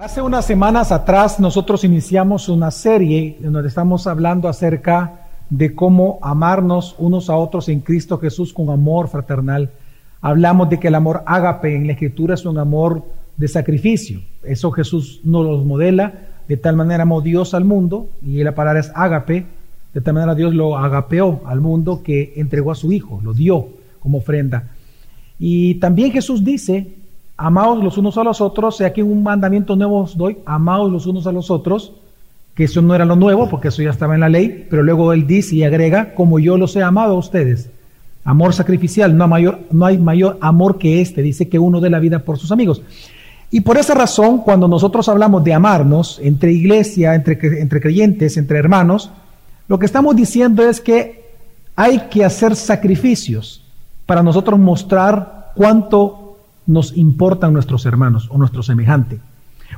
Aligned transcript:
Hace 0.00 0.22
unas 0.22 0.46
semanas 0.46 0.92
atrás 0.92 1.38
nosotros 1.38 1.84
iniciamos 1.84 2.48
una 2.48 2.70
serie 2.70 3.36
en 3.42 3.52
donde 3.52 3.68
estamos 3.68 4.06
hablando 4.06 4.48
acerca 4.48 5.26
de 5.50 5.74
cómo 5.74 6.18
amarnos 6.22 6.94
unos 6.96 7.28
a 7.28 7.36
otros 7.36 7.68
en 7.68 7.80
Cristo 7.80 8.16
Jesús 8.16 8.54
con 8.54 8.70
amor 8.70 9.08
fraternal. 9.08 9.68
Hablamos 10.22 10.70
de 10.70 10.80
que 10.80 10.88
el 10.88 10.94
amor 10.94 11.22
ágape 11.26 11.76
en 11.76 11.86
la 11.86 11.92
escritura 11.92 12.32
es 12.32 12.46
un 12.46 12.56
amor 12.56 13.04
de 13.36 13.46
sacrificio. 13.46 14.22
Eso 14.42 14.70
Jesús 14.70 15.20
nos 15.22 15.44
lo 15.44 15.58
modela. 15.64 16.14
De 16.48 16.56
tal 16.56 16.76
manera 16.76 17.02
amó 17.02 17.20
Dios 17.20 17.52
al 17.52 17.66
mundo, 17.66 18.08
y 18.22 18.42
la 18.42 18.54
palabra 18.54 18.80
es 18.80 18.90
ágape, 18.94 19.44
de 19.92 20.00
tal 20.00 20.14
manera 20.14 20.34
Dios 20.34 20.54
lo 20.54 20.78
agapeó 20.78 21.42
al 21.44 21.60
mundo 21.60 22.02
que 22.02 22.32
entregó 22.36 22.72
a 22.72 22.74
su 22.74 22.90
Hijo, 22.90 23.20
lo 23.22 23.34
dio 23.34 23.68
como 24.00 24.16
ofrenda. 24.16 24.64
Y 25.38 25.74
también 25.74 26.10
Jesús 26.10 26.42
dice 26.42 26.99
amaos 27.40 27.82
los 27.82 27.96
unos 27.96 28.18
a 28.18 28.24
los 28.24 28.42
otros, 28.42 28.76
sea 28.76 28.92
que 28.92 29.02
un 29.02 29.22
mandamiento 29.22 29.74
nuevo 29.74 30.00
os 30.00 30.16
doy, 30.16 30.36
amaos 30.44 30.92
los 30.92 31.06
unos 31.06 31.26
a 31.26 31.32
los 31.32 31.50
otros, 31.50 31.92
que 32.54 32.64
eso 32.64 32.82
no 32.82 32.94
era 32.94 33.06
lo 33.06 33.16
nuevo, 33.16 33.48
porque 33.48 33.68
eso 33.68 33.82
ya 33.82 33.88
estaba 33.88 34.14
en 34.14 34.20
la 34.20 34.28
ley, 34.28 34.66
pero 34.68 34.82
luego 34.82 35.14
él 35.14 35.26
dice 35.26 35.56
y 35.56 35.64
agrega, 35.64 36.14
como 36.14 36.38
yo 36.38 36.58
los 36.58 36.76
he 36.76 36.82
amado 36.82 37.14
a 37.14 37.18
ustedes. 37.18 37.70
Amor 38.24 38.52
sacrificial, 38.52 39.16
no 39.16 39.26
mayor, 39.26 39.60
hay 39.82 39.96
mayor 39.96 40.36
amor 40.42 40.76
que 40.76 41.00
este, 41.00 41.22
dice 41.22 41.48
que 41.48 41.58
uno 41.58 41.80
dé 41.80 41.88
la 41.88 41.98
vida 41.98 42.18
por 42.18 42.38
sus 42.38 42.52
amigos. 42.52 42.82
Y 43.50 43.62
por 43.62 43.78
esa 43.78 43.94
razón, 43.94 44.42
cuando 44.42 44.68
nosotros 44.68 45.08
hablamos 45.08 45.42
de 45.42 45.54
amarnos 45.54 46.20
entre 46.22 46.52
iglesia, 46.52 47.14
entre, 47.14 47.38
entre 47.58 47.80
creyentes, 47.80 48.36
entre 48.36 48.58
hermanos, 48.58 49.10
lo 49.66 49.78
que 49.78 49.86
estamos 49.86 50.14
diciendo 50.14 50.68
es 50.68 50.78
que 50.82 51.24
hay 51.74 52.00
que 52.10 52.22
hacer 52.22 52.54
sacrificios 52.54 53.64
para 54.04 54.22
nosotros 54.22 54.60
mostrar 54.60 55.52
cuánto 55.54 56.29
nos 56.66 56.96
importan 56.96 57.52
nuestros 57.52 57.86
hermanos 57.86 58.28
o 58.30 58.38
nuestro 58.38 58.62
semejante. 58.62 59.18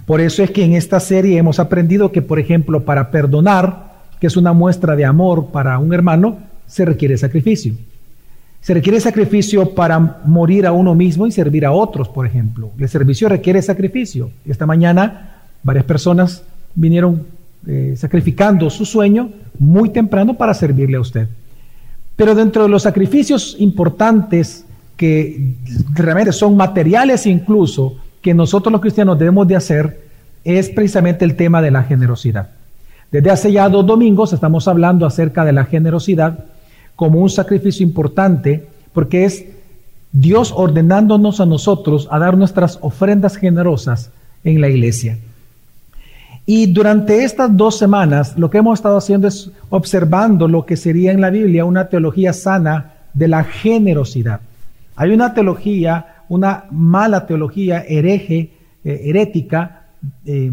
Por 0.06 0.20
eso 0.20 0.42
es 0.42 0.50
que 0.50 0.64
en 0.64 0.72
esta 0.72 1.00
serie 1.00 1.38
hemos 1.38 1.58
aprendido 1.58 2.12
que, 2.12 2.22
por 2.22 2.38
ejemplo, 2.38 2.84
para 2.84 3.10
perdonar, 3.10 3.92
que 4.20 4.26
es 4.26 4.36
una 4.36 4.52
muestra 4.52 4.96
de 4.96 5.04
amor 5.04 5.48
para 5.52 5.78
un 5.78 5.92
hermano, 5.92 6.38
se 6.66 6.84
requiere 6.84 7.16
sacrificio. 7.16 7.74
Se 8.60 8.74
requiere 8.74 9.00
sacrificio 9.00 9.74
para 9.74 9.98
morir 9.98 10.66
a 10.66 10.72
uno 10.72 10.94
mismo 10.94 11.26
y 11.26 11.32
servir 11.32 11.66
a 11.66 11.72
otros, 11.72 12.08
por 12.08 12.26
ejemplo. 12.26 12.70
El 12.78 12.88
servicio 12.88 13.28
requiere 13.28 13.60
sacrificio. 13.60 14.30
Esta 14.46 14.66
mañana 14.66 15.42
varias 15.62 15.84
personas 15.84 16.44
vinieron 16.74 17.26
eh, 17.66 17.94
sacrificando 17.96 18.70
su 18.70 18.84
sueño 18.84 19.30
muy 19.58 19.90
temprano 19.90 20.34
para 20.34 20.54
servirle 20.54 20.96
a 20.96 21.00
usted. 21.00 21.28
Pero 22.16 22.34
dentro 22.34 22.62
de 22.62 22.68
los 22.68 22.82
sacrificios 22.82 23.56
importantes 23.58 24.64
que 25.02 25.56
realmente 25.94 26.30
son 26.30 26.56
materiales 26.56 27.26
incluso, 27.26 27.96
que 28.20 28.34
nosotros 28.34 28.70
los 28.70 28.80
cristianos 28.80 29.18
debemos 29.18 29.48
de 29.48 29.56
hacer, 29.56 30.00
es 30.44 30.70
precisamente 30.70 31.24
el 31.24 31.34
tema 31.34 31.60
de 31.60 31.72
la 31.72 31.82
generosidad. 31.82 32.50
Desde 33.10 33.28
hace 33.28 33.50
ya 33.50 33.68
dos 33.68 33.84
domingos 33.84 34.32
estamos 34.32 34.68
hablando 34.68 35.04
acerca 35.04 35.44
de 35.44 35.52
la 35.52 35.64
generosidad 35.64 36.44
como 36.94 37.18
un 37.18 37.30
sacrificio 37.30 37.84
importante, 37.84 38.64
porque 38.92 39.24
es 39.24 39.44
Dios 40.12 40.52
ordenándonos 40.54 41.40
a 41.40 41.46
nosotros 41.46 42.06
a 42.08 42.20
dar 42.20 42.36
nuestras 42.36 42.78
ofrendas 42.80 43.36
generosas 43.36 44.12
en 44.44 44.60
la 44.60 44.68
iglesia. 44.68 45.18
Y 46.46 46.72
durante 46.72 47.24
estas 47.24 47.56
dos 47.56 47.76
semanas 47.76 48.38
lo 48.38 48.50
que 48.50 48.58
hemos 48.58 48.78
estado 48.78 48.98
haciendo 48.98 49.26
es 49.26 49.50
observando 49.68 50.46
lo 50.46 50.64
que 50.64 50.76
sería 50.76 51.10
en 51.10 51.20
la 51.20 51.30
Biblia 51.30 51.64
una 51.64 51.88
teología 51.88 52.32
sana 52.32 52.92
de 53.14 53.26
la 53.26 53.42
generosidad. 53.42 54.42
Hay 54.96 55.10
una 55.10 55.34
teología, 55.34 56.24
una 56.28 56.64
mala 56.70 57.26
teología 57.26 57.80
hereje, 57.80 58.52
eh, 58.84 59.00
herética, 59.04 59.86
eh, 60.24 60.50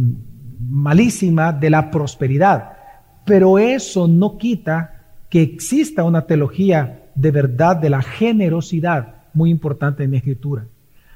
malísima 0.59 1.51
de 1.51 1.69
la 1.69 1.91
prosperidad. 1.91 2.73
Pero 3.25 3.59
eso 3.59 4.07
no 4.07 4.37
quita 4.37 5.01
que 5.29 5.41
exista 5.41 6.03
una 6.03 6.25
teología 6.25 7.03
de 7.15 7.31
verdad 7.31 7.75
de 7.77 7.89
la 7.89 8.02
generosidad, 8.02 9.15
muy 9.33 9.49
importante 9.49 10.03
en 10.03 10.11
la 10.11 10.17
escritura. 10.17 10.65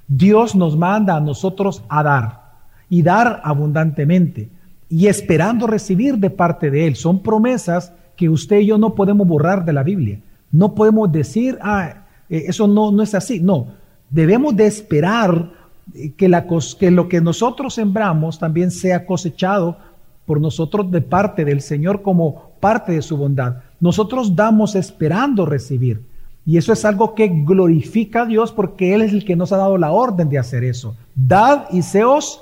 Dios 0.07 0.55
nos 0.55 0.77
manda 0.77 1.15
a 1.15 1.21
nosotros 1.21 1.83
a 1.89 2.03
dar 2.03 2.43
y 2.89 3.01
dar 3.01 3.41
abundantemente 3.43 4.49
y 4.89 5.07
esperando 5.07 5.65
recibir 5.65 6.17
de 6.17 6.29
parte 6.29 6.69
de 6.69 6.87
Él. 6.87 6.95
Son 6.95 7.23
promesas 7.23 7.93
que 8.15 8.29
usted 8.29 8.59
y 8.59 8.67
yo 8.67 8.77
no 8.77 8.93
podemos 8.93 9.27
borrar 9.27 9.65
de 9.65 9.73
la 9.73 9.81
Biblia. 9.81 10.19
No 10.51 10.75
podemos 10.75 11.11
decir, 11.11 11.57
ah, 11.61 12.02
eh, 12.29 12.45
eso 12.47 12.67
no, 12.67 12.91
no 12.91 13.03
es 13.03 13.13
así. 13.15 13.39
No, 13.39 13.67
debemos 14.09 14.55
de 14.55 14.65
esperar 14.65 15.51
eh, 15.93 16.11
que, 16.17 16.29
la, 16.29 16.45
que 16.79 16.91
lo 16.91 17.09
que 17.09 17.21
nosotros 17.21 17.75
sembramos 17.75 18.39
también 18.39 18.71
sea 18.71 19.05
cosechado 19.05 19.77
por 20.25 20.39
nosotros 20.39 20.89
de 20.89 21.01
parte 21.01 21.43
del 21.45 21.61
Señor 21.61 22.01
como 22.01 22.51
parte 22.59 22.93
de 22.93 23.01
su 23.01 23.17
bondad. 23.17 23.57
Nosotros 23.79 24.35
damos 24.35 24.75
esperando 24.75 25.45
recibir. 25.45 26.01
Y 26.45 26.57
eso 26.57 26.73
es 26.73 26.83
algo 26.83 27.15
que 27.15 27.29
glorifica 27.29 28.23
a 28.23 28.25
Dios 28.25 28.51
porque 28.51 28.93
Él 28.93 29.01
es 29.01 29.13
el 29.13 29.23
que 29.23 29.35
nos 29.35 29.51
ha 29.51 29.57
dado 29.57 29.77
la 29.77 29.91
orden 29.91 30.29
de 30.29 30.39
hacer 30.39 30.63
eso. 30.63 30.95
Dad 31.15 31.65
y 31.71 31.81
se 31.81 32.03
os 32.03 32.41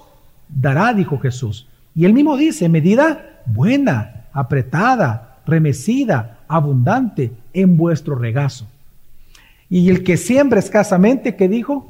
dará, 0.50 0.94
dijo 0.94 1.20
Jesús. 1.20 1.68
Y 1.96 2.06
Él 2.06 2.14
mismo 2.14 2.38
dice, 2.38 2.68
medida 2.70 3.42
buena, 3.46 4.26
apretada, 4.34 5.40
remecida, 5.46 6.40
abundante 6.48 7.32
en 7.54 7.78
vuestro 7.78 8.16
regazo. 8.16 8.68
Y 9.72 9.90
el 9.90 10.04
que 10.04 10.18
siembra 10.18 10.60
escasamente, 10.60 11.38
¿qué 11.38 11.48
dijo? 11.48 11.88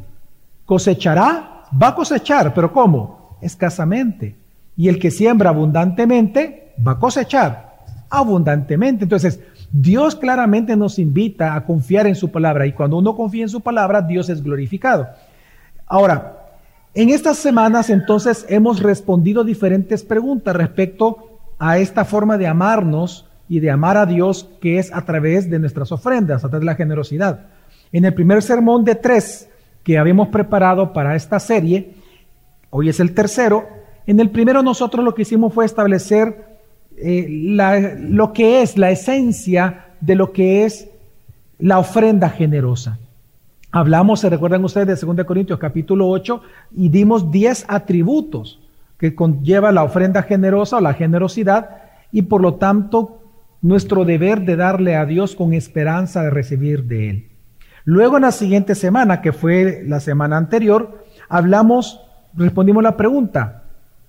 Cosechará, 0.66 1.64
va 1.82 1.88
a 1.88 1.96
cosechar, 1.96 2.54
pero 2.54 2.72
¿cómo? 2.72 3.38
Escasamente. 3.42 4.36
Y 4.78 4.88
el 4.88 5.00
que 5.00 5.10
siembra 5.10 5.50
abundantemente, 5.50 6.74
va 6.88 6.92
a 6.92 7.00
cosechar 7.00 7.72
abundantemente. 8.08 9.06
Entonces, 9.06 9.40
Dios 9.72 10.16
claramente 10.16 10.76
nos 10.78 11.00
invita 11.00 11.56
a 11.56 11.66
confiar 11.66 12.06
en 12.06 12.14
su 12.14 12.30
palabra 12.30 12.68
y 12.68 12.74
cuando 12.74 12.98
uno 12.98 13.16
confía 13.16 13.44
en 13.44 13.50
su 13.50 13.62
palabra, 13.62 14.04
Dios 14.04 14.30
es 14.30 14.44
glorificado. 14.44 15.08
Ahora, 15.88 16.38
en 16.94 17.10
estas 17.10 17.38
semanas 17.38 17.90
entonces 17.90 18.46
hemos 18.48 18.80
respondido 18.84 19.44
diferentes 19.44 20.04
preguntas 20.04 20.56
respecto 20.56 21.40
a 21.58 21.80
esta 21.80 22.06
forma 22.06 22.38
de 22.38 22.46
amarnos 22.46 23.26
y 23.50 23.60
de 23.60 23.72
amar 23.72 23.98
a 23.98 24.06
Dios 24.06 24.48
que 24.62 24.78
es 24.78 24.94
a 24.94 25.02
través 25.02 25.50
de 25.50 25.58
nuestras 25.58 25.92
ofrendas, 25.92 26.44
a 26.44 26.50
través 26.50 26.62
de 26.62 26.66
la 26.66 26.76
generosidad. 26.76 27.40
En 27.92 28.06
el 28.06 28.14
primer 28.14 28.42
sermón 28.42 28.86
de 28.86 28.96
tres 28.96 29.50
que 29.84 29.98
habíamos 29.98 30.30
preparado 30.30 30.94
para 30.94 31.16
esta 31.16 31.40
serie, 31.40 31.94
hoy 32.70 32.90
es 32.90 33.00
el 33.00 33.14
tercero, 33.14 33.68
en 34.08 34.20
el 34.20 34.30
primero 34.30 34.64
nosotros 34.64 35.04
lo 35.04 35.14
que 35.14 35.24
hicimos 35.24 35.54
fue 35.54 35.66
establecer 35.66 36.52
eh, 36.98 37.26
lo 37.30 38.34
que 38.34 38.62
es 38.62 38.78
la 38.78 38.92
esencia 38.92 39.86
de 40.00 40.16
lo 40.16 40.32
que 40.32 40.66
es 40.66 40.88
la 41.60 41.80
ofrenda 41.80 42.30
generosa. 42.30 42.98
Hablamos, 43.72 44.20
se 44.20 44.30
recuerdan 44.30 44.64
ustedes, 44.64 45.00
de 45.00 45.08
2 45.08 45.26
Corintios 45.26 45.60
capítulo 45.60 46.10
8 46.10 46.42
y 46.76 46.90
dimos 46.90 47.32
10 47.32 47.66
atributos 47.68 48.60
que 48.98 49.16
conlleva 49.16 49.72
la 49.72 49.84
ofrenda 49.84 50.24
generosa 50.24 50.78
o 50.78 50.82
la 50.82 50.94
generosidad 50.94 51.70
y 52.12 52.24
por 52.24 52.42
lo 52.42 52.56
tanto 52.56 53.22
nuestro 53.62 54.06
deber 54.06 54.42
de 54.42 54.56
darle 54.56 54.96
a 54.96 55.06
Dios 55.06 55.36
con 55.36 55.54
esperanza 55.54 56.24
de 56.24 56.30
recibir 56.30 56.84
de 56.84 57.10
Él. 57.10 57.31
Luego 57.86 58.18
en 58.18 58.24
la 58.24 58.32
siguiente 58.32 58.76
semana, 58.76 59.22
que 59.22 59.34
fue 59.34 59.84
la 59.88 60.00
semana 60.00 60.38
anterior, 60.38 61.04
hablamos, 61.30 62.00
respondimos 62.36 62.84
la 62.84 62.98
pregunta, 62.98 63.64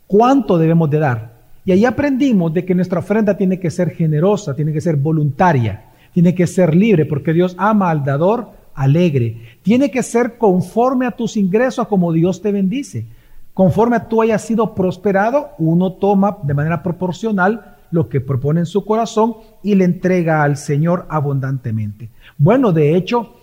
¿cuánto 0.06 0.58
debemos 0.58 0.90
de 0.90 0.98
dar? 0.98 1.32
Y 1.64 1.72
ahí 1.72 1.84
aprendimos 1.84 2.52
de 2.52 2.64
que 2.64 2.74
nuestra 2.74 2.98
ofrenda 2.98 3.36
tiene 3.36 3.60
que 3.60 3.70
ser 3.70 3.90
generosa, 3.90 4.54
tiene 4.54 4.72
que 4.72 4.80
ser 4.80 4.96
voluntaria, 4.96 5.84
tiene 6.12 6.34
que 6.34 6.46
ser 6.46 6.74
libre, 6.74 7.06
porque 7.06 7.32
Dios 7.32 7.54
ama 7.58 7.90
al 7.90 8.04
dador 8.04 8.50
alegre. 8.74 9.36
Tiene 9.62 9.90
que 9.90 10.02
ser 10.02 10.38
conforme 10.38 11.06
a 11.06 11.12
tus 11.12 11.36
ingresos, 11.36 11.86
como 11.86 12.12
Dios 12.12 12.42
te 12.42 12.52
bendice. 12.52 13.06
Conforme 13.54 13.96
a 13.96 14.08
tú 14.08 14.22
hayas 14.22 14.42
sido 14.42 14.74
prosperado, 14.74 15.50
uno 15.58 15.92
toma 15.92 16.38
de 16.42 16.54
manera 16.54 16.82
proporcional 16.82 17.76
lo 17.90 18.08
que 18.08 18.20
propone 18.20 18.60
en 18.60 18.66
su 18.66 18.84
corazón 18.84 19.34
y 19.62 19.75
le 19.75 19.84
entrega 19.84 20.42
al 20.42 20.56
Señor 20.56 21.06
abundantemente. 21.10 22.08
Bueno, 22.38 22.72
de 22.72 22.96
hecho, 22.96 23.34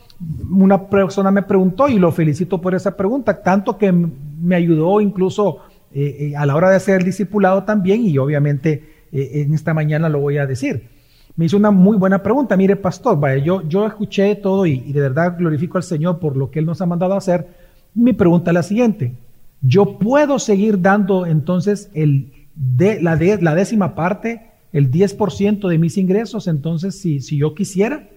una 0.50 0.89
persona 0.89 1.31
me 1.31 1.44
preguntó 1.44 1.88
y 1.88 1.98
lo 1.98 2.12
felicito 2.12 2.60
por 2.60 2.75
esa 2.75 2.95
pregunta, 2.95 3.42
tanto 3.42 3.77
que 3.77 3.92
me 3.92 4.56
ayudó 4.56 5.00
incluso 5.00 5.60
eh, 5.94 6.31
eh, 6.31 6.36
a 6.36 6.45
la 6.45 6.56
hora 6.56 6.69
de 6.69 6.94
el 6.94 7.04
discipulado 7.04 7.63
también 7.63 8.06
y 8.06 8.18
obviamente 8.18 9.06
eh, 9.12 9.42
en 9.42 9.54
esta 9.54 9.74
mañana 9.74 10.10
lo 10.10 10.19
voy 10.19 10.38
a 10.38 10.45
decir. 10.45 10.88
Me 11.36 11.45
hizo 11.45 11.56
una 11.56 11.71
muy 11.71 11.98
buena 11.98 12.21
pregunta, 12.21 12.57
mire 12.57 12.75
pastor, 12.75 13.18
vaya, 13.18 13.42
yo, 13.42 13.68
yo 13.68 13.88
escuché 13.88 14.36
todo 14.36 14.66
y, 14.66 14.80
de 14.92 15.00
verdad 15.00 15.38
glorifico 15.38 15.77
al 15.77 15.83
Señor 15.83 16.19
por 16.19 16.36
lo 16.36 16.51
que 16.51 16.60
Él 16.60 16.66
nos 16.66 16.81
ha 16.81 16.86
mandado 16.86 17.16
hacer. 17.16 17.48
Mi 17.94 18.12
pregunta 18.12 18.51
es 18.51 18.56
la 18.56 18.63
siguiente, 18.63 19.13
¿yo 19.62 19.98
puedo 19.98 20.38
seguir 20.38 20.81
dando 20.81 21.25
entonces 21.25 21.89
el 21.94 22.31
de, 22.56 23.01
la, 23.01 23.16
de, 23.16 23.42
la 23.42 23.56
décima 23.56 23.95
parte, 23.95 24.51
el 24.74 24.92
10% 24.92 25.69
de 25.69 25.77
mis 25.77 25.98
ingresos, 25.98 26.48
entonces 26.48 27.00
si, 27.00 27.21
si 27.21 27.38
yo 27.38 27.56
quisiera? 27.56 28.10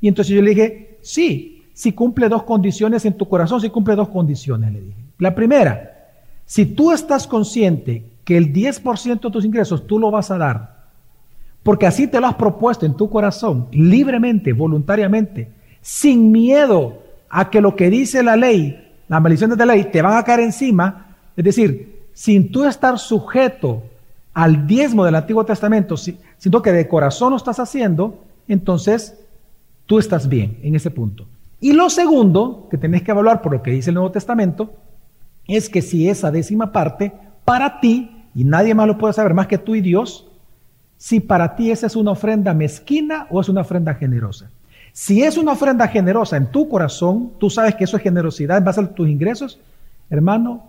Y 0.00 0.08
entonces 0.08 0.34
yo 0.34 0.42
le 0.42 0.50
dije, 0.50 0.95
sí, 1.06 1.64
si 1.72 1.92
cumple 1.92 2.28
dos 2.28 2.42
condiciones 2.42 3.04
en 3.04 3.14
tu 3.14 3.28
corazón, 3.28 3.60
si 3.60 3.70
cumple 3.70 3.94
dos 3.94 4.08
condiciones, 4.08 4.72
le 4.72 4.80
dije. 4.80 4.98
La 5.18 5.34
primera, 5.34 5.92
Si 6.48 6.64
tú 6.64 6.92
estás 6.92 7.26
consciente 7.26 8.04
que 8.24 8.36
el 8.36 8.52
10% 8.52 9.20
de 9.20 9.30
tus 9.30 9.44
ingresos 9.44 9.84
tú 9.84 9.98
lo 9.98 10.12
vas 10.12 10.30
a 10.30 10.38
dar, 10.38 10.76
porque 11.64 11.86
así 11.86 12.06
te 12.06 12.20
lo 12.20 12.28
has 12.28 12.36
propuesto 12.36 12.86
en 12.86 12.94
tu 12.94 13.10
corazón, 13.10 13.66
libremente, 13.72 14.52
voluntariamente, 14.52 15.50
sin 15.80 16.30
miedo 16.30 17.02
a 17.28 17.50
que 17.50 17.60
lo 17.60 17.74
que 17.74 17.90
dice 17.90 18.22
la 18.22 18.36
ley, 18.36 18.80
las 19.08 19.20
maldiciones 19.20 19.58
de 19.58 19.66
la 19.66 19.74
ley, 19.74 19.88
te 19.90 20.02
van 20.02 20.16
a 20.16 20.22
caer 20.22 20.40
encima, 20.40 21.16
es 21.36 21.44
decir, 21.44 22.06
sin 22.12 22.52
tú 22.52 22.64
estar 22.64 22.96
sujeto 23.00 23.82
al 24.32 24.68
diezmo 24.68 25.04
del 25.04 25.16
Antiguo 25.16 25.44
Testamento, 25.44 25.96
sino 25.96 26.62
que 26.62 26.70
de 26.70 26.86
corazón 26.86 27.30
lo 27.30 27.36
estás 27.36 27.58
haciendo, 27.58 28.22
entonces 28.46 29.18
tú 29.86 29.98
estás 29.98 30.28
bien 30.28 30.58
en 30.62 30.74
ese 30.74 30.90
punto. 30.90 31.26
Y 31.60 31.72
lo 31.72 31.88
segundo 31.88 32.68
que 32.70 32.76
tenés 32.76 33.02
que 33.02 33.12
evaluar 33.12 33.40
por 33.40 33.52
lo 33.52 33.62
que 33.62 33.70
dice 33.70 33.90
el 33.90 33.94
Nuevo 33.94 34.10
Testamento 34.10 34.74
es 35.46 35.68
que 35.68 35.82
si 35.82 36.08
esa 36.08 36.30
décima 36.30 36.72
parte 36.72 37.12
para 37.44 37.80
ti, 37.80 38.10
y 38.34 38.44
nadie 38.44 38.74
más 38.74 38.86
lo 38.86 38.98
puede 38.98 39.14
saber 39.14 39.32
más 39.32 39.46
que 39.46 39.58
tú 39.58 39.74
y 39.74 39.80
Dios, 39.80 40.26
si 40.98 41.20
para 41.20 41.56
ti 41.56 41.70
esa 41.70 41.86
es 41.86 41.96
una 41.96 42.10
ofrenda 42.10 42.52
mezquina 42.52 43.26
o 43.30 43.40
es 43.40 43.48
una 43.48 43.62
ofrenda 43.62 43.94
generosa. 43.94 44.50
Si 44.92 45.22
es 45.22 45.36
una 45.36 45.52
ofrenda 45.52 45.88
generosa 45.88 46.36
en 46.36 46.50
tu 46.50 46.68
corazón, 46.68 47.32
tú 47.38 47.50
sabes 47.50 47.74
que 47.74 47.84
eso 47.84 47.96
es 47.96 48.02
generosidad 48.02 48.58
en 48.58 48.64
base 48.64 48.80
a 48.80 48.94
tus 48.94 49.08
ingresos, 49.08 49.58
hermano, 50.08 50.64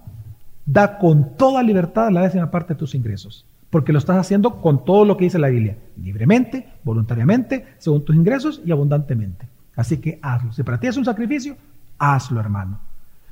da 0.65 0.97
con 0.97 1.35
toda 1.37 1.63
libertad 1.63 2.11
la 2.11 2.23
décima 2.23 2.51
parte 2.51 2.73
de 2.73 2.79
tus 2.79 2.93
ingresos, 2.93 3.45
porque 3.69 3.91
lo 3.91 3.99
estás 3.99 4.17
haciendo 4.17 4.61
con 4.61 4.85
todo 4.85 5.05
lo 5.05 5.17
que 5.17 5.25
dice 5.25 5.39
la 5.39 5.49
Biblia, 5.49 5.75
libremente, 6.01 6.67
voluntariamente, 6.83 7.65
según 7.77 8.05
tus 8.05 8.15
ingresos 8.15 8.61
y 8.65 8.71
abundantemente. 8.71 9.45
Así 9.75 9.97
que 9.97 10.19
hazlo. 10.21 10.53
Si 10.53 10.63
para 10.63 10.79
ti 10.79 10.87
es 10.87 10.97
un 10.97 11.05
sacrificio, 11.05 11.55
hazlo, 11.99 12.39
hermano. 12.39 12.79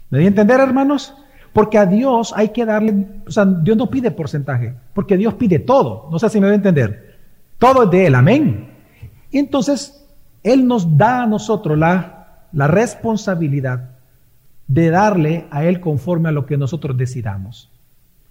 ¿Me 0.09 0.19
di 0.19 0.25
a 0.25 0.27
entender, 0.27 0.59
hermanos? 0.59 1.15
Porque 1.53 1.77
a 1.77 1.85
Dios 1.85 2.33
hay 2.35 2.49
que 2.49 2.65
darle, 2.65 3.07
o 3.25 3.31
sea, 3.31 3.45
Dios 3.45 3.77
no 3.77 3.89
pide 3.89 4.11
porcentaje, 4.11 4.73
porque 4.93 5.17
Dios 5.17 5.33
pide 5.35 5.59
todo. 5.59 6.09
No 6.11 6.19
sé 6.19 6.29
si 6.29 6.39
me 6.39 6.47
voy 6.47 6.53
a 6.53 6.57
entender. 6.57 7.17
Todo 7.57 7.83
es 7.83 7.91
de 7.91 8.07
Él, 8.07 8.15
amén. 8.15 8.69
Entonces, 9.31 10.05
Él 10.43 10.67
nos 10.67 10.97
da 10.97 11.23
a 11.23 11.27
nosotros 11.27 11.77
la, 11.77 12.47
la 12.51 12.67
responsabilidad 12.67 13.91
de 14.67 14.89
darle 14.89 15.45
a 15.49 15.63
Él 15.63 15.79
conforme 15.79 16.29
a 16.29 16.33
lo 16.33 16.45
que 16.45 16.57
nosotros 16.57 16.97
decidamos. 16.97 17.69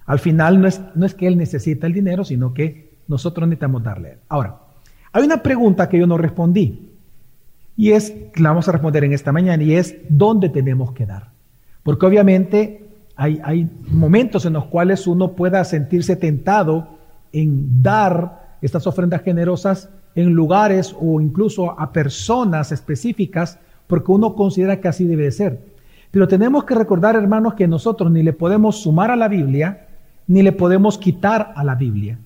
Al 0.07 0.19
final 0.19 0.61
no 0.61 0.69
es, 0.69 0.81
no 0.95 1.07
es 1.07 1.15
que 1.15 1.27
Él 1.27 1.37
necesita 1.37 1.87
el 1.87 1.93
dinero, 1.93 2.25
sino 2.25 2.53
que 2.53 2.91
nosotros 3.09 3.49
necesitamos 3.49 3.83
darle. 3.83 4.19
Ahora, 4.29 4.57
hay 5.13 5.25
una 5.25 5.43
pregunta 5.43 5.89
que 5.89 5.99
yo 5.99 6.07
no 6.07 6.19
respondí 6.19 6.91
y 7.77 7.91
es, 7.93 8.15
la 8.37 8.51
vamos 8.51 8.69
a 8.69 8.73
responder 8.73 9.05
en 9.05 9.13
esta 9.13 9.33
mañana, 9.33 9.63
y 9.63 9.75
es, 9.75 9.97
¿dónde 10.09 10.49
tenemos 10.49 10.93
que 10.93 11.07
dar? 11.07 11.31
Porque 11.83 12.07
obviamente 12.07 12.85
hay, 13.17 13.69
momentos 13.89 14.45
en 14.47 14.55
los 14.55 14.67
cuales 14.67 15.07
uno 15.07 15.33
pueda 15.33 15.65
sentirse 15.65 16.17
tentado 16.17 16.89
en 17.33 17.83
dar 17.83 18.57
estas 18.63 18.87
ofrendas 18.87 19.23
generosas 19.23 19.89
en 20.15 20.33
lugares 20.33 20.95
o 20.99 21.21
incluso 21.21 21.79
a 21.79 21.93
personas 21.93 22.73
específicas 22.73 23.59
porque 23.87 24.13
uno 24.13 24.35
considera 24.35 24.81
que 24.81 24.89
así 24.89 25.05
debe 25.05 25.25
de 25.25 25.33
ser. 25.33 25.61
Pero 26.11 26.29
tenemos 26.29 26.65
que 26.65 26.75
recordar, 26.75 27.17
hermanos, 27.17 27.55
que 27.55 27.67
nosotros 27.67 28.11
ni 28.11 28.23
le 28.23 28.33
podemos 28.33 28.81
sumar 28.81 29.11
a 29.11 29.17
la 29.17 29.29
Biblia, 29.29 29.89
ni 30.27 30.43
le 30.43 30.53
podemos 30.53 30.99
quitar 30.99 31.53
a 31.57 31.65
la 31.65 31.75
Biblia. 31.75 32.19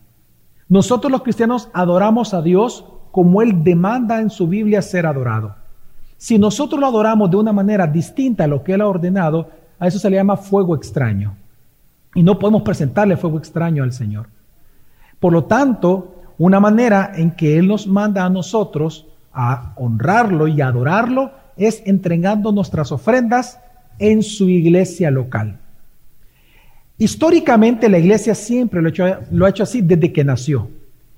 Nosotros 0.69 1.11
los 1.11 1.23
cristianos 1.23 1.69
adoramos 1.73 2.35
a 2.35 2.43
Dios 2.43 2.85
como 3.11 3.43
Él 3.43 3.65
demanda 3.65 4.21
en 4.21 4.31
su 4.31 4.47
Biblia 4.47 4.83
ser 4.83 5.07
adorado. 5.07 5.55
Si 6.17 6.39
nosotros 6.39 6.81
lo 6.81 6.87
adoramos 6.87 7.31
de 7.31 7.37
una 7.37 7.53
manera 7.53 7.87
distinta 7.87 8.45
a 8.45 8.49
lo 8.49 8.63
que 8.63 8.75
Él 8.75 8.81
ha 8.81 8.89
ordenado, 8.89 9.49
a 9.79 9.87
eso 9.87 9.99
se 9.99 10.11
le 10.11 10.17
llama 10.17 10.37
fuego 10.37 10.75
extraño. 10.75 11.35
Y 12.15 12.23
no 12.23 12.39
podemos 12.39 12.63
presentarle 12.63 13.17
fuego 13.17 13.39
extraño 13.39 13.83
al 13.83 13.93
Señor. 13.93 14.27
Por 15.21 15.33
lo 15.33 15.45
tanto, 15.45 16.15
una 16.39 16.61
manera 16.61 17.13
en 17.15 17.33
que 17.33 17.59
Él 17.59 17.69
nos 17.69 17.87
manda 17.87 18.25
a 18.25 18.31
nosotros 18.31 19.07
a 19.33 19.73
honrarlo 19.77 20.49
y 20.49 20.61
adorarlo 20.61 21.31
es 21.57 21.83
entregando 21.87 22.53
nuestras 22.53 22.93
ofrendas 22.93 23.61
en 23.99 24.23
su 24.23 24.49
iglesia 24.49 25.11
local. 25.11 25.59
Históricamente 26.99 27.89
la 27.89 27.99
iglesia 27.99 28.35
siempre 28.35 28.83
lo 28.83 28.89
ha, 29.47 29.49
hecho, 29.49 29.63
así 29.63 29.81
desde 29.81 30.13
que 30.13 30.25
nació. 30.25 30.69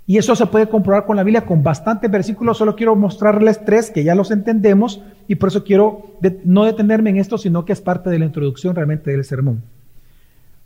Y 0.06 0.18
eso 0.18 0.36
se 0.36 0.44
puede 0.44 0.68
comprobar 0.68 1.06
con 1.06 1.16
la 1.16 1.22
Biblia 1.22 1.46
con 1.46 1.62
bastantes 1.62 2.10
versículos. 2.10 2.58
Solo 2.58 2.76
quiero 2.76 2.94
mostrarles 2.96 3.64
tres 3.64 3.90
que 3.90 4.04
ya 4.04 4.14
los 4.14 4.30
entendemos 4.30 5.02
y 5.26 5.36
por 5.36 5.48
eso 5.48 5.64
quiero 5.64 6.16
no 6.44 6.64
detenerme 6.64 7.10
en 7.10 7.16
esto, 7.16 7.38
sino 7.38 7.64
que 7.64 7.72
es 7.72 7.80
parte 7.80 8.10
de 8.10 8.18
la 8.18 8.26
introducción 8.26 8.74
realmente 8.74 9.10
del 9.10 9.24
sermón. 9.24 9.62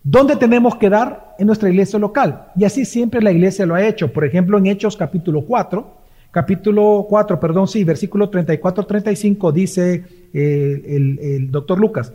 ¿Dónde 0.02 0.36
tenemos 0.36 0.74
que 0.76 0.90
dar? 0.90 1.36
En 1.38 1.46
nuestra 1.46 1.68
iglesia 1.68 1.98
local. 1.98 2.46
Y 2.56 2.64
así 2.64 2.84
siempre 2.84 3.22
la 3.22 3.30
iglesia 3.30 3.66
lo 3.66 3.74
ha 3.74 3.86
hecho. 3.86 4.12
Por 4.12 4.24
ejemplo, 4.24 4.58
en 4.58 4.66
Hechos 4.66 4.96
capítulo 4.96 5.42
4, 5.42 5.94
capítulo 6.32 7.06
4, 7.08 7.38
perdón, 7.38 7.68
sí, 7.68 7.84
versículo 7.84 8.30
34-35 8.30 9.52
dice 9.52 10.04
eh, 10.32 11.18
el 11.28 11.50
doctor 11.50 11.78
Lucas, 11.78 12.12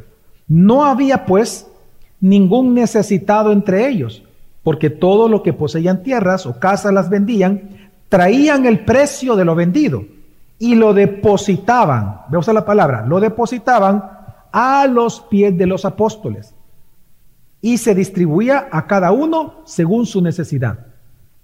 no 0.48 0.84
había 0.84 1.26
pues 1.26 1.68
ningún 2.20 2.74
necesitado 2.74 3.52
entre 3.52 3.88
ellos 3.88 4.24
porque 4.64 4.90
todo 4.90 5.30
lo 5.30 5.42
que 5.42 5.54
poseían 5.54 6.04
tierras 6.04 6.46
o 6.46 6.60
casas 6.60 6.94
las 6.94 7.10
vendían, 7.10 7.90
traían 8.10 8.66
el 8.66 8.86
precio 8.86 9.36
de 9.36 9.46
lo 9.46 9.56
vendido 9.56 10.06
y 10.58 10.76
lo 10.76 10.94
depositaban, 10.94 12.22
vemos 12.30 12.48
la 12.48 12.66
palabra, 12.66 13.06
lo 13.06 13.20
depositaban 13.20 14.04
a 14.52 14.88
los 14.88 15.22
pies 15.22 15.58
de 15.58 15.66
los 15.66 15.86
apóstoles 15.86 16.54
y 17.62 17.78
se 17.78 17.96
distribuía 17.96 18.68
a 18.72 18.86
cada 18.86 19.12
uno 19.12 19.62
según 19.66 20.06
su 20.06 20.22
necesidad. 20.22 20.88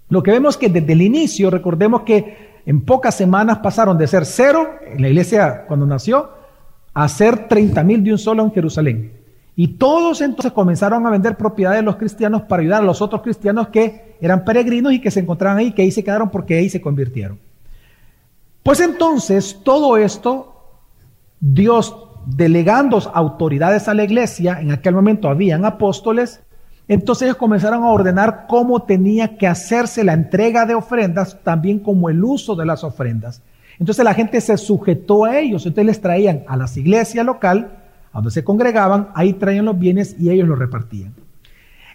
Lo 0.08 0.22
que 0.22 0.30
vemos 0.30 0.56
que 0.56 0.68
desde 0.68 0.92
el 0.92 1.02
inicio, 1.02 1.50
recordemos 1.50 2.02
que 2.02 2.60
en 2.64 2.82
pocas 2.82 3.16
semanas 3.16 3.58
pasaron 3.58 3.96
de 3.96 4.06
ser 4.06 4.24
cero 4.24 4.70
en 4.86 5.02
la 5.02 5.08
iglesia 5.08 5.64
cuando 5.66 5.86
nació 5.86 6.30
a 6.94 7.08
ser 7.08 7.48
30 7.48 7.82
mil 7.84 8.04
de 8.04 8.12
un 8.12 8.18
solo 8.18 8.42
en 8.42 8.52
Jerusalén. 8.52 9.15
Y 9.58 9.68
todos 9.68 10.20
entonces 10.20 10.52
comenzaron 10.52 11.06
a 11.06 11.10
vender 11.10 11.36
propiedades 11.36 11.80
de 11.80 11.84
los 11.84 11.96
cristianos 11.96 12.42
para 12.42 12.60
ayudar 12.60 12.82
a 12.82 12.84
los 12.84 13.00
otros 13.00 13.22
cristianos 13.22 13.68
que 13.68 14.16
eran 14.20 14.44
peregrinos 14.44 14.92
y 14.92 15.00
que 15.00 15.10
se 15.10 15.20
encontraban 15.20 15.56
ahí, 15.56 15.72
que 15.72 15.80
ahí 15.80 15.90
se 15.90 16.04
quedaron 16.04 16.30
porque 16.30 16.58
ahí 16.58 16.68
se 16.68 16.82
convirtieron. 16.82 17.38
Pues 18.62 18.80
entonces 18.80 19.60
todo 19.64 19.96
esto, 19.96 20.82
Dios 21.40 21.96
delegando 22.26 22.98
autoridades 23.14 23.88
a 23.88 23.94
la 23.94 24.04
iglesia, 24.04 24.60
en 24.60 24.72
aquel 24.72 24.94
momento 24.94 25.28
habían 25.28 25.64
apóstoles, 25.64 26.42
entonces 26.88 27.26
ellos 27.26 27.36
comenzaron 27.36 27.82
a 27.82 27.90
ordenar 27.90 28.46
cómo 28.48 28.82
tenía 28.82 29.38
que 29.38 29.46
hacerse 29.46 30.04
la 30.04 30.12
entrega 30.12 30.66
de 30.66 30.74
ofrendas, 30.74 31.38
también 31.42 31.78
como 31.78 32.10
el 32.10 32.22
uso 32.22 32.54
de 32.54 32.66
las 32.66 32.84
ofrendas. 32.84 33.42
Entonces 33.78 34.04
la 34.04 34.14
gente 34.14 34.40
se 34.40 34.56
sujetó 34.56 35.24
a 35.24 35.38
ellos, 35.38 35.64
entonces 35.64 35.86
les 35.86 36.00
traían 36.00 36.44
a 36.46 36.56
las 36.56 36.76
iglesias 36.76 37.24
local, 37.24 37.84
donde 38.16 38.30
se 38.30 38.44
congregaban, 38.44 39.08
ahí 39.14 39.34
traían 39.34 39.64
los 39.64 39.78
bienes 39.78 40.16
y 40.18 40.30
ellos 40.30 40.48
los 40.48 40.58
repartían. 40.58 41.14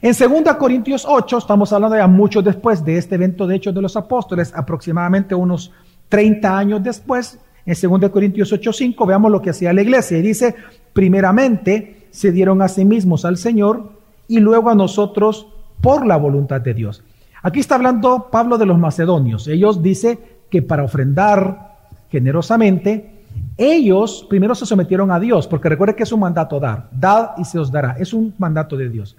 En 0.02 0.14
2 0.14 0.56
Corintios 0.56 1.06
8, 1.08 1.38
estamos 1.38 1.72
hablando 1.74 1.96
ya 1.96 2.08
mucho 2.08 2.42
después 2.42 2.84
de 2.84 2.98
este 2.98 3.16
evento 3.16 3.46
de 3.46 3.56
Hechos 3.56 3.76
de 3.76 3.82
los 3.82 3.96
Apóstoles, 3.96 4.52
aproximadamente 4.56 5.36
unos 5.36 5.72
30 6.10 6.58
años 6.58 6.84
después, 6.84 7.40
en 7.66 8.00
2 8.00 8.10
Corintios 8.10 8.52
8, 8.52 8.74
5, 8.74 9.06
veamos 9.06 9.32
lo 9.32 9.42
que 9.42 9.52
hacía 9.52 9.74
la 9.74 9.82
iglesia. 9.82 10.18
Y 10.18 10.22
dice, 10.24 10.56
primeramente 10.94 12.08
se 12.10 12.32
dieron 12.32 12.62
a 12.62 12.68
sí 12.68 12.84
mismos 12.84 13.26
al 13.26 13.38
Señor 13.38 13.92
y 14.28 14.40
luego 14.40 14.70
a 14.70 14.76
nosotros 14.76 15.48
por 15.82 16.06
la 16.06 16.18
voluntad 16.18 16.62
de 16.62 16.74
Dios. 16.74 17.04
Aquí 17.44 17.60
está 17.60 17.76
hablando 17.76 18.30
Pablo 18.32 18.58
de 18.58 18.66
los 18.66 18.78
macedonios. 18.78 19.48
Ellos 19.48 19.82
dice 19.82 20.20
que 20.50 20.62
para 20.62 20.84
ofrendar 20.84 21.78
generosamente 22.10 23.21
ellos 23.62 24.26
primero 24.28 24.56
se 24.56 24.66
sometieron 24.66 25.12
a 25.12 25.20
Dios, 25.20 25.48
porque 25.48 25.70
recuerde 25.70 25.96
que 25.96 26.04
es 26.04 26.12
un 26.12 26.20
mandato 26.20 26.60
dar, 26.60 26.90
dad 26.92 27.32
y 27.38 27.46
se 27.46 27.60
os 27.60 27.72
dará, 27.72 27.96
es 28.00 28.14
un 28.14 28.34
mandato 28.38 28.76
de 28.76 28.90
Dios. 28.90 29.16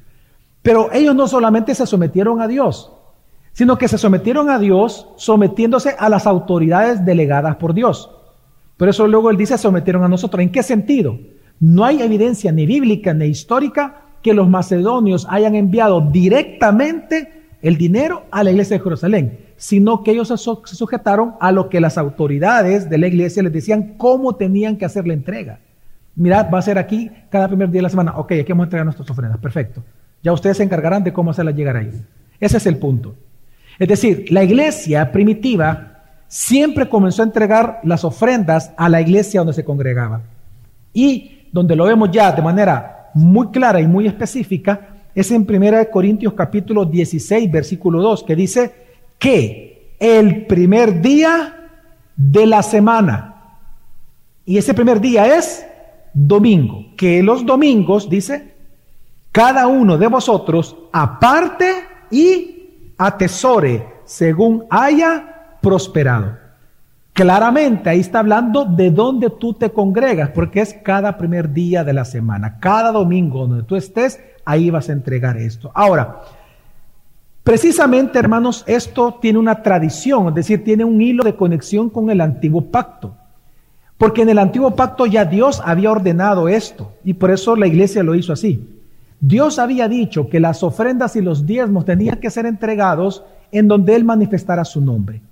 Pero 0.63 0.93
ellos 0.93 1.15
no 1.15 1.29
solamente 1.29 1.75
se 1.75 1.87
sometieron 1.87 2.41
a 2.41 2.49
Dios, 2.49 2.93
sino 3.53 3.79
que 3.79 3.89
se 3.89 3.99
sometieron 3.99 4.51
a 4.51 4.59
Dios 4.59 5.09
sometiéndose 5.17 5.95
a 5.99 6.09
las 6.09 6.27
autoridades 6.27 7.05
delegadas 7.05 7.57
por 7.57 7.75
Dios. 7.75 8.11
Por 8.77 8.89
eso 8.89 9.07
luego 9.07 9.31
él 9.31 9.37
dice, 9.37 9.57
se 9.57 9.63
sometieron 9.63 10.03
a 10.03 10.09
nosotros. 10.09 10.43
¿En 10.43 10.51
qué 10.51 10.63
sentido? 10.63 11.19
No 11.61 11.85
hay 11.85 12.03
evidencia 12.03 12.51
ni 12.51 12.67
bíblica 12.67 13.15
ni 13.15 13.27
histórica 13.27 14.03
que 14.23 14.35
los 14.35 14.49
macedonios 14.49 15.27
hayan 15.29 15.55
enviado 15.55 16.01
directamente 16.01 17.43
el 17.61 17.77
dinero 17.77 18.25
a 18.31 18.43
la 18.43 18.51
iglesia 18.51 18.79
de 18.79 18.83
Jerusalén 18.83 19.42
sino 19.63 20.03
que 20.03 20.11
ellos 20.11 20.27
se 20.27 20.75
sujetaron 20.75 21.35
a 21.39 21.53
lo 21.53 21.69
que 21.69 21.81
las 21.81 21.97
autoridades 21.97 22.91
de 22.91 22.99
la 22.99 23.07
iglesia 23.07 23.45
les 23.45 23.53
decían 23.53 23.95
cómo 23.97 24.35
tenían 24.35 24.77
que 24.77 24.85
hacer 24.85 25.07
la 25.07 25.13
entrega. 25.13 25.61
Mirad, 26.17 26.51
va 26.53 26.59
a 26.59 26.63
ser 26.63 26.79
aquí 26.79 27.13
cada 27.31 27.47
primer 27.47 27.71
día 27.71 27.79
de 27.79 27.85
la 27.85 27.89
semana. 27.89 28.15
Ok, 28.17 28.33
aquí 28.33 28.51
vamos 28.51 28.65
a 28.65 28.67
entregar 28.67 28.87
nuestras 28.87 29.09
ofrendas. 29.09 29.39
Perfecto. 29.39 29.85
Ya 30.21 30.33
ustedes 30.33 30.57
se 30.57 30.65
encargarán 30.65 31.05
de 31.05 31.13
cómo 31.13 31.31
hacerlas 31.31 31.55
llegar 31.55 31.77
ahí. 31.77 31.93
Ese 32.41 32.57
es 32.57 32.67
el 32.67 32.77
punto. 32.79 33.15
Es 33.79 33.87
decir, 33.87 34.33
la 34.33 34.43
iglesia 34.43 35.13
primitiva 35.13 36.01
siempre 36.27 36.89
comenzó 36.89 37.23
a 37.23 37.27
entregar 37.27 37.79
las 37.85 38.03
ofrendas 38.03 38.73
a 38.77 38.89
la 38.89 39.01
iglesia 39.01 39.43
donde 39.43 39.53
se 39.53 39.65
congregaba. 39.65 40.23
Y 40.93 41.47
donde 41.53 41.77
lo 41.77 41.85
vemos 41.85 42.11
ya 42.11 42.33
de 42.33 42.43
manera 42.43 43.11
muy 43.15 43.51
clara 43.51 43.81
y 43.81 43.87
muy 43.87 44.09
específica, 44.09 44.89
es 45.15 45.31
en 45.31 45.47
1 45.49 45.89
Corintios 45.93 46.33
capítulo 46.33 46.85
16, 46.85 47.49
versículo 47.49 48.03
2, 48.03 48.25
que 48.25 48.35
dice 48.35 48.82
que 49.23 49.95
el 50.01 50.47
primer 50.47 51.01
día 51.01 51.71
de 52.17 52.45
la 52.45 52.61
semana, 52.61 53.61
y 54.45 54.59
ese 54.59 54.75
primer 54.75 55.01
día 55.01 55.37
es 55.37 55.65
domingo, 56.13 56.87
que 56.97 57.23
los 57.23 57.47
domingos, 57.47 58.11
dice, 58.11 58.53
cada 59.31 59.69
uno 59.69 59.97
de 59.97 60.09
vosotros 60.09 60.77
aparte 60.93 61.73
y 62.11 62.95
atesore 62.99 63.87
según 64.05 64.65
haya 64.69 65.57
prosperado. 65.61 66.37
Claramente 67.13 67.91
ahí 67.91 68.01
está 68.01 68.19
hablando 68.19 68.65
de 68.65 68.91
dónde 68.91 69.31
tú 69.31 69.55
te 69.55 69.71
congregas, 69.71 70.31
porque 70.31 70.63
es 70.63 70.75
cada 70.75 71.17
primer 71.17 71.53
día 71.53 71.85
de 71.85 71.93
la 71.93 72.05
semana, 72.05 72.59
cada 72.59 72.91
domingo 72.91 73.47
donde 73.47 73.63
tú 73.63 73.77
estés, 73.77 74.19
ahí 74.45 74.69
vas 74.69 74.89
a 74.89 74.95
entregar 74.95 75.37
esto. 75.37 75.71
Ahora, 75.75 76.23
precisamente 77.43 78.19
hermanos, 78.19 78.65
esto 78.67 79.19
tiene 79.21 79.39
una 79.39 79.63
tradición, 79.63 80.29
es 80.29 80.35
decir, 80.35 80.65
tiene 80.65 80.85
un 80.85 81.01
hilo 81.01 81.25
de 81.25 81.37
conexión 81.37 81.91
con 81.91 82.11
el 82.11 82.21
antiguo 82.21 82.71
pacto. 82.71 83.15
Porque 83.99 84.23
en 84.23 84.31
el 84.31 84.39
antiguo 84.39 84.75
pacto 84.75 85.07
ya 85.07 85.25
Dios 85.25 85.63
había 85.65 85.93
ordenado 85.93 86.49
esto 86.49 86.93
y 87.05 87.15
por 87.15 87.31
eso 87.31 87.55
la 87.55 87.69
iglesia 87.69 88.03
lo 88.03 88.15
hizo 88.15 88.33
así. 88.33 88.69
Dios 89.21 89.61
había 89.61 89.87
dicho 89.87 90.29
que 90.29 90.41
las 90.41 90.65
ofrendas 90.65 91.15
y 91.15 91.21
los 91.21 91.47
diezmos 91.47 91.85
tenían 91.85 92.19
que 92.19 92.31
ser 92.31 92.45
entregados 92.45 93.23
en 93.53 93.69
donde 93.69 93.95
Él 93.95 94.05
manifestara 94.05 94.65
su 94.65 94.81
nombre. 94.81 95.23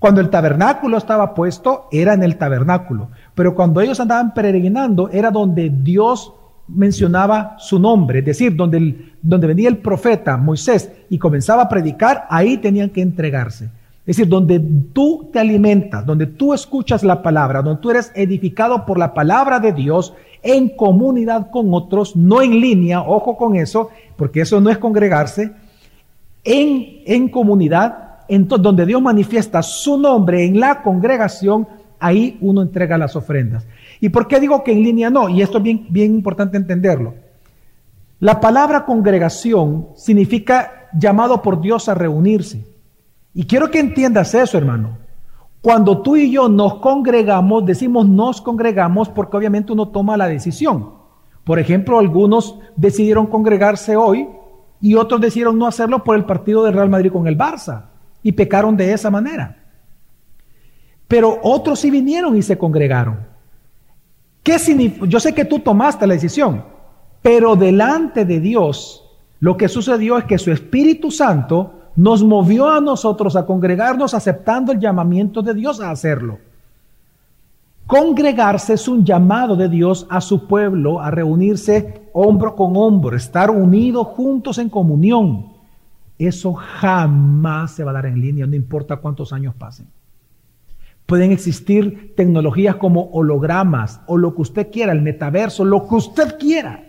Cuando 0.00 0.20
el 0.20 0.30
tabernáculo 0.30 0.98
estaba 0.98 1.34
puesto, 1.34 1.86
era 1.92 2.14
en 2.14 2.22
el 2.22 2.36
tabernáculo. 2.36 3.08
Pero 3.34 3.54
cuando 3.54 3.80
ellos 3.80 4.00
andaban 4.00 4.34
peregrinando, 4.34 5.08
era 5.10 5.30
donde 5.30 5.70
Dios 5.70 6.32
mencionaba 6.68 7.56
su 7.58 7.78
nombre. 7.78 8.20
Es 8.20 8.24
decir, 8.24 8.56
donde, 8.56 9.12
donde 9.22 9.46
venía 9.46 9.68
el 9.68 9.78
profeta 9.78 10.36
Moisés 10.36 10.90
y 11.08 11.18
comenzaba 11.18 11.62
a 11.62 11.68
predicar, 11.68 12.26
ahí 12.28 12.56
tenían 12.56 12.90
que 12.90 13.02
entregarse. 13.02 13.70
Es 14.06 14.16
decir, 14.16 14.28
donde 14.28 14.60
tú 14.92 15.30
te 15.32 15.40
alimentas, 15.40 16.06
donde 16.06 16.26
tú 16.26 16.54
escuchas 16.54 17.02
la 17.02 17.22
palabra, 17.22 17.60
donde 17.60 17.82
tú 17.82 17.90
eres 17.90 18.12
edificado 18.14 18.86
por 18.86 18.98
la 18.98 19.12
palabra 19.12 19.58
de 19.58 19.72
Dios 19.72 20.14
en 20.44 20.68
comunidad 20.68 21.50
con 21.50 21.74
otros, 21.74 22.14
no 22.14 22.40
en 22.40 22.60
línea, 22.60 23.02
ojo 23.02 23.36
con 23.36 23.56
eso, 23.56 23.90
porque 24.16 24.42
eso 24.42 24.60
no 24.60 24.70
es 24.70 24.78
congregarse, 24.78 25.50
en, 26.44 27.02
en 27.04 27.28
comunidad, 27.28 28.20
en 28.28 28.46
donde 28.46 28.86
Dios 28.86 29.02
manifiesta 29.02 29.60
su 29.62 29.98
nombre 29.98 30.44
en 30.44 30.60
la 30.60 30.82
congregación, 30.82 31.66
ahí 31.98 32.38
uno 32.40 32.62
entrega 32.62 32.96
las 32.96 33.16
ofrendas. 33.16 33.66
¿Y 34.00 34.08
por 34.08 34.28
qué 34.28 34.40
digo 34.40 34.62
que 34.62 34.72
en 34.72 34.82
línea 34.82 35.10
no? 35.10 35.28
Y 35.28 35.42
esto 35.42 35.58
es 35.58 35.64
bien, 35.64 35.86
bien 35.88 36.14
importante 36.14 36.56
entenderlo. 36.56 37.14
La 38.18 38.40
palabra 38.40 38.84
congregación 38.84 39.88
significa 39.94 40.88
llamado 40.92 41.42
por 41.42 41.60
Dios 41.60 41.88
a 41.88 41.94
reunirse. 41.94 42.66
Y 43.34 43.44
quiero 43.44 43.70
que 43.70 43.78
entiendas 43.78 44.34
eso, 44.34 44.56
hermano. 44.56 44.98
Cuando 45.60 46.00
tú 46.00 46.16
y 46.16 46.30
yo 46.30 46.48
nos 46.48 46.76
congregamos, 46.76 47.66
decimos 47.66 48.08
nos 48.08 48.40
congregamos 48.40 49.08
porque 49.08 49.36
obviamente 49.36 49.72
uno 49.72 49.88
toma 49.88 50.16
la 50.16 50.28
decisión. 50.28 50.94
Por 51.44 51.58
ejemplo, 51.58 51.98
algunos 51.98 52.58
decidieron 52.76 53.26
congregarse 53.26 53.96
hoy 53.96 54.28
y 54.80 54.94
otros 54.94 55.20
decidieron 55.20 55.58
no 55.58 55.66
hacerlo 55.66 56.04
por 56.04 56.16
el 56.16 56.24
partido 56.24 56.64
del 56.64 56.74
Real 56.74 56.88
Madrid 56.88 57.12
con 57.12 57.26
el 57.26 57.36
Barça 57.36 57.86
y 58.22 58.32
pecaron 58.32 58.76
de 58.76 58.92
esa 58.92 59.10
manera. 59.10 59.64
Pero 61.08 61.38
otros 61.42 61.80
sí 61.80 61.90
vinieron 61.90 62.36
y 62.36 62.42
se 62.42 62.56
congregaron. 62.56 63.35
¿Qué 64.46 64.60
significa? 64.60 65.06
Yo 65.06 65.18
sé 65.18 65.34
que 65.34 65.44
tú 65.44 65.58
tomaste 65.58 66.06
la 66.06 66.14
decisión, 66.14 66.62
pero 67.20 67.56
delante 67.56 68.24
de 68.24 68.38
Dios 68.38 69.02
lo 69.40 69.56
que 69.56 69.66
sucedió 69.66 70.18
es 70.18 70.24
que 70.24 70.38
su 70.38 70.52
Espíritu 70.52 71.10
Santo 71.10 71.72
nos 71.96 72.22
movió 72.22 72.70
a 72.70 72.80
nosotros 72.80 73.34
a 73.34 73.44
congregarnos 73.44 74.14
aceptando 74.14 74.70
el 74.70 74.78
llamamiento 74.78 75.42
de 75.42 75.52
Dios 75.52 75.80
a 75.80 75.90
hacerlo. 75.90 76.38
Congregarse 77.88 78.74
es 78.74 78.86
un 78.86 79.04
llamado 79.04 79.56
de 79.56 79.68
Dios 79.68 80.06
a 80.08 80.20
su 80.20 80.46
pueblo 80.46 81.00
a 81.00 81.10
reunirse 81.10 82.02
hombro 82.12 82.54
con 82.54 82.76
hombro, 82.76 83.16
estar 83.16 83.50
unidos 83.50 84.06
juntos 84.14 84.58
en 84.58 84.68
comunión. 84.68 85.46
Eso 86.20 86.54
jamás 86.54 87.72
se 87.72 87.82
va 87.82 87.90
a 87.90 87.94
dar 87.94 88.06
en 88.06 88.20
línea, 88.20 88.46
no 88.46 88.54
importa 88.54 88.94
cuántos 88.98 89.32
años 89.32 89.56
pasen. 89.56 89.88
Pueden 91.06 91.30
existir 91.30 92.14
tecnologías 92.16 92.76
como 92.76 93.10
hologramas 93.12 94.00
o 94.06 94.16
lo 94.16 94.34
que 94.34 94.42
usted 94.42 94.70
quiera, 94.70 94.92
el 94.92 95.02
metaverso, 95.02 95.64
lo 95.64 95.86
que 95.86 95.94
usted 95.94 96.36
quiera. 96.38 96.84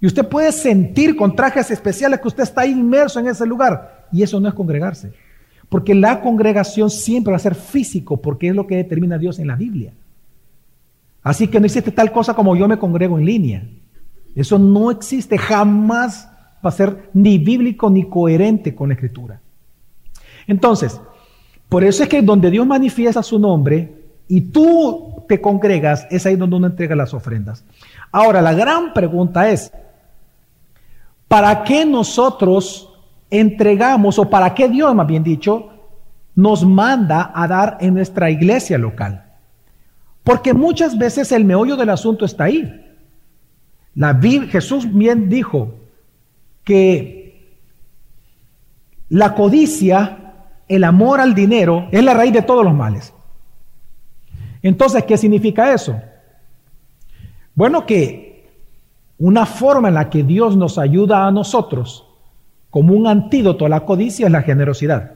Y 0.00 0.06
usted 0.06 0.28
puede 0.28 0.52
sentir 0.52 1.16
con 1.16 1.34
trajes 1.34 1.70
especiales 1.70 2.20
que 2.20 2.28
usted 2.28 2.42
está 2.42 2.66
inmerso 2.66 3.18
en 3.18 3.28
ese 3.28 3.46
lugar. 3.46 4.06
Y 4.12 4.22
eso 4.22 4.38
no 4.38 4.48
es 4.48 4.54
congregarse. 4.54 5.12
Porque 5.68 5.94
la 5.94 6.20
congregación 6.20 6.90
siempre 6.90 7.30
va 7.30 7.36
a 7.36 7.40
ser 7.40 7.54
físico, 7.54 8.20
porque 8.20 8.48
es 8.48 8.54
lo 8.54 8.66
que 8.66 8.76
determina 8.76 9.18
Dios 9.18 9.38
en 9.38 9.48
la 9.48 9.56
Biblia. 9.56 9.94
Así 11.22 11.48
que 11.48 11.58
no 11.58 11.66
existe 11.66 11.90
tal 11.90 12.12
cosa 12.12 12.34
como 12.34 12.54
yo 12.54 12.68
me 12.68 12.78
congrego 12.78 13.18
en 13.18 13.24
línea. 13.24 13.68
Eso 14.34 14.58
no 14.58 14.90
existe, 14.90 15.38
jamás 15.38 16.30
va 16.64 16.68
a 16.68 16.72
ser 16.72 17.10
ni 17.14 17.38
bíblico 17.38 17.90
ni 17.90 18.04
coherente 18.08 18.74
con 18.74 18.90
la 18.90 18.94
escritura. 18.94 19.40
Entonces, 20.46 21.00
por 21.68 21.84
eso 21.84 22.02
es 22.02 22.08
que 22.08 22.22
donde 22.22 22.50
Dios 22.50 22.66
manifiesta 22.66 23.22
su 23.22 23.38
nombre 23.38 23.94
y 24.28 24.40
tú 24.40 25.24
te 25.28 25.40
congregas, 25.40 26.06
es 26.10 26.24
ahí 26.26 26.36
donde 26.36 26.56
uno 26.56 26.66
entrega 26.66 26.94
las 26.94 27.14
ofrendas. 27.14 27.64
Ahora, 28.12 28.40
la 28.40 28.54
gran 28.54 28.92
pregunta 28.92 29.50
es, 29.50 29.72
¿para 31.28 31.64
qué 31.64 31.84
nosotros 31.84 32.92
entregamos, 33.30 34.18
o 34.18 34.28
para 34.28 34.54
qué 34.54 34.68
Dios, 34.68 34.94
más 34.94 35.06
bien 35.06 35.22
dicho, 35.22 35.70
nos 36.34 36.64
manda 36.64 37.32
a 37.34 37.48
dar 37.48 37.78
en 37.80 37.94
nuestra 37.94 38.30
iglesia 38.30 38.78
local. 38.78 39.24
Porque 40.22 40.52
muchas 40.54 40.98
veces 40.98 41.32
el 41.32 41.44
meollo 41.44 41.76
del 41.76 41.90
asunto 41.90 42.24
está 42.24 42.44
ahí. 42.44 42.82
La 43.94 44.18
Jesús 44.20 44.92
bien 44.92 45.28
dijo 45.28 45.74
que 46.64 47.62
la 49.08 49.34
codicia, 49.34 50.25
el 50.68 50.84
amor 50.84 51.20
al 51.20 51.34
dinero, 51.34 51.88
es 51.90 52.02
la 52.02 52.14
raíz 52.14 52.32
de 52.32 52.42
todos 52.42 52.64
los 52.64 52.74
males. 52.74 53.12
Entonces, 54.62 55.04
¿qué 55.04 55.16
significa 55.16 55.72
eso? 55.72 56.00
Bueno, 57.54 57.86
que 57.86 58.50
una 59.18 59.46
forma 59.46 59.88
en 59.88 59.94
la 59.94 60.10
que 60.10 60.22
Dios 60.22 60.56
nos 60.56 60.78
ayuda 60.78 61.26
a 61.26 61.30
nosotros 61.30 62.06
como 62.70 62.94
un 62.94 63.06
antídoto 63.06 63.64
a 63.64 63.68
la 63.68 63.84
codicia 63.84 64.26
es 64.26 64.32
la 64.32 64.42
generosidad. 64.42 65.12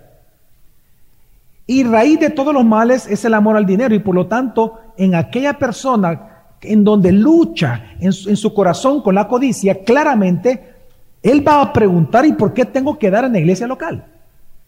Y 1.66 1.84
raíz 1.84 2.18
de 2.18 2.30
todos 2.30 2.54
los 2.54 2.64
males 2.64 3.06
es 3.06 3.24
el 3.24 3.34
amor 3.34 3.56
al 3.56 3.66
dinero 3.66 3.94
y 3.94 3.98
por 3.98 4.14
lo 4.14 4.26
tanto 4.26 4.80
en 4.96 5.14
aquella 5.14 5.58
persona 5.58 6.46
en 6.62 6.84
donde 6.84 7.12
lucha 7.12 7.94
en 8.00 8.12
su, 8.12 8.54
corazón 8.54 9.02
con 9.02 9.14
la 9.14 9.28
codicia, 9.28 9.84
claramente 9.84 10.74
él 11.22 11.46
va 11.46 11.60
a 11.60 11.72
preguntar 11.72 12.24
¿y 12.26 12.32
por 12.32 12.52
qué 12.52 12.64
tengo 12.64 12.98
que 12.98 13.10
dar 13.10 13.24
en 13.24 13.32
la 13.32 13.38
iglesia 13.38 13.66
local? 13.66 14.04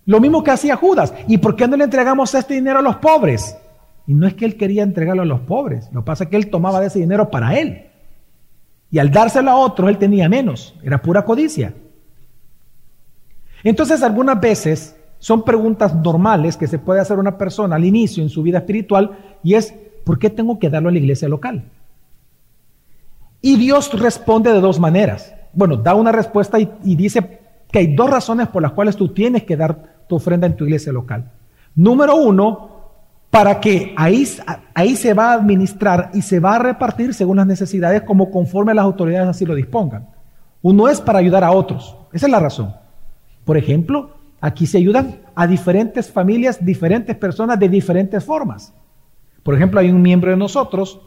Lo 0.06 0.20
mismo 0.20 0.42
que 0.42 0.50
hacía 0.50 0.76
Judas. 0.76 1.14
¿Y 1.28 1.38
por 1.38 1.56
qué 1.56 1.68
no 1.68 1.76
le 1.76 1.84
entregamos 1.84 2.34
este 2.34 2.54
dinero 2.54 2.80
a 2.80 2.82
los 2.82 2.96
pobres? 2.96 3.56
Y 4.06 4.14
no 4.14 4.26
es 4.26 4.34
que 4.34 4.44
él 4.44 4.56
quería 4.56 4.82
entregarlo 4.82 5.22
a 5.22 5.26
los 5.26 5.40
pobres, 5.40 5.88
lo 5.92 6.00
que 6.00 6.06
pasa 6.06 6.24
es 6.24 6.30
que 6.30 6.36
él 6.36 6.50
tomaba 6.50 6.80
de 6.80 6.88
ese 6.88 6.98
dinero 6.98 7.30
para 7.30 7.58
él. 7.58 7.86
Y 8.90 8.98
al 8.98 9.10
dárselo 9.10 9.50
a 9.50 9.56
otros, 9.56 9.88
él 9.88 9.98
tenía 9.98 10.28
menos, 10.28 10.74
era 10.82 11.00
pura 11.00 11.24
codicia. 11.24 11.72
Entonces, 13.64 14.02
algunas 14.02 14.40
veces 14.40 14.96
son 15.18 15.44
preguntas 15.44 15.94
normales 15.94 16.56
que 16.56 16.66
se 16.66 16.80
puede 16.80 17.00
hacer 17.00 17.18
una 17.18 17.38
persona 17.38 17.76
al 17.76 17.84
inicio 17.84 18.22
en 18.24 18.28
su 18.28 18.42
vida 18.42 18.58
espiritual 18.58 19.38
y 19.44 19.54
es, 19.54 19.72
¿por 20.04 20.18
qué 20.18 20.30
tengo 20.30 20.58
que 20.58 20.68
darlo 20.68 20.88
a 20.88 20.92
la 20.92 20.98
iglesia 20.98 21.28
local? 21.28 21.64
Y 23.40 23.56
Dios 23.56 23.92
responde 23.98 24.52
de 24.52 24.60
dos 24.60 24.80
maneras. 24.80 25.32
Bueno, 25.52 25.76
da 25.76 25.94
una 25.94 26.10
respuesta 26.10 26.58
y, 26.58 26.96
dice 26.96 27.40
que 27.70 27.78
hay 27.78 27.94
dos 27.94 28.10
razones 28.10 28.48
por 28.48 28.62
las 28.62 28.72
cuales 28.72 28.96
tú 28.96 29.08
tienes 29.14 29.44
que 29.44 29.56
dar 29.56 29.91
ofrenda 30.16 30.46
en 30.46 30.56
tu 30.56 30.64
iglesia 30.64 30.92
local. 30.92 31.30
Número 31.74 32.16
uno, 32.16 32.70
para 33.30 33.60
que 33.60 33.94
ahí, 33.96 34.28
ahí 34.74 34.94
se 34.94 35.14
va 35.14 35.30
a 35.30 35.34
administrar 35.34 36.10
y 36.12 36.22
se 36.22 36.38
va 36.38 36.56
a 36.56 36.58
repartir 36.58 37.14
según 37.14 37.38
las 37.38 37.46
necesidades 37.46 38.02
como 38.02 38.30
conforme 38.30 38.74
las 38.74 38.84
autoridades 38.84 39.28
así 39.28 39.46
lo 39.46 39.54
dispongan. 39.54 40.06
Uno 40.60 40.88
es 40.88 41.00
para 41.00 41.18
ayudar 41.18 41.42
a 41.42 41.52
otros. 41.52 41.96
Esa 42.12 42.26
es 42.26 42.32
la 42.32 42.40
razón. 42.40 42.74
Por 43.44 43.56
ejemplo, 43.56 44.10
aquí 44.40 44.66
se 44.66 44.78
ayudan 44.78 45.20
a 45.34 45.46
diferentes 45.46 46.10
familias, 46.10 46.64
diferentes 46.64 47.16
personas 47.16 47.58
de 47.58 47.68
diferentes 47.68 48.22
formas. 48.22 48.74
Por 49.42 49.54
ejemplo, 49.54 49.80
hay 49.80 49.90
un 49.90 50.02
miembro 50.02 50.30
de 50.30 50.36
nosotros 50.36 51.00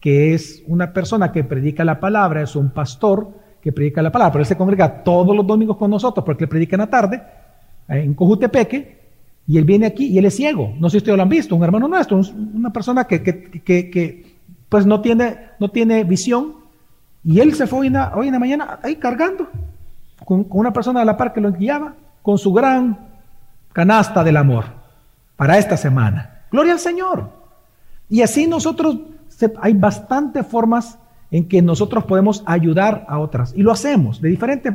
que 0.00 0.34
es 0.34 0.62
una 0.66 0.92
persona 0.92 1.32
que 1.32 1.44
predica 1.44 1.84
la 1.84 2.00
palabra, 2.00 2.42
es 2.42 2.56
un 2.56 2.70
pastor 2.70 3.28
que 3.60 3.72
predica 3.72 4.02
la 4.02 4.12
palabra, 4.12 4.32
pero 4.32 4.42
él 4.42 4.46
se 4.46 4.56
congrega 4.56 5.02
todos 5.02 5.36
los 5.36 5.46
domingos 5.46 5.76
con 5.76 5.90
nosotros 5.90 6.24
porque 6.24 6.44
él 6.44 6.48
predica 6.48 6.76
en 6.76 6.80
la 6.80 6.86
tarde, 6.86 7.22
en 7.96 8.14
Cojutepeque, 8.14 9.00
y 9.46 9.58
él 9.58 9.64
viene 9.64 9.86
aquí 9.86 10.06
y 10.06 10.18
él 10.18 10.24
es 10.24 10.36
ciego. 10.36 10.74
No 10.78 10.88
sé 10.88 10.92
si 10.92 10.96
ustedes 10.98 11.16
lo 11.16 11.22
han 11.22 11.28
visto, 11.28 11.56
un 11.56 11.64
hermano 11.64 11.88
nuestro, 11.88 12.20
una 12.54 12.72
persona 12.72 13.04
que, 13.04 13.22
que, 13.22 14.36
pues 14.68 14.86
no 14.86 15.00
tiene, 15.00 15.36
no 15.58 15.70
tiene 15.70 16.04
visión, 16.04 16.54
y 17.24 17.40
él 17.40 17.54
se 17.54 17.66
fue 17.66 17.80
hoy 17.80 17.86
en, 17.88 17.94
la, 17.94 18.38
mañana 18.38 18.78
ahí 18.82 18.96
cargando 18.96 19.48
con, 20.24 20.46
una 20.50 20.72
persona 20.72 21.00
de 21.00 21.06
la 21.06 21.16
par 21.16 21.32
que 21.32 21.40
lo 21.40 21.52
guiaba, 21.52 21.94
con 22.22 22.38
su 22.38 22.52
gran 22.52 22.98
canasta 23.72 24.22
del 24.22 24.36
amor 24.36 24.66
para 25.36 25.58
esta 25.58 25.76
semana. 25.76 26.44
Gloria 26.50 26.72
al 26.72 26.78
Señor. 26.78 27.30
Y 28.08 28.22
así 28.22 28.46
nosotros, 28.46 28.98
hay 29.60 29.74
bastantes 29.74 30.46
formas 30.46 30.98
en 31.30 31.48
que 31.48 31.62
nosotros 31.62 32.04
podemos 32.04 32.42
ayudar 32.46 33.04
a 33.08 33.18
otras. 33.18 33.52
Y 33.56 33.62
lo 33.62 33.72
hacemos 33.72 34.20
de 34.20 34.28
diferentes, 34.28 34.74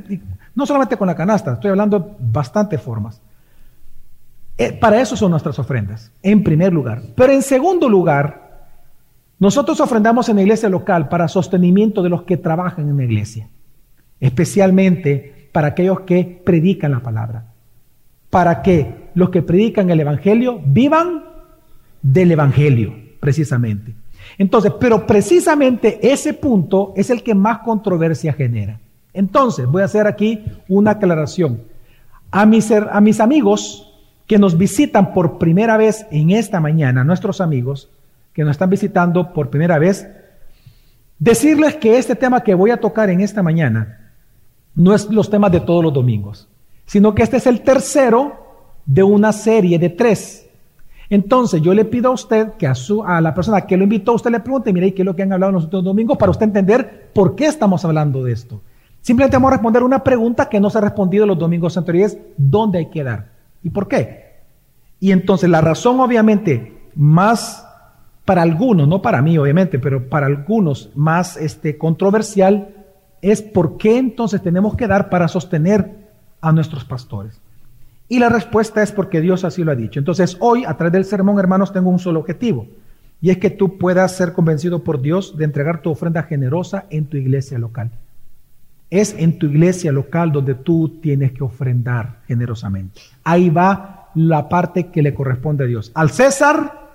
no 0.55 0.65
solamente 0.65 0.97
con 0.97 1.07
la 1.07 1.15
canasta, 1.15 1.53
estoy 1.53 1.69
hablando 1.69 2.15
bastantes 2.19 2.81
formas. 2.81 3.21
Eh, 4.57 4.71
para 4.71 5.01
eso 5.01 5.17
son 5.17 5.31
nuestras 5.31 5.59
ofrendas, 5.59 6.11
en 6.23 6.43
primer 6.43 6.71
lugar. 6.73 7.01
Pero 7.15 7.33
en 7.33 7.41
segundo 7.41 7.89
lugar, 7.89 8.69
nosotros 9.37 9.81
ofrendamos 9.81 10.29
en 10.29 10.37
la 10.37 10.43
iglesia 10.43 10.69
local 10.69 11.09
para 11.09 11.27
sostenimiento 11.27 12.01
de 12.01 12.09
los 12.09 12.23
que 12.23 12.37
trabajan 12.37 12.87
en 12.87 12.97
la 12.97 13.03
iglesia, 13.03 13.49
especialmente 14.19 15.49
para 15.51 15.67
aquellos 15.67 16.01
que 16.01 16.41
predican 16.45 16.91
la 16.91 17.01
palabra, 17.01 17.51
para 18.29 18.61
que 18.61 19.09
los 19.13 19.29
que 19.29 19.41
predican 19.41 19.89
el 19.89 19.99
Evangelio 19.99 20.61
vivan 20.65 21.23
del 22.01 22.31
Evangelio, 22.31 22.93
precisamente. 23.19 23.93
Entonces, 24.37 24.71
pero 24.79 25.05
precisamente 25.05 25.99
ese 26.01 26.33
punto 26.33 26.93
es 26.95 27.09
el 27.09 27.23
que 27.23 27.35
más 27.35 27.59
controversia 27.59 28.33
genera. 28.33 28.79
Entonces, 29.15 29.65
voy 29.65 29.81
a 29.81 29.85
hacer 29.85 30.07
aquí 30.07 30.43
una 30.67 30.91
aclaración. 30.91 31.61
A 32.31 32.45
mis, 32.45 32.69
amigos 33.19 33.91
que 34.27 34.37
nos 34.37 34.57
visitan 34.57 35.13
por 35.13 35.37
primera 35.37 35.77
vez 35.77 36.05
en 36.11 36.31
esta 36.31 36.59
mañana, 36.59 37.03
nuestros 37.03 37.41
amigos 37.41 37.89
que 38.33 38.43
nos 38.43 38.51
están 38.51 38.69
visitando 38.69 39.33
por 39.33 39.49
primera 39.49 39.79
vez, 39.79 40.07
decirles 41.17 41.75
que 41.75 41.97
este 41.97 42.15
tema 42.15 42.43
que 42.43 42.53
voy 42.53 42.71
a 42.71 42.79
tocar 42.81 43.09
en 43.09 43.21
esta 43.21 43.41
mañana 43.41 44.11
no 44.75 44.93
es 44.93 45.09
los 45.09 45.29
temas 45.29 45.51
de 45.51 45.61
todos 45.61 45.83
los 45.83 45.93
domingos, 45.93 46.47
sino 46.85 47.15
que 47.15 47.23
este 47.23 47.37
es 47.37 47.47
el 47.47 47.61
tercero 47.61 48.35
de 48.85 49.01
una 49.01 49.31
serie 49.31 49.79
de 49.79 49.89
tres 49.89 50.45
entonces 51.09 51.61
yo 51.61 51.73
le 51.73 51.85
pido 51.85 52.09
a 52.09 52.13
usted 52.13 52.53
que 52.53 52.67
a, 52.67 52.73
a 53.05 53.21
la 53.21 53.33
persona 53.33 53.61
que 53.61 53.77
lo 53.77 53.83
invitó, 53.83 54.13
usted 54.13 54.31
le 54.31 54.39
pregunte, 54.39 54.73
mire, 54.73 54.93
¿qué 54.93 55.03
es 55.03 55.05
lo 55.05 55.15
que 55.15 55.23
han 55.23 55.33
hablado 55.33 55.51
en 55.51 55.55
los 55.55 55.63
últimos 55.65 55.85
domingos? 55.85 56.17
Para 56.17 56.31
usted 56.31 56.45
entender 56.45 57.09
por 57.13 57.35
qué 57.35 57.45
estamos 57.45 57.85
hablando 57.85 58.23
de 58.23 58.33
esto. 58.33 58.61
Simplemente 59.05 59.37
vamos 59.37 59.49
a 59.49 59.57
responder 59.57 59.83
una 59.83 60.03
pregunta 60.03 60.49
que 60.49 60.59
no 60.59 60.71
se 60.71 60.79
ha 60.79 60.81
respondido 60.81 61.27
los 61.27 61.37
domingos 61.37 61.77
anteriores, 61.77 62.17
¿dónde 62.37 62.79
hay 62.79 62.89
que 62.89 63.03
dar? 63.03 63.27
¿Y 63.61 63.69
por 63.69 63.87
qué? 63.87 64.37
Y 64.99 65.11
entonces 65.11 65.47
la 65.47 65.61
razón 65.61 65.99
obviamente 65.99 66.89
más 66.95 67.67
para 68.25 68.41
algunos, 68.41 68.87
no 68.87 69.03
para 69.03 69.21
mí 69.21 69.37
obviamente, 69.37 69.77
pero 69.77 70.09
para 70.09 70.25
algunos 70.25 70.89
más 70.95 71.37
este, 71.37 71.77
controversial 71.77 72.69
es 73.21 73.43
por 73.43 73.77
qué 73.77 73.99
entonces 73.99 74.41
tenemos 74.41 74.75
que 74.75 74.87
dar 74.87 75.11
para 75.11 75.27
sostener 75.27 76.09
a 76.41 76.51
nuestros 76.51 76.83
pastores. 76.83 77.39
Y 78.09 78.17
la 78.17 78.29
respuesta 78.29 78.81
es 78.81 78.91
porque 78.91 79.21
Dios 79.21 79.43
así 79.43 79.63
lo 79.63 79.71
ha 79.71 79.75
dicho. 79.75 79.99
Entonces 79.99 80.35
hoy, 80.39 80.65
a 80.65 80.77
través 80.77 80.93
del 80.93 81.05
sermón, 81.05 81.37
hermanos, 81.37 81.71
tengo 81.71 81.91
un 81.91 81.99
solo 81.99 82.21
objetivo. 82.21 82.65
Y 83.21 83.29
es 83.29 83.37
que 83.37 83.51
tú 83.51 83.77
puedas 83.77 84.15
ser 84.15 84.33
convencido 84.33 84.83
por 84.83 84.99
Dios 84.99 85.37
de 85.37 85.45
entregar 85.45 85.83
tu 85.83 85.91
ofrenda 85.91 86.23
generosa 86.23 86.85
en 86.89 87.05
tu 87.05 87.17
iglesia 87.17 87.59
local. 87.59 87.91
Es 88.89 89.15
en 89.17 89.39
tu 89.39 89.47
iglesia 89.47 89.91
local 89.91 90.31
donde 90.31 90.55
tú 90.55 90.99
tienes 91.01 91.31
que 91.31 91.43
ofrendar 91.43 92.19
generosamente. 92.27 93.01
Ahí 93.23 93.49
va 93.49 94.09
la 94.15 94.47
parte 94.47 94.87
que 94.87 95.01
le 95.01 95.13
corresponde 95.13 95.63
a 95.63 95.67
Dios. 95.67 95.91
Al 95.93 96.09
César, 96.09 96.85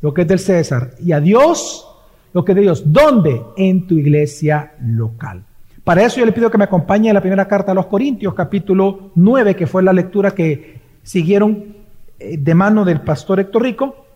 lo 0.00 0.12
que 0.12 0.22
es 0.22 0.28
del 0.28 0.38
César. 0.38 0.92
Y 1.02 1.12
a 1.12 1.20
Dios, 1.20 1.86
lo 2.32 2.44
que 2.44 2.52
es 2.52 2.56
de 2.56 2.62
Dios. 2.62 2.82
¿Dónde? 2.86 3.42
En 3.56 3.86
tu 3.86 3.96
iglesia 3.96 4.74
local. 4.80 5.42
Para 5.84 6.02
eso 6.02 6.18
yo 6.18 6.26
le 6.26 6.32
pido 6.32 6.50
que 6.50 6.58
me 6.58 6.64
acompañe 6.64 7.10
a 7.10 7.14
la 7.14 7.20
primera 7.20 7.46
carta 7.46 7.70
a 7.70 7.74
los 7.74 7.86
Corintios, 7.86 8.34
capítulo 8.34 9.12
9, 9.14 9.54
que 9.54 9.68
fue 9.68 9.84
la 9.84 9.92
lectura 9.92 10.32
que 10.32 10.80
siguieron 11.02 11.76
eh, 12.18 12.36
de 12.38 12.54
mano 12.54 12.84
del 12.84 13.02
pastor 13.02 13.38
Héctor 13.38 13.62
Rico. 13.62 14.06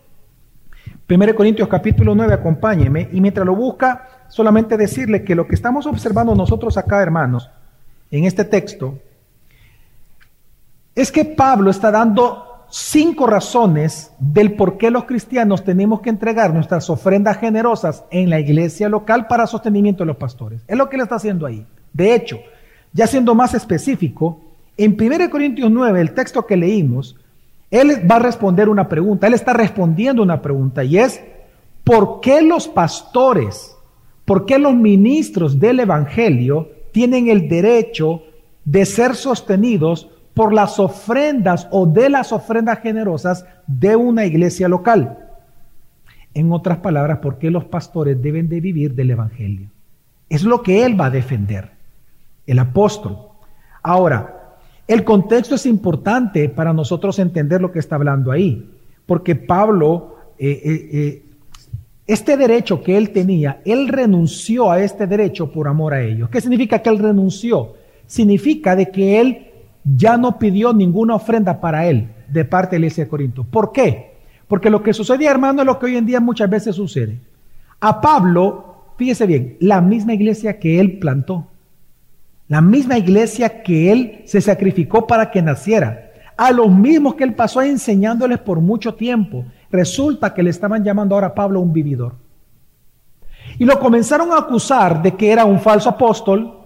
1 1.09 1.35
Corintios 1.35 1.69
capítulo 1.69 2.13
9, 2.13 2.33
acompáñeme. 2.33 3.09
Y 3.13 3.21
mientras 3.21 3.45
lo 3.45 3.55
busca, 3.55 4.20
solamente 4.31 4.77
decirle 4.77 5.23
que 5.23 5.35
lo 5.35 5.45
que 5.45 5.55
estamos 5.55 5.85
observando 5.85 6.33
nosotros 6.33 6.77
acá, 6.77 7.01
hermanos, 7.01 7.49
en 8.09 8.23
este 8.23 8.45
texto, 8.45 8.97
es 10.95 11.11
que 11.11 11.25
Pablo 11.25 11.69
está 11.69 11.91
dando 11.91 12.65
cinco 12.69 13.27
razones 13.27 14.11
del 14.17 14.53
por 14.55 14.77
qué 14.77 14.89
los 14.89 15.03
cristianos 15.03 15.63
tenemos 15.63 16.01
que 16.01 16.09
entregar 16.09 16.53
nuestras 16.53 16.89
ofrendas 16.89 17.37
generosas 17.37 18.05
en 18.09 18.29
la 18.29 18.39
iglesia 18.39 18.87
local 18.87 19.27
para 19.27 19.45
sostenimiento 19.47 20.03
de 20.03 20.07
los 20.07 20.17
pastores. 20.17 20.61
Es 20.67 20.77
lo 20.77 20.89
que 20.89 20.95
él 20.95 21.03
está 21.03 21.15
haciendo 21.15 21.45
ahí. 21.45 21.65
De 21.91 22.15
hecho, 22.15 22.39
ya 22.93 23.07
siendo 23.07 23.35
más 23.35 23.53
específico, 23.53 24.39
en 24.77 24.95
1 24.99 25.29
Corintios 25.29 25.69
9, 25.69 25.99
el 25.99 26.13
texto 26.13 26.45
que 26.45 26.55
leímos, 26.55 27.17
él 27.69 28.09
va 28.09 28.15
a 28.15 28.19
responder 28.19 28.69
una 28.69 28.87
pregunta, 28.87 29.27
él 29.27 29.33
está 29.33 29.51
respondiendo 29.53 30.23
una 30.23 30.41
pregunta 30.41 30.83
y 30.85 30.97
es, 30.97 31.21
¿por 31.83 32.21
qué 32.21 32.41
los 32.41 32.69
pastores, 32.69 33.75
por 34.31 34.45
qué 34.45 34.57
los 34.57 34.73
ministros 34.73 35.59
del 35.59 35.81
Evangelio 35.81 36.69
tienen 36.93 37.27
el 37.27 37.49
derecho 37.49 38.23
de 38.63 38.85
ser 38.85 39.15
sostenidos 39.15 40.09
por 40.33 40.53
las 40.53 40.79
ofrendas 40.79 41.67
o 41.69 41.85
de 41.85 42.09
las 42.09 42.31
ofrendas 42.31 42.79
generosas 42.79 43.45
de 43.67 43.97
una 43.97 44.25
iglesia 44.25 44.69
local. 44.69 45.17
En 46.33 46.49
otras 46.53 46.77
palabras, 46.77 47.19
¿por 47.19 47.39
qué 47.39 47.51
los 47.51 47.65
pastores 47.65 48.21
deben 48.21 48.47
de 48.47 48.61
vivir 48.61 48.95
del 48.95 49.11
Evangelio? 49.11 49.67
Es 50.29 50.43
lo 50.43 50.63
que 50.63 50.85
él 50.85 50.97
va 50.97 51.07
a 51.07 51.09
defender, 51.09 51.71
el 52.47 52.59
apóstol. 52.59 53.17
Ahora, 53.83 54.55
el 54.87 55.03
contexto 55.03 55.55
es 55.55 55.65
importante 55.65 56.47
para 56.47 56.71
nosotros 56.71 57.19
entender 57.19 57.61
lo 57.61 57.73
que 57.73 57.79
está 57.79 57.95
hablando 57.95 58.31
ahí, 58.31 58.71
porque 59.05 59.35
Pablo, 59.35 60.15
eh, 60.39 60.61
eh, 60.63 60.89
eh, 60.93 61.23
este 62.07 62.35
derecho 62.35 62.83
que 62.83 62.97
él 62.97 63.11
tenía, 63.11 63.61
él 63.65 63.87
renunció 63.87 64.71
a 64.71 64.81
este 64.81 65.07
derecho 65.07 65.51
por 65.51 65.67
amor 65.67 65.93
a 65.93 66.01
ellos. 66.01 66.29
¿Qué 66.29 66.41
significa 66.41 66.79
que 66.79 66.89
él 66.89 66.99
renunció? 66.99 67.75
Significa 68.07 68.75
de 68.75 68.89
que 68.89 69.21
él 69.21 69.47
ya 69.83 70.17
no 70.17 70.37
pidió 70.37 70.73
ninguna 70.73 71.15
ofrenda 71.15 71.59
para 71.61 71.87
él 71.87 72.09
de 72.27 72.45
parte 72.45 72.75
de 72.75 72.79
la 72.79 72.85
iglesia 72.85 73.05
de 73.05 73.09
Corinto. 73.09 73.43
¿Por 73.43 73.71
qué? 73.71 74.11
Porque 74.47 74.69
lo 74.69 74.83
que 74.83 74.93
sucedía, 74.93 75.31
hermano, 75.31 75.61
es 75.61 75.65
lo 75.65 75.79
que 75.79 75.85
hoy 75.85 75.95
en 75.95 76.05
día 76.05 76.19
muchas 76.19 76.49
veces 76.49 76.75
sucede. 76.75 77.19
A 77.79 78.01
Pablo, 78.01 78.93
fíjese 78.97 79.25
bien, 79.25 79.57
la 79.59 79.81
misma 79.81 80.13
iglesia 80.13 80.59
que 80.59 80.79
él 80.79 80.99
plantó, 80.99 81.47
la 82.47 82.61
misma 82.61 82.97
iglesia 82.97 83.63
que 83.63 83.91
él 83.91 84.21
se 84.25 84.41
sacrificó 84.41 85.07
para 85.07 85.31
que 85.31 85.41
naciera, 85.41 86.11
a 86.35 86.51
los 86.51 86.69
mismos 86.69 87.15
que 87.15 87.23
él 87.23 87.33
pasó 87.33 87.61
enseñándoles 87.61 88.39
por 88.39 88.59
mucho 88.59 88.95
tiempo, 88.95 89.45
resulta 89.71 90.33
que 90.33 90.43
le 90.43 90.49
estaban 90.49 90.83
llamando 90.83 91.15
ahora 91.15 91.27
a 91.27 91.35
Pablo 91.35 91.59
un 91.59 91.73
vividor. 91.73 92.15
Y 93.57 93.65
lo 93.65 93.79
comenzaron 93.79 94.31
a 94.31 94.37
acusar 94.37 95.01
de 95.01 95.15
que 95.15 95.31
era 95.31 95.45
un 95.45 95.59
falso 95.59 95.89
apóstol, 95.89 96.57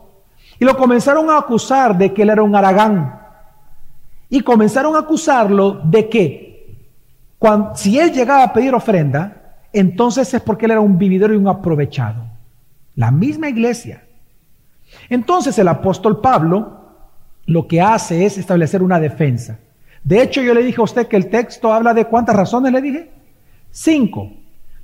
y 0.60 0.65
lo 0.65 0.78
comenzaron 0.78 1.30
a 1.30 1.38
acusar 1.38 1.98
de 1.98 2.13
que 2.13 2.22
él 2.22 2.30
era 2.30 2.44
un 2.44 2.56
aragán. 2.56 3.20
Y 4.30 4.41
comenzaron 4.41 4.96
a 4.96 5.00
acusarlo 5.00 5.82
de 5.84 6.10
que 6.10 6.46
si 7.76 8.00
él 8.00 8.12
llegaba 8.12 8.44
a 8.44 8.54
pedir 8.54 8.74
ofrenda, 8.74 9.58
entonces 9.74 10.34
es 10.34 10.41
porque 10.41 10.65
él 10.65 10.72
era 10.72 10.82
un 10.82 10.98
vividor 10.98 11.34
y 11.34 11.36
un 11.36 11.48
aprovechado. 11.48 12.24
La 12.96 13.12
misma 13.12 13.50
iglesia. 13.50 14.04
Entonces 15.10 15.58
el 15.60 15.68
apóstol 15.68 16.22
Pablo 16.22 16.86
lo 17.46 17.68
que 17.68 17.82
hace 17.82 18.26
es 18.26 18.38
establecer 18.38 18.82
una 18.82 19.00
defensa. 19.00 19.60
De 20.06 20.22
hecho, 20.22 20.41
yo 20.41 20.54
le 20.54 20.62
dije 20.62 20.80
a 20.80 20.84
usted 20.84 21.08
que 21.08 21.18
el 21.18 21.30
texto 21.30 21.74
habla 21.74 21.94
de 21.94 22.06
cuántas 22.06 22.36
razones 22.36 22.72
le 22.72 22.82
dije. 22.82 23.12
Cinco. 23.72 24.32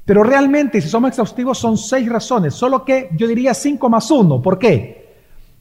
Pero 0.04 0.24
realmente, 0.24 0.82
si 0.82 0.90
somos 0.90 1.10
exhaustivos, 1.10 1.60
son 1.60 1.78
seis 1.78 2.10
razones. 2.10 2.56
Solo 2.56 2.84
que 2.84 3.10
yo 3.16 3.28
diría 3.28 3.54
cinco 3.54 3.88
más 3.88 4.10
uno. 4.10 4.42
¿Por 4.42 4.58
qué? 4.58 5.14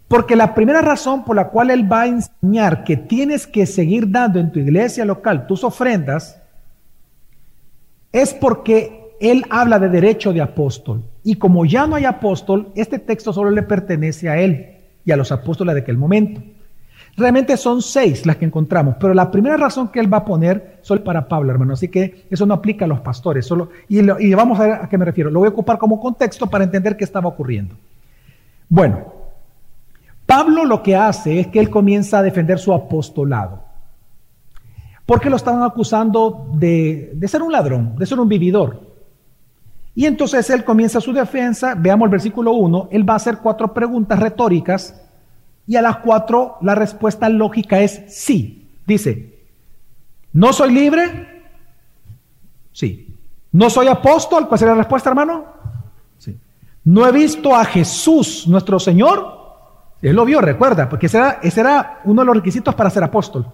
Porque 0.09 0.35
la 0.35 0.55
primera 0.55 0.81
razón 0.81 1.25
por 1.25 1.37
la 1.37 1.49
cual 1.49 1.71
Él 1.71 1.93
va 1.93 2.03
a 2.03 2.07
enseñar 2.07 2.85
que 2.85 2.97
tienes 2.97 3.47
que 3.47 3.67
seguir 3.67 4.11
dando 4.11 4.41
en 4.41 4.51
tu 4.51 4.59
iglesia 4.59 5.05
local 5.05 5.47
tus 5.47 5.63
ofrendas 5.63 6.41
es 8.11 8.33
porque 8.33 9.15
Él 9.21 9.45
habla 9.51 9.79
de 9.79 9.91
derecho 9.91 10.33
de 10.33 10.41
apóstol. 10.41 11.05
Y 11.23 11.37
como 11.37 11.67
ya 11.67 11.87
no 11.87 11.97
hay 11.97 12.07
apóstol, 12.07 12.73
este 12.75 12.99
texto 12.99 13.35
solo 13.35 13.51
le 13.51 13.63
pertenece 13.63 14.31
a 14.31 14.41
Él 14.41 14.79
y 15.05 15.13
a 15.13 15.17
los 15.17 15.31
apóstoles 15.31 15.75
de 15.75 15.83
aquel 15.83 15.99
momento. 15.99 16.41
Realmente 17.21 17.59
son 17.59 17.83
seis 17.83 18.25
las 18.25 18.37
que 18.37 18.47
encontramos, 18.47 18.97
pero 18.99 19.13
la 19.13 19.31
primera 19.31 19.59
razón 19.59 19.89
que 19.89 20.01
Él 20.01 20.13
va 20.13 20.19
a 20.19 20.25
poner 20.25 20.79
solo 20.81 21.05
para 21.05 21.29
Pablo, 21.29 21.53
hermano. 21.53 21.75
Así 21.75 21.89
que 21.89 22.27
eso 22.31 22.47
no 22.47 22.55
aplica 22.55 22.87
a 22.87 22.89
los 22.89 23.01
pastores. 23.01 23.45
Solo, 23.45 23.69
y, 23.89 24.01
vamos 24.33 24.59
a 24.59 24.63
ver 24.63 24.73
a 24.73 24.89
qué 24.89 24.97
me 24.97 25.05
refiero. 25.05 25.31
Lo 25.31 25.41
voy 25.41 25.49
a 25.49 25.51
ocupar 25.51 25.77
como 25.77 26.01
contexto 26.01 26.47
para 26.47 26.65
entender 26.65 26.97
qué 26.97 27.05
estaba 27.05 27.29
ocurriendo. 27.29 27.75
Bueno, 28.71 29.13
Pablo 30.25 30.65
lo 30.65 30.83
que 30.83 30.97
hace 30.97 31.41
es 31.41 31.49
que 31.49 31.61
él 31.61 31.69
comienza 31.69 32.21
a 32.21 32.23
defender 32.23 32.59
su 32.59 32.73
apostolado. 32.73 33.65
Porque 35.05 35.29
lo 35.29 35.37
estaban 35.37 35.63
acusando 35.63 36.49
de, 36.55 37.19
ser 37.27 37.43
un 37.43 37.53
ladrón, 37.53 37.97
de 37.97 38.07
ser 38.07 38.19
un 38.19 38.29
vividor. 38.29 38.81
Y 39.95 40.07
entonces 40.07 40.49
él 40.49 40.65
comienza 40.65 41.03
su 41.03 41.13
defensa. 41.13 41.75
Veamos 41.77 42.07
el 42.07 42.13
versículo 42.13 42.53
1. 42.53 42.89
Él 42.93 43.07
va 43.07 43.13
a 43.13 43.17
hacer 43.17 43.39
cuatro 43.39 43.75
preguntas 43.75 44.19
retóricas. 44.19 45.10
Y 45.71 45.77
a 45.77 45.83
las 45.83 45.99
cuatro 45.99 46.59
la 46.63 46.75
respuesta 46.75 47.29
lógica 47.29 47.79
es 47.79 48.03
sí. 48.09 48.67
Dice, 48.85 49.39
¿no 50.33 50.53
soy 50.53 50.73
libre? 50.73 51.45
Sí. 52.73 53.17
¿No 53.53 53.71
soy 53.71 53.87
apóstol? 53.87 54.49
¿Cuál 54.49 54.59
sería 54.59 54.75
la 54.75 54.81
respuesta, 54.81 55.11
hermano? 55.11 55.45
Sí. 56.19 56.37
¿No 56.83 57.07
he 57.07 57.13
visto 57.13 57.55
a 57.55 57.65
Jesús, 57.65 58.49
nuestro 58.49 58.81
Señor? 58.81 59.25
Él 60.03 60.17
lo 60.17 60.25
vio, 60.25 60.41
recuerda, 60.41 60.89
porque 60.89 61.07
ese 61.07 61.19
era, 61.19 61.39
ese 61.41 61.61
era 61.61 62.01
uno 62.03 62.23
de 62.23 62.27
los 62.27 62.37
requisitos 62.39 62.75
para 62.75 62.91
ser 62.91 63.05
apóstol. 63.05 63.47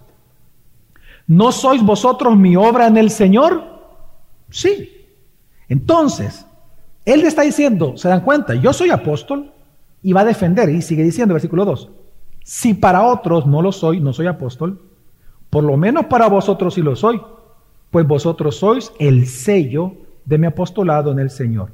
¿No 1.27 1.53
sois 1.53 1.83
vosotros 1.83 2.35
mi 2.35 2.57
obra 2.57 2.87
en 2.87 2.97
el 2.97 3.11
Señor? 3.11 3.63
Sí. 4.49 5.07
Entonces, 5.69 6.47
él 7.05 7.21
le 7.21 7.29
está 7.29 7.43
diciendo, 7.43 7.99
se 7.99 8.09
dan 8.09 8.23
cuenta, 8.23 8.55
yo 8.55 8.73
soy 8.73 8.89
apóstol 8.89 9.53
y 10.03 10.15
va 10.15 10.23
a 10.23 10.25
defender, 10.25 10.71
y 10.71 10.81
sigue 10.81 11.03
diciendo, 11.03 11.35
versículo 11.35 11.67
2, 11.67 11.91
si 12.49 12.75
para 12.75 13.03
otros 13.03 13.45
no 13.45 13.61
lo 13.61 13.73
soy, 13.73 13.99
no 13.99 14.13
soy 14.13 14.29
apóstol, 14.29 14.81
por 15.51 15.65
lo 15.65 15.77
menos 15.77 16.07
para 16.07 16.29
vosotros 16.29 16.75
sí 16.75 16.81
lo 16.81 16.95
soy, 16.95 17.21
pues 17.91 18.07
vosotros 18.07 18.55
sois 18.55 18.93
el 19.01 19.27
sello 19.27 19.95
de 20.25 20.39
mi 20.39 20.47
apostolado 20.47 21.11
en 21.11 21.19
el 21.19 21.31
Señor. 21.31 21.71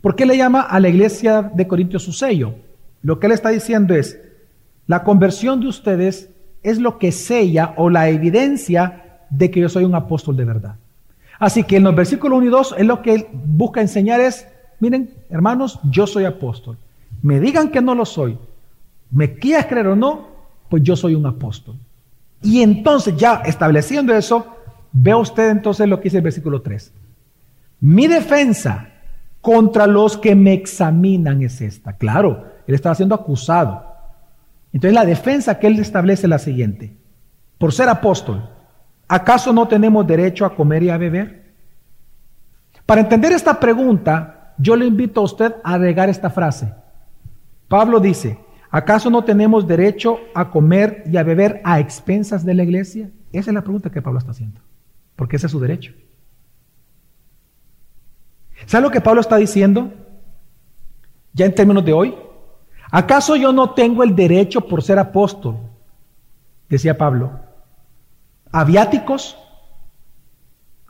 ¿Por 0.00 0.16
qué 0.16 0.26
le 0.26 0.36
llama 0.36 0.62
a 0.62 0.80
la 0.80 0.88
iglesia 0.88 1.42
de 1.54 1.68
Corintios 1.68 2.02
su 2.02 2.12
sello? 2.12 2.56
Lo 3.02 3.20
que 3.20 3.28
él 3.28 3.32
está 3.32 3.50
diciendo 3.50 3.94
es, 3.94 4.20
la 4.88 5.04
conversión 5.04 5.60
de 5.60 5.68
ustedes 5.68 6.30
es 6.64 6.80
lo 6.80 6.98
que 6.98 7.12
sella 7.12 7.74
o 7.76 7.90
la 7.90 8.08
evidencia 8.08 9.20
de 9.30 9.52
que 9.52 9.60
yo 9.60 9.68
soy 9.68 9.84
un 9.84 9.94
apóstol 9.94 10.36
de 10.36 10.46
verdad. 10.46 10.74
Así 11.38 11.62
que 11.62 11.76
en 11.76 11.84
los 11.84 11.94
versículos 11.94 12.38
1 12.38 12.46
y 12.48 12.50
2 12.50 12.74
es 12.76 12.86
lo 12.86 13.02
que 13.02 13.14
él 13.14 13.26
busca 13.32 13.80
enseñar 13.80 14.18
es, 14.18 14.48
miren, 14.80 15.14
hermanos, 15.30 15.78
yo 15.84 16.08
soy 16.08 16.24
apóstol. 16.24 16.76
Me 17.22 17.38
digan 17.38 17.70
que 17.70 17.80
no 17.80 17.94
lo 17.94 18.04
soy. 18.04 18.36
Me 19.10 19.34
quieras 19.34 19.66
creer 19.66 19.88
o 19.88 19.96
no, 19.96 20.28
pues 20.68 20.82
yo 20.82 20.96
soy 20.96 21.14
un 21.14 21.26
apóstol. 21.26 21.76
Y 22.42 22.62
entonces 22.62 23.16
ya 23.16 23.42
estableciendo 23.44 24.14
eso, 24.14 24.46
ve 24.92 25.14
usted 25.14 25.50
entonces 25.50 25.88
lo 25.88 25.98
que 25.98 26.04
dice 26.04 26.18
el 26.18 26.22
versículo 26.22 26.62
3. 26.62 26.92
Mi 27.80 28.06
defensa 28.06 28.88
contra 29.40 29.86
los 29.86 30.16
que 30.16 30.34
me 30.34 30.52
examinan 30.52 31.42
es 31.42 31.60
esta. 31.60 31.94
Claro, 31.94 32.44
él 32.66 32.74
estaba 32.74 32.94
siendo 32.94 33.14
acusado. 33.14 33.84
Entonces 34.72 34.94
la 34.94 35.04
defensa 35.04 35.58
que 35.58 35.66
él 35.66 35.78
establece 35.78 36.26
es 36.26 36.30
la 36.30 36.38
siguiente. 36.38 36.96
Por 37.58 37.72
ser 37.72 37.88
apóstol, 37.88 38.48
¿acaso 39.08 39.52
no 39.52 39.66
tenemos 39.66 40.06
derecho 40.06 40.44
a 40.44 40.54
comer 40.54 40.82
y 40.82 40.90
a 40.90 40.96
beber? 40.96 41.52
Para 42.86 43.02
entender 43.02 43.32
esta 43.32 43.58
pregunta, 43.58 44.54
yo 44.58 44.76
le 44.76 44.86
invito 44.86 45.20
a 45.20 45.24
usted 45.24 45.54
a 45.62 45.78
regar 45.78 46.08
esta 46.08 46.30
frase. 46.30 46.72
Pablo 47.68 48.00
dice, 48.00 48.38
¿acaso 48.70 49.10
no 49.10 49.24
tenemos 49.24 49.66
derecho 49.66 50.20
a 50.34 50.50
comer 50.50 51.04
y 51.06 51.16
a 51.16 51.22
beber 51.22 51.60
a 51.64 51.80
expensas 51.80 52.44
de 52.44 52.54
la 52.54 52.62
iglesia? 52.62 53.10
Esa 53.32 53.50
es 53.50 53.54
la 53.54 53.62
pregunta 53.62 53.90
que 53.90 54.02
Pablo 54.02 54.18
está 54.18 54.32
haciendo, 54.32 54.60
porque 55.16 55.36
ese 55.36 55.46
es 55.46 55.52
su 55.52 55.60
derecho. 55.60 55.92
¿Sabe 58.66 58.82
lo 58.82 58.90
que 58.90 59.00
Pablo 59.00 59.20
está 59.20 59.36
diciendo? 59.36 59.92
Ya 61.32 61.46
en 61.46 61.54
términos 61.54 61.84
de 61.84 61.92
hoy, 61.92 62.14
¿Acaso 62.90 63.36
yo 63.36 63.52
no 63.52 63.70
tengo 63.70 64.02
el 64.02 64.16
derecho 64.16 64.62
por 64.62 64.82
ser 64.82 64.98
apóstol? 64.98 65.56
Decía 66.68 66.98
Pablo. 66.98 67.38
¿A 68.50 68.64
viáticos? 68.64 69.38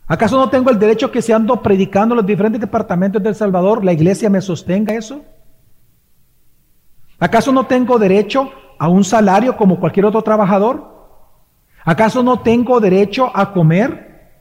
¿Acaso 0.06 0.38
no 0.38 0.48
tengo 0.48 0.70
el 0.70 0.78
derecho 0.78 1.10
que 1.10 1.22
si 1.22 1.32
ando 1.32 1.62
predicando 1.62 2.14
en 2.14 2.18
los 2.18 2.26
diferentes 2.26 2.60
departamentos 2.60 3.22
del 3.22 3.34
Salvador, 3.34 3.84
la 3.84 3.92
iglesia 3.92 4.30
me 4.30 4.40
sostenga 4.40 4.94
eso? 4.94 5.22
¿Acaso 7.20 7.52
no 7.52 7.66
tengo 7.66 7.98
derecho 7.98 8.50
a 8.78 8.88
un 8.88 9.04
salario 9.04 9.54
como 9.56 9.78
cualquier 9.78 10.06
otro 10.06 10.22
trabajador? 10.22 10.88
¿Acaso 11.84 12.22
no 12.22 12.40
tengo 12.40 12.80
derecho 12.80 13.30
a 13.34 13.52
comer? 13.52 14.32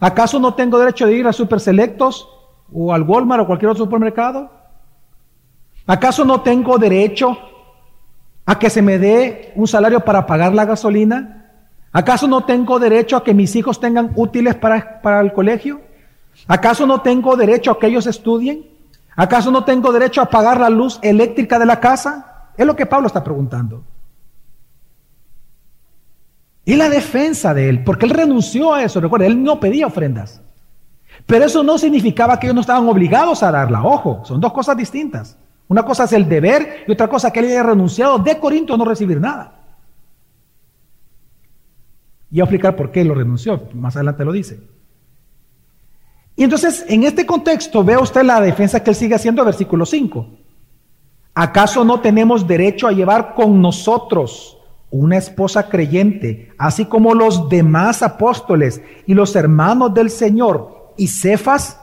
¿Acaso 0.00 0.40
no 0.40 0.54
tengo 0.54 0.78
derecho 0.78 1.06
de 1.06 1.16
ir 1.16 1.26
a 1.26 1.34
Super 1.34 1.60
Selectos 1.60 2.26
o 2.72 2.94
al 2.94 3.02
Walmart 3.02 3.42
o 3.42 3.46
cualquier 3.46 3.70
otro 3.70 3.84
supermercado? 3.84 4.50
¿Acaso 5.86 6.24
no 6.24 6.40
tengo 6.40 6.78
derecho 6.78 7.38
a 8.46 8.58
que 8.58 8.70
se 8.70 8.80
me 8.80 8.98
dé 8.98 9.52
un 9.54 9.68
salario 9.68 10.00
para 10.00 10.24
pagar 10.24 10.54
la 10.54 10.64
gasolina? 10.64 11.52
¿Acaso 11.92 12.26
no 12.26 12.44
tengo 12.44 12.78
derecho 12.78 13.18
a 13.18 13.22
que 13.22 13.34
mis 13.34 13.54
hijos 13.54 13.78
tengan 13.80 14.12
útiles 14.16 14.54
para, 14.54 15.02
para 15.02 15.20
el 15.20 15.32
colegio? 15.34 15.82
¿Acaso 16.48 16.86
no 16.86 17.02
tengo 17.02 17.36
derecho 17.36 17.70
a 17.70 17.78
que 17.78 17.86
ellos 17.86 18.06
estudien? 18.06 18.73
¿Acaso 19.16 19.50
no 19.50 19.64
tengo 19.64 19.92
derecho 19.92 20.20
a 20.20 20.26
pagar 20.26 20.58
la 20.58 20.70
luz 20.70 20.98
eléctrica 21.02 21.58
de 21.58 21.66
la 21.66 21.78
casa? 21.80 22.50
Es 22.56 22.66
lo 22.66 22.74
que 22.74 22.86
Pablo 22.86 23.06
está 23.06 23.22
preguntando. 23.22 23.84
Y 26.64 26.74
la 26.76 26.88
defensa 26.88 27.52
de 27.52 27.68
él, 27.68 27.84
porque 27.84 28.06
él 28.06 28.10
renunció 28.10 28.72
a 28.72 28.82
eso, 28.82 29.00
recuerda, 29.00 29.26
él 29.26 29.42
no 29.42 29.60
pedía 29.60 29.86
ofrendas. 29.86 30.40
Pero 31.26 31.44
eso 31.44 31.62
no 31.62 31.78
significaba 31.78 32.38
que 32.38 32.46
ellos 32.46 32.54
no 32.54 32.60
estaban 32.62 32.88
obligados 32.88 33.42
a 33.42 33.50
darla. 33.50 33.84
Ojo, 33.84 34.22
son 34.24 34.40
dos 34.40 34.52
cosas 34.52 34.76
distintas. 34.76 35.36
Una 35.68 35.84
cosa 35.84 36.04
es 36.04 36.12
el 36.12 36.28
deber 36.28 36.84
y 36.86 36.92
otra 36.92 37.08
cosa 37.08 37.30
que 37.30 37.40
él 37.40 37.46
haya 37.46 37.62
renunciado 37.62 38.18
de 38.18 38.38
Corinto 38.38 38.74
a 38.74 38.76
no 38.76 38.84
recibir 38.84 39.20
nada. 39.20 39.60
Y 42.30 42.40
a 42.40 42.44
explicar 42.44 42.74
por 42.74 42.90
qué 42.90 43.04
lo 43.04 43.14
renunció, 43.14 43.68
más 43.74 43.94
adelante 43.96 44.24
lo 44.24 44.32
dice. 44.32 44.60
Y 46.36 46.42
entonces, 46.44 46.84
en 46.88 47.04
este 47.04 47.24
contexto, 47.24 47.84
vea 47.84 48.00
usted 48.00 48.22
la 48.22 48.40
defensa 48.40 48.82
que 48.82 48.90
él 48.90 48.96
sigue 48.96 49.14
haciendo, 49.14 49.44
versículo 49.44 49.86
5. 49.86 50.26
¿Acaso 51.34 51.84
no 51.84 52.00
tenemos 52.00 52.46
derecho 52.46 52.86
a 52.86 52.92
llevar 52.92 53.34
con 53.34 53.60
nosotros 53.60 54.58
una 54.90 55.16
esposa 55.16 55.68
creyente, 55.68 56.52
así 56.58 56.84
como 56.84 57.14
los 57.14 57.48
demás 57.48 58.02
apóstoles 58.02 58.80
y 59.06 59.14
los 59.14 59.34
hermanos 59.34 59.92
del 59.94 60.10
Señor 60.10 60.92
y 60.96 61.08
Cefas? 61.08 61.80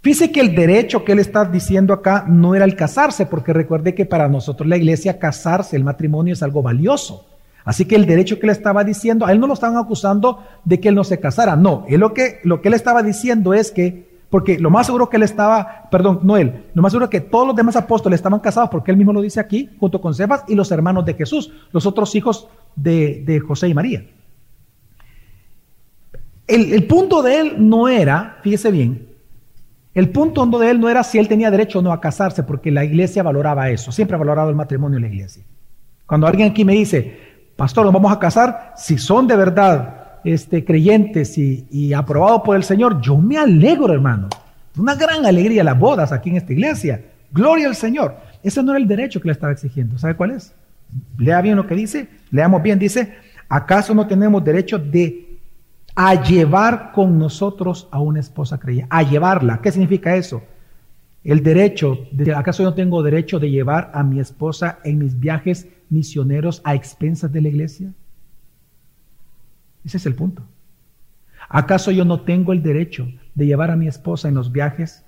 Fíjese 0.00 0.30
que 0.30 0.40
el 0.40 0.54
derecho 0.54 1.04
que 1.04 1.12
él 1.12 1.18
está 1.18 1.44
diciendo 1.44 1.92
acá 1.92 2.24
no 2.28 2.54
era 2.54 2.64
el 2.64 2.76
casarse, 2.76 3.26
porque 3.26 3.52
recuerde 3.52 3.94
que 3.94 4.04
para 4.06 4.28
nosotros 4.28 4.68
la 4.68 4.76
iglesia 4.76 5.18
casarse, 5.18 5.74
el 5.74 5.82
matrimonio 5.82 6.34
es 6.34 6.42
algo 6.44 6.62
valioso. 6.62 7.26
Así 7.66 7.84
que 7.84 7.96
el 7.96 8.06
derecho 8.06 8.38
que 8.38 8.46
él 8.46 8.52
estaba 8.52 8.84
diciendo, 8.84 9.26
a 9.26 9.32
él 9.32 9.40
no 9.40 9.48
lo 9.48 9.54
estaban 9.54 9.76
acusando 9.76 10.38
de 10.64 10.78
que 10.78 10.88
él 10.88 10.94
no 10.94 11.02
se 11.02 11.18
casara, 11.18 11.56
no, 11.56 11.84
lo 11.88 12.14
que, 12.14 12.38
lo 12.44 12.62
que 12.62 12.68
él 12.68 12.74
estaba 12.74 13.02
diciendo 13.02 13.54
es 13.54 13.72
que, 13.72 14.06
porque 14.30 14.56
lo 14.60 14.70
más 14.70 14.86
seguro 14.86 15.10
que 15.10 15.16
él 15.16 15.24
estaba, 15.24 15.88
perdón, 15.90 16.20
no 16.22 16.36
él, 16.36 16.66
lo 16.74 16.80
más 16.80 16.92
seguro 16.92 17.10
que 17.10 17.20
todos 17.20 17.44
los 17.44 17.56
demás 17.56 17.74
apóstoles 17.74 18.18
estaban 18.18 18.38
casados, 18.38 18.70
porque 18.70 18.92
él 18.92 18.96
mismo 18.96 19.12
lo 19.12 19.20
dice 19.20 19.40
aquí, 19.40 19.68
junto 19.80 20.00
con 20.00 20.14
Cefas 20.14 20.44
y 20.46 20.54
los 20.54 20.70
hermanos 20.70 21.04
de 21.04 21.14
Jesús, 21.14 21.52
los 21.72 21.86
otros 21.86 22.14
hijos 22.14 22.46
de, 22.76 23.24
de 23.26 23.40
José 23.40 23.66
y 23.66 23.74
María. 23.74 24.06
El, 26.46 26.72
el 26.72 26.86
punto 26.86 27.20
de 27.20 27.40
él 27.40 27.68
no 27.68 27.88
era, 27.88 28.38
fíjese 28.44 28.70
bien, 28.70 29.08
el 29.92 30.10
punto 30.10 30.42
hondo 30.42 30.60
de 30.60 30.70
él 30.70 30.78
no 30.78 30.88
era 30.88 31.02
si 31.02 31.18
él 31.18 31.26
tenía 31.26 31.50
derecho 31.50 31.80
o 31.80 31.82
no 31.82 31.90
a 31.90 32.00
casarse, 32.00 32.44
porque 32.44 32.70
la 32.70 32.84
iglesia 32.84 33.24
valoraba 33.24 33.70
eso, 33.70 33.90
siempre 33.90 34.14
ha 34.14 34.20
valorado 34.20 34.50
el 34.50 34.54
matrimonio 34.54 34.98
en 34.98 35.02
la 35.02 35.08
iglesia. 35.08 35.42
Cuando 36.06 36.28
alguien 36.28 36.50
aquí 36.52 36.64
me 36.64 36.74
dice, 36.74 37.25
pastor, 37.56 37.84
nos 37.84 37.92
vamos 37.92 38.12
a 38.12 38.18
casar, 38.18 38.74
si 38.76 38.98
son 38.98 39.26
de 39.26 39.36
verdad 39.36 40.20
este, 40.24 40.64
creyentes 40.64 41.36
y, 41.38 41.66
y 41.70 41.92
aprobados 41.92 42.42
por 42.42 42.56
el 42.56 42.64
Señor, 42.64 43.00
yo 43.00 43.16
me 43.16 43.38
alegro, 43.38 43.92
hermano. 43.92 44.28
Una 44.76 44.94
gran 44.94 45.24
alegría 45.24 45.64
las 45.64 45.78
bodas 45.78 46.12
aquí 46.12 46.30
en 46.30 46.36
esta 46.36 46.52
iglesia. 46.52 47.02
Gloria 47.32 47.68
al 47.68 47.76
Señor. 47.76 48.16
Ese 48.42 48.62
no 48.62 48.72
era 48.72 48.78
el 48.78 48.86
derecho 48.86 49.20
que 49.20 49.28
le 49.28 49.32
estaba 49.32 49.52
exigiendo. 49.52 49.98
¿Sabe 49.98 50.14
cuál 50.14 50.32
es? 50.32 50.52
Lea 51.18 51.40
bien 51.40 51.56
lo 51.56 51.66
que 51.66 51.74
dice. 51.74 52.08
Leamos 52.30 52.62
bien. 52.62 52.78
Dice, 52.78 53.16
¿acaso 53.48 53.94
no 53.94 54.06
tenemos 54.06 54.44
derecho 54.44 54.78
de 54.78 55.26
a 55.96 56.22
llevar 56.22 56.92
con 56.92 57.18
nosotros 57.18 57.88
a 57.90 58.00
una 58.00 58.20
esposa 58.20 58.60
creyente, 58.60 58.88
a 58.90 59.02
llevarla. 59.02 59.60
¿Qué 59.62 59.72
significa 59.72 60.14
eso? 60.14 60.42
El 61.24 61.42
derecho, 61.42 61.98
de, 62.12 62.34
¿acaso 62.34 62.62
yo 62.62 62.68
no 62.68 62.74
tengo 62.74 63.02
derecho 63.02 63.40
de 63.40 63.50
llevar 63.50 63.90
a 63.94 64.04
mi 64.04 64.20
esposa 64.20 64.78
en 64.84 64.98
mis 64.98 65.18
viajes 65.18 65.66
misioneros 65.90 66.60
a 66.64 66.74
expensas 66.74 67.32
de 67.32 67.40
la 67.40 67.48
iglesia? 67.48 67.92
Ese 69.84 69.96
es 69.98 70.06
el 70.06 70.14
punto. 70.14 70.42
¿Acaso 71.48 71.90
yo 71.92 72.04
no 72.04 72.22
tengo 72.22 72.52
el 72.52 72.62
derecho 72.62 73.08
de 73.34 73.46
llevar 73.46 73.70
a 73.70 73.76
mi 73.76 73.86
esposa 73.86 74.28
en 74.28 74.34
los 74.34 74.50
viajes 74.50 75.04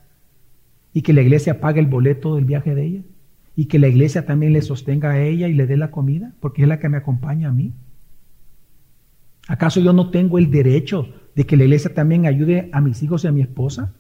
y 0.93 1.03
que 1.03 1.13
la 1.13 1.23
iglesia 1.23 1.61
pague 1.61 1.81
el 1.81 1.87
boleto 1.87 2.37
del 2.37 2.45
viaje 2.45 2.75
de 2.75 2.85
ella? 2.85 3.03
Y 3.57 3.67
que 3.67 3.81
la 3.81 3.89
iglesia 3.89 4.25
también 4.25 4.53
le 4.53 4.63
sostenga 4.63 5.11
a 5.11 5.21
ella 5.21 5.49
y 5.49 5.55
le 5.55 5.67
dé 5.67 5.77
la 5.77 5.91
comida, 5.91 6.33
porque 6.39 6.63
es 6.63 6.69
la 6.69 6.79
que 6.79 6.89
me 6.89 6.97
acompaña 6.97 7.49
a 7.49 7.53
mí. 7.53 7.73
¿Acaso 9.49 9.81
yo 9.81 9.93
no 9.93 10.11
tengo 10.11 10.39
el 10.39 10.51
derecho 10.51 11.13
de 11.35 11.45
que 11.45 11.57
la 11.57 11.65
iglesia 11.65 11.93
también 11.93 12.27
ayude 12.27 12.69
a 12.73 12.81
mis 12.81 13.03
hijos 13.03 13.25
y 13.25 13.27
a 13.27 13.33
mi 13.33 13.41
esposa? 13.41 13.95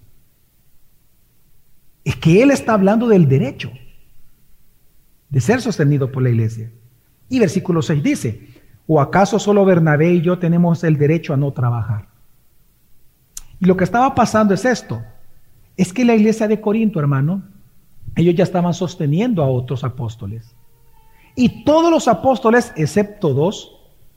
Es 2.05 2.15
que 2.17 2.43
él 2.43 2.53
está 2.53 2.75
hablando 2.75 3.09
del 3.09 3.29
derecho 3.29 3.73
de 5.31 5.41
ser 5.41 5.61
sostenido 5.61 6.11
por 6.11 6.23
la 6.23 6.31
iglesia. 6.31 6.71
Y 7.29 7.39
versículo 7.39 7.83
6 7.83 8.03
dice, 8.03 8.49
¿o 8.87 9.01
acaso 9.01 9.39
solo 9.39 9.65
Bernabé 9.65 10.13
y 10.13 10.23
yo 10.23 10.39
tenemos 10.39 10.85
el 10.85 10.97
derecho 10.97 11.35
a 11.35 11.37
no 11.37 11.53
trabajar? 11.53 12.09
Y 13.61 13.67
lo 13.67 13.77
que 13.77 13.85
estaba 13.85 14.15
pasando 14.15 14.55
es 14.55 14.65
esto, 14.65 15.03
es 15.77 15.93
que 15.93 16.05
la 16.05 16.15
iglesia 16.15 16.49
de 16.49 16.61
Corinto, 16.61 17.01
hermano, 17.01 17.43
ellos 18.17 18.35
ya 18.35 18.45
estaban 18.45 18.75
sosteniendo 18.75 19.43
a 19.43 19.49
otros 19.49 19.85
apóstoles. 19.85 20.55
Y 21.37 21.65
todos 21.65 21.91
los 21.91 22.09
apóstoles, 22.09 22.73
excepto 22.77 23.33
dos, 23.33 23.77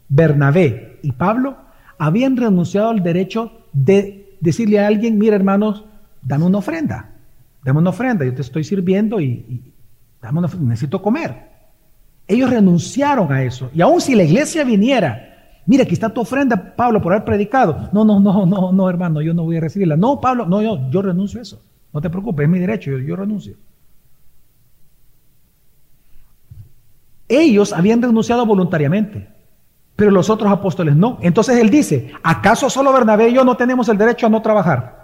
Bernabé 0.10 1.00
y 1.04 1.12
Pablo, 1.12 1.58
habían 1.98 2.36
renunciado 2.36 2.90
al 2.90 3.04
derecho 3.04 3.52
de 3.74 4.36
decirle 4.40 4.80
a 4.80 4.88
alguien, 4.88 5.18
mira 5.20 5.36
hermanos, 5.36 5.86
dame 6.24 6.46
una 6.46 6.58
ofrenda, 6.58 7.12
dame 7.64 7.80
una 7.80 7.92
ofrenda, 7.92 8.26
yo 8.26 8.34
te 8.34 8.42
estoy 8.42 8.64
sirviendo 8.64 9.22
y, 9.22 9.72
necesito 10.60 11.02
comer. 11.02 11.50
Ellos 12.28 12.50
renunciaron 12.50 13.32
a 13.32 13.44
eso. 13.44 13.70
Y 13.74 13.82
aun 13.82 14.00
si 14.00 14.16
la 14.16 14.24
iglesia 14.24 14.64
viniera 14.64 15.32
Mira, 15.66 15.84
aquí 15.84 15.94
está 15.94 16.10
tu 16.10 16.22
ofrenda, 16.22 16.76
Pablo, 16.76 17.02
por 17.02 17.14
haber 17.14 17.26
predicado. 17.26 17.90
No, 17.92 18.04
no, 18.04 18.20
no, 18.20 18.46
no, 18.46 18.72
no, 18.72 18.90
hermano, 18.90 19.22
yo 19.22 19.34
no 19.34 19.44
voy 19.44 19.58
a 19.58 19.62
recibirla. 19.62 19.96
No, 19.96 20.20
Pablo, 20.20 20.46
no, 20.46 20.62
yo, 20.62 20.90
yo 20.90 21.02
renuncio 21.02 21.40
a 21.40 21.44
eso. 21.44 21.62
No 21.94 22.02
te 22.02 22.10
preocupes, 22.10 22.46
es 22.46 22.50
mi 22.50 22.60
derecho, 22.60 22.92
yo, 22.92 23.00
yo 23.00 23.16
renuncio. 23.16 23.56
Ellos 27.28 27.72
habían 27.74 28.02
renunciado 28.02 28.46
voluntariamente, 28.46 29.30
pero 29.96 30.12
los 30.12 30.30
otros 30.30 30.52
apóstoles 30.52 30.96
no. 30.96 31.18
Entonces 31.22 31.58
él 31.58 31.70
dice, 31.70 32.12
¿acaso 32.24 32.70
solo 32.70 32.92
Bernabé 32.92 33.30
y 33.30 33.34
yo 33.34 33.46
no 33.46 33.56
tenemos 33.56 33.88
el 33.88 33.98
derecho 33.98 34.26
a 34.28 34.30
no 34.30 34.42
trabajar? 34.42 35.01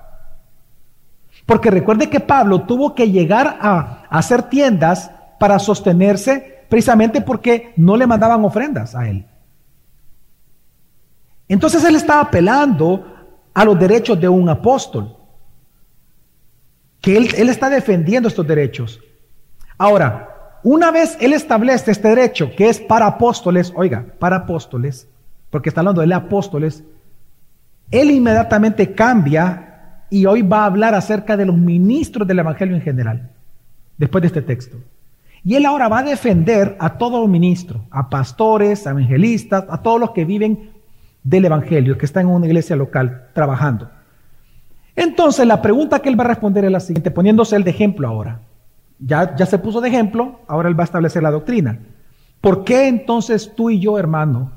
Porque 1.48 1.72
recuerde 1.72 2.10
que 2.10 2.20
Pablo 2.20 2.64
tuvo 2.64 2.94
que 2.94 3.10
llegar 3.10 3.58
a 3.62 4.04
hacer 4.10 4.44
tiendas 4.44 5.10
para 5.40 5.58
sostenerse 5.58 6.66
precisamente 6.70 7.22
porque 7.22 7.74
no 7.78 7.96
le 7.96 8.06
mandaban 8.06 8.44
ofrendas 8.44 8.94
a 8.94 9.08
él. 9.08 9.26
Entonces 11.48 11.84
él 11.86 11.96
estaba 11.96 12.22
apelando 12.22 13.06
a 13.54 13.64
los 13.64 13.80
derechos 13.80 14.20
de 14.20 14.28
un 14.28 14.50
apóstol, 14.50 15.16
que 17.00 17.16
él, 17.16 17.30
él 17.38 17.48
está 17.48 17.70
defendiendo 17.70 18.28
estos 18.28 18.46
derechos. 18.46 19.00
Ahora, 19.78 20.60
una 20.64 20.92
vez 20.92 21.18
él 21.22 21.32
establece 21.32 21.92
este 21.92 22.10
derecho 22.10 22.52
que 22.58 22.68
es 22.68 22.82
para 22.82 23.08
apóstoles, 23.08 23.72
oiga, 23.74 24.06
para 24.20 24.36
apóstoles, 24.36 25.08
porque 25.50 25.70
está 25.70 25.80
hablando 25.80 26.02
de 26.02 26.14
apóstoles, 26.14 26.84
él 27.90 28.12
inmediatamente 28.12 28.94
cambia 28.94 29.67
y 30.10 30.26
hoy 30.26 30.42
va 30.42 30.64
a 30.64 30.66
hablar 30.66 30.96
acerca 30.96 31.36
de 31.38 31.46
los 31.46 31.58
ministros 31.58 32.28
del 32.28 32.40
Evangelio 32.40 32.76
en 32.76 32.82
general, 32.82 33.30
después 33.98 34.22
de 34.22 34.28
este 34.28 34.42
texto. 34.42 34.78
Y 35.44 35.56
él 35.56 35.66
ahora 35.66 35.88
va 35.88 36.00
a 36.00 36.04
defender 36.04 36.76
a 36.80 36.98
todos 36.98 37.22
los 37.22 37.30
ministros, 37.30 37.82
a 37.92 38.10
pastores, 38.10 38.86
a 38.86 38.92
evangelistas, 38.92 39.66
a 39.70 39.82
todos 39.82 40.00
los 40.00 40.12
que 40.12 40.26
viven 40.26 40.72
del 41.24 41.46
Evangelio, 41.46 41.98
que 41.98 42.06
está 42.06 42.22
en 42.22 42.28
una 42.28 42.46
iglesia 42.46 42.76
local 42.76 43.28
trabajando. 43.34 43.90
Entonces 44.96 45.46
la 45.46 45.62
pregunta 45.62 46.00
que 46.00 46.10
él 46.10 46.20
va 46.20 46.24
a 46.24 46.28
responder 46.30 46.66
es 46.66 46.72
la 46.72 46.80
siguiente, 46.80 47.12
poniéndose 47.12 47.56
el 47.56 47.64
de 47.64 47.70
ejemplo 47.70 48.08
ahora. 48.08 48.42
Ya, 49.00 49.36
ya 49.36 49.46
se 49.46 49.60
puso 49.60 49.80
de 49.80 49.90
ejemplo, 49.90 50.40
ahora 50.48 50.70
él 50.70 50.78
va 50.78 50.84
a 50.84 50.86
establecer 50.86 51.22
la 51.22 51.32
doctrina. 51.32 51.80
¿Por 52.42 52.64
qué 52.64 52.88
entonces 52.88 53.54
tú 53.56 53.70
y 53.70 53.80
yo, 53.80 54.00
hermano, 54.00 54.52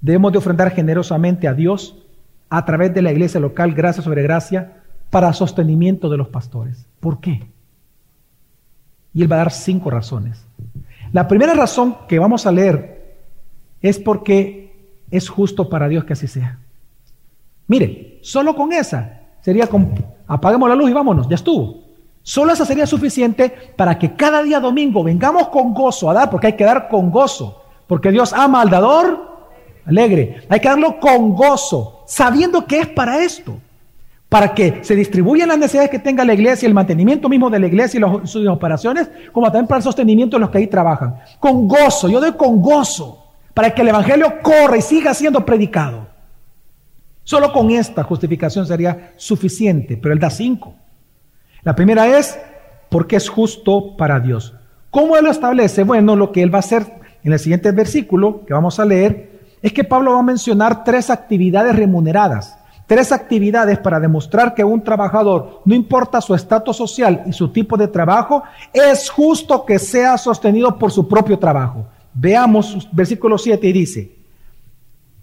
debemos 0.00 0.32
de 0.32 0.38
ofrendar 0.38 0.70
generosamente 0.70 1.48
a 1.48 1.54
Dios 1.54 2.03
a 2.56 2.64
través 2.64 2.94
de 2.94 3.02
la 3.02 3.12
iglesia 3.12 3.40
local, 3.40 3.74
gracia 3.74 4.02
sobre 4.02 4.22
gracia, 4.22 4.82
para 5.10 5.32
sostenimiento 5.32 6.08
de 6.08 6.16
los 6.16 6.28
pastores? 6.28 6.86
¿Por 7.00 7.20
qué? 7.20 7.46
Y 9.12 9.22
él 9.22 9.30
va 9.30 9.36
a 9.36 9.38
dar 9.40 9.52
cinco 9.52 9.90
razones. 9.90 10.44
La 11.12 11.28
primera 11.28 11.54
razón 11.54 11.96
que 12.08 12.18
vamos 12.18 12.46
a 12.46 12.52
leer 12.52 13.16
es 13.80 13.98
porque 13.98 14.74
es 15.10 15.28
justo 15.28 15.68
para 15.68 15.88
Dios 15.88 16.04
que 16.04 16.14
así 16.14 16.26
sea. 16.26 16.58
Mire, 17.66 18.18
solo 18.22 18.54
con 18.54 18.72
esa 18.72 19.20
sería 19.40 19.66
con, 19.66 19.94
apaguemos 20.26 20.68
la 20.68 20.74
luz 20.74 20.90
y 20.90 20.94
vámonos, 20.94 21.28
ya 21.28 21.36
estuvo. 21.36 21.84
Solo 22.22 22.52
esa 22.52 22.64
sería 22.64 22.86
suficiente 22.86 23.52
para 23.76 23.98
que 23.98 24.14
cada 24.14 24.42
día 24.42 24.58
domingo 24.58 25.04
vengamos 25.04 25.48
con 25.48 25.74
gozo 25.74 26.08
a 26.08 26.14
dar, 26.14 26.30
porque 26.30 26.48
hay 26.48 26.52
que 26.54 26.64
dar 26.64 26.88
con 26.88 27.10
gozo, 27.10 27.62
porque 27.86 28.10
Dios 28.10 28.32
ama 28.32 28.62
al 28.62 28.70
dador 28.70 29.33
alegre. 29.86 30.42
Hay 30.48 30.60
que 30.60 30.68
darlo 30.68 30.98
con 30.98 31.34
gozo, 31.34 32.02
sabiendo 32.06 32.66
que 32.66 32.80
es 32.80 32.88
para 32.88 33.22
esto, 33.22 33.58
para 34.28 34.54
que 34.54 34.80
se 34.82 34.96
distribuyan 34.96 35.48
las 35.48 35.58
necesidades 35.58 35.90
que 35.90 35.98
tenga 35.98 36.24
la 36.24 36.34
iglesia, 36.34 36.66
el 36.66 36.74
mantenimiento 36.74 37.28
mismo 37.28 37.50
de 37.50 37.60
la 37.60 37.66
iglesia 37.66 38.00
y 38.00 38.26
sus 38.26 38.46
operaciones, 38.48 39.08
como 39.32 39.46
también 39.46 39.66
para 39.66 39.78
el 39.78 39.84
sostenimiento 39.84 40.36
de 40.36 40.40
los 40.40 40.50
que 40.50 40.58
ahí 40.58 40.66
trabajan. 40.66 41.16
Con 41.38 41.68
gozo, 41.68 42.08
yo 42.08 42.20
doy 42.20 42.32
con 42.32 42.60
gozo 42.60 43.24
para 43.52 43.70
que 43.72 43.82
el 43.82 43.88
Evangelio 43.88 44.40
corra 44.42 44.76
y 44.76 44.82
siga 44.82 45.14
siendo 45.14 45.44
predicado. 45.44 46.06
Solo 47.22 47.52
con 47.52 47.70
esta 47.70 48.02
justificación 48.02 48.66
sería 48.66 49.12
suficiente, 49.16 49.96
pero 49.96 50.12
él 50.12 50.20
da 50.20 50.28
cinco. 50.28 50.74
La 51.62 51.74
primera 51.74 52.18
es 52.18 52.38
porque 52.90 53.16
es 53.16 53.28
justo 53.28 53.96
para 53.96 54.20
Dios. 54.20 54.54
¿Cómo 54.90 55.16
él 55.16 55.24
lo 55.24 55.30
establece? 55.30 55.82
Bueno, 55.84 56.16
lo 56.16 56.30
que 56.30 56.42
él 56.42 56.52
va 56.52 56.58
a 56.58 56.60
hacer 56.60 56.84
en 57.24 57.32
el 57.32 57.38
siguiente 57.38 57.72
versículo 57.72 58.44
que 58.44 58.52
vamos 58.52 58.78
a 58.78 58.84
leer 58.84 59.33
es 59.64 59.72
que 59.72 59.82
Pablo 59.82 60.12
va 60.12 60.18
a 60.18 60.22
mencionar 60.22 60.84
tres 60.84 61.08
actividades 61.08 61.74
remuneradas. 61.74 62.58
Tres 62.86 63.12
actividades 63.12 63.78
para 63.78 63.98
demostrar 63.98 64.54
que 64.54 64.62
un 64.62 64.84
trabajador, 64.84 65.62
no 65.64 65.74
importa 65.74 66.20
su 66.20 66.34
estatus 66.34 66.76
social 66.76 67.22
y 67.24 67.32
su 67.32 67.48
tipo 67.48 67.78
de 67.78 67.88
trabajo, 67.88 68.42
es 68.74 69.08
justo 69.08 69.64
que 69.64 69.78
sea 69.78 70.18
sostenido 70.18 70.78
por 70.78 70.92
su 70.92 71.08
propio 71.08 71.38
trabajo. 71.38 71.86
Veamos 72.12 72.86
versículo 72.92 73.38
7 73.38 73.66
y 73.66 73.72
dice, 73.72 74.14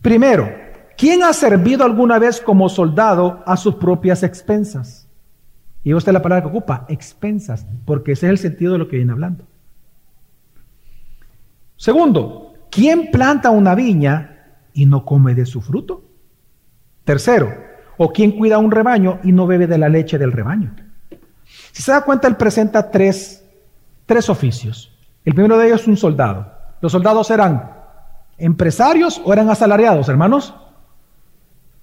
primero, 0.01 0.49
¿quién 0.97 1.21
ha 1.21 1.33
servido 1.33 1.85
alguna 1.85 2.17
vez 2.17 2.41
como 2.41 2.67
soldado 2.67 3.43
a 3.45 3.55
sus 3.55 3.75
propias 3.75 4.23
expensas? 4.23 5.07
Y 5.83 5.95
esta 5.95 6.09
es 6.09 6.13
la 6.13 6.23
palabra 6.23 6.45
que 6.45 6.57
ocupa, 6.57 6.87
expensas, 6.89 7.67
porque 7.85 8.13
ese 8.13 8.25
es 8.25 8.31
el 8.31 8.37
sentido 8.39 8.73
de 8.73 8.79
lo 8.79 8.87
que 8.87 8.95
viene 8.95 9.11
hablando. 9.11 9.45
Segundo, 11.77 12.50
¿quién 12.71 13.11
planta 13.11 13.51
una 13.51 13.75
viña 13.75 14.55
y 14.73 14.87
no 14.87 15.05
come 15.05 15.35
de 15.35 15.45
su 15.45 15.61
fruto? 15.61 16.03
Tercero, 17.03 17.53
¿o 17.97 18.11
quién 18.11 18.31
cuida 18.31 18.57
un 18.57 18.71
rebaño 18.71 19.19
y 19.23 19.31
no 19.31 19.45
bebe 19.45 19.67
de 19.67 19.77
la 19.77 19.89
leche 19.89 20.17
del 20.17 20.31
rebaño? 20.31 20.73
Si 21.71 21.83
se 21.83 21.91
da 21.91 22.01
cuenta, 22.01 22.27
él 22.27 22.37
presenta 22.37 22.89
tres, 22.89 23.45
tres 24.05 24.29
oficios. 24.29 24.91
El 25.23 25.35
primero 25.35 25.57
de 25.57 25.67
ellos 25.67 25.81
es 25.81 25.87
un 25.87 25.97
soldado. 25.97 26.51
¿Los 26.79 26.91
soldados 26.91 27.29
eran 27.29 27.73
empresarios 28.37 29.21
o 29.23 29.31
eran 29.33 29.49
asalariados, 29.49 30.09
hermanos? 30.09 30.55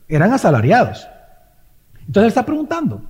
Eran 0.08 0.32
asalariados. 0.32 1.06
Entonces 2.00 2.22
él 2.22 2.28
está 2.28 2.46
preguntando, 2.46 3.02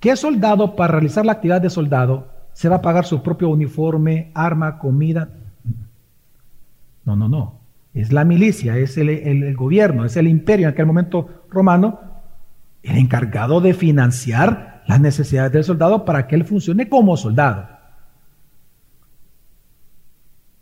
¿qué 0.00 0.16
soldado 0.16 0.74
para 0.74 0.92
realizar 0.92 1.24
la 1.24 1.32
actividad 1.32 1.60
de 1.60 1.70
soldado 1.70 2.28
se 2.54 2.68
va 2.68 2.76
a 2.76 2.82
pagar 2.82 3.04
su 3.04 3.22
propio 3.22 3.50
uniforme, 3.50 4.30
arma, 4.34 4.78
comida? 4.78 5.28
No, 7.04 7.16
no, 7.16 7.28
no. 7.28 7.60
Es 7.94 8.12
la 8.12 8.24
milicia, 8.24 8.76
es 8.78 8.96
el, 8.96 9.10
el 9.10 9.54
gobierno, 9.54 10.04
es 10.04 10.16
el 10.16 10.28
imperio 10.28 10.66
en 10.66 10.72
aquel 10.72 10.86
momento 10.86 11.44
romano, 11.50 12.00
el 12.82 12.96
encargado 12.96 13.60
de 13.60 13.74
financiar 13.74 14.82
las 14.86 15.00
necesidades 15.00 15.52
del 15.52 15.64
soldado 15.64 16.04
para 16.04 16.26
que 16.26 16.34
él 16.34 16.44
funcione 16.44 16.88
como 16.88 17.16
soldado. 17.16 17.68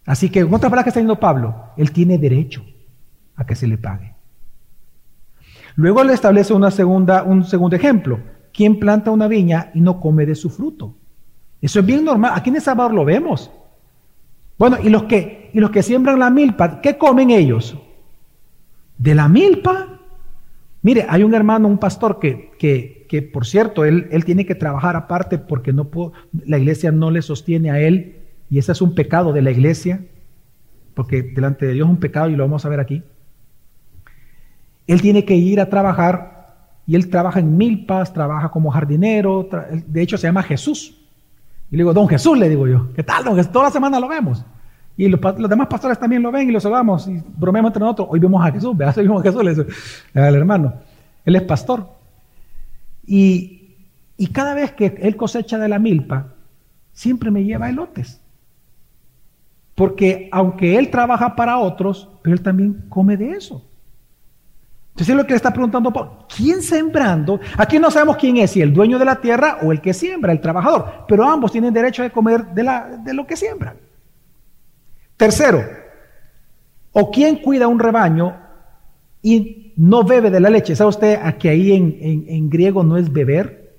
Así 0.07 0.29
que, 0.29 0.40
en 0.40 0.46
otras 0.46 0.62
palabras 0.62 0.85
que 0.85 0.88
está 0.90 1.00
diciendo 1.00 1.20
Pablo, 1.20 1.66
él 1.76 1.92
tiene 1.92 2.18
derecho 2.18 2.64
a 3.37 3.46
que 3.46 3.55
se 3.55 3.66
le 3.66 3.79
pague. 3.79 4.14
Luego 5.76 6.03
le 6.03 6.12
establece 6.12 6.53
una 6.53 6.70
segunda, 6.70 7.22
un 7.22 7.44
segundo 7.44 7.76
ejemplo. 7.76 8.18
¿Quién 8.53 8.81
planta 8.81 9.11
una 9.12 9.29
viña 9.29 9.70
y 9.72 9.81
no 9.81 10.00
come 10.00 10.26
de 10.26 10.35
su 10.35 10.50
fruto? 10.50 10.96
Eso 11.62 11.81
es 11.81 11.87
bien 11.87 12.05
normal. 12.05 12.33
Aquí 12.35 12.50
en 12.50 12.57
El 12.57 12.62
Salvador 12.62 12.92
lo 12.92 13.05
vemos. 13.05 13.50
Bueno, 14.59 14.79
y 14.83 14.88
los 14.88 15.05
que, 15.05 15.39
y 15.52 15.60
los 15.60 15.70
que 15.70 15.82
siembran 15.82 16.18
la 16.18 16.30
milpa, 16.30 16.80
¿qué 16.80 16.96
comen 16.98 17.30
ellos? 17.30 17.76
De 18.98 19.14
la 19.14 19.28
milpa. 19.28 20.00
Mire, 20.82 21.06
hay 21.08 21.22
un 21.22 21.34
hermano, 21.34 21.68
un 21.68 21.78
pastor 21.78 22.18
que, 22.18 22.50
que, 22.58 23.06
que 23.08 23.22
por 23.22 23.46
cierto, 23.46 23.84
él, 23.84 24.08
él, 24.10 24.24
tiene 24.24 24.46
que 24.46 24.54
trabajar 24.54 24.96
aparte 24.96 25.38
porque 25.38 25.72
no 25.72 25.88
puedo, 25.88 26.12
la 26.46 26.58
iglesia 26.58 26.90
no 26.90 27.10
le 27.10 27.22
sostiene 27.22 27.70
a 27.70 27.80
él 27.80 28.16
y 28.48 28.58
ese 28.58 28.72
es 28.72 28.80
un 28.80 28.94
pecado 28.94 29.32
de 29.32 29.42
la 29.42 29.50
iglesia, 29.50 30.04
porque 30.94 31.22
delante 31.22 31.66
de 31.66 31.74
Dios 31.74 31.86
es 31.86 31.90
un 31.90 32.00
pecado 32.00 32.30
y 32.30 32.36
lo 32.36 32.44
vamos 32.44 32.64
a 32.64 32.68
ver 32.68 32.80
aquí. 32.80 33.02
Él 34.86 35.00
tiene 35.00 35.24
que 35.24 35.36
ir 35.36 35.60
a 35.60 35.68
trabajar 35.68 36.40
y 36.86 36.96
él 36.96 37.08
trabaja 37.08 37.38
en 37.38 37.56
milpas, 37.56 38.12
trabaja 38.12 38.50
como 38.50 38.70
jardinero, 38.70 39.48
de 39.86 40.02
hecho 40.02 40.18
se 40.18 40.26
llama 40.26 40.42
Jesús. 40.42 40.96
Y 41.70 41.76
le 41.76 41.82
digo, 41.82 41.92
don 41.92 42.08
Jesús, 42.08 42.36
le 42.36 42.48
digo 42.48 42.66
yo, 42.66 42.92
¿qué 42.94 43.04
tal, 43.04 43.22
don 43.22 43.36
Jesús? 43.36 43.52
Toda 43.52 43.66
la 43.66 43.70
semana 43.70 44.00
lo 44.00 44.08
vemos. 44.08 44.44
Y 45.00 45.08
los, 45.08 45.48
demás 45.48 45.66
pastores 45.66 45.98
también 45.98 46.22
lo 46.22 46.30
ven 46.30 46.50
y 46.50 46.52
lo 46.52 46.60
saludamos 46.60 47.08
y 47.08 47.22
bromeamos 47.38 47.70
entre 47.70 47.80
nosotros. 47.80 48.08
Hoy 48.10 48.20
vemos 48.20 48.46
a 48.46 48.52
Jesús, 48.52 48.76
veas, 48.76 48.94
hoy 48.98 49.04
vemos 49.04 49.22
a 49.22 49.24
Jesús, 49.24 49.42
le 49.42 49.54
digo 49.54 49.66
al 50.12 50.34
hermano. 50.34 50.74
Él 51.24 51.36
es 51.36 51.42
pastor. 51.44 51.88
Y, 53.06 53.76
y 54.18 54.26
cada 54.26 54.52
vez 54.52 54.72
que 54.72 54.98
él 55.00 55.16
cosecha 55.16 55.56
de 55.56 55.70
la 55.70 55.78
milpa, 55.78 56.34
siempre 56.92 57.30
me 57.30 57.42
lleva 57.44 57.70
elotes. 57.70 58.20
Porque 59.74 60.28
aunque 60.32 60.76
él 60.76 60.90
trabaja 60.90 61.34
para 61.34 61.56
otros, 61.56 62.10
pero 62.20 62.36
él 62.36 62.42
también 62.42 62.84
come 62.90 63.16
de 63.16 63.30
eso. 63.30 63.64
Entonces 64.90 65.08
es 65.08 65.16
lo 65.16 65.24
que 65.24 65.30
le 65.30 65.36
está 65.36 65.50
preguntando. 65.50 66.26
¿Quién 66.36 66.60
sembrando? 66.60 67.40
Aquí 67.56 67.78
no 67.78 67.90
sabemos 67.90 68.18
quién 68.18 68.36
es, 68.36 68.50
si 68.50 68.60
el 68.60 68.74
dueño 68.74 68.98
de 68.98 69.06
la 69.06 69.18
tierra 69.18 69.60
o 69.62 69.72
el 69.72 69.80
que 69.80 69.94
siembra, 69.94 70.30
el 70.30 70.42
trabajador. 70.42 71.06
Pero 71.08 71.24
ambos 71.24 71.52
tienen 71.52 71.72
derecho 71.72 72.02
de 72.02 72.10
comer 72.10 72.48
de, 72.48 72.64
la, 72.64 72.98
de 73.02 73.14
lo 73.14 73.26
que 73.26 73.34
siembran. 73.34 73.76
Tercero, 75.20 75.62
o 76.92 77.11
quién 77.11 77.42
cuida 77.42 77.68
un 77.68 77.78
rebaño 77.78 78.38
y 79.20 79.74
no 79.76 80.02
bebe 80.02 80.30
de 80.30 80.40
la 80.40 80.48
leche. 80.48 80.74
¿Sabe 80.74 80.88
usted 80.88 81.35
que 81.35 81.50
ahí 81.50 81.72
en, 81.72 82.24
en, 82.26 82.48
griego 82.48 82.83
no 82.85 82.96
es 82.96 83.12
beber? 83.12 83.76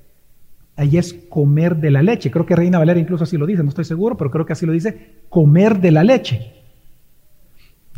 Ahí 0.75 0.99
es 0.99 1.15
comer 1.32 1.77
de 1.77 1.89
la 1.89 2.04
leche. 2.04 2.30
Creo 2.30 2.45
que 2.45 2.56
Reina 2.56 2.77
Valera 2.77 2.99
incluso 2.99 3.23
así 3.23 3.38
lo 3.38 3.47
dice, 3.47 3.63
no 3.63 3.69
estoy 3.69 3.86
seguro, 3.86 4.15
pero 4.15 4.30
creo 4.30 4.45
que 4.45 4.54
así 4.54 4.67
lo 4.67 4.71
dice, 4.71 5.23
comer 5.30 5.80
de 5.80 5.89
la 5.89 6.04
leche. 6.04 6.54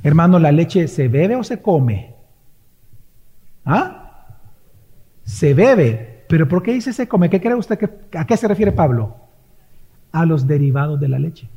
Hermano, 0.04 0.40
¿la 0.40 0.54
leche 0.54 0.88
se 0.88 1.10
bebe 1.10 1.36
o 1.36 1.44
se 1.44 1.62
come? 1.62 2.16
¿Ah? 3.66 4.38
Se 5.26 5.54
bebe. 5.54 6.24
¿Pero 6.30 6.48
por 6.48 6.64
qué 6.64 6.72
dice 6.72 6.94
se 6.94 7.10
come? 7.10 7.30
¿Qué 7.30 7.42
cree 7.42 7.56
usted 7.56 7.78
que, 7.78 8.18
a 8.18 8.26
qué 8.26 8.38
se 8.38 8.48
refiere 8.48 8.72
Pablo? 8.72 9.18
A 10.14 10.26
los 10.26 10.48
derivados 10.48 10.98
de 10.98 11.10
la 11.10 11.20
leche. 11.20 11.50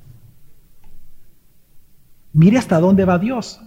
Mire 2.37 2.59
hasta 2.59 2.79
dónde 2.81 3.07
va 3.07 3.19
Dios. 3.19 3.63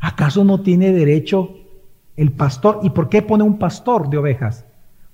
¿Acaso 0.00 0.42
no 0.42 0.62
tiene 0.62 0.90
derecho 0.90 1.54
el 2.16 2.32
pastor? 2.32 2.80
¿Y 2.82 2.88
por 2.88 3.10
qué 3.10 3.20
pone 3.20 3.44
un 3.44 3.58
pastor 3.58 4.08
de 4.08 4.16
ovejas? 4.16 4.64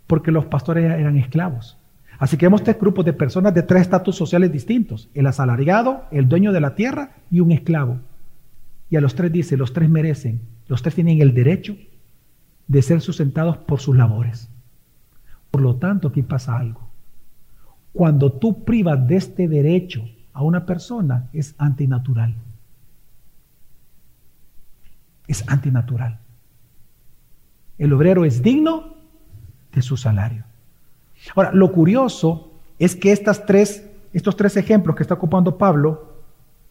Porque 0.07 0.31
los 0.31 0.45
pastores 0.45 0.85
eran 0.85 1.17
esclavos. 1.19 1.77
Así 2.17 2.37
que 2.37 2.47
vemos 2.47 2.63
tres 2.63 2.79
grupos 2.79 3.05
de 3.07 3.13
personas 3.13 3.55
de 3.55 3.65
tres 3.65 3.83
estatus 3.83 4.15
sociales 4.15 4.53
distintos. 4.53 5.11
El 5.15 5.27
asalariado, 5.27 6.05
el 6.13 6.29
dueño 6.29 6.53
de 6.53 6.61
la 6.61 6.77
tierra 6.77 7.17
y 7.29 7.41
un 7.41 7.51
esclavo. 7.51 7.99
Y 8.89 8.95
a 8.95 9.01
los 9.01 9.17
tres 9.17 9.33
dice, 9.33 9.57
los 9.57 9.73
tres 9.73 9.91
merecen, 9.91 10.41
los 10.69 10.81
tres 10.81 10.95
tienen 10.95 11.21
el 11.21 11.35
derecho 11.35 11.77
de 12.69 12.83
ser 12.83 13.01
sustentados 13.01 13.57
por 13.57 13.81
sus 13.81 13.97
labores. 13.97 14.49
Por 15.51 15.61
lo 15.61 15.75
tanto, 15.75 16.07
aquí 16.07 16.23
pasa 16.23 16.57
algo. 16.57 16.89
Cuando 17.93 18.31
tú 18.31 18.63
privas 18.63 19.09
de 19.09 19.17
este 19.17 19.49
derecho 19.49 20.05
a 20.33 20.45
una 20.45 20.67
persona, 20.67 21.29
es 21.33 21.57
antinatural. 21.59 22.37
Es 25.27 25.49
antinatural. 25.49 26.19
El 27.79 27.93
obrero 27.93 28.25
es 28.25 28.43
digno 28.43 28.95
de 29.73 29.83
su 29.83 29.97
salario. 29.97 30.45
Ahora, 31.35 31.53
lo 31.53 31.73
curioso 31.73 32.53
es 32.79 32.95
que 32.95 33.13
estas 33.13 33.47
tres, 33.47 33.89
estos 34.13 34.37
tres 34.37 34.57
ejemplos 34.57 34.97
que 34.97 35.03
está 35.03 35.15
ocupando 35.15 35.59
Pablo 35.59 36.13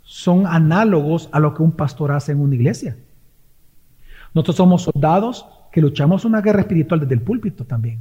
son 0.04 0.46
análogos 0.48 1.30
a 1.32 1.40
lo 1.40 1.54
que 1.54 1.64
un 1.64 1.72
pastor 1.72 2.12
hace 2.12 2.34
en 2.34 2.40
una 2.40 2.56
iglesia. 2.56 2.98
Nosotros 4.34 4.58
somos 4.58 4.84
soldados 4.84 5.46
que 5.72 5.82
luchamos 5.82 6.26
una 6.26 6.42
guerra 6.42 6.62
espiritual 6.62 7.00
desde 7.00 7.16
el 7.16 7.22
púlpito 7.22 7.66
también. 7.66 8.00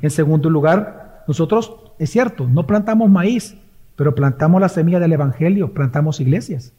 En 0.00 0.10
segundo 0.10 0.48
lugar, 0.50 1.24
nosotros, 1.26 1.74
es 1.98 2.10
cierto, 2.10 2.46
no 2.48 2.66
plantamos 2.66 3.10
maíz, 3.10 3.56
pero 3.96 4.14
plantamos 4.14 4.60
la 4.60 4.68
semilla 4.68 5.00
del 5.00 5.12
Evangelio, 5.12 5.74
plantamos 5.74 6.20
iglesias. 6.20 6.72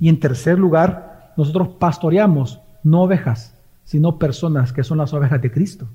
Y 0.00 0.08
en 0.08 0.18
tercer 0.18 0.58
lugar, 0.58 1.13
nosotros 1.36 1.68
pastoreamos 1.78 2.60
no 2.82 3.02
ovejas, 3.02 3.54
sino 3.84 4.18
personas 4.18 4.72
que 4.72 4.84
son 4.84 4.98
las 4.98 5.12
ovejas 5.12 5.40
de 5.40 5.50
Cristo. 5.50 5.86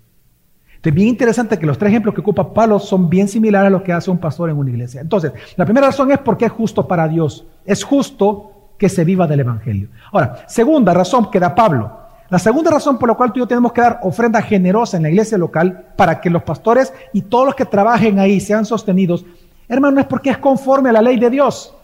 Es 0.82 0.94
bien 0.94 1.10
interesante 1.10 1.60
que 1.60 1.66
los 1.66 1.78
tres 1.78 1.90
ejemplos 1.90 2.16
que 2.16 2.22
ocupa 2.22 2.54
Pablo 2.54 2.80
son 2.80 3.10
bien 3.10 3.28
similares 3.28 3.68
a 3.68 3.70
lo 3.70 3.84
que 3.84 3.92
hace 3.92 4.10
un 4.10 4.18
pastor 4.18 4.50
en 4.50 4.58
una 4.58 4.70
iglesia. 4.70 5.02
Entonces, 5.02 5.34
la 5.58 5.66
primera 5.66 5.88
razón 5.88 6.10
es 6.12 6.20
porque 6.20 6.46
es 6.46 6.52
justo 6.52 6.88
para 6.88 7.08
Dios. 7.08 7.46
Es 7.66 7.84
justo 7.84 8.52
que 8.78 8.88
se 8.88 9.04
viva 9.04 9.28
del 9.28 9.42
Evangelio. 9.42 9.90
Ahora, 10.12 10.46
segunda 10.48 10.94
razón 10.94 11.30
que 11.30 11.40
da 11.40 11.54
Pablo. 11.54 12.00
La 12.30 12.40
segunda 12.40 12.72
razón 12.72 12.98
por 12.98 13.10
la 13.10 13.16
cual 13.16 13.34
tú 13.34 13.40
y 13.40 13.42
yo 13.42 13.48
tenemos 13.48 13.74
que 13.74 13.82
dar 13.82 14.00
ofrenda 14.04 14.42
generosa 14.42 14.96
en 14.96 15.04
la 15.04 15.10
iglesia 15.10 15.38
local 15.38 15.88
para 15.98 16.22
que 16.22 16.30
los 16.30 16.44
pastores 16.44 16.94
y 17.12 17.24
todos 17.24 17.48
los 17.48 17.56
que 17.56 17.66
trabajen 17.66 18.20
ahí 18.20 18.40
sean 18.40 18.66
sostenidos, 18.66 19.26
hermano, 19.68 20.00
es 20.00 20.06
porque 20.06 20.30
es 20.30 20.38
conforme 20.38 20.90
a 20.90 20.94
la 20.94 21.02
ley 21.02 21.20
de 21.20 21.30
Dios. 21.30 21.76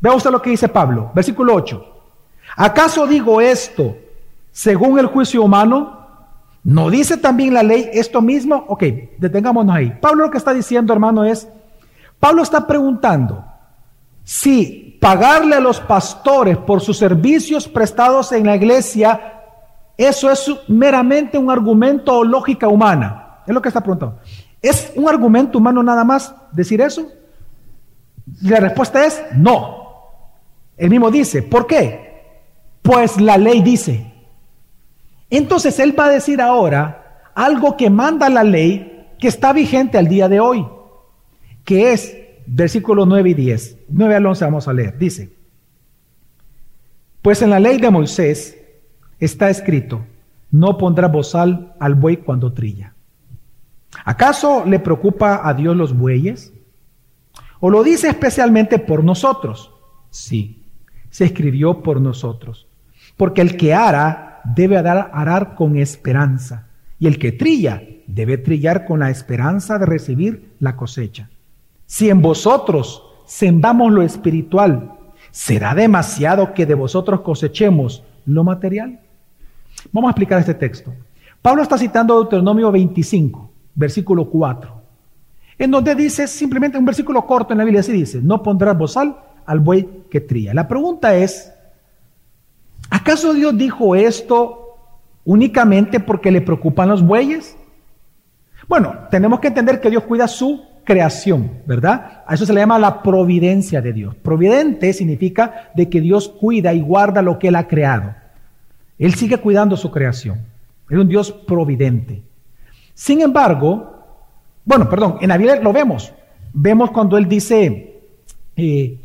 Vea 0.00 0.12
usted 0.12 0.30
lo 0.30 0.42
que 0.42 0.50
dice 0.50 0.68
Pablo, 0.68 1.12
versículo 1.14 1.54
8. 1.54 1.93
¿Acaso 2.56 3.06
digo 3.06 3.40
esto 3.40 3.96
según 4.52 4.98
el 4.98 5.06
juicio 5.06 5.42
humano? 5.42 6.04
¿No 6.62 6.88
dice 6.88 7.16
también 7.16 7.52
la 7.52 7.62
ley 7.62 7.90
esto 7.92 8.22
mismo? 8.22 8.64
Ok, 8.68 8.84
detengámonos 9.18 9.76
ahí. 9.76 9.98
Pablo 10.00 10.24
lo 10.24 10.30
que 10.30 10.38
está 10.38 10.54
diciendo, 10.54 10.92
hermano, 10.92 11.24
es, 11.24 11.46
Pablo 12.18 12.42
está 12.42 12.66
preguntando 12.66 13.44
si 14.22 14.96
pagarle 15.00 15.56
a 15.56 15.60
los 15.60 15.80
pastores 15.80 16.56
por 16.56 16.80
sus 16.80 16.96
servicios 16.96 17.68
prestados 17.68 18.32
en 18.32 18.46
la 18.46 18.56
iglesia, 18.56 19.42
eso 19.98 20.30
es 20.30 20.50
meramente 20.66 21.36
un 21.36 21.50
argumento 21.50 22.16
o 22.16 22.24
lógica 22.24 22.68
humana. 22.68 23.40
Es 23.46 23.52
lo 23.52 23.60
que 23.60 23.68
está 23.68 23.82
preguntando. 23.82 24.18
¿Es 24.62 24.92
un 24.96 25.06
argumento 25.06 25.58
humano 25.58 25.82
nada 25.82 26.04
más 26.04 26.34
decir 26.52 26.80
eso? 26.80 27.06
La 28.40 28.60
respuesta 28.60 29.04
es 29.04 29.22
no. 29.34 29.84
Él 30.78 30.88
mismo 30.88 31.10
dice, 31.10 31.42
¿por 31.42 31.66
qué? 31.66 32.13
Pues 32.84 33.18
la 33.18 33.38
ley 33.38 33.62
dice. 33.62 34.12
Entonces 35.30 35.78
Él 35.78 35.98
va 35.98 36.04
a 36.04 36.10
decir 36.10 36.42
ahora 36.42 37.30
algo 37.34 37.78
que 37.78 37.88
manda 37.88 38.28
la 38.28 38.44
ley 38.44 39.08
que 39.18 39.26
está 39.26 39.54
vigente 39.54 39.96
al 39.96 40.06
día 40.06 40.28
de 40.28 40.38
hoy, 40.38 40.66
que 41.64 41.92
es 41.92 42.14
versículos 42.46 43.08
9 43.08 43.30
y 43.30 43.34
10. 43.34 43.78
9 43.88 44.14
al 44.16 44.26
11 44.26 44.44
vamos 44.44 44.68
a 44.68 44.74
leer. 44.74 44.98
Dice, 44.98 45.34
pues 47.22 47.40
en 47.40 47.48
la 47.48 47.58
ley 47.58 47.78
de 47.78 47.90
Moisés 47.90 48.58
está 49.18 49.48
escrito, 49.48 50.04
no 50.50 50.76
pondrá 50.76 51.08
bozal 51.08 51.74
al 51.80 51.94
buey 51.94 52.18
cuando 52.18 52.52
trilla. 52.52 52.92
¿Acaso 54.04 54.66
le 54.66 54.78
preocupa 54.78 55.40
a 55.42 55.54
Dios 55.54 55.74
los 55.74 55.96
bueyes? 55.96 56.52
¿O 57.60 57.70
lo 57.70 57.82
dice 57.82 58.08
especialmente 58.08 58.78
por 58.78 59.02
nosotros? 59.02 59.72
Sí, 60.10 60.66
se 61.08 61.24
escribió 61.24 61.82
por 61.82 61.98
nosotros. 61.98 62.68
Porque 63.16 63.40
el 63.40 63.56
que 63.56 63.74
ara 63.74 64.40
debe 64.44 64.76
arar 64.76 65.54
con 65.54 65.76
esperanza, 65.76 66.66
y 66.98 67.06
el 67.06 67.18
que 67.18 67.32
trilla 67.32 67.82
debe 68.06 68.38
trillar 68.38 68.84
con 68.84 69.00
la 69.00 69.10
esperanza 69.10 69.78
de 69.78 69.86
recibir 69.86 70.54
la 70.60 70.76
cosecha. 70.76 71.28
Si 71.86 72.10
en 72.10 72.22
vosotros 72.22 73.02
sembramos 73.26 73.92
lo 73.92 74.02
espiritual, 74.02 74.92
¿será 75.30 75.74
demasiado 75.74 76.54
que 76.54 76.66
de 76.66 76.74
vosotros 76.74 77.20
cosechemos 77.20 78.02
lo 78.26 78.44
material? 78.44 79.00
Vamos 79.92 80.08
a 80.08 80.12
explicar 80.12 80.40
este 80.40 80.54
texto. 80.54 80.94
Pablo 81.42 81.62
está 81.62 81.76
citando 81.76 82.14
Deuteronomio 82.14 82.72
25, 82.72 83.50
versículo 83.74 84.30
4, 84.30 84.72
en 85.58 85.70
donde 85.70 85.94
dice 85.94 86.26
simplemente 86.26 86.78
un 86.78 86.84
versículo 86.84 87.26
corto 87.26 87.52
en 87.52 87.58
la 87.58 87.64
Biblia, 87.64 87.80
así 87.80 87.92
dice, 87.92 88.20
no 88.22 88.42
pondrás 88.42 88.76
bozal 88.76 89.16
al 89.44 89.60
buey 89.60 90.04
que 90.10 90.20
trilla. 90.20 90.54
La 90.54 90.66
pregunta 90.66 91.14
es, 91.14 91.52
¿Acaso 92.94 93.34
Dios 93.34 93.58
dijo 93.58 93.96
esto 93.96 94.76
únicamente 95.24 95.98
porque 95.98 96.30
le 96.30 96.40
preocupan 96.40 96.88
los 96.88 97.04
bueyes? 97.04 97.56
Bueno, 98.68 98.94
tenemos 99.10 99.40
que 99.40 99.48
entender 99.48 99.80
que 99.80 99.90
Dios 99.90 100.04
cuida 100.04 100.28
su 100.28 100.64
creación, 100.84 101.50
¿verdad? 101.66 102.22
A 102.24 102.34
eso 102.34 102.46
se 102.46 102.52
le 102.52 102.60
llama 102.60 102.78
la 102.78 103.02
providencia 103.02 103.80
de 103.80 103.92
Dios. 103.92 104.14
Providente 104.14 104.92
significa 104.92 105.72
de 105.74 105.88
que 105.90 106.00
Dios 106.00 106.28
cuida 106.28 106.72
y 106.72 106.82
guarda 106.82 107.20
lo 107.20 107.36
que 107.36 107.48
Él 107.48 107.56
ha 107.56 107.66
creado. 107.66 108.14
Él 108.96 109.14
sigue 109.14 109.38
cuidando 109.38 109.76
su 109.76 109.90
creación. 109.90 110.38
Es 110.88 110.96
un 110.96 111.08
Dios 111.08 111.32
providente. 111.32 112.22
Sin 112.94 113.22
embargo, 113.22 114.04
bueno, 114.64 114.88
perdón, 114.88 115.16
en 115.20 115.30
la 115.30 115.36
Biblia 115.36 115.56
lo 115.56 115.72
vemos. 115.72 116.12
Vemos 116.52 116.92
cuando 116.92 117.18
Él 117.18 117.28
dice, 117.28 118.02
eh, 118.56 118.98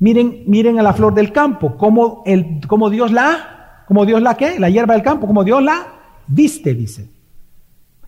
Miren, 0.00 0.44
miren 0.46 0.78
a 0.78 0.82
la 0.82 0.94
flor 0.94 1.14
del 1.14 1.30
campo, 1.30 1.76
como, 1.76 2.22
el, 2.24 2.60
como 2.66 2.88
Dios 2.88 3.12
la, 3.12 3.84
como 3.86 4.06
Dios 4.06 4.22
la 4.22 4.34
qué, 4.34 4.58
la 4.58 4.70
hierba 4.70 4.94
del 4.94 5.02
campo, 5.02 5.26
como 5.26 5.44
Dios 5.44 5.62
la 5.62 5.86
viste, 6.26 6.74
dice. 6.74 7.08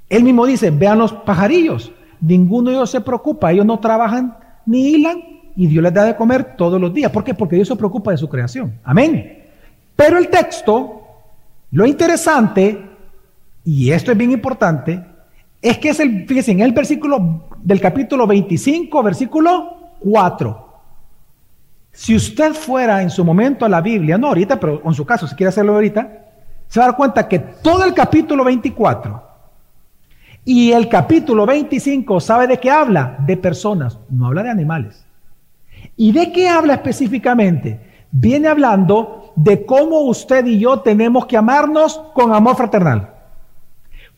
Él 0.09 0.24
mismo 0.24 0.46
dice, 0.46 0.70
vean 0.70 0.98
los 0.98 1.12
pajarillos, 1.12 1.92
ninguno 2.20 2.70
de 2.70 2.76
ellos 2.76 2.90
se 2.90 3.02
preocupa, 3.02 3.52
ellos 3.52 3.66
no 3.66 3.78
trabajan 3.78 4.37
ni 4.64 4.88
hilan 4.88 5.22
y 5.55 5.66
Dios 5.66 5.82
les 5.82 5.93
da 5.93 6.05
de 6.05 6.16
comer 6.16 6.57
todos 6.57 6.80
los 6.80 6.95
días. 6.95 7.12
¿Por 7.12 7.24
qué? 7.24 7.34
Porque 7.34 7.57
Dios 7.57 7.68
se 7.68 7.76
preocupa 7.76 8.11
de 8.11 8.16
su 8.16 8.28
creación. 8.28 8.72
Amén. 8.84 9.45
Pero 9.95 10.16
el 10.16 10.28
texto, 10.28 11.03
lo 11.72 11.86
interesante, 11.86 12.82
y 13.64 13.90
esto 13.90 14.12
es 14.12 14.18
bien 14.18 14.32
importante, 14.32 15.05
es 15.61 15.78
que 15.78 15.90
es 15.90 16.01
el, 16.01 16.26
fíjense, 16.26 16.53
en 16.53 16.61
el 16.61 16.72
versículo 16.72 17.49
del 17.62 17.80
capítulo 17.80 18.26
25, 18.26 19.03
versículo 19.03 19.76
4. 20.01 20.72
Si 21.93 22.16
usted 22.16 22.55
fuera 22.55 23.03
en 23.03 23.11
su 23.11 23.24
momento 23.24 23.66
a 23.66 23.68
la 23.68 23.80
Biblia, 23.80 24.16
no 24.16 24.28
ahorita, 24.28 24.59
pero 24.59 24.80
en 24.84 24.95
su 24.95 25.05
caso, 25.05 25.26
si 25.26 25.34
quiere 25.34 25.51
hacerlo 25.51 25.74
ahorita, 25.74 26.09
se 26.66 26.80
va 26.80 26.86
a 26.86 26.88
dar 26.88 26.97
cuenta 26.97 27.28
que 27.28 27.38
todo 27.38 27.84
el 27.84 27.93
capítulo 27.93 28.45
24 28.45 29.22
y 30.45 30.72
el 30.72 30.88
capítulo 30.88 31.47
25 31.47 32.18
sabe 32.18 32.47
de 32.47 32.59
qué 32.59 32.70
habla? 32.70 33.16
De 33.26 33.36
personas, 33.36 33.99
no 34.09 34.26
habla 34.26 34.43
de 34.43 34.51
animales. 34.51 35.05
¿Y 35.97 36.12
de 36.12 36.32
qué 36.32 36.49
habla 36.49 36.74
específicamente? 36.74 38.07
Viene 38.11 38.49
hablando 38.49 39.32
de 39.36 39.64
cómo 39.64 40.01
usted 40.01 40.47
y 40.47 40.59
yo 40.59 40.80
tenemos 40.80 41.26
que 41.26 41.36
amarnos 41.36 42.01
con 42.14 42.34
amor 42.34 42.57
fraternal. 42.57 43.12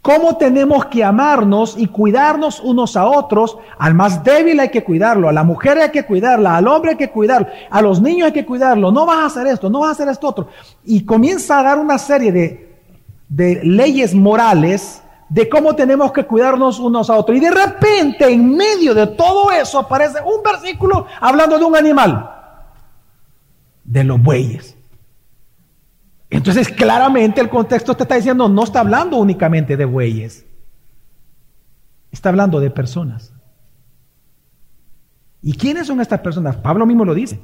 Cómo 0.05 0.37
tenemos 0.37 0.85
que 0.85 1.03
amarnos 1.03 1.77
y 1.79 1.87
cuidarnos 1.87 2.61
unos 2.61 2.95
a 2.95 3.07
otros. 3.07 3.57
Al 3.79 3.95
más 3.95 4.23
débil 4.23 4.61
hay 4.61 4.69
que 4.69 4.85
cuidarlo, 4.85 5.31
a 5.31 5.33
la 5.33 5.45
mujer 5.45 5.79
hay 5.79 5.91
que 5.91 6.05
cuidarla, 6.05 6.59
al 6.59 6.69
hombre 6.69 6.91
hay 6.91 6.97
que 6.99 7.09
cuidarlo, 7.09 7.49
a 7.71 7.81
los 7.81 8.03
niños 8.03 8.27
hay 8.27 8.33
que 8.33 8.45
cuidarlo. 8.45 8.93
No 8.93 9.07
vas 9.07 9.17
a 9.17 9.25
hacer 9.25 9.47
esto, 9.47 9.71
no 9.71 9.81
vas 9.81 9.89
a 9.89 9.93
hacer 9.93 10.09
esto 10.11 10.29
otro. 10.29 10.49
Y 10.85 11.07
comienza 11.07 11.59
a 11.59 11.63
dar 11.63 11.79
una 11.79 11.97
serie 11.97 12.33
de, 12.33 12.83
de 13.31 13.65
leyes 13.65 14.15
morales 14.15 15.03
de 15.31 15.49
cómo 15.49 15.75
tenemos 15.75 16.13
que 16.13 16.27
cuidarnos 16.27 16.79
unos 16.81 17.09
a 17.09 17.15
otros. 17.15 17.39
Y 17.39 17.41
de 17.41 17.51
repente, 17.51 18.31
en 18.31 18.55
medio 18.55 18.95
de 18.95 19.07
todo 19.07 19.51
eso, 19.53 19.79
aparece 19.79 20.19
un 20.21 20.43
versículo 20.43 21.07
hablando 21.19 21.59
de 21.59 21.65
un 21.65 21.77
animal, 21.77 22.31
de 23.85 24.05
los 24.05 24.23
bueyes. 24.23 24.77
Entonces, 26.35 26.69
claramente 26.69 27.41
el 27.41 27.49
contexto 27.49 27.95
te 27.95 28.03
está 28.03 28.17
diciendo, 28.17 28.49
no 28.49 28.65
está 28.65 28.81
hablando 28.81 29.19
únicamente 29.19 29.77
de 29.77 29.85
bueyes, 29.85 30.45
está 32.11 32.31
hablando 32.31 32.59
de 32.59 32.71
personas. 32.71 33.33
¿Y 35.43 35.53
quiénes 35.53 35.87
son 35.87 36.01
estas 36.01 36.19
personas? 36.21 36.57
Pablo 36.57 36.87
mismo 36.87 37.05
lo 37.05 37.15
dice. 37.15 37.39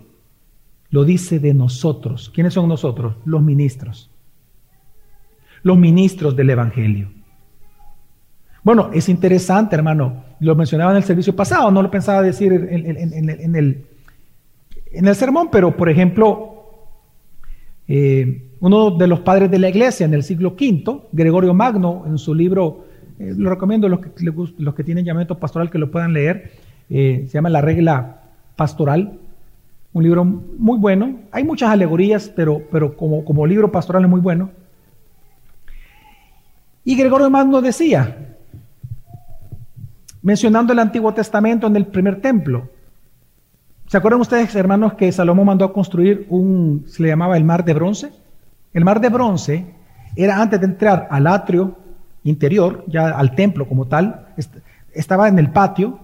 Lo 0.88 1.05
dice 1.05 1.38
de 1.38 1.55
nosotros. 1.55 2.32
¿Quiénes 2.34 2.55
son 2.55 2.68
nosotros? 2.68 3.14
Los 3.24 3.41
ministros. 3.43 4.11
Los 5.62 5.78
ministros 5.78 6.34
del 6.34 6.51
Evangelio. 6.51 7.12
Bueno, 8.64 8.91
es 8.93 9.09
interesante, 9.09 9.76
hermano. 9.76 10.24
Lo 10.41 10.57
mencionaba 10.57 10.91
en 10.91 10.97
el 10.97 11.05
servicio 11.05 11.36
pasado, 11.36 11.70
no 11.70 11.80
lo 11.80 11.93
pensaba 11.93 12.22
decir 12.22 12.53
en, 12.53 13.55
el, 13.55 13.86
en 14.91 15.07
el 15.07 15.14
sermón, 15.14 15.49
pero 15.53 15.76
por 15.76 15.88
ejemplo, 15.88 16.64
eh, 17.86 18.50
uno 18.61 18.91
de 18.91 19.07
los 19.07 19.21
padres 19.21 19.51
de 19.51 19.59
la 19.59 19.71
iglesia 19.71 20.05
en 20.05 20.15
el 20.15 20.23
siglo 20.23 20.51
V, 20.51 21.09
Gregorio 21.13 21.55
Magno, 21.55 22.05
en 22.07 22.19
su 22.19 22.35
libro, 22.35 22.85
eh, 23.19 23.33
lo 23.37 23.51
recomiendo 23.51 23.87
a 23.87 23.91
los 23.91 24.01
que, 24.01 24.11
los 24.59 24.75
que 24.75 24.85
tienen 24.85 25.05
llamamiento 25.05 25.39
pastoral 25.39 25.71
que 25.71 25.79
lo 25.79 25.91
puedan 25.91 26.13
leer, 26.13 26.53
eh, 26.91 27.25
se 27.27 27.33
llama 27.33 27.49
La 27.49 27.63
regla 27.63 28.21
pastoral, 28.57 29.19
un 29.93 30.03
libro 30.03 30.25
muy 30.25 30.79
bueno. 30.79 31.21
Hay 31.33 31.43
muchas 31.43 31.71
alegorías, 31.71 32.31
pero, 32.35 32.63
pero 32.71 32.97
como, 32.97 33.25
como 33.25 33.47
libro 33.47 33.73
pastoral 33.73 34.05
es 34.05 34.11
muy 34.11 34.21
bueno. 34.21 34.51
Y 36.85 36.97
Gregorio 36.97 37.31
Magno 37.31 37.63
decía, 37.63 38.37
mencionando 40.23 40.73
el 40.73 40.79
Antiguo 40.79 41.13
Testamento 41.15 41.67
en 41.67 41.77
el 41.77 41.87
primer 41.87 42.21
templo, 42.21 42.69
¿se 43.87 43.97
acuerdan 43.97 44.21
ustedes, 44.21 44.55
hermanos, 44.55 44.95
que 44.95 45.11
Salomón 45.13 45.47
mandó 45.47 45.65
a 45.65 45.73
construir 45.73 46.27
un, 46.29 46.85
se 46.87 47.03
le 47.03 47.09
llamaba 47.09 47.37
el 47.37 47.45
mar 47.45 47.65
de 47.65 47.75
bronce? 47.75 48.13
El 48.73 48.85
mar 48.85 49.01
de 49.01 49.09
bronce 49.09 49.66
era 50.14 50.41
antes 50.41 50.61
de 50.61 50.66
entrar 50.66 51.09
al 51.11 51.27
atrio 51.27 51.77
interior, 52.25 52.85
ya 52.87 53.11
al 53.11 53.35
templo 53.35 53.66
como 53.66 53.87
tal, 53.87 54.27
estaba 54.93 55.29
en 55.29 55.39
el 55.39 55.51
patio. 55.51 55.99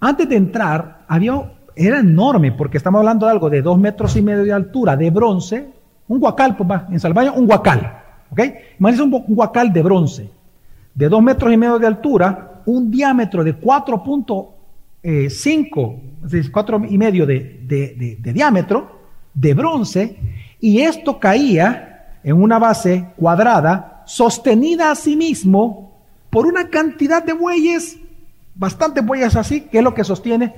Antes 0.00 0.26
de 0.28 0.36
entrar, 0.36 1.04
había, 1.06 1.52
era 1.74 2.00
enorme, 2.00 2.52
porque 2.52 2.78
estamos 2.78 3.00
hablando 3.00 3.26
de 3.26 3.32
algo 3.32 3.50
de 3.50 3.60
dos 3.62 3.78
metros 3.78 4.16
y 4.16 4.22
medio 4.22 4.44
de 4.44 4.52
altura, 4.52 4.96
de 4.96 5.10
bronce, 5.10 5.68
un 6.08 6.20
guacal, 6.20 6.56
pues 6.56 6.68
en 6.90 7.00
Salvaña, 7.00 7.32
un 7.32 7.46
guacal, 7.46 8.00
¿ok? 8.30 8.40
Imagínense 8.78 9.04
un, 9.04 9.10
guacal 9.34 9.72
de 9.72 9.82
bronce, 9.82 10.30
de 10.94 11.08
dos 11.08 11.20
metros 11.22 11.52
y 11.52 11.56
medio 11.56 11.78
de 11.78 11.86
altura, 11.86 12.62
un 12.66 12.90
diámetro 12.90 13.42
de 13.44 13.58
4.5, 13.60 16.00
es 16.24 16.30
decir, 16.30 16.50
4 16.50 16.82
y 16.88 16.98
medio 16.98 17.26
de 17.26 18.18
diámetro, 18.22 18.96
de 19.34 19.54
bronce, 19.54 20.18
y 20.60 20.80
esto 20.80 21.18
caía 21.20 22.08
en 22.24 22.42
una 22.42 22.58
base 22.58 23.06
cuadrada, 23.16 24.02
sostenida 24.06 24.90
a 24.90 24.94
sí 24.94 25.16
mismo 25.16 25.96
por 26.30 26.46
una 26.46 26.68
cantidad 26.68 27.22
de 27.22 27.32
bueyes, 27.32 27.98
bastantes 28.54 29.04
bueyes 29.04 29.36
así, 29.36 29.62
que 29.62 29.78
es 29.78 29.84
lo 29.84 29.94
que 29.94 30.04
sostiene 30.04 30.54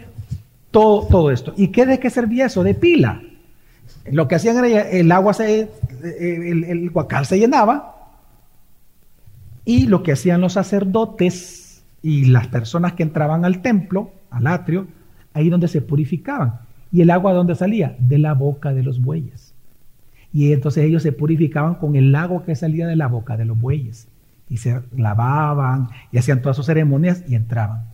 todo, 0.71 1.31
esto. 1.31 1.55
¿Y 1.57 1.69
qué 1.69 1.87
de 1.87 1.99
qué 1.99 2.11
servía 2.11 2.47
eso? 2.47 2.63
De 2.63 2.75
pila. 2.75 3.23
Lo 4.11 4.29
que 4.29 4.37
hacían 4.37 4.65
era 4.65 4.89
el 4.89 5.11
agua 5.13 5.35
se, 5.35 5.69
el, 6.03 6.65
el 6.65 6.91
guacal 6.91 7.27
se 7.27 7.39
llenaba 7.39 7.97
y 9.65 9.87
lo 9.87 10.03
que 10.03 10.13
hacían 10.13 10.41
los 10.41 10.55
sacerdotes 10.55 11.83
y 12.03 12.27
las 12.27 12.47
personas 12.47 12.95
que 12.95 13.03
entraban 13.03 13.45
al 13.45 13.61
templo, 13.61 14.13
al 14.31 14.47
atrio, 14.47 14.87
ahí 15.35 15.51
donde 15.51 15.69
se 15.69 15.83
purificaban. 15.83 16.61
¿Y 16.91 17.03
el 17.03 17.11
agua 17.11 17.33
de 17.33 17.39
dónde 17.39 17.55
salía? 17.55 17.97
De 17.99 18.19
la 18.19 18.35
boca 18.35 18.73
de 18.73 18.83
los 18.83 19.01
bueyes. 19.01 19.53
Y 20.33 20.53
entonces 20.53 20.85
ellos 20.85 21.03
se 21.03 21.13
purificaban 21.13 21.77
con 21.77 21.97
el 21.97 22.13
lago 22.13 22.45
que 22.45 22.55
salía 22.55 22.87
de 22.87 22.97
la 22.97 23.07
boca 23.07 23.37
de 23.37 23.45
los 23.45 23.59
bueyes. 23.59 24.09
Y 24.49 24.59
se 24.59 24.81
lavaban 24.97 25.89
y 26.11 26.19
hacían 26.19 26.43
todas 26.43 26.57
sus 26.57 26.67
ceremonias 26.67 27.25
y 27.29 27.35
entraban. 27.35 27.85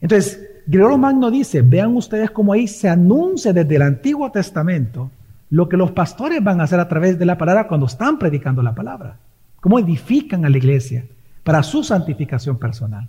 Entonces, 0.00 0.46
Gregorio 0.66 0.98
Magno 0.98 1.30
dice, 1.30 1.62
vean 1.62 1.96
ustedes 1.96 2.30
cómo 2.30 2.52
ahí 2.52 2.66
se 2.66 2.88
anuncia 2.88 3.52
desde 3.52 3.76
el 3.76 3.82
Antiguo 3.82 4.30
Testamento 4.30 5.10
lo 5.48 5.68
que 5.68 5.76
los 5.76 5.92
pastores 5.92 6.42
van 6.42 6.60
a 6.60 6.64
hacer 6.64 6.80
a 6.80 6.88
través 6.88 7.18
de 7.18 7.24
la 7.24 7.38
palabra 7.38 7.68
cuando 7.68 7.86
están 7.86 8.18
predicando 8.18 8.62
la 8.62 8.74
palabra. 8.74 9.16
Cómo 9.60 9.78
edifican 9.78 10.44
a 10.44 10.50
la 10.50 10.58
iglesia 10.58 11.04
para 11.44 11.62
su 11.62 11.84
santificación 11.84 12.58
personal. 12.58 13.08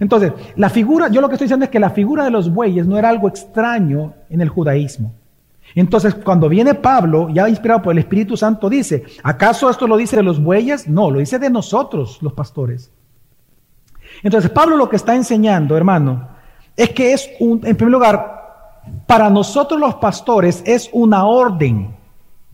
Entonces, 0.00 0.32
la 0.56 0.70
figura, 0.70 1.08
yo 1.08 1.20
lo 1.20 1.28
que 1.28 1.34
estoy 1.34 1.46
diciendo 1.46 1.64
es 1.64 1.70
que 1.70 1.78
la 1.78 1.90
figura 1.90 2.24
de 2.24 2.30
los 2.30 2.52
bueyes 2.52 2.86
no 2.86 2.98
era 2.98 3.08
algo 3.08 3.28
extraño 3.28 4.14
en 4.30 4.40
el 4.40 4.48
judaísmo. 4.48 5.14
Entonces, 5.74 6.14
cuando 6.14 6.48
viene 6.48 6.74
Pablo, 6.74 7.28
ya 7.28 7.48
inspirado 7.48 7.82
por 7.82 7.92
el 7.92 7.98
Espíritu 7.98 8.36
Santo, 8.36 8.68
dice, 8.68 9.04
¿acaso 9.22 9.70
esto 9.70 9.86
lo 9.86 9.96
dice 9.96 10.16
de 10.16 10.22
los 10.22 10.42
bueyes? 10.42 10.88
No, 10.88 11.10
lo 11.10 11.18
dice 11.18 11.38
de 11.38 11.50
nosotros, 11.50 12.18
los 12.20 12.32
pastores. 12.32 12.90
Entonces, 14.22 14.50
Pablo 14.50 14.76
lo 14.76 14.88
que 14.88 14.96
está 14.96 15.14
enseñando, 15.14 15.76
hermano, 15.76 16.28
es 16.76 16.90
que 16.90 17.12
es 17.12 17.30
un, 17.40 17.60
en 17.64 17.76
primer 17.76 17.92
lugar, 17.92 18.82
para 19.06 19.28
nosotros 19.30 19.78
los 19.78 19.96
pastores 19.96 20.62
es 20.64 20.88
una 20.92 21.26
orden 21.26 21.94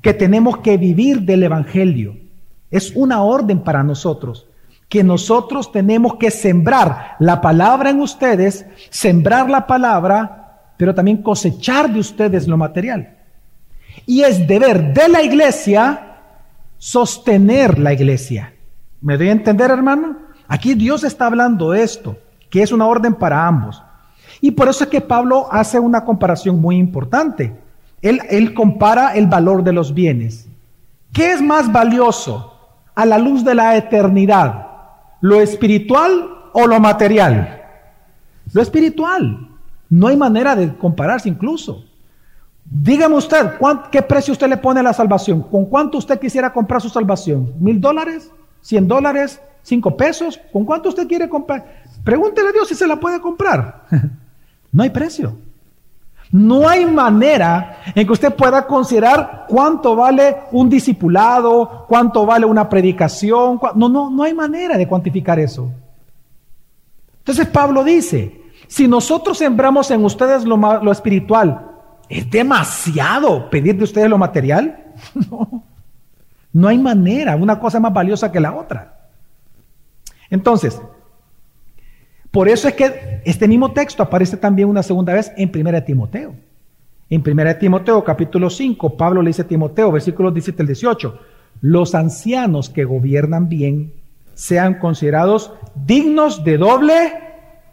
que 0.03 0.13
tenemos 0.13 0.59
que 0.59 0.77
vivir 0.77 1.23
del 1.23 1.45
Evangelio. 1.45 2.17
Es 2.71 2.93
una 2.95 3.23
orden 3.23 3.61
para 3.61 3.83
nosotros 3.83 4.49
que 4.95 5.03
nosotros 5.03 5.73
tenemos 5.73 6.17
que 6.17 6.31
sembrar 6.31 7.17
la 7.19 7.41
palabra 7.41 7.91
en 7.91 8.01
ustedes, 8.01 8.65
sembrar 8.91 9.51
la 9.51 9.67
palabra 9.67 10.44
pero 10.77 10.95
también 10.95 11.23
cosechar 11.23 11.93
de 11.93 12.01
ustedes 12.01 12.49
lo 12.49 12.57
material. 12.57 13.17
Y 14.07 14.23
es 14.23 14.47
deber 14.47 14.93
de 14.93 15.09
la 15.09 15.23
iglesia 15.23 16.17
sostener 16.79 17.79
la 17.79 17.93
iglesia. 17.93 18.53
¿Me 19.01 19.17
doy 19.17 19.29
a 19.29 19.33
entender, 19.33 19.71
hermano? 19.71 20.19
Aquí 20.49 20.75
Dios 20.75 21.05
está 21.05 21.27
hablando 21.27 21.75
esto, 21.75 22.19
que 22.51 22.63
es 22.63 22.73
una 22.73 22.87
orden 22.87 23.15
para 23.15 23.47
ambos. 23.47 23.83
Y 24.41 24.51
por 24.51 24.69
eso 24.69 24.85
es 24.85 24.91
que 24.91 25.01
Pablo 25.01 25.49
hace 25.51 25.79
una 25.79 26.05
comparación 26.05 26.61
muy 26.61 26.77
importante. 26.77 27.55
Él, 28.03 28.21
él 28.29 28.53
compara 28.53 29.15
el 29.15 29.27
valor 29.27 29.65
de 29.65 29.73
los 29.73 29.95
bienes. 29.95 30.47
¿Qué 31.13 31.33
es 31.33 31.41
más 31.41 31.73
valioso 31.73 32.59
a 32.95 33.07
la 33.07 33.19
luz 33.19 33.45
de 33.45 33.55
la 33.55 33.77
eternidad? 33.77 34.67
¿Lo 35.21 35.41
espiritual 35.41 36.51
o 36.53 36.67
lo 36.67 36.81
material? 36.81 37.63
Lo 38.53 38.61
espiritual. 38.61 39.49
No 39.89 40.09
hay 40.09 40.17
manera 40.17 40.57
de 40.57 40.75
compararse 40.77 41.29
incluso. 41.29 41.85
Dígame 42.65 43.15
usted, 43.17 43.53
¿qué 43.91 44.03
precio 44.03 44.33
usted 44.33 44.49
le 44.49 44.57
pone 44.57 44.81
a 44.81 44.83
la 44.83 44.93
salvación? 44.93 45.43
¿Con 45.43 45.67
cuánto 45.67 45.99
usted 45.99 46.19
quisiera 46.19 46.53
comprar 46.53 46.81
su 46.81 46.89
salvación? 46.89 47.53
¿Mil 47.61 47.81
dólares? 47.81 48.31
¿Cien 48.63 48.89
dólares? 48.89 49.41
¿Cinco 49.63 49.97
pesos? 49.97 50.41
¿Con 50.53 50.65
cuánto 50.65 50.89
usted 50.89 51.07
quiere 51.07 51.29
comprar? 51.29 51.83
Pregúntele 52.03 52.49
a 52.49 52.53
Dios 52.53 52.69
si 52.69 52.75
se 52.75 52.87
la 52.87 52.97
puede 52.97 53.21
comprar. 53.21 53.85
no 54.73 54.83
hay 54.83 54.91
precio. 54.91 55.37
No 56.33 56.69
hay 56.69 56.85
manera 56.87 57.79
en 57.95 58.07
que 58.07 58.13
usted 58.13 58.35
pueda 58.35 58.67
considerar 58.67 59.45
cuánto 59.49 59.95
vale 59.95 60.39
un 60.51 60.69
discipulado, 60.69 61.85
cuánto 61.87 62.27
vale 62.27 62.47
una 62.47 62.69
predicación. 62.69 63.61
No, 63.77 63.89
no, 63.89 64.11
no 64.11 64.23
hay 64.23 64.35
manera 64.35 64.77
de 64.77 64.89
cuantificar 64.89 65.39
eso. 65.39 65.71
Entonces 67.19 67.47
Pablo 67.47 67.85
dice, 67.85 68.43
si 68.67 68.89
nosotros 68.89 69.39
sembramos 69.39 69.91
en 69.91 70.05
ustedes 70.05 70.45
lo, 70.45 70.91
espiritual, 70.91 71.71
¿es 72.09 72.31
demasiado 72.31 73.51
pedir 73.51 73.77
de 73.77 73.85
ustedes 73.85 74.09
lo 74.09 74.19
material? 74.19 74.81
No, 75.31 75.65
no 76.53 76.69
hay 76.69 76.79
manera, 76.79 77.35
una 77.35 77.59
cosa 77.59 77.81
más 77.81 77.93
valiosa 77.93 78.31
que 78.31 78.39
la 78.39 78.55
otra. 78.55 79.09
Entonces, 80.31 80.81
por 82.31 82.49
eso 82.49 82.69
es 82.69 82.75
que 82.75 83.23
este 83.25 83.49
mismo 83.49 83.73
texto 83.73 84.03
aparece 84.03 84.37
también 84.37 84.69
una 84.69 84.83
segunda 84.83 85.13
vez 85.15 85.33
en 85.37 85.51
1 85.55 85.83
Timoteo. 85.85 86.35
En 87.11 87.23
1 87.25 87.57
Timoteo 87.59 88.03
capítulo 88.03 88.51
5, 88.51 88.97
Pablo 88.97 89.23
le 89.23 89.31
dice 89.31 89.43
a 89.43 89.47
Timoteo, 89.47 89.93
versículos 89.93 90.35
17 90.35 90.63
al 90.63 90.67
18, 90.67 91.21
los 91.61 91.95
ancianos 91.95 92.71
que 92.71 92.85
gobiernan 92.85 93.49
bien 93.49 93.93
sean 94.35 94.81
considerados 94.81 95.53
dignos 95.87 96.45
de 96.45 96.59
doble 96.59 97.13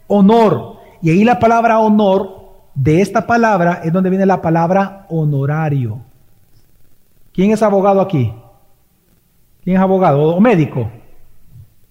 honor, 0.06 0.76
y 1.02 1.10
ahí 1.10 1.24
la 1.24 1.38
palabra 1.38 1.80
honor, 1.80 2.42
de 2.74 3.00
esta 3.00 3.26
palabra 3.26 3.80
es 3.84 3.92
donde 3.92 4.08
viene 4.08 4.24
la 4.24 4.40
palabra 4.40 5.06
honorario. 5.10 6.00
¿Quién 7.32 7.50
es 7.50 7.62
abogado 7.62 8.00
aquí? 8.00 8.32
¿Quién 9.62 9.76
es 9.76 9.82
abogado 9.82 10.22
o 10.22 10.40
médico? 10.40 10.90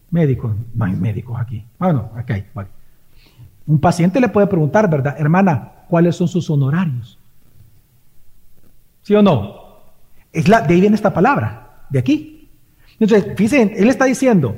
Médicos, 0.10 0.56
no 0.74 0.86
hay 0.86 0.94
médicos 0.94 1.40
aquí. 1.40 1.64
Bueno, 1.78 2.10
aquí 2.16 2.34
hay. 2.34 2.46
Un 3.68 3.80
paciente 3.80 4.20
le 4.20 4.30
puede 4.30 4.48
preguntar, 4.48 4.90
¿verdad? 4.90 5.16
Hermana, 5.18 5.72
¿cuáles 5.88 6.16
son 6.16 6.28
sus 6.28 6.50
honorarios? 6.50 7.18
¿Sí 9.04 9.16
o 9.16 9.22
no? 9.22 9.56
Es 10.32 10.48
la, 10.48 10.62
de 10.62 10.74
ahí 10.74 10.82
viene 10.82 10.96
esta 10.96 11.14
palabra, 11.14 11.86
de 11.90 12.00
aquí. 12.00 12.50
Entonces, 13.00 13.34
fíjense, 13.36 13.74
él 13.82 13.90
está 13.90 14.06
diciendo, 14.06 14.56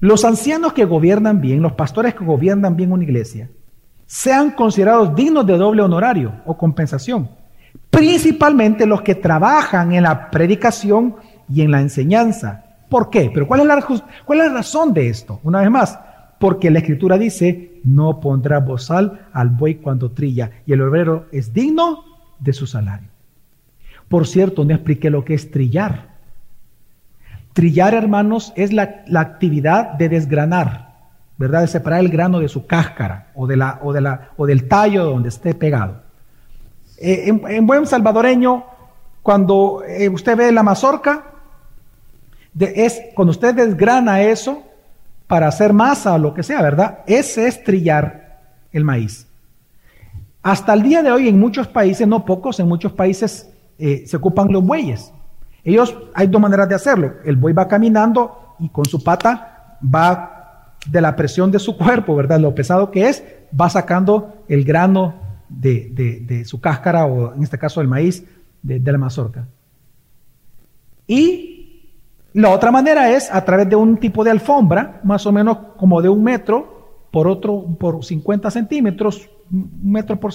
los 0.00 0.24
ancianos 0.24 0.72
que 0.72 0.84
gobiernan 0.84 1.40
bien, 1.40 1.62
los 1.62 1.72
pastores 1.72 2.14
que 2.14 2.24
gobiernan 2.24 2.76
bien 2.76 2.92
una 2.92 3.04
iglesia, 3.04 3.48
sean 4.06 4.50
considerados 4.50 5.14
dignos 5.14 5.46
de 5.46 5.56
doble 5.56 5.82
honorario 5.82 6.32
o 6.44 6.56
compensación, 6.56 7.30
principalmente 7.90 8.86
los 8.86 9.02
que 9.02 9.14
trabajan 9.14 9.92
en 9.92 10.02
la 10.02 10.30
predicación 10.30 11.16
y 11.48 11.62
en 11.62 11.70
la 11.70 11.80
enseñanza. 11.80 12.64
¿Por 12.88 13.10
qué? 13.10 13.30
Pero 13.32 13.46
¿cuál 13.46 13.60
es 13.60 13.66
la, 13.66 14.48
razón 14.50 14.92
de 14.92 15.08
esto? 15.08 15.40
Una 15.42 15.60
vez 15.60 15.70
más, 15.70 15.98
porque 16.38 16.70
la 16.70 16.80
escritura 16.80 17.18
dice, 17.18 17.80
no 17.84 18.20
pondrá 18.20 18.60
bozal 18.60 19.28
al 19.32 19.48
buey 19.48 19.76
cuando 19.76 20.10
trilla, 20.10 20.50
y 20.66 20.72
el 20.72 20.82
obrero 20.82 21.26
es 21.32 21.52
digno 21.52 22.04
de 22.38 22.52
su 22.52 22.66
salario. 22.66 23.08
Por 24.08 24.26
cierto, 24.26 24.64
no 24.64 24.74
expliqué 24.74 25.10
lo 25.10 25.24
que 25.24 25.34
es 25.34 25.50
trillar. 25.50 26.13
Trillar, 27.54 27.94
hermanos, 27.94 28.52
es 28.56 28.72
la, 28.72 29.04
actividad 29.14 29.92
de 29.92 30.08
desgranar, 30.08 30.92
¿verdad? 31.38 31.62
De 31.62 31.68
separar 31.68 32.00
el 32.00 32.08
grano 32.08 32.40
de 32.40 32.48
su 32.48 32.66
cáscara 32.66 33.28
o, 33.34 33.46
de 33.46 33.56
la, 33.56 33.78
o, 33.82 33.92
de 33.92 34.00
la, 34.00 34.30
o 34.36 34.44
del 34.44 34.68
tallo 34.68 35.04
donde 35.04 35.28
esté 35.28 35.54
pegado. 35.54 36.02
Eh, 36.98 37.26
en, 37.28 37.66
buen 37.66 37.86
salvadoreño, 37.86 38.64
cuando 39.22 39.82
eh, 39.86 40.08
usted 40.08 40.36
ve 40.36 40.50
la 40.50 40.64
mazorca, 40.64 41.24
es 42.58 43.00
cuando 43.14 43.30
usted 43.30 43.54
desgrana 43.54 44.20
eso 44.22 44.62
para 45.28 45.46
hacer 45.46 45.72
masa 45.72 46.14
o 46.14 46.18
lo 46.18 46.34
que 46.34 46.42
sea, 46.42 46.60
¿verdad? 46.60 46.98
Ese 47.06 47.46
es 47.46 47.62
trillar 47.62 48.40
el 48.72 48.82
maíz. 48.82 49.28
Hasta 50.42 50.74
el 50.74 50.82
día 50.82 51.02
de 51.02 51.12
hoy 51.12 51.28
en 51.28 51.38
muchos 51.38 51.68
países, 51.68 52.06
no 52.06 52.24
pocos, 52.24 52.58
en 52.58 52.66
muchos 52.66 52.92
países 52.92 53.48
eh, 53.78 54.04
se 54.06 54.16
ocupan 54.16 54.52
los 54.52 54.64
bueyes. 54.64 55.12
Ellos, 55.64 55.96
hay 56.14 56.26
dos 56.26 56.40
maneras 56.40 56.68
de 56.68 56.74
hacerlo. 56.74 57.14
El 57.24 57.36
buey 57.36 57.54
va 57.54 57.66
caminando 57.66 58.54
y 58.58 58.68
con 58.68 58.84
su 58.84 59.02
pata 59.02 59.78
va 59.82 60.76
de 60.86 61.00
la 61.00 61.16
presión 61.16 61.50
de 61.50 61.58
su 61.58 61.76
cuerpo, 61.78 62.14
¿verdad? 62.14 62.38
Lo 62.38 62.54
pesado 62.54 62.90
que 62.90 63.08
es, 63.08 63.24
va 63.58 63.68
sacando 63.70 64.44
el 64.48 64.64
grano 64.64 65.14
de, 65.48 66.44
su 66.46 66.60
cáscara 66.60 67.06
o 67.06 67.34
en 67.34 67.42
este 67.42 67.58
caso 67.58 67.80
el 67.80 67.88
maíz 67.88 68.24
de, 68.62 68.78
de 68.78 68.92
la 68.92 68.98
mazorca. 68.98 69.46
Y 71.06 71.54
la 72.34 72.50
otra 72.50 72.70
manera 72.70 73.10
es 73.10 73.30
a 73.32 73.44
través 73.44 73.68
de 73.68 73.76
un 73.76 73.96
tipo 73.96 74.24
de 74.24 74.30
alfombra, 74.30 75.00
más 75.04 75.26
o 75.26 75.32
menos 75.32 75.58
como 75.76 76.02
de 76.02 76.08
un 76.08 76.22
metro 76.22 76.74
por 77.10 77.28
otro, 77.28 77.64
por 77.78 78.04
50 78.04 78.50
centímetros, 78.50 79.30
un 79.52 79.70
metro 79.84 80.18
por, 80.18 80.32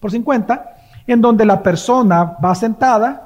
por 0.00 0.10
50, 0.10 0.76
en 1.06 1.20
donde 1.20 1.44
la 1.44 1.62
persona 1.62 2.36
va 2.44 2.52
sentada 2.56 3.25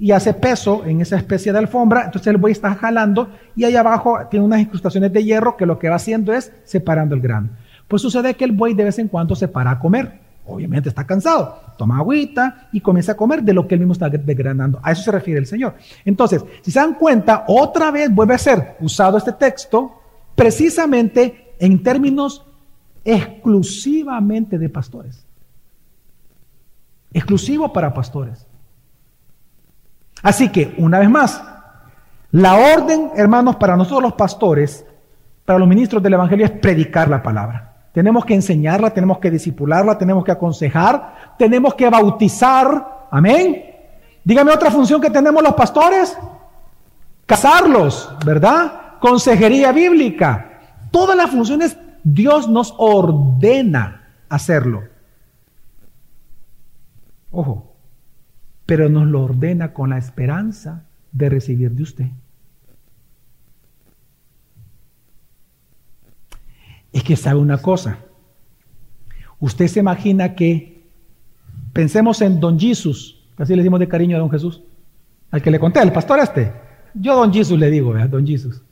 y 0.00 0.12
hace 0.12 0.32
peso 0.32 0.82
en 0.86 1.02
esa 1.02 1.16
especie 1.16 1.52
de 1.52 1.58
alfombra, 1.58 2.06
entonces 2.06 2.28
el 2.28 2.38
buey 2.38 2.52
está 2.52 2.74
jalando 2.74 3.28
y 3.54 3.64
ahí 3.64 3.76
abajo 3.76 4.18
tiene 4.30 4.46
unas 4.46 4.60
incrustaciones 4.60 5.12
de 5.12 5.22
hierro 5.22 5.58
que 5.58 5.66
lo 5.66 5.78
que 5.78 5.90
va 5.90 5.96
haciendo 5.96 6.32
es 6.32 6.50
separando 6.64 7.14
el 7.14 7.20
grano. 7.20 7.50
Pues 7.86 8.00
sucede 8.00 8.32
que 8.34 8.44
el 8.44 8.52
buey 8.52 8.72
de 8.72 8.84
vez 8.84 8.98
en 8.98 9.08
cuando 9.08 9.36
se 9.36 9.46
para 9.46 9.72
a 9.72 9.78
comer. 9.78 10.18
Obviamente 10.46 10.88
está 10.88 11.06
cansado, 11.06 11.60
toma 11.76 11.98
agüita 11.98 12.68
y 12.72 12.80
comienza 12.80 13.12
a 13.12 13.16
comer 13.16 13.42
de 13.42 13.52
lo 13.52 13.68
que 13.68 13.74
él 13.74 13.80
mismo 13.80 13.92
está 13.92 14.08
desgranando. 14.08 14.80
A 14.82 14.90
eso 14.90 15.02
se 15.02 15.12
refiere 15.12 15.38
el 15.38 15.46
Señor. 15.46 15.74
Entonces, 16.04 16.42
si 16.62 16.70
se 16.70 16.80
dan 16.80 16.94
cuenta, 16.94 17.44
otra 17.46 17.90
vez 17.90 18.12
vuelve 18.12 18.34
a 18.34 18.38
ser 18.38 18.76
usado 18.80 19.18
este 19.18 19.32
texto 19.32 20.00
precisamente 20.34 21.54
en 21.58 21.82
términos 21.82 22.46
exclusivamente 23.04 24.58
de 24.58 24.68
pastores. 24.70 25.26
Exclusivo 27.12 27.70
para 27.70 27.92
pastores. 27.92 28.46
Así 30.22 30.50
que, 30.50 30.74
una 30.78 30.98
vez 30.98 31.10
más, 31.10 31.42
la 32.32 32.56
orden, 32.56 33.10
hermanos, 33.16 33.56
para 33.56 33.76
nosotros 33.76 34.02
los 34.02 34.12
pastores, 34.14 34.84
para 35.44 35.58
los 35.58 35.68
ministros 35.68 36.02
del 36.02 36.14
Evangelio, 36.14 36.46
es 36.46 36.52
predicar 36.52 37.08
la 37.08 37.22
palabra. 37.22 37.70
Tenemos 37.92 38.24
que 38.24 38.34
enseñarla, 38.34 38.90
tenemos 38.90 39.18
que 39.18 39.30
disipularla, 39.30 39.98
tenemos 39.98 40.24
que 40.24 40.30
aconsejar, 40.30 41.34
tenemos 41.38 41.74
que 41.74 41.90
bautizar. 41.90 43.08
Amén. 43.10 43.64
Dígame 44.22 44.52
otra 44.52 44.70
función 44.70 45.00
que 45.00 45.10
tenemos 45.10 45.42
los 45.42 45.54
pastores. 45.54 46.16
Casarlos, 47.26 48.14
¿verdad? 48.24 48.98
Consejería 49.00 49.72
bíblica. 49.72 50.60
Todas 50.90 51.16
las 51.16 51.30
funciones 51.30 51.76
Dios 52.04 52.48
nos 52.48 52.74
ordena 52.78 54.08
hacerlo. 54.28 54.84
Ojo, 57.32 57.69
pero 58.70 58.88
nos 58.88 59.08
lo 59.08 59.24
ordena 59.24 59.72
con 59.72 59.90
la 59.90 59.98
esperanza 59.98 60.84
de 61.10 61.28
recibir 61.28 61.72
de 61.72 61.82
usted. 61.82 62.06
Es 66.92 67.02
que 67.02 67.16
sabe 67.16 67.40
una 67.40 67.58
cosa. 67.58 67.98
Usted 69.40 69.66
se 69.66 69.80
imagina 69.80 70.36
que 70.36 70.88
pensemos 71.72 72.22
en 72.22 72.38
Don 72.38 72.60
Jesús, 72.60 73.20
así 73.38 73.56
le 73.56 73.64
dimos 73.64 73.80
de 73.80 73.88
cariño 73.88 74.16
a 74.16 74.20
Don 74.20 74.30
Jesús, 74.30 74.62
al 75.32 75.42
que 75.42 75.50
le 75.50 75.58
conté, 75.58 75.80
al 75.80 75.92
pastor 75.92 76.20
este. 76.20 76.52
Yo 76.94 77.16
Don 77.16 77.32
Jesús 77.32 77.58
le 77.58 77.70
digo, 77.70 77.92
a 77.96 78.06
Don 78.06 78.24
Jesús. 78.24 78.62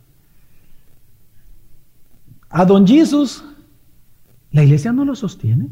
A 2.51 2.65
Don 2.65 2.87
Jesús, 2.87 3.45
la 4.53 4.63
iglesia 4.63 4.93
no 4.93 5.05
lo 5.05 5.17
sostiene. 5.17 5.71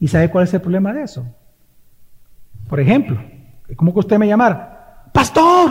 ¿Y 0.00 0.08
sabe 0.08 0.28
cuál 0.32 0.42
es 0.42 0.54
el 0.54 0.60
problema 0.60 0.92
de 0.92 1.04
eso? 1.04 1.24
Por 2.68 2.80
ejemplo, 2.80 3.22
como 3.76 3.92
que 3.92 4.00
usted 4.00 4.18
me 4.18 4.26
llamara, 4.26 5.08
pastor, 5.12 5.70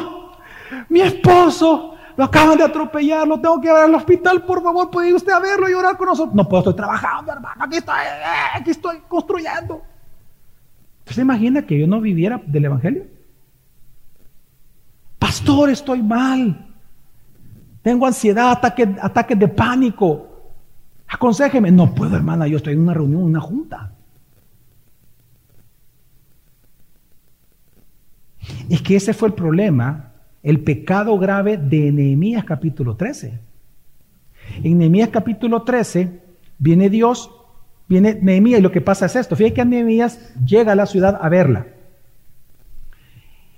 mi 0.89 1.01
esposo 1.01 1.95
lo 2.15 2.23
acaban 2.23 2.57
de 2.57 2.63
atropellar, 2.63 3.27
lo 3.27 3.39
tengo 3.39 3.59
que 3.59 3.67
llevar 3.67 3.83
al 3.83 3.95
hospital, 3.95 4.43
por 4.43 4.61
favor, 4.61 4.91
puede 4.91 5.09
ir 5.09 5.15
usted 5.15 5.31
a 5.31 5.39
verlo 5.39 5.69
y 5.69 5.73
orar 5.73 5.97
con 5.97 6.07
nosotros. 6.07 6.35
No 6.35 6.47
puedo, 6.47 6.61
estoy 6.61 6.75
trabajando, 6.75 7.31
hermano, 7.31 7.63
aquí 7.63 7.77
estoy, 7.77 7.95
eh, 7.95 8.59
aquí 8.59 8.71
estoy 8.71 8.99
construyendo. 9.07 9.81
¿Usted 10.99 11.15
se 11.15 11.21
imagina 11.21 11.63
que 11.63 11.79
yo 11.79 11.87
no 11.87 11.99
viviera 11.99 12.41
del 12.45 12.65
Evangelio? 12.65 13.05
Pastor, 15.19 15.69
estoy 15.69 16.01
mal. 16.01 16.67
Tengo 17.81 18.05
ansiedad, 18.05 18.51
ataques 18.51 18.87
ataque 19.01 19.35
de 19.35 19.47
pánico. 19.47 20.29
Aconsejeme. 21.07 21.71
No 21.71 21.93
puedo, 21.93 22.15
hermana, 22.15 22.47
yo 22.47 22.57
estoy 22.57 22.73
en 22.73 22.81
una 22.81 22.93
reunión, 22.93 23.23
una 23.23 23.41
junta. 23.41 23.92
Es 28.69 28.81
que 28.81 28.95
ese 28.95 29.13
fue 29.13 29.29
el 29.29 29.33
problema 29.33 30.13
el 30.43 30.59
pecado 30.59 31.17
grave 31.17 31.57
de 31.57 31.91
Nehemías 31.91 32.43
capítulo 32.43 32.95
13. 32.95 33.39
En 34.61 34.77
Nehemías 34.77 35.09
capítulo 35.09 35.63
13 35.63 36.19
viene 36.59 36.89
Dios, 36.89 37.31
viene 37.87 38.19
Nehemías 38.21 38.59
y 38.59 38.63
lo 38.63 38.71
que 38.71 38.81
pasa 38.81 39.05
es 39.05 39.15
esto. 39.15 39.37
Fíjate 39.37 39.55
que 39.55 39.65
Nehemías 39.65 40.33
llega 40.45 40.73
a 40.73 40.75
la 40.75 40.85
ciudad 40.85 41.17
a 41.21 41.29
verla. 41.29 41.67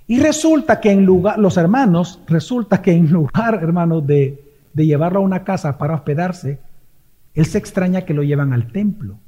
Y 0.06 0.20
resulta 0.20 0.80
que 0.80 0.92
en 0.92 1.04
lugar, 1.04 1.36
los 1.40 1.56
hermanos, 1.56 2.20
resulta 2.28 2.80
que 2.80 2.92
en 2.92 3.10
lugar, 3.10 3.58
hermanos, 3.60 4.06
de, 4.06 4.44
de 4.72 4.86
llevarlo 4.86 5.18
a 5.18 5.22
una 5.22 5.42
casa 5.42 5.78
para 5.78 5.94
hospedarse, 5.94 6.60
él 7.34 7.46
se 7.46 7.58
extraña 7.58 8.02
que 8.02 8.14
lo 8.14 8.22
llevan 8.22 8.52
al 8.52 8.70
templo. 8.70 9.18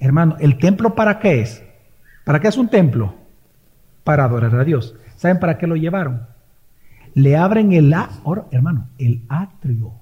Hermano, 0.00 0.36
¿el 0.40 0.58
templo 0.58 0.96
para 0.96 1.20
qué 1.20 1.42
es? 1.42 1.62
¿Para 2.24 2.40
qué 2.40 2.48
es 2.48 2.56
un 2.56 2.68
templo? 2.68 3.14
Para 4.04 4.24
adorar 4.24 4.54
a 4.54 4.64
Dios. 4.64 4.94
¿Saben 5.16 5.40
para 5.40 5.58
qué 5.58 5.66
lo 5.66 5.76
llevaron? 5.76 6.34
le 7.14 7.36
abren 7.36 7.72
el, 7.72 7.94
hermano, 8.50 8.88
el 8.98 9.22
atrio, 9.28 9.92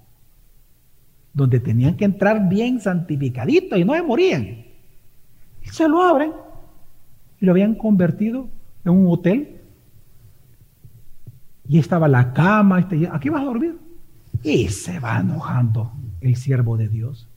donde 1.33 1.61
tenían 1.61 1.97
que 1.97 2.07
entrar 2.07 2.49
bien 2.49 2.81
santificaditos 2.81 3.79
y 3.79 3.85
no 3.85 3.95
se 3.95 4.03
morían. 4.03 4.65
Se 5.63 5.89
lo 5.89 6.03
abren 6.03 6.33
y 7.41 7.47
lo 7.47 7.53
habían 7.53 7.75
convertido 7.75 8.49
en 8.85 8.93
un 8.93 9.13
hotel. 9.13 9.61
Y 11.69 11.79
estaba 11.79 12.09
la 12.09 12.33
cama, 12.33 12.81
este, 12.81 13.09
aquí 13.11 13.29
vas 13.29 13.43
a 13.43 13.47
dormir. 13.47 13.79
Y 14.43 14.69
se 14.69 14.99
va 14.99 15.21
enojando 15.21 15.93
el 16.21 16.37
siervo 16.37 16.77
de 16.77 16.89
Dios. 16.89 17.29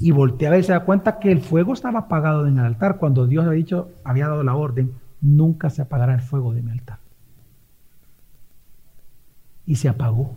Y 0.00 0.10
voltea 0.10 0.48
a 0.48 0.52
ver 0.52 0.64
se 0.64 0.72
da 0.72 0.84
cuenta 0.84 1.18
que 1.18 1.30
el 1.30 1.40
fuego 1.40 1.72
estaba 1.72 2.00
apagado 2.00 2.46
en 2.46 2.58
el 2.58 2.64
altar. 2.64 2.98
Cuando 2.98 3.26
Dios 3.26 3.46
había 3.46 3.58
dicho, 3.58 3.90
había 4.04 4.28
dado 4.28 4.42
la 4.42 4.54
orden, 4.54 4.92
nunca 5.20 5.70
se 5.70 5.82
apagará 5.82 6.14
el 6.14 6.20
fuego 6.20 6.52
de 6.52 6.62
mi 6.62 6.70
altar 6.70 6.98
y 9.66 9.76
se 9.76 9.88
apagó. 9.88 10.34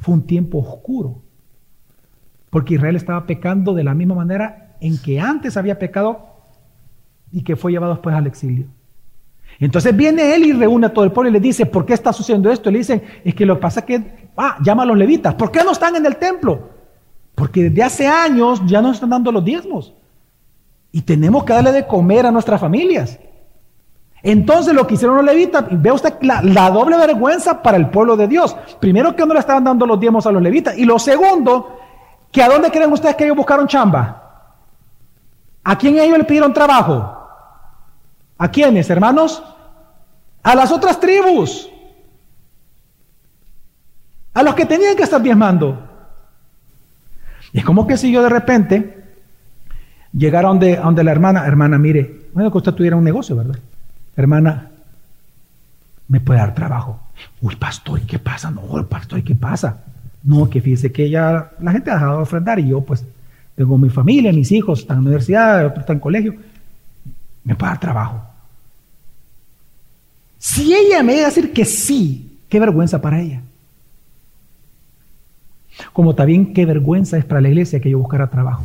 Fue 0.00 0.14
un 0.14 0.26
tiempo 0.26 0.58
oscuro, 0.58 1.22
porque 2.50 2.74
Israel 2.74 2.96
estaba 2.96 3.26
pecando 3.26 3.74
de 3.74 3.84
la 3.84 3.94
misma 3.94 4.14
manera 4.16 4.76
en 4.80 4.98
que 4.98 5.20
antes 5.20 5.56
había 5.56 5.78
pecado 5.78 6.26
y 7.30 7.42
que 7.42 7.56
fue 7.56 7.72
llevado 7.72 7.94
después 7.94 8.14
al 8.14 8.26
exilio. 8.26 8.66
Entonces 9.60 9.96
viene 9.96 10.34
él 10.34 10.44
y 10.44 10.52
reúne 10.52 10.86
a 10.86 10.92
todo 10.92 11.04
el 11.04 11.12
pueblo 11.12 11.30
y 11.30 11.32
le 11.32 11.40
dice, 11.40 11.66
¿por 11.66 11.84
qué 11.86 11.94
está 11.94 12.12
sucediendo 12.12 12.50
esto? 12.50 12.68
Y 12.68 12.72
le 12.72 12.78
dicen, 12.78 13.02
es 13.24 13.34
que 13.34 13.46
lo 13.46 13.56
que 13.56 13.62
pasa 13.62 13.80
es 13.80 13.86
que, 13.86 14.30
ah, 14.36 14.58
llama 14.62 14.84
a 14.84 14.86
los 14.86 14.96
levitas, 14.96 15.34
¿por 15.34 15.50
qué 15.50 15.64
no 15.64 15.72
están 15.72 15.96
en 15.96 16.06
el 16.06 16.16
templo? 16.16 16.70
Porque 17.34 17.64
desde 17.64 17.82
hace 17.82 18.06
años 18.06 18.60
ya 18.66 18.82
nos 18.82 18.94
están 18.94 19.10
dando 19.10 19.32
los 19.32 19.44
diezmos. 19.44 19.94
Y 20.90 21.02
tenemos 21.02 21.44
que 21.44 21.52
darle 21.52 21.72
de 21.72 21.86
comer 21.86 22.26
a 22.26 22.32
nuestras 22.32 22.60
familias. 22.60 23.18
Entonces 24.22 24.74
lo 24.74 24.86
que 24.86 24.94
hicieron 24.94 25.16
los 25.16 25.24
levitas, 25.24 25.64
ve 25.70 25.92
usted 25.92 26.14
la, 26.22 26.70
doble 26.70 26.96
vergüenza 26.96 27.62
para 27.62 27.76
el 27.76 27.88
pueblo 27.88 28.16
de 28.16 28.26
Dios. 28.26 28.56
Primero 28.80 29.14
que 29.14 29.24
no 29.24 29.34
le 29.34 29.40
estaban 29.40 29.64
dando 29.64 29.86
los 29.86 30.00
diezmos 30.00 30.26
a 30.26 30.32
los 30.32 30.42
levitas. 30.42 30.76
Y 30.76 30.84
lo 30.84 30.98
segundo, 30.98 31.78
que 32.32 32.42
a 32.42 32.48
dónde 32.48 32.70
creen 32.70 32.92
ustedes 32.92 33.14
que 33.16 33.24
ellos 33.24 33.36
buscaron 33.36 33.68
chamba. 33.68 34.24
¿A 35.62 35.78
quién 35.78 35.98
ellos 35.98 36.18
le 36.18 36.24
pidieron 36.24 36.52
trabajo? 36.52 37.14
¿A 38.38 38.50
quiénes, 38.50 38.88
hermanos? 38.90 39.42
A 40.42 40.54
las 40.54 40.72
otras 40.72 40.98
tribus. 40.98 41.70
A 44.34 44.42
los 44.42 44.54
que 44.54 44.66
tenían 44.66 44.96
que 44.96 45.02
estar 45.02 45.20
diezmando. 45.22 45.78
Y 47.52 47.58
es 47.58 47.64
como 47.64 47.86
que 47.86 47.96
si 47.96 48.10
yo 48.10 48.22
de 48.22 48.28
repente 48.28 49.04
llegara 50.12 50.48
donde, 50.48 50.76
donde 50.76 51.04
la 51.04 51.12
hermana, 51.12 51.46
hermana, 51.46 51.78
mire, 51.78 52.28
bueno, 52.32 52.50
que 52.50 52.58
usted 52.58 52.72
tuviera 52.72 52.96
un 52.96 53.04
negocio, 53.04 53.36
¿verdad? 53.36 53.58
Hermana, 54.18 54.68
me 56.08 56.18
puede 56.18 56.40
dar 56.40 56.52
trabajo. 56.52 56.98
Uy, 57.40 57.54
pastor, 57.54 58.00
¿y 58.00 58.02
qué 58.02 58.18
pasa? 58.18 58.50
No, 58.50 58.84
pastor, 58.88 59.20
¿y 59.20 59.22
qué 59.22 59.36
pasa? 59.36 59.84
No, 60.24 60.50
que 60.50 60.60
fíjese 60.60 60.90
que 60.90 61.08
ya 61.08 61.52
la 61.60 61.70
gente 61.70 61.92
ha 61.92 61.94
dejado 61.94 62.16
de 62.16 62.22
ofrendar 62.24 62.58
y 62.58 62.66
yo 62.66 62.80
pues 62.80 63.04
tengo 63.54 63.78
mi 63.78 63.90
familia, 63.90 64.32
mis 64.32 64.50
hijos 64.50 64.80
están 64.80 64.98
en 64.98 65.04
la 65.04 65.08
universidad, 65.10 65.66
otros 65.66 65.80
están 65.80 65.96
en 65.96 66.00
colegio. 66.00 66.34
Me 67.44 67.54
puede 67.54 67.70
dar 67.70 67.78
trabajo. 67.78 68.20
Si 70.36 70.74
ella 70.74 71.04
me 71.04 71.14
iba 71.14 71.22
a 71.22 71.26
decir 71.26 71.52
que 71.52 71.64
sí, 71.64 72.40
qué 72.48 72.58
vergüenza 72.58 73.00
para 73.00 73.20
ella. 73.20 73.40
Como 75.92 76.16
también 76.16 76.52
qué 76.52 76.66
vergüenza 76.66 77.18
es 77.18 77.24
para 77.24 77.40
la 77.40 77.50
iglesia 77.50 77.78
que 77.78 77.90
yo 77.90 78.00
buscara 78.00 78.26
trabajo. 78.26 78.64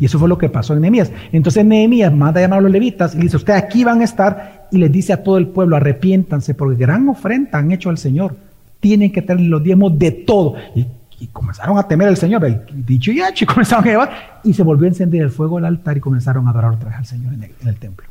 Y 0.00 0.06
eso 0.06 0.18
fue 0.18 0.28
lo 0.28 0.38
que 0.38 0.48
pasó 0.48 0.72
en 0.72 0.80
Nehemías. 0.80 1.12
Entonces 1.30 1.64
Nehemías 1.64 2.12
manda 2.12 2.40
a 2.40 2.42
llamar 2.42 2.60
a 2.60 2.62
los 2.62 2.72
levitas 2.72 3.14
y 3.14 3.18
dice, 3.18 3.36
ustedes 3.36 3.62
aquí 3.62 3.84
van 3.84 4.00
a 4.00 4.04
estar 4.04 4.66
y 4.72 4.78
les 4.78 4.90
dice 4.90 5.12
a 5.12 5.22
todo 5.22 5.36
el 5.36 5.48
pueblo, 5.48 5.76
arrepiéntanse 5.76 6.54
porque 6.54 6.76
gran 6.76 7.08
ofrenda 7.08 7.58
han 7.58 7.70
hecho 7.70 7.90
al 7.90 7.98
Señor. 7.98 8.34
Tienen 8.80 9.12
que 9.12 9.20
tener 9.20 9.44
los 9.44 9.62
diezmos 9.62 9.98
de 9.98 10.10
todo. 10.10 10.54
Y, 10.74 10.86
comenzaron 11.32 11.76
a 11.76 11.86
temer 11.86 12.08
al 12.08 12.16
Señor, 12.16 12.64
dicho 12.74 13.12
y 13.12 13.20
hecho, 13.20 13.44
comenzaron 13.54 13.84
a 13.84 13.88
llevar, 13.88 14.10
y 14.42 14.54
se 14.54 14.62
volvió 14.62 14.86
a 14.86 14.88
encender 14.88 15.20
el 15.20 15.30
fuego 15.30 15.56
del 15.56 15.66
altar 15.66 15.98
y 15.98 16.00
comenzaron 16.00 16.46
a 16.46 16.50
adorar 16.50 16.72
otra 16.72 16.88
vez 16.88 16.98
al 16.98 17.04
Señor 17.04 17.34
en 17.34 17.68
el 17.68 17.76
templo. 17.76 18.06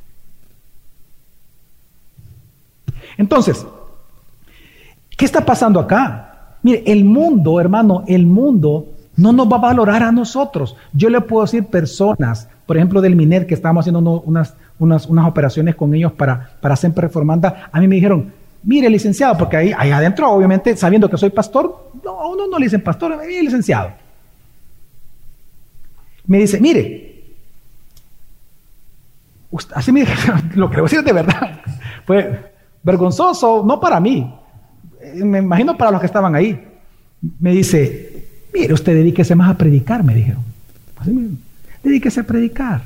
Entonces, 3.17 3.65
¿qué 5.17 5.25
está 5.25 5.43
pasando 5.43 5.79
acá? 5.79 6.55
Mire, 6.61 6.83
el 6.85 7.03
mundo, 7.03 7.59
hermano, 7.59 8.03
el 8.07 8.25
mundo 8.25 8.87
no 9.19 9.33
nos 9.33 9.51
va 9.51 9.57
a 9.57 9.61
valorar 9.61 10.01
a 10.03 10.11
nosotros. 10.11 10.75
Yo 10.93 11.09
le 11.09 11.19
puedo 11.21 11.43
decir 11.43 11.65
personas, 11.65 12.47
por 12.65 12.77
ejemplo, 12.77 13.01
del 13.01 13.15
MINER, 13.15 13.45
que 13.45 13.53
estábamos 13.53 13.83
haciendo 13.83 13.99
unas, 14.21 14.55
unas, 14.79 15.05
unas 15.07 15.27
operaciones 15.27 15.75
con 15.75 15.93
ellos 15.93 16.13
para, 16.13 16.51
para 16.61 16.73
hacer 16.73 16.93
performanda, 16.93 17.69
a 17.71 17.79
mí 17.79 17.87
me 17.87 17.95
dijeron, 17.95 18.31
mire, 18.63 18.89
licenciado, 18.89 19.37
porque 19.37 19.57
ahí, 19.57 19.73
ahí 19.77 19.91
adentro, 19.91 20.31
obviamente, 20.31 20.75
sabiendo 20.77 21.09
que 21.09 21.17
soy 21.17 21.31
pastor, 21.31 21.91
a 22.05 22.27
uno 22.27 22.47
no 22.47 22.57
le 22.57 22.65
dicen 22.65 22.81
pastor, 22.81 23.17
mí 23.25 23.41
licenciado. 23.41 23.91
Me 26.25 26.39
dice, 26.39 26.61
mire, 26.61 27.23
así 29.75 29.91
me 29.91 30.05
lo 30.55 30.67
a 30.67 30.81
decir 30.81 31.03
de 31.03 31.13
verdad, 31.13 31.59
fue 32.05 32.53
vergonzoso, 32.83 33.63
no 33.65 33.79
para 33.79 33.99
mí, 33.99 34.33
eh, 35.01 35.25
me 35.25 35.39
imagino 35.39 35.75
para 35.75 35.91
los 35.91 35.99
que 35.99 36.07
estaban 36.07 36.35
ahí. 36.35 36.65
Me 37.39 37.51
dice, 37.51 38.08
Mire, 38.53 38.73
usted 38.73 38.93
dedíquese 38.93 39.35
más 39.35 39.51
a 39.51 39.57
predicar, 39.57 40.03
me 40.03 40.15
dijeron. 40.15 40.43
dedíquese 41.83 42.21
a 42.21 42.23
predicar. 42.23 42.83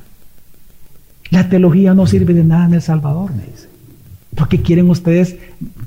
La 1.30 1.50
teología 1.50 1.94
no 1.94 2.06
sirve 2.06 2.34
de 2.34 2.44
nada 2.44 2.66
en 2.66 2.74
El 2.76 2.82
Salvador, 2.82 3.32
me 3.34 3.44
dice. 3.44 3.70
¿Por 4.36 4.48
quieren 4.48 4.90
ustedes 4.90 5.38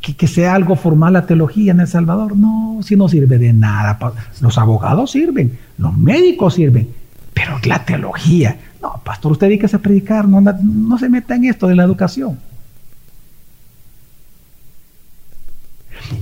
que, 0.00 0.26
sea 0.26 0.54
algo 0.54 0.76
formal 0.76 1.12
la 1.12 1.26
teología 1.26 1.72
en 1.72 1.80
El 1.80 1.88
Salvador? 1.88 2.36
No, 2.36 2.80
si 2.82 2.96
no 2.96 3.08
sirve 3.08 3.38
de 3.38 3.52
nada. 3.52 3.98
Los 4.40 4.56
abogados 4.58 5.10
sirven, 5.10 5.58
los 5.78 5.96
médicos 5.96 6.54
sirven, 6.54 6.88
pero 7.34 7.58
la 7.64 7.84
teología. 7.84 8.56
No, 8.80 9.00
pastor, 9.04 9.32
usted 9.32 9.48
dedíquese 9.48 9.76
a 9.76 9.80
predicar, 9.80 10.28
no, 10.28 10.40
no 10.40 10.98
se 10.98 11.08
meta 11.08 11.34
en 11.34 11.44
esto 11.46 11.66
de 11.66 11.74
la 11.74 11.84
educación. 11.84 12.38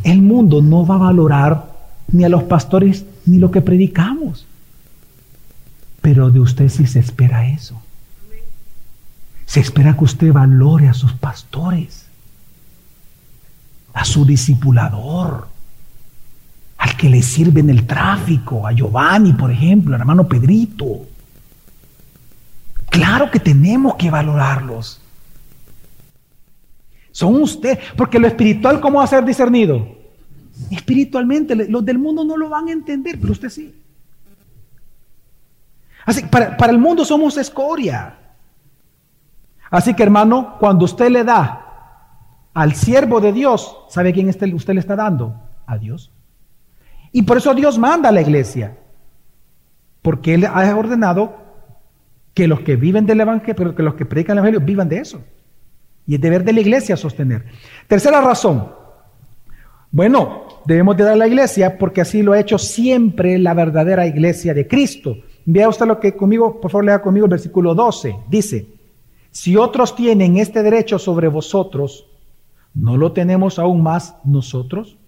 El 0.03 0.23
mundo 0.23 0.63
no 0.63 0.87
va 0.87 0.95
a 0.95 0.99
valorar 0.99 1.74
ni 2.15 2.23
a 2.23 2.29
los 2.29 2.45
pastores 2.45 3.05
ni 3.27 3.39
lo 3.39 3.51
que 3.51 3.61
predicamos. 3.61 4.47
Pero 6.01 6.31
de 6.31 6.39
usted 6.39 6.69
sí 6.69 6.87
se 6.87 7.01
espera 7.01 7.49
eso. 7.49 7.83
Se 9.47 9.59
espera 9.59 9.97
que 9.97 10.05
usted 10.05 10.33
valore 10.33 10.89
a 10.89 10.95
sus 10.95 11.13
pastores, 11.13 12.07
a 13.93 14.05
su 14.05 14.25
discipulador, 14.25 15.49
al 16.79 16.97
que 16.97 17.11
le 17.11 17.21
sirve 17.21 17.61
en 17.61 17.71
el 17.71 17.85
tráfico, 17.85 18.65
a 18.65 18.73
Giovanni, 18.73 19.33
por 19.33 19.51
ejemplo, 19.51 19.97
al 19.97 20.03
hermano 20.03 20.29
Pedrito. 20.29 21.07
Claro 22.91 23.29
que 23.29 23.41
tenemos 23.41 23.97
que 23.97 24.09
valorarlos. 24.09 25.01
Son 27.11 27.43
usted, 27.43 27.77
porque 27.97 28.21
lo 28.21 28.29
espiritual, 28.29 28.81
¿cómo 28.81 28.99
va 28.99 29.05
a 29.05 29.09
ser 29.09 29.25
discernido? 29.25 30.04
Espiritualmente, 30.71 31.55
los 31.55 31.85
del 31.85 31.99
mundo 31.99 32.25
no 32.25 32.37
lo 32.37 32.49
van 32.49 32.69
a 32.69 32.73
entender, 32.73 33.19
pero 33.21 33.33
usted 33.33 33.49
sí. 33.49 33.75
Así, 36.05 36.23
para, 36.25 36.57
para 36.57 36.73
el 36.73 36.79
mundo 36.79 37.05
somos 37.05 37.37
escoria. 37.37 38.19
Así 39.71 39.95
que 39.95 40.03
hermano, 40.03 40.57
cuando 40.61 40.85
usted 40.85 41.09
le 41.09 41.25
da 41.25 41.65
al 42.55 42.75
siervo 42.75 43.21
de 43.21 43.33
Dios, 43.33 43.77
¿sabe 43.89 44.13
quién 44.13 44.29
usted 44.29 44.75
le 44.75 44.81
está 44.81 44.95
dando? 44.95 45.35
A 45.67 45.79
Dios. 45.79 46.13
Y 47.11 47.23
por 47.23 47.39
eso 47.39 47.55
Dios 47.55 47.79
manda 47.79 48.09
a 48.11 48.13
la 48.13 48.21
iglesia. 48.21 48.77
Porque 50.03 50.35
Él 50.35 50.45
ha 50.47 50.77
ordenado 50.77 51.37
que 52.35 52.47
los 52.47 52.61
que 52.61 52.77
viven 52.77 53.07
del 53.07 53.21
Evangelio, 53.21 53.55
pero 53.57 53.75
que 53.75 53.83
los 53.83 53.95
que 53.95 54.05
predican 54.05 54.37
el 54.37 54.45
Evangelio 54.45 54.67
vivan 54.67 54.89
de 54.89 54.99
eso. 54.99 55.25
Y 56.07 56.17
es 56.17 56.21
deber 56.21 56.45
de 56.45 56.53
la 56.53 56.61
iglesia 56.61 56.97
sostener. 56.97 57.47
Tercera 57.89 58.21
razón. 58.21 58.84
Bueno, 59.95 60.43
debemos 60.65 60.97
de 60.97 61.05
dar 61.05 61.13
a 61.13 61.17
la 61.17 61.29
iglesia 61.29 61.79
porque 61.79 62.01
así 62.01 62.21
lo 62.21 62.33
ha 62.33 62.41
hecho 62.41 62.59
siempre 62.59 63.39
la 63.39 63.55
verdadera 63.55 64.09
iglesia 64.09 64.53
de 64.53 64.67
Cristo. 64.67 65.19
Vea 65.45 65.69
usted 65.69 65.87
lo 65.87 66.01
que 66.01 66.17
conmigo, 66.17 66.61
por 66.61 66.73
favor 66.73 66.87
lea 66.87 67.01
conmigo 67.01 67.27
el 67.27 67.31
versículo 67.31 67.77
12. 67.77 68.17
Dice, 68.29 68.67
si 69.31 69.57
otros 69.57 69.95
tienen 69.95 70.37
este 70.37 70.65
derecho 70.65 70.99
sobre 70.99 71.29
vosotros, 71.29 72.09
¿no 72.75 72.97
lo 72.97 73.13
tenemos 73.13 73.61
aún 73.61 73.85
más 73.85 74.17
nosotros? 74.25 74.99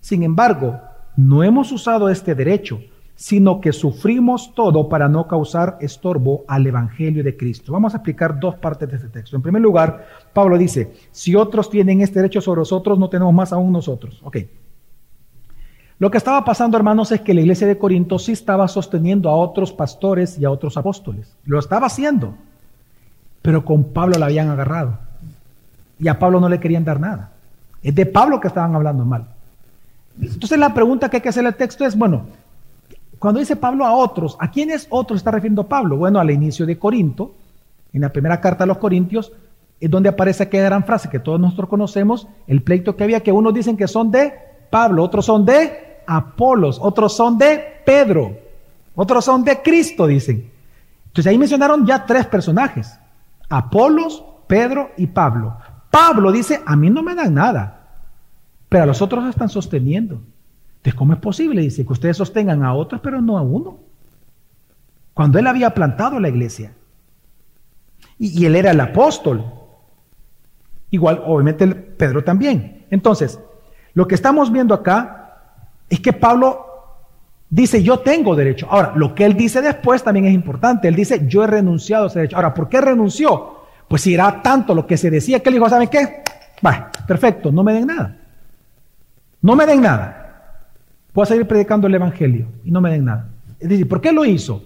Sin 0.00 0.22
embargo, 0.22 0.80
no 1.18 1.44
hemos 1.44 1.70
usado 1.70 2.08
este 2.08 2.34
derecho, 2.34 2.80
sino 3.20 3.60
que 3.60 3.74
sufrimos 3.74 4.54
todo 4.54 4.88
para 4.88 5.06
no 5.06 5.28
causar 5.28 5.76
estorbo 5.82 6.42
al 6.48 6.66
Evangelio 6.66 7.22
de 7.22 7.36
Cristo. 7.36 7.70
Vamos 7.70 7.92
a 7.92 7.98
explicar 7.98 8.40
dos 8.40 8.54
partes 8.54 8.88
de 8.88 8.96
este 8.96 9.08
texto. 9.10 9.36
En 9.36 9.42
primer 9.42 9.60
lugar, 9.60 10.06
Pablo 10.32 10.56
dice, 10.56 10.94
si 11.10 11.36
otros 11.36 11.68
tienen 11.68 12.00
este 12.00 12.20
derecho 12.20 12.40
sobre 12.40 12.62
nosotros, 12.62 12.98
no 12.98 13.10
tenemos 13.10 13.34
más 13.34 13.52
aún 13.52 13.72
nosotros. 13.72 14.22
Ok. 14.24 14.38
Lo 15.98 16.10
que 16.10 16.16
estaba 16.16 16.42
pasando, 16.46 16.78
hermanos, 16.78 17.12
es 17.12 17.20
que 17.20 17.34
la 17.34 17.42
iglesia 17.42 17.66
de 17.66 17.76
Corinto 17.76 18.18
sí 18.18 18.32
estaba 18.32 18.66
sosteniendo 18.68 19.28
a 19.28 19.36
otros 19.36 19.70
pastores 19.70 20.38
y 20.38 20.46
a 20.46 20.50
otros 20.50 20.78
apóstoles. 20.78 21.36
Lo 21.44 21.58
estaba 21.58 21.88
haciendo. 21.88 22.34
Pero 23.42 23.66
con 23.66 23.84
Pablo 23.84 24.18
la 24.18 24.26
habían 24.26 24.48
agarrado. 24.48 24.98
Y 25.98 26.08
a 26.08 26.18
Pablo 26.18 26.40
no 26.40 26.48
le 26.48 26.58
querían 26.58 26.86
dar 26.86 26.98
nada. 26.98 27.32
Es 27.82 27.94
de 27.94 28.06
Pablo 28.06 28.40
que 28.40 28.48
estaban 28.48 28.74
hablando 28.74 29.04
mal. 29.04 29.26
Entonces 30.18 30.58
la 30.58 30.72
pregunta 30.72 31.10
que 31.10 31.18
hay 31.18 31.22
que 31.22 31.28
hacer 31.28 31.44
el 31.44 31.54
texto 31.54 31.84
es, 31.84 31.94
bueno, 31.94 32.39
cuando 33.20 33.38
dice 33.38 33.54
Pablo 33.54 33.84
a 33.84 33.92
otros, 33.92 34.34
¿a 34.40 34.50
quiénes 34.50 34.86
otros 34.88 35.18
está 35.18 35.30
refiriendo 35.30 35.68
Pablo? 35.68 35.98
Bueno, 35.98 36.18
al 36.20 36.30
inicio 36.30 36.64
de 36.64 36.78
Corinto, 36.78 37.34
en 37.92 38.00
la 38.00 38.08
primera 38.08 38.40
carta 38.40 38.64
a 38.64 38.66
los 38.66 38.78
Corintios, 38.78 39.30
es 39.78 39.90
donde 39.90 40.08
aparece 40.08 40.44
aquella 40.44 40.64
gran 40.64 40.84
frase 40.84 41.10
que 41.10 41.18
todos 41.18 41.38
nosotros 41.38 41.68
conocemos, 41.68 42.26
el 42.46 42.62
pleito 42.62 42.96
que 42.96 43.04
había, 43.04 43.20
que 43.20 43.30
unos 43.30 43.52
dicen 43.52 43.76
que 43.76 43.86
son 43.88 44.10
de 44.10 44.32
Pablo, 44.70 45.04
otros 45.04 45.26
son 45.26 45.44
de 45.44 46.00
Apolos, 46.06 46.78
otros 46.80 47.14
son 47.14 47.36
de 47.36 47.62
Pedro, 47.84 48.38
otros 48.94 49.22
son 49.22 49.44
de 49.44 49.60
Cristo, 49.60 50.06
dicen. 50.06 50.50
Entonces 51.08 51.30
ahí 51.30 51.36
mencionaron 51.36 51.86
ya 51.86 52.06
tres 52.06 52.24
personajes, 52.24 52.98
Apolos, 53.50 54.24
Pedro 54.46 54.92
y 54.96 55.06
Pablo. 55.06 55.58
Pablo 55.90 56.32
dice, 56.32 56.62
a 56.64 56.74
mí 56.74 56.88
no 56.88 57.02
me 57.02 57.14
dan 57.14 57.34
nada, 57.34 57.82
pero 58.70 58.84
a 58.84 58.86
los 58.86 59.02
otros 59.02 59.28
están 59.28 59.50
sosteniendo. 59.50 60.22
Entonces, 60.80 60.98
¿cómo 60.98 61.12
es 61.12 61.18
posible? 61.18 61.60
Dice 61.60 61.84
que 61.84 61.92
ustedes 61.92 62.16
sostengan 62.16 62.64
a 62.64 62.72
otros, 62.72 63.02
pero 63.02 63.20
no 63.20 63.36
a 63.36 63.42
uno. 63.42 63.78
Cuando 65.12 65.38
él 65.38 65.46
había 65.46 65.74
plantado 65.74 66.18
la 66.18 66.30
iglesia. 66.30 66.72
Y, 68.18 68.46
él 68.46 68.56
era 68.56 68.70
el 68.70 68.80
apóstol. 68.80 69.44
Igual, 70.90 71.22
obviamente, 71.26 71.66
Pedro 71.66 72.24
también. 72.24 72.86
Entonces, 72.90 73.38
lo 73.92 74.08
que 74.08 74.14
estamos 74.14 74.50
viendo 74.50 74.72
acá 74.72 75.42
es 75.90 76.00
que 76.00 76.14
Pablo 76.14 76.66
dice, 77.50 77.82
yo 77.82 77.98
tengo 77.98 78.34
derecho. 78.34 78.66
Ahora, 78.70 78.94
lo 78.96 79.14
que 79.14 79.26
él 79.26 79.34
dice 79.34 79.60
después 79.60 80.02
también 80.02 80.24
es 80.24 80.32
importante. 80.32 80.88
Él 80.88 80.94
dice, 80.94 81.26
yo 81.26 81.44
he 81.44 81.46
renunciado 81.46 82.04
a 82.04 82.06
ese 82.06 82.20
derecho. 82.20 82.36
Ahora, 82.36 82.54
¿por 82.54 82.70
qué 82.70 82.80
renunció? 82.80 83.66
Pues 83.86 84.00
si 84.00 84.14
era 84.14 84.40
tanto 84.40 84.74
lo 84.74 84.86
que 84.86 84.96
se 84.96 85.10
decía 85.10 85.40
que 85.40 85.50
él 85.50 85.56
dijo, 85.56 85.68
¿saben 85.68 85.88
qué? 85.88 86.22
Va, 86.64 86.90
perfecto, 87.06 87.52
no 87.52 87.62
me 87.62 87.74
den 87.74 87.86
nada. 87.86 88.16
No 89.42 89.54
me 89.56 89.66
den 89.66 89.82
nada. 89.82 90.19
Puedo 91.12 91.26
seguir 91.26 91.46
predicando 91.46 91.86
el 91.86 91.94
Evangelio 91.94 92.46
y 92.64 92.70
no 92.70 92.80
me 92.80 92.90
den 92.90 93.04
nada. 93.04 93.28
Es 93.58 93.68
decir, 93.68 93.88
¿por 93.88 94.00
qué 94.00 94.12
lo 94.12 94.24
hizo? 94.24 94.64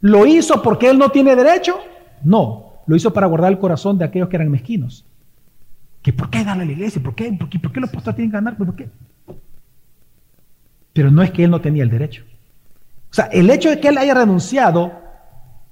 ¿Lo 0.00 0.26
hizo 0.26 0.62
porque 0.62 0.90
él 0.90 0.98
no 0.98 1.10
tiene 1.10 1.34
derecho? 1.34 1.78
No, 2.22 2.74
lo 2.86 2.96
hizo 2.96 3.12
para 3.12 3.26
guardar 3.26 3.52
el 3.52 3.58
corazón 3.58 3.98
de 3.98 4.04
aquellos 4.04 4.28
que 4.28 4.36
eran 4.36 4.50
mezquinos. 4.50 5.04
¿Que 6.02 6.12
¿Por 6.12 6.30
qué 6.30 6.44
darle 6.44 6.64
a 6.64 6.66
la 6.66 6.72
iglesia? 6.72 7.02
¿Por 7.02 7.14
qué, 7.14 7.32
por 7.32 7.48
qué, 7.48 7.58
por 7.58 7.72
qué 7.72 7.80
los 7.80 7.90
pastores 7.90 8.16
tienen 8.16 8.30
que 8.30 8.36
ganar? 8.36 8.56
¿Por 8.56 8.74
qué? 8.76 8.88
Pero 10.92 11.10
no 11.10 11.22
es 11.22 11.30
que 11.30 11.44
él 11.44 11.50
no 11.50 11.60
tenía 11.60 11.82
el 11.82 11.90
derecho. 11.90 12.24
O 13.10 13.14
sea, 13.14 13.26
el 13.26 13.50
hecho 13.50 13.70
de 13.70 13.80
que 13.80 13.88
él 13.88 13.98
haya 13.98 14.14
renunciado 14.14 14.92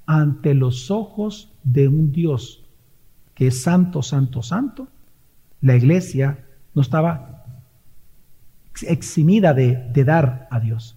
ante 0.05 0.53
los 0.53 0.91
ojos 0.91 1.51
de 1.63 1.87
un 1.87 2.11
Dios 2.11 2.63
que 3.33 3.47
es 3.47 3.63
santo, 3.63 4.01
santo, 4.01 4.41
santo, 4.41 4.87
la 5.61 5.75
iglesia 5.75 6.39
no 6.73 6.81
estaba 6.81 7.34
eximida 8.83 9.53
de, 9.53 10.03
dar 10.03 10.47
a 10.51 10.59
Dios. 10.59 10.95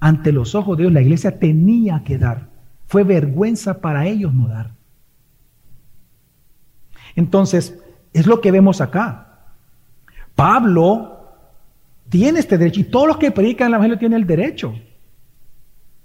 Ante 0.00 0.32
los 0.32 0.54
ojos 0.54 0.76
de 0.76 0.84
Dios 0.84 0.92
la 0.92 1.02
iglesia 1.02 1.38
tenía 1.38 2.02
que 2.04 2.18
dar. 2.18 2.48
Fue 2.86 3.02
vergüenza 3.04 3.80
para 3.80 4.06
ellos 4.06 4.32
no 4.34 4.48
dar. 4.48 4.70
Entonces, 7.14 7.78
es 8.12 8.26
lo 8.26 8.40
que 8.40 8.50
vemos 8.50 8.80
acá. 8.80 9.26
Pablo 10.34 11.16
tiene 12.08 12.40
este 12.40 12.58
derecho 12.58 12.80
y 12.80 12.84
todos 12.84 13.08
los 13.08 13.16
que 13.16 13.30
predican 13.30 13.68
el 13.68 13.74
Evangelio 13.74 13.98
tienen 13.98 14.20
el 14.20 14.26
derecho. 14.26 14.74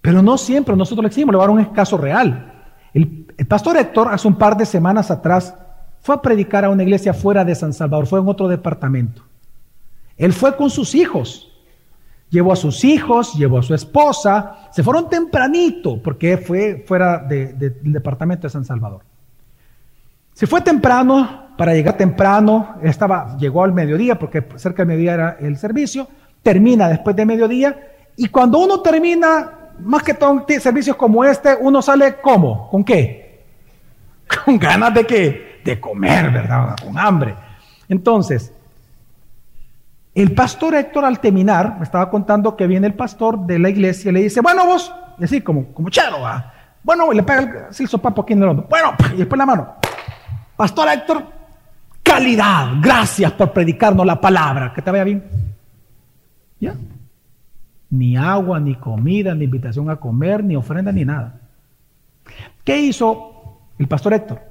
Pero 0.02 0.22
no 0.22 0.38
siempre 0.38 0.76
nosotros 0.76 1.04
lo 1.04 1.08
exigimos. 1.08 1.34
Le 1.34 1.38
voy 1.38 1.44
a 1.44 1.48
dar 1.48 1.68
un 1.68 1.74
caso 1.74 1.98
real. 1.98 2.64
El, 2.94 3.28
el, 3.38 3.46
pastor 3.46 3.78
Héctor 3.78 4.08
hace 4.12 4.28
un 4.28 4.36
par 4.36 4.58
de 4.58 4.66
semanas 4.66 5.12
atrás 5.12 5.54
fue 6.02 6.16
a 6.16 6.22
predicar 6.22 6.66
a 6.66 6.70
una 6.70 6.84
iglesia 6.84 7.14
fuera 7.14 7.46
de 7.46 7.54
San 7.56 7.74
Salvador, 7.74 8.08
fue 8.08 8.20
en 8.20 8.28
otro 8.28 8.48
departamento. 8.48 9.24
Él 10.22 10.34
fue 10.34 10.56
con 10.56 10.70
sus 10.70 10.94
hijos. 10.94 11.52
Llevó 12.30 12.54
a 12.54 12.56
sus 12.56 12.84
hijos, 12.84 13.34
llevó 13.34 13.58
a 13.58 13.64
su 13.64 13.74
esposa, 13.74 14.70
se 14.72 14.84
fueron 14.84 15.10
tempranito 15.10 16.00
porque 16.00 16.38
fue 16.38 16.84
fuera 16.88 17.18
del 17.18 17.76
departamento 17.82 18.46
de 18.46 18.52
San 18.52 18.64
Salvador. 18.64 19.02
Se 20.34 20.46
fue 20.46 20.62
temprano 20.62 21.48
para 21.58 21.74
llegar 21.74 21.98
temprano, 21.98 22.76
estaba, 22.84 23.36
llegó 23.38 23.64
al 23.64 23.74
mediodía 23.74 24.20
porque 24.20 24.48
cerca 24.58 24.84
del 24.84 24.90
mediodía 24.90 25.14
era 25.16 25.38
el 25.40 25.58
servicio, 25.58 26.08
termina 26.44 26.88
después 26.88 27.16
de 27.16 27.26
mediodía 27.26 27.92
y 28.16 28.28
cuando 28.28 28.60
uno 28.60 28.80
termina, 28.80 29.72
más 29.80 30.04
que 30.04 30.14
todo 30.14 30.46
servicios 30.60 30.96
como 30.98 31.26
este, 31.26 31.56
uno 31.60 31.82
sale 31.82 32.18
como, 32.22 32.70
¿con 32.70 32.84
qué? 32.84 33.42
Con 34.46 34.60
ganas 34.60 34.94
de 34.94 35.04
qué? 35.04 35.62
De 35.66 35.80
comer, 35.80 36.30
¿verdad? 36.32 36.76
Con 36.86 36.96
hambre. 36.98 37.34
Entonces, 37.90 38.54
el 40.14 40.34
pastor 40.34 40.76
Héctor 40.76 41.06
al 41.06 41.20
terminar, 41.20 41.78
me 41.78 41.84
estaba 41.84 42.10
contando 42.10 42.56
que 42.58 42.68
viene 42.68 42.88
el 42.88 42.94
pastor 42.94 43.46
de 43.46 43.60
la 43.60 43.70
iglesia 43.70 44.10
y 44.10 44.14
le 44.14 44.22
dice, 44.24 44.42
bueno 44.42 44.66
vos, 44.66 44.94
y 45.18 45.24
así 45.24 45.42
como, 45.42 45.74
como 45.74 45.90
chero, 45.90 46.18
bueno, 46.84 47.12
le 47.14 47.24
pega 47.24 47.70
el, 47.70 47.88
sopapo 47.88 48.24
aquí 48.24 48.34
en 48.34 48.44
el 48.44 48.50
hombro, 48.50 48.68
bueno, 48.70 48.94
y 49.14 49.18
después 49.18 49.38
la 49.38 49.46
mano, 49.46 49.76
pastor 50.58 50.90
Héctor, 50.90 51.24
calidad, 52.04 52.74
gracias 52.82 53.32
por 53.34 53.54
predicarnos 53.54 54.06
la 54.06 54.20
palabra, 54.20 54.74
que 54.74 54.82
te 54.82 54.92
vaya 54.92 55.04
bien. 55.04 55.24
¿Ya? 56.60 56.76
Ni 57.90 58.16
agua, 58.16 58.60
ni 58.60 58.76
comida, 58.76 59.34
ni 59.34 59.46
invitación 59.46 59.90
a 59.90 59.96
comer, 59.96 60.44
ni 60.44 60.56
ofrenda, 60.56 60.92
ni 60.92 61.06
nada. 61.06 61.40
¿Qué 62.64 62.80
hizo 62.80 63.60
el 63.80 63.88
pastor 63.88 64.14
Héctor? 64.14 64.42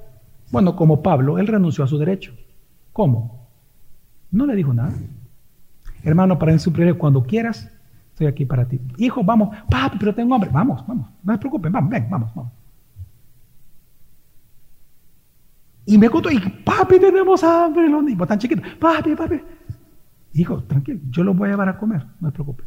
Bueno, 0.51 0.75
como 0.75 1.01
Pablo, 1.01 1.39
él 1.39 1.47
renunció 1.47 1.83
a 1.83 1.87
su 1.87 1.97
derecho. 1.97 2.33
¿Cómo? 2.91 3.47
No 4.31 4.45
le 4.45 4.55
dijo 4.55 4.73
nada. 4.73 4.93
Hermano, 6.03 6.37
para 6.39 6.57
suplir 6.57 6.97
cuando 6.97 7.23
quieras, 7.23 7.69
estoy 8.09 8.27
aquí 8.27 8.45
para 8.45 8.65
ti. 8.65 8.79
Hijo, 8.97 9.23
vamos, 9.23 9.55
papi, 9.69 9.97
pero 9.99 10.15
tengo 10.15 10.33
hambre. 10.33 10.49
Vamos, 10.51 10.85
vamos, 10.87 11.07
no 11.23 11.33
se 11.33 11.39
preocupen, 11.39 11.71
vamos, 11.71 11.89
ven, 11.89 12.07
vamos, 12.09 12.33
vamos. 12.33 12.51
Y 15.85 15.97
me 15.97 16.09
contó, 16.09 16.31
y 16.31 16.39
papi, 16.39 16.99
tenemos 16.99 17.43
hambre, 17.43 17.89
los 17.89 18.03
niños 18.03 18.27
tan 18.27 18.39
chiquitos. 18.39 18.65
Papi, 18.79 19.15
papi. 19.15 19.41
Hijo, 20.33 20.63
tranquilo, 20.63 20.99
yo 21.09 21.23
los 21.23 21.35
voy 21.35 21.49
a 21.49 21.51
llevar 21.51 21.69
a 21.69 21.77
comer, 21.77 22.05
no 22.19 22.29
se 22.29 22.33
preocupe. 22.33 22.63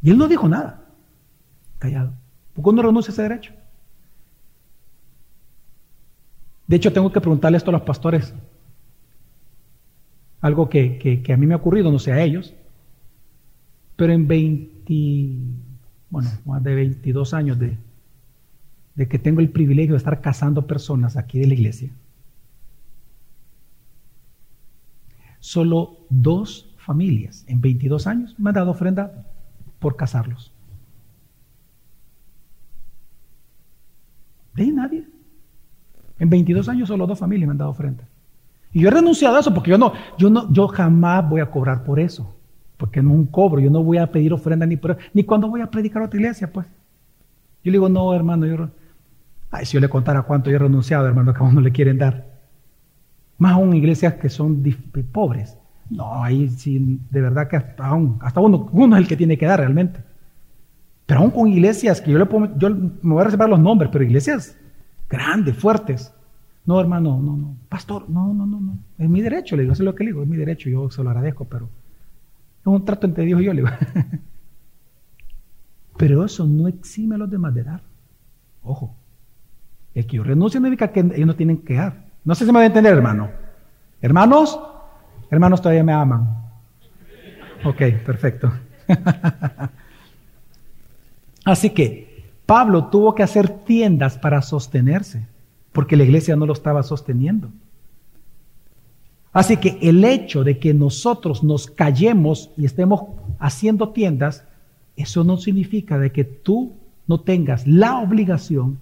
Y 0.00 0.10
él 0.10 0.18
no 0.18 0.28
dijo 0.28 0.48
nada, 0.48 0.84
callado. 1.78 2.12
¿Por 2.54 2.64
qué 2.64 2.72
no 2.72 2.82
renuncia 2.82 3.10
a 3.10 3.12
ese 3.12 3.22
derecho? 3.22 3.52
De 6.66 6.76
hecho, 6.76 6.92
tengo 6.92 7.10
que 7.10 7.20
preguntarle 7.20 7.56
esto 7.56 7.70
a 7.70 7.72
los 7.72 7.82
pastores 7.82 8.34
algo 10.40 10.68
que, 10.68 11.22
a 11.32 11.36
mí 11.36 11.46
me 11.46 11.54
ha 11.54 11.58
ocurrido, 11.58 11.90
no 11.90 11.98
sé 11.98 12.12
a 12.12 12.22
ellos, 12.22 12.54
pero 13.96 14.12
en 14.12 14.28
20, 14.28 14.94
bueno, 16.10 16.30
más 16.44 16.62
de 16.62 16.74
22 16.74 17.34
años 17.34 17.58
de, 17.58 17.76
de 18.94 19.08
que 19.08 19.18
tengo 19.18 19.40
el 19.40 19.50
privilegio 19.50 19.94
de 19.94 19.98
estar 19.98 20.20
casando 20.20 20.66
personas 20.66 21.16
aquí 21.16 21.38
de 21.38 21.46
la 21.48 21.54
iglesia, 21.54 21.90
solo 25.40 25.98
dos 26.10 26.74
familias 26.78 27.44
en 27.48 27.60
22 27.60 28.06
años 28.06 28.34
me 28.38 28.50
han 28.50 28.54
dado 28.54 28.70
ofrenda 28.70 29.26
por 29.78 29.96
casarlos. 29.96 30.52
De 34.54 34.66
nadie. 34.72 35.06
En 36.18 36.30
22 36.30 36.68
años 36.68 36.88
solo 36.88 37.06
dos 37.06 37.18
familias 37.18 37.46
me 37.46 37.52
han 37.52 37.58
dado 37.58 37.70
ofrenda. 37.70 38.07
Y 38.72 38.80
yo 38.80 38.88
he 38.88 38.90
renunciado 38.90 39.36
a 39.36 39.40
eso 39.40 39.52
porque 39.52 39.70
yo 39.70 39.78
no, 39.78 39.92
yo 40.18 40.30
no, 40.30 40.52
yo 40.52 40.68
jamás 40.68 41.28
voy 41.28 41.40
a 41.40 41.50
cobrar 41.50 41.84
por 41.84 42.00
eso. 42.00 42.34
Porque 42.76 43.02
no 43.02 43.12
un 43.12 43.26
cobro, 43.26 43.60
yo 43.60 43.70
no 43.70 43.82
voy 43.82 43.98
a 43.98 44.10
pedir 44.10 44.32
ofrenda 44.32 44.64
ni 44.64 44.76
por, 44.76 44.96
ni 45.12 45.24
cuando 45.24 45.48
voy 45.48 45.60
a 45.60 45.70
predicar 45.70 46.02
a 46.02 46.06
otra 46.06 46.20
iglesia, 46.20 46.52
pues. 46.52 46.66
Yo 47.64 47.72
le 47.72 47.72
digo, 47.72 47.88
no, 47.88 48.14
hermano, 48.14 48.46
yo, 48.46 48.68
ay, 49.50 49.66
si 49.66 49.74
yo 49.74 49.80
le 49.80 49.88
contara 49.88 50.22
cuánto 50.22 50.50
yo 50.50 50.56
he 50.56 50.60
renunciado, 50.60 51.06
hermano, 51.06 51.34
que 51.34 51.40
a 51.40 51.46
uno 51.46 51.60
le 51.60 51.72
quieren 51.72 51.98
dar. 51.98 52.26
Más 53.36 53.52
aún 53.52 53.74
iglesias 53.74 54.14
que 54.14 54.28
son 54.28 54.62
pobres. 55.12 55.56
No, 55.90 56.22
ahí 56.22 56.48
sí, 56.48 57.00
de 57.10 57.20
verdad 57.20 57.48
que 57.48 57.56
hasta, 57.56 57.90
hasta 58.20 58.40
uno, 58.40 58.68
uno 58.72 58.96
es 58.96 59.02
el 59.02 59.08
que 59.08 59.16
tiene 59.16 59.38
que 59.38 59.46
dar 59.46 59.60
realmente. 59.60 60.00
Pero 61.06 61.20
aún 61.20 61.30
con 61.30 61.48
iglesias 61.48 62.00
que 62.02 62.10
yo 62.10 62.18
le 62.18 62.28
yo 62.58 62.68
me 62.68 63.14
voy 63.14 63.22
a 63.22 63.24
reservar 63.24 63.48
los 63.48 63.58
nombres, 63.58 63.90
pero 63.90 64.04
iglesias 64.04 64.56
grandes, 65.08 65.56
fuertes, 65.56 66.12
no, 66.68 66.78
hermano, 66.78 67.18
no, 67.18 67.34
no. 67.34 67.56
Pastor, 67.70 68.10
no, 68.10 68.34
no, 68.34 68.44
no, 68.44 68.60
no. 68.60 68.78
Es 68.98 69.08
mi 69.08 69.22
derecho, 69.22 69.56
le 69.56 69.62
digo, 69.62 69.72
eso 69.72 69.82
es 69.82 69.86
lo 69.86 69.94
que 69.94 70.04
le 70.04 70.10
digo, 70.10 70.22
es 70.22 70.28
mi 70.28 70.36
derecho, 70.36 70.68
yo 70.68 70.90
se 70.90 71.02
lo 71.02 71.08
agradezco, 71.08 71.46
pero 71.46 71.70
es 72.60 72.66
un 72.66 72.84
trato 72.84 73.06
entre 73.06 73.24
Dios 73.24 73.40
y 73.40 73.44
yo, 73.44 73.52
pero 75.96 76.26
eso 76.26 76.44
no 76.44 76.68
exime 76.68 77.14
a 77.14 77.18
los 77.18 77.30
demás 77.30 77.54
de 77.54 77.64
dar. 77.64 77.80
Ojo. 78.62 78.94
El 79.94 80.06
que 80.06 80.18
yo 80.18 80.22
renuncie 80.22 80.60
no 80.60 80.66
significa 80.66 80.92
que 80.92 81.00
ellos 81.00 81.26
no 81.26 81.36
tienen 81.36 81.62
que 81.62 81.76
dar. 81.76 82.04
No 82.22 82.34
sé 82.34 82.44
si 82.44 82.52
me 82.52 82.58
va 82.58 82.64
a 82.64 82.66
entender, 82.66 82.92
hermano. 82.92 83.30
Hermanos, 84.02 84.60
hermanos 85.30 85.62
todavía 85.62 85.84
me 85.84 85.94
aman. 85.94 86.36
Ok, 87.64 87.80
perfecto. 88.04 88.52
Así 91.46 91.70
que 91.70 92.26
Pablo 92.44 92.88
tuvo 92.88 93.14
que 93.14 93.22
hacer 93.22 93.48
tiendas 93.48 94.18
para 94.18 94.42
sostenerse 94.42 95.37
porque 95.72 95.96
la 95.96 96.04
iglesia 96.04 96.36
no 96.36 96.46
lo 96.46 96.52
estaba 96.52 96.82
sosteniendo. 96.82 97.48
Así 99.32 99.56
que 99.58 99.78
el 99.82 100.04
hecho 100.04 100.42
de 100.42 100.58
que 100.58 100.74
nosotros 100.74 101.44
nos 101.44 101.66
callemos 101.66 102.50
y 102.56 102.64
estemos 102.64 103.02
haciendo 103.38 103.90
tiendas, 103.90 104.44
eso 104.96 105.22
no 105.22 105.36
significa 105.36 105.98
de 105.98 106.10
que 106.10 106.24
tú 106.24 106.72
no 107.06 107.20
tengas 107.20 107.66
la 107.66 107.98
obligación 107.98 108.80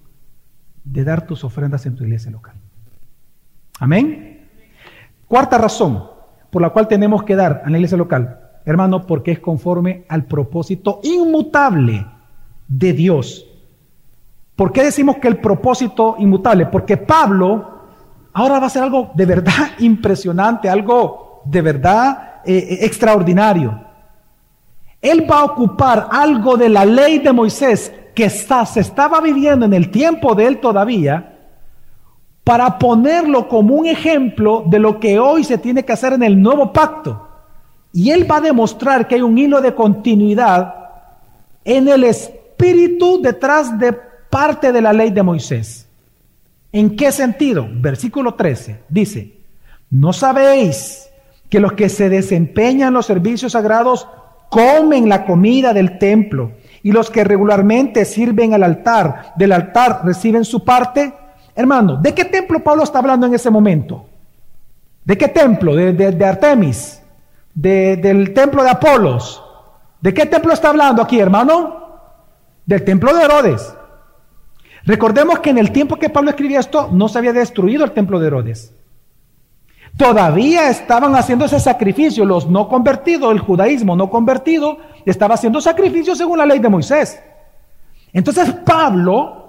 de 0.85 1.05
dar 1.05 1.27
tus 1.27 1.45
ofrendas 1.45 1.85
en 1.87 1.97
tu 1.97 2.05
iglesia 2.05 2.31
local. 2.31 2.55
Amén. 3.79 4.49
Cuarta 5.29 5.59
razón 5.59 6.05
por 6.51 6.63
la 6.63 6.71
cual 6.71 6.89
tenemos 6.89 7.25
que 7.25 7.37
dar 7.37 7.63
a 7.65 7.71
la 7.71 7.77
iglesia 7.77 7.99
local, 7.99 8.41
hermano, 8.65 9.07
porque 9.07 9.33
es 9.33 9.41
conforme 9.41 10.05
al 10.09 10.25
propósito 10.25 11.01
inmutable 11.03 12.07
de 12.69 12.93
Dios 12.93 13.47
¿Por 14.57 14.73
qué 14.73 14.83
decimos 14.83 15.19
que 15.19 15.29
el 15.29 15.37
propósito 15.37 16.17
inmutable? 16.19 16.67
Porque 16.67 16.97
Pablo 16.97 17.77
ahora 18.33 18.59
va 18.59 18.65
a 18.65 18.67
hacer 18.67 18.83
algo 18.83 19.11
de 19.15 19.27
verdad 19.27 19.71
impresionante, 19.79 20.69
algo 20.69 21.43
de 21.45 21.63
verdad 21.63 22.41
eh, 22.45 22.57
eh, 22.57 22.79
extraordinario. 22.87 23.85
Él 25.01 25.31
va 25.31 25.41
a 25.41 25.45
ocupar 25.45 26.09
algo 26.11 26.57
de 26.57 26.71
la 26.71 26.85
ley 26.85 27.19
de 27.19 27.33
Moisés 27.33 27.93
que 28.15 28.31
se 28.31 28.81
estaba 28.81 29.21
viviendo 29.21 29.67
en 29.67 29.75
el 29.75 29.91
tiempo 29.91 30.35
de 30.35 30.47
él 30.47 30.59
todavía, 30.59 31.35
para 32.43 32.79
ponerlo 32.79 33.47
como 33.47 33.75
un 33.75 33.87
ejemplo 33.87 34.65
de 34.67 34.79
lo 34.79 34.99
que 34.99 35.19
hoy 35.19 35.45
se 35.45 35.59
tiene 35.59 35.85
que 35.85 35.93
hacer 35.93 36.15
en 36.15 36.23
el 36.23 36.41
nuevo 36.41 36.73
pacto. 36.73 37.29
Y 37.93 38.11
él 38.11 38.31
va 38.31 38.37
a 38.37 38.41
demostrar 38.41 39.07
que 39.07 39.17
hay 39.17 39.23
un 39.23 39.37
hilo 39.37 39.61
de 39.61 39.75
continuidad 39.75 40.75
en 41.63 41.89
el 41.89 42.05
espíritu 42.05 43.21
detrás 43.21 43.79
de 43.79 43.99
parte 44.37 44.71
de 44.71 44.83
la 44.83 44.93
ley 44.93 45.13
de 45.13 45.23
Moisés. 45.23 45.89
¿En 46.71 46.95
qué 46.95 47.11
sentido? 47.11 47.67
Versículo 47.73 48.35
13 48.35 48.83
dice, 48.91 49.33
¿no 49.89 50.13
sabéis 50.13 51.09
que 51.49 51.59
los 51.59 51.73
que 51.73 51.89
se 51.89 52.11
desempeñan 52.11 52.93
los 52.93 53.07
servicios 53.07 53.53
sagrados 53.53 54.07
comen 54.51 55.09
la 55.09 55.25
comida 55.25 55.73
del 55.73 55.97
templo 55.97 56.53
y 56.83 56.93
los 56.93 57.11
que 57.11 57.25
regularmente 57.25 58.05
sirven 58.05 58.53
al 58.53 58.63
altar 58.63 59.33
del 59.37 59.53
altar 59.53 60.03
reciben 60.05 60.45
su 60.45 60.63
parte? 60.63 61.15
Hermano, 61.55 61.97
¿de 61.97 62.13
qué 62.13 62.27
templo 62.27 62.63
Pablo 62.63 62.83
está 62.83 62.99
hablando 62.99 63.27
en 63.27 63.33
ese 63.33 63.49
momento? 63.49 64.05
¿De 65.03 65.17
qué 65.17 65.29
templo? 65.29 65.75
¿De, 65.75 66.27
Artemis? 66.27 67.01
¿Del 67.55 68.35
templo 68.35 68.63
de 68.63 68.69
Apolos? 68.69 69.43
¿De 69.99 70.13
qué 70.13 70.27
templo 70.27 70.53
está 70.53 70.69
hablando 70.69 71.01
aquí, 71.01 71.19
hermano? 71.19 71.87
Del 72.67 72.85
templo 72.85 73.17
de 73.17 73.23
Herodes. 73.25 73.73
Recordemos 74.87 75.41
que 75.41 75.51
en 75.51 75.59
el 75.59 75.73
tiempo 75.73 75.97
que 75.97 76.09
Pablo 76.09 76.31
escribía 76.31 76.61
esto, 76.61 76.89
no 76.93 77.09
se 77.09 77.19
había 77.19 77.33
destruido 77.33 77.85
el 77.85 77.93
templo 77.93 78.21
de 78.21 78.29
Herodes. 78.29 78.73
Todavía 79.97 80.71
estaban 80.71 81.17
haciendo 81.17 81.45
ese 81.45 81.59
sacrificio. 81.59 82.25
Los 82.25 82.49
no 82.49 82.69
convertidos, 82.69 83.33
el 83.33 83.41
judaísmo 83.41 83.97
no 83.97 84.09
convertido, 84.11 84.79
estaba 85.05 85.35
haciendo 85.35 85.61
sacrificios 85.61 86.19
según 86.19 86.39
la 86.39 86.47
ley 86.47 86.61
de 86.61 86.69
Moisés. 86.69 87.21
Entonces 88.13 88.53
Pablo 88.65 89.47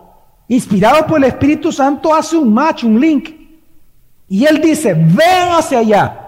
inspirado 0.48 1.06
por 1.06 1.18
el 1.18 1.26
Espíritu 1.26 1.72
Santo, 1.72 2.14
hace 2.14 2.38
un 2.38 2.54
match, 2.54 2.84
un 2.84 3.00
link. 3.00 3.30
Y 4.30 4.46
él 4.46 4.62
dice, 4.62 4.94
vean 4.94 5.50
hacia 5.52 5.80
allá. 5.80 6.24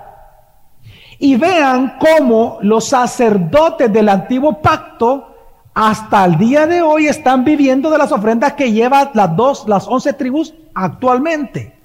Y 1.18 1.36
vean 1.36 1.98
cómo 2.00 2.60
los 2.62 2.88
sacerdotes 2.88 3.92
del 3.92 4.08
antiguo 4.08 4.62
pacto 4.62 5.39
hasta 5.74 6.26
el 6.26 6.38
día 6.38 6.68
de 6.68 6.82
hoy 6.82 7.08
están 7.08 7.44
viviendo 7.44 7.90
de 7.90 7.98
las 7.98 8.12
ofrendas 8.12 8.54
que 8.54 8.72
llevan 8.72 9.12
las 9.14 9.36
dos, 9.36 9.68
las 9.68 9.88
once 9.88 10.14
tribus 10.14 10.54
actualmente. 10.74 11.76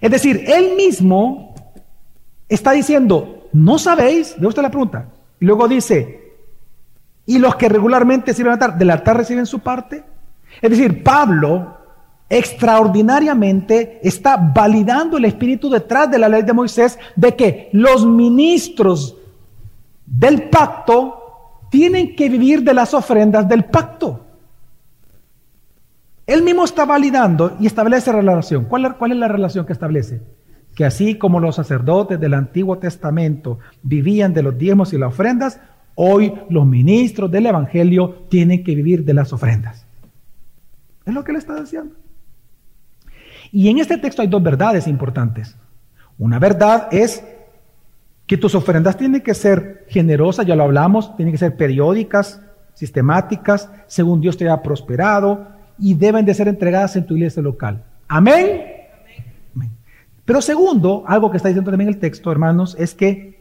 Es 0.00 0.10
decir, 0.10 0.44
él 0.46 0.76
mismo 0.76 1.54
está 2.48 2.72
diciendo, 2.72 3.48
¿no 3.52 3.78
sabéis? 3.78 4.40
De 4.40 4.46
usted 4.46 4.62
la 4.62 4.70
pregunta. 4.70 5.08
Y 5.40 5.44
luego 5.44 5.68
dice, 5.68 6.34
y 7.26 7.38
los 7.38 7.56
que 7.56 7.68
regularmente 7.68 8.32
sirven 8.32 8.52
al 8.52 8.62
altar, 8.62 8.78
del 8.78 8.90
altar 8.90 9.16
reciben 9.16 9.46
su 9.46 9.60
parte. 9.60 10.04
Es 10.62 10.70
decir, 10.70 11.02
Pablo 11.02 11.76
extraordinariamente 12.30 14.00
está 14.02 14.36
validando 14.36 15.16
el 15.16 15.24
espíritu 15.24 15.70
detrás 15.70 16.10
de 16.10 16.18
la 16.18 16.28
ley 16.28 16.42
de 16.42 16.52
Moisés 16.52 16.98
de 17.16 17.34
que 17.36 17.68
los 17.72 18.04
ministros 18.06 19.17
del 20.10 20.44
pacto 20.48 21.66
tienen 21.70 22.16
que 22.16 22.28
vivir 22.28 22.62
de 22.62 22.74
las 22.74 22.94
ofrendas 22.94 23.48
del 23.48 23.64
pacto. 23.64 24.24
Él 26.26 26.42
mismo 26.42 26.64
está 26.64 26.84
validando 26.84 27.56
y 27.60 27.66
establece 27.66 28.12
relación. 28.12 28.64
¿Cuál, 28.64 28.96
¿Cuál, 28.96 29.12
es 29.12 29.18
la 29.18 29.28
relación 29.28 29.64
que 29.64 29.72
establece? 29.72 30.20
Que 30.74 30.84
así 30.84 31.16
como 31.16 31.40
los 31.40 31.56
sacerdotes 31.56 32.20
del 32.20 32.34
Antiguo 32.34 32.78
Testamento 32.78 33.58
vivían 33.82 34.34
de 34.34 34.42
los 34.42 34.58
diezmos 34.58 34.92
y 34.92 34.98
las 34.98 35.08
ofrendas, 35.08 35.60
Hoy 36.00 36.32
los 36.48 36.64
ministros 36.64 37.28
del 37.28 37.46
Evangelio 37.46 38.24
tienen 38.30 38.62
que 38.62 38.72
vivir 38.76 39.04
de 39.04 39.14
las 39.14 39.32
ofrendas. 39.32 39.84
Es 41.04 41.12
lo 41.12 41.24
que 41.24 41.32
le 41.32 41.40
está 41.40 41.60
diciendo. 41.60 41.96
Y 43.50 43.68
en 43.68 43.80
este 43.80 43.98
texto 43.98 44.22
hay 44.22 44.28
dos 44.28 44.40
verdades 44.40 44.86
importantes. 44.86 45.56
Una 46.16 46.38
verdad 46.38 46.86
es 46.92 47.24
que 48.28 48.36
tus 48.36 48.54
ofrendas 48.54 48.96
tienen 48.98 49.22
que 49.22 49.32
ser 49.32 49.86
generosas, 49.88 50.46
ya 50.46 50.54
lo 50.54 50.64
hablamos, 50.64 51.16
tienen 51.16 51.32
que 51.32 51.38
ser 51.38 51.56
periódicas, 51.56 52.42
sistemáticas, 52.74 53.70
según 53.86 54.20
Dios 54.20 54.36
te 54.36 54.44
haya 54.44 54.62
prosperado, 54.62 55.48
y 55.78 55.94
deben 55.94 56.26
de 56.26 56.34
ser 56.34 56.46
entregadas 56.46 56.94
en 56.96 57.06
tu 57.06 57.16
iglesia 57.16 57.42
local. 57.42 57.82
Amén. 58.06 58.62
Amén. 59.56 59.70
Pero 60.26 60.42
segundo, 60.42 61.04
algo 61.06 61.30
que 61.30 61.38
está 61.38 61.48
diciendo 61.48 61.70
también 61.70 61.88
el 61.88 61.98
texto, 61.98 62.30
hermanos, 62.30 62.76
es 62.78 62.94
que 62.94 63.38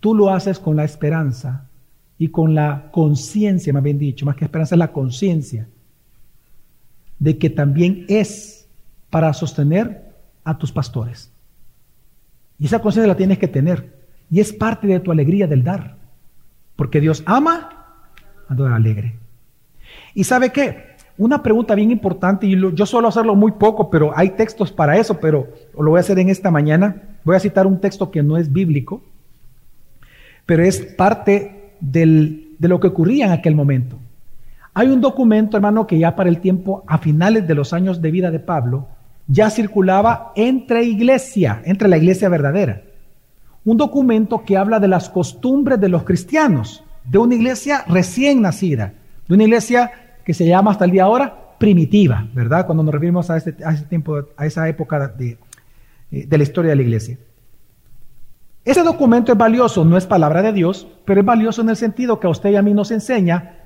tú 0.00 0.14
lo 0.14 0.30
haces 0.30 0.58
con 0.58 0.76
la 0.76 0.84
esperanza 0.84 1.68
y 2.18 2.28
con 2.28 2.54
la 2.54 2.88
conciencia, 2.92 3.74
más 3.74 3.82
bien 3.82 3.98
dicho, 3.98 4.24
más 4.24 4.36
que 4.36 4.46
esperanza, 4.46 4.76
es 4.76 4.78
la 4.78 4.92
conciencia 4.92 5.68
de 7.18 7.36
que 7.36 7.50
también 7.50 8.06
es 8.08 8.66
para 9.10 9.34
sostener 9.34 10.06
a 10.42 10.56
tus 10.56 10.72
pastores. 10.72 11.30
Y 12.58 12.64
esa 12.64 12.78
conciencia 12.78 13.12
la 13.12 13.16
tienes 13.18 13.38
que 13.38 13.48
tener. 13.48 13.95
Y 14.30 14.40
es 14.40 14.52
parte 14.52 14.86
de 14.86 15.00
tu 15.00 15.12
alegría 15.12 15.46
del 15.46 15.62
dar. 15.62 15.96
Porque 16.74 17.00
Dios 17.00 17.22
ama 17.26 17.70
a 18.48 18.54
todo 18.56 18.68
alegre. 18.68 19.14
¿Y 20.14 20.24
sabe 20.24 20.50
qué? 20.50 20.96
Una 21.18 21.42
pregunta 21.42 21.74
bien 21.74 21.90
importante, 21.90 22.46
y 22.46 22.60
yo 22.74 22.86
suelo 22.86 23.08
hacerlo 23.08 23.34
muy 23.34 23.52
poco, 23.52 23.88
pero 23.88 24.12
hay 24.14 24.30
textos 24.30 24.70
para 24.70 24.98
eso, 24.98 25.18
pero 25.18 25.48
lo 25.78 25.90
voy 25.90 25.98
a 25.98 26.00
hacer 26.00 26.18
en 26.18 26.28
esta 26.28 26.50
mañana. 26.50 27.02
Voy 27.24 27.36
a 27.36 27.40
citar 27.40 27.66
un 27.66 27.80
texto 27.80 28.10
que 28.10 28.22
no 28.22 28.36
es 28.36 28.52
bíblico, 28.52 29.02
pero 30.44 30.62
es 30.62 30.80
parte 30.80 31.72
de 31.80 32.68
lo 32.68 32.80
que 32.80 32.88
ocurría 32.88 33.26
en 33.26 33.32
aquel 33.32 33.54
momento. 33.54 33.98
Hay 34.74 34.88
un 34.88 35.00
documento, 35.00 35.56
hermano, 35.56 35.86
que 35.86 35.98
ya 35.98 36.14
para 36.14 36.28
el 36.28 36.40
tiempo, 36.40 36.84
a 36.86 36.98
finales 36.98 37.48
de 37.48 37.54
los 37.54 37.72
años 37.72 38.02
de 38.02 38.10
vida 38.10 38.30
de 38.30 38.40
Pablo, 38.40 38.88
ya 39.26 39.48
circulaba 39.48 40.32
entre 40.36 40.84
iglesia, 40.84 41.62
entre 41.64 41.88
la 41.88 41.96
iglesia 41.96 42.28
verdadera. 42.28 42.82
Un 43.66 43.76
documento 43.76 44.44
que 44.44 44.56
habla 44.56 44.80
de 44.80 44.88
las 44.88 45.10
costumbres 45.10 45.78
de 45.80 45.88
los 45.88 46.04
cristianos, 46.04 46.84
de 47.04 47.18
una 47.18 47.34
iglesia 47.34 47.84
recién 47.88 48.40
nacida, 48.40 48.94
de 49.28 49.34
una 49.34 49.42
iglesia 49.42 49.90
que 50.24 50.32
se 50.32 50.46
llama 50.46 50.70
hasta 50.70 50.84
el 50.84 50.92
día 50.92 51.04
ahora 51.04 51.58
primitiva, 51.58 52.28
¿verdad? 52.32 52.64
Cuando 52.64 52.84
nos 52.84 52.94
referimos 52.94 53.28
a 53.28 53.36
ese, 53.36 53.52
tiempo, 53.88 54.20
a 54.36 54.46
esa 54.46 54.68
época 54.68 55.08
de, 55.08 55.36
de 56.10 56.38
la 56.38 56.42
historia 56.44 56.70
de 56.70 56.76
la 56.76 56.82
iglesia. 56.82 57.18
Ese 58.64 58.84
documento 58.84 59.32
es 59.32 59.38
valioso, 59.38 59.84
no 59.84 59.96
es 59.96 60.06
palabra 60.06 60.42
de 60.42 60.52
Dios, 60.52 60.86
pero 61.04 61.20
es 61.20 61.26
valioso 61.26 61.60
en 61.62 61.68
el 61.70 61.76
sentido 61.76 62.20
que 62.20 62.28
a 62.28 62.30
usted 62.30 62.50
y 62.50 62.56
a 62.56 62.62
mí 62.62 62.72
nos 62.72 62.90
enseña 62.92 63.56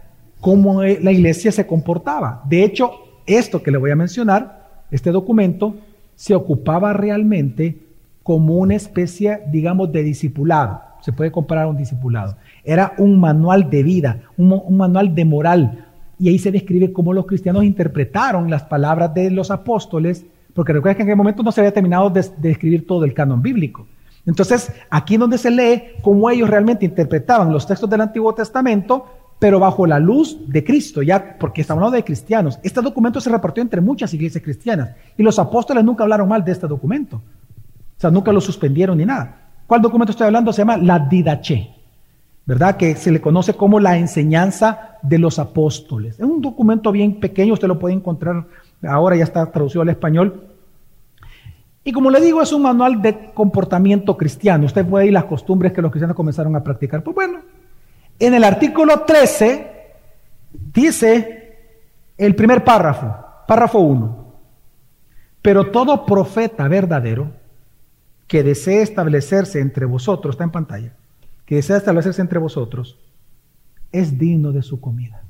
cómo 0.41 0.83
eh, 0.83 0.99
la 1.03 1.13
iglesia 1.13 1.53
se 1.53 1.67
comportaba. 1.67 2.43
De 2.47 2.65
hecho, 2.65 2.91
esto 3.27 3.63
que 3.63 3.71
le 3.71 3.79
voy 3.79 3.91
a 3.91 3.97
mencionar, 3.97 4.85
este 4.91 5.11
documento, 5.11 5.77
se 6.15 6.35
ocupaba 6.35 6.95
realmente 6.95 7.90
como 8.23 8.57
una 8.57 8.75
especie, 8.75 9.41
digamos, 9.51 9.93
de 9.93 10.03
discipulado. 10.03 10.83
Se 11.01 11.13
puede 11.13 11.33
comparar 11.33 11.65
a 11.65 11.69
un 11.69 11.77
discipulado. 11.77 12.37
Era 12.63 12.93
un 12.99 13.19
manual 13.19 13.71
de 13.71 13.83
vida, 13.83 14.21
un, 14.37 14.77
manual 14.77 15.15
de 15.15 15.25
moral. 15.25 15.87
Y 16.19 16.29
ahí 16.29 16.39
se 16.39 16.53
describe 16.53 16.93
cómo 16.93 17.15
los 17.15 17.27
cristianos 17.27 17.65
interpretaron 17.65 18.51
las 18.51 18.65
palabras 18.65 19.15
de 19.15 19.31
los 19.31 19.51
apóstoles, 19.51 20.27
porque 20.55 20.73
recuerda 20.73 20.97
que 20.97 21.03
en 21.03 21.09
aquel 21.09 21.17
momento 21.17 21.43
no 21.43 21.53
se 21.53 21.61
había 21.61 21.73
terminado 21.73 22.11
de, 22.11 22.51
escribir 22.51 22.87
todo 22.87 23.05
el 23.05 23.15
canon 23.15 23.41
bíblico. 23.41 23.87
Entonces, 24.27 24.71
aquí 24.91 25.17
donde 25.17 25.39
se 25.39 25.51
lee 25.51 25.83
cómo 26.03 26.29
ellos 26.29 26.51
realmente 26.51 26.85
interpretaban 26.85 27.51
los 27.51 27.67
textos 27.67 27.89
del 27.89 28.03
Antiguo 28.03 28.35
Testamento, 28.35 29.07
pero 29.39 29.59
bajo 29.59 29.87
la 29.87 29.99
luz 29.99 30.39
de 30.47 30.63
Cristo, 30.63 31.01
ya 31.01 31.39
porque 31.39 31.63
estamos 31.63 31.81
hablando 31.81 31.97
de 31.97 32.05
cristianos. 32.05 32.59
Este 32.63 32.83
documento 32.83 33.23
se 33.23 33.31
repartió 33.31 33.63
entre 33.63 33.81
muchas 33.81 34.13
iglesias 34.13 34.45
cristianas 34.45 34.91
y 35.17 35.23
los 35.23 35.39
apóstoles 35.39 35.83
nunca 35.83 36.05
hablaron 36.05 36.29
mal 36.29 36.45
de 36.45 36.53
este 36.53 36.67
documento. 36.67 37.23
O 38.01 38.03
sea, 38.03 38.11
nunca 38.11 38.33
lo 38.33 38.41
suspendieron 38.41 38.97
ni 38.97 39.05
nada. 39.05 39.51
¿Cuál 39.67 39.83
documento 39.83 40.13
estoy 40.13 40.25
hablando? 40.25 40.55
Se 40.55 40.63
llama 40.63 40.79
la 40.79 41.01
Didache, 41.01 41.69
¿verdad? 42.47 42.79
Que 42.79 42.97
se 42.97 43.11
le 43.11 43.21
conoce 43.21 43.53
como 43.53 43.79
la 43.79 43.99
enseñanza 43.99 44.97
de 45.03 45.19
los 45.19 45.39
apóstoles. 45.39 46.15
Es 46.19 46.25
un 46.25 46.41
documento 46.41 46.93
bien 46.93 47.21
pequeño, 47.21 47.53
usted 47.53 47.69
lo 47.69 47.79
puede 47.79 47.95
encontrar 47.95 48.47
ahora, 48.89 49.17
ya 49.17 49.25
está 49.25 49.45
traducido 49.53 49.83
al 49.83 49.91
español, 49.91 50.49
y 51.85 51.93
como 51.93 52.11
le 52.11 52.23
digo, 52.23 52.41
es 52.41 52.55
un 52.55 52.63
manual 52.63 53.03
de 53.03 53.33
comportamiento 53.35 54.17
cristiano. 54.17 54.65
Usted 54.65 54.87
puede 54.87 55.09
ir 55.09 55.13
las 55.13 55.25
costumbres 55.25 55.75
que 55.75 55.83
los 55.83 55.91
cristianos 55.91 56.17
comenzaron 56.17 56.57
a 56.57 56.65
practicar. 56.65 57.03
Pues 57.03 57.15
bueno, 57.15 57.41
en 58.19 58.33
el 58.33 58.45
artículo 58.45 59.01
13 59.01 59.93
dice 60.73 61.59
el 62.17 62.35
primer 62.35 62.65
párrafo, 62.65 63.15
párrafo 63.47 63.79
1. 63.79 64.27
Pero 65.43 65.71
todo 65.71 66.07
profeta 66.07 66.67
verdadero 66.67 67.40
que 68.31 68.43
desee 68.43 68.81
establecerse 68.81 69.59
entre 69.59 69.85
vosotros, 69.85 70.35
está 70.35 70.45
en 70.45 70.53
pantalla, 70.53 70.95
que 71.45 71.57
desea 71.57 71.77
establecerse 71.77 72.23
entre 72.23 72.39
vosotros, 72.39 72.97
es 73.93 74.17
digno 74.17 74.53
de 74.53 74.63
su 74.63 74.81
comida. 74.81 75.21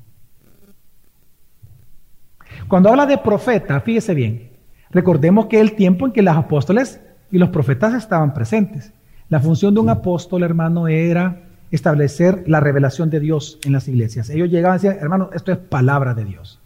Cuando 2.69 2.91
habla 2.91 3.07
de 3.07 3.19
profeta, 3.19 3.81
fíjese 3.81 4.15
bien, 4.15 4.51
Recordemos 4.91 5.47
que 5.47 5.61
el 5.61 5.77
tiempo 5.77 6.07
en 6.07 6.13
que 6.13 6.23
los 6.23 6.37
apóstoles 6.37 7.01
y 7.31 7.39
los 7.39 7.51
profetas 7.51 7.95
estaban 7.95 8.35
presentes. 8.35 8.93
La 9.29 9.39
función 9.39 9.75
de 9.75 9.81
un 9.81 9.89
apóstol, 9.89 10.43
hermano, 10.43 10.89
era 10.89 11.43
establecer 11.71 12.43
la 12.49 12.59
revelación 12.59 13.11
de 13.11 13.21
Dios 13.21 13.61
en 13.65 13.73
las 13.73 13.87
iglesias. 13.87 14.29
Ellos 14.31 14.51
llegaban 14.51 14.79
y 14.79 14.83
decían, 14.83 15.01
hermano, 15.01 15.31
esto 15.33 15.53
es 15.53 15.59
palabra 15.59 16.15
de 16.15 16.25
Dios. 16.25 16.61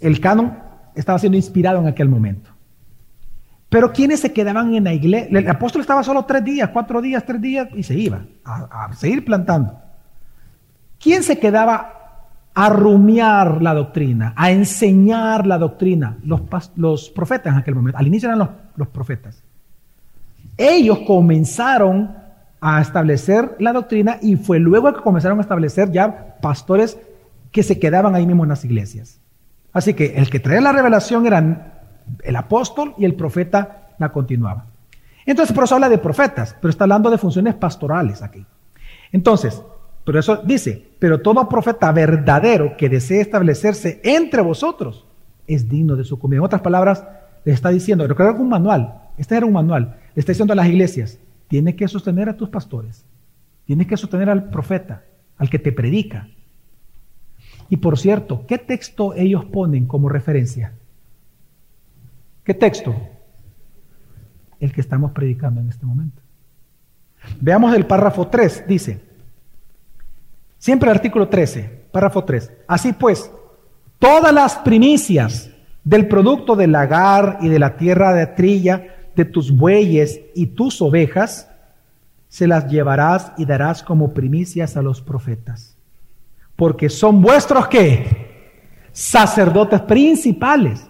El 0.00 0.20
canon 0.20 0.58
estaba 0.94 1.18
siendo 1.18 1.36
inspirado 1.36 1.78
en 1.78 1.86
aquel 1.86 2.08
momento. 2.08 2.49
Pero 3.70 3.92
¿quiénes 3.92 4.20
se 4.20 4.32
quedaban 4.32 4.74
en 4.74 4.84
la 4.84 4.92
iglesia? 4.92 5.38
El 5.38 5.48
apóstol 5.48 5.80
estaba 5.80 6.02
solo 6.02 6.24
tres 6.24 6.44
días, 6.44 6.68
cuatro 6.70 7.00
días, 7.00 7.24
tres 7.24 7.40
días 7.40 7.68
y 7.74 7.82
se 7.84 7.94
iba 7.94 8.20
a, 8.44 8.86
a 8.86 8.92
seguir 8.94 9.24
plantando. 9.24 9.80
¿Quién 10.98 11.22
se 11.22 11.38
quedaba 11.38 11.94
a 12.52 12.68
rumiar 12.68 13.62
la 13.62 13.72
doctrina, 13.72 14.34
a 14.36 14.50
enseñar 14.50 15.46
la 15.46 15.56
doctrina? 15.56 16.18
Los, 16.24 16.42
los 16.74 17.10
profetas 17.10 17.52
en 17.52 17.60
aquel 17.60 17.76
momento. 17.76 17.96
Al 17.96 18.08
inicio 18.08 18.28
eran 18.28 18.40
los, 18.40 18.48
los 18.74 18.88
profetas. 18.88 19.42
Ellos 20.58 20.98
comenzaron 21.06 22.14
a 22.60 22.80
establecer 22.82 23.56
la 23.60 23.72
doctrina 23.72 24.18
y 24.20 24.36
fue 24.36 24.58
luego 24.58 24.92
que 24.92 25.00
comenzaron 25.00 25.38
a 25.38 25.42
establecer 25.42 25.92
ya 25.92 26.36
pastores 26.42 26.98
que 27.52 27.62
se 27.62 27.78
quedaban 27.78 28.14
ahí 28.16 28.26
mismo 28.26 28.42
en 28.42 28.50
las 28.50 28.64
iglesias. 28.64 29.20
Así 29.72 29.94
que 29.94 30.16
el 30.16 30.28
que 30.28 30.40
traía 30.40 30.60
la 30.60 30.72
revelación 30.72 31.24
eran 31.26 31.79
el 32.22 32.36
apóstol 32.36 32.94
y 32.98 33.04
el 33.04 33.14
profeta 33.14 33.88
la 33.98 34.10
continuaba. 34.10 34.66
Entonces, 35.26 35.54
por 35.54 35.64
eso 35.64 35.74
habla 35.74 35.88
de 35.88 35.98
profetas, 35.98 36.56
pero 36.60 36.70
está 36.70 36.84
hablando 36.84 37.10
de 37.10 37.18
funciones 37.18 37.54
pastorales 37.54 38.22
aquí. 38.22 38.44
Entonces, 39.12 39.62
por 40.04 40.16
eso 40.16 40.36
dice, 40.38 40.88
pero 40.98 41.20
todo 41.20 41.48
profeta 41.48 41.92
verdadero 41.92 42.76
que 42.76 42.88
desee 42.88 43.20
establecerse 43.20 44.00
entre 44.02 44.42
vosotros 44.42 45.06
es 45.46 45.68
digno 45.68 45.96
de 45.96 46.04
su 46.04 46.18
comida. 46.18 46.38
En 46.38 46.44
otras 46.44 46.62
palabras, 46.62 47.04
le 47.44 47.52
está 47.52 47.70
diciendo, 47.70 48.06
recuerda 48.06 48.34
que 48.34 48.42
un 48.42 48.48
manual, 48.48 48.94
este 49.18 49.36
era 49.36 49.46
un 49.46 49.52
manual, 49.52 49.96
le 50.14 50.20
está 50.20 50.32
diciendo 50.32 50.52
a 50.52 50.56
las 50.56 50.68
iglesias, 50.68 51.18
tiene 51.48 51.76
que 51.76 51.88
sostener 51.88 52.28
a 52.28 52.36
tus 52.36 52.48
pastores, 52.48 53.04
tiene 53.66 53.86
que 53.86 53.96
sostener 53.96 54.30
al 54.30 54.50
profeta, 54.50 55.04
al 55.36 55.50
que 55.50 55.58
te 55.58 55.72
predica. 55.72 56.28
Y 57.68 57.76
por 57.76 57.98
cierto, 57.98 58.46
¿qué 58.46 58.58
texto 58.58 59.14
ellos 59.14 59.44
ponen 59.44 59.86
como 59.86 60.08
referencia? 60.08 60.74
¿Qué 62.44 62.54
texto? 62.54 62.94
El 64.58 64.72
que 64.72 64.80
estamos 64.80 65.12
predicando 65.12 65.60
en 65.60 65.68
este 65.68 65.86
momento. 65.86 66.22
Veamos 67.40 67.74
el 67.74 67.86
párrafo 67.86 68.28
3, 68.28 68.64
dice, 68.66 69.00
siempre 70.58 70.90
el 70.90 70.96
artículo 70.96 71.28
13, 71.28 71.86
párrafo 71.92 72.24
3. 72.24 72.52
Así 72.66 72.92
pues, 72.92 73.30
todas 73.98 74.32
las 74.32 74.56
primicias 74.56 75.50
del 75.84 76.08
producto 76.08 76.56
del 76.56 76.72
lagar 76.72 77.38
y 77.40 77.48
de 77.48 77.58
la 77.58 77.76
tierra 77.76 78.12
de 78.12 78.26
trilla 78.26 78.96
de 79.16 79.24
tus 79.24 79.54
bueyes 79.54 80.20
y 80.34 80.46
tus 80.46 80.80
ovejas, 80.80 81.50
se 82.28 82.46
las 82.46 82.68
llevarás 82.68 83.32
y 83.36 83.44
darás 83.44 83.82
como 83.82 84.14
primicias 84.14 84.76
a 84.76 84.82
los 84.82 85.02
profetas. 85.02 85.76
Porque 86.56 86.88
son 86.88 87.20
vuestros 87.20 87.66
qué? 87.68 88.28
Sacerdotes 88.92 89.80
principales. 89.82 90.86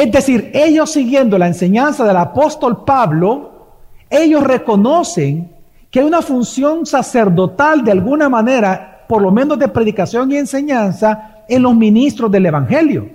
Es 0.00 0.10
decir, 0.10 0.50
ellos 0.54 0.90
siguiendo 0.90 1.36
la 1.36 1.46
enseñanza 1.46 2.04
del 2.04 2.16
apóstol 2.16 2.84
Pablo, 2.84 3.74
ellos 4.08 4.42
reconocen 4.42 5.52
que 5.90 6.00
hay 6.00 6.06
una 6.06 6.22
función 6.22 6.86
sacerdotal 6.86 7.84
de 7.84 7.92
alguna 7.92 8.28
manera, 8.28 9.04
por 9.06 9.20
lo 9.20 9.30
menos 9.30 9.58
de 9.58 9.68
predicación 9.68 10.32
y 10.32 10.36
enseñanza, 10.36 11.42
en 11.48 11.62
los 11.62 11.74
ministros 11.74 12.30
del 12.30 12.46
Evangelio. 12.46 13.10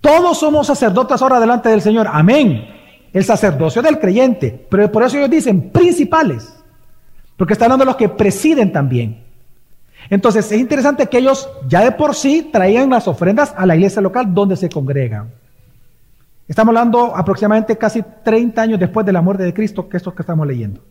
Todos 0.00 0.38
somos 0.38 0.66
sacerdotes 0.66 1.22
ahora 1.22 1.40
delante 1.40 1.70
del 1.70 1.80
Señor. 1.80 2.06
Amén 2.12 2.76
el 3.12 3.24
sacerdocio 3.24 3.80
del 3.80 3.98
creyente. 3.98 4.66
Pero 4.68 4.92
por 4.92 5.02
eso 5.02 5.16
ellos 5.16 5.30
dicen 5.30 5.70
principales, 5.70 6.54
porque 7.36 7.54
están 7.54 7.66
hablando 7.66 7.84
de 7.84 7.92
los 7.92 7.96
que 7.96 8.10
presiden 8.10 8.72
también. 8.72 9.24
Entonces 10.10 10.52
es 10.52 10.60
interesante 10.60 11.06
que 11.06 11.18
ellos 11.18 11.48
ya 11.66 11.82
de 11.82 11.92
por 11.92 12.14
sí 12.14 12.50
traían 12.52 12.90
las 12.90 13.08
ofrendas 13.08 13.54
a 13.56 13.64
la 13.64 13.76
iglesia 13.76 14.02
local 14.02 14.34
donde 14.34 14.56
se 14.56 14.68
congregan. 14.68 15.30
Estamos 16.48 16.74
hablando 16.74 17.14
aproximadamente 17.14 17.76
casi 17.76 18.02
30 18.24 18.62
años 18.62 18.80
después 18.80 19.04
de 19.04 19.12
la 19.12 19.20
muerte 19.20 19.44
de 19.44 19.52
Cristo, 19.52 19.86
que 19.86 19.98
es 19.98 20.02
que 20.02 20.22
estamos 20.22 20.46
leyendo. 20.46 20.82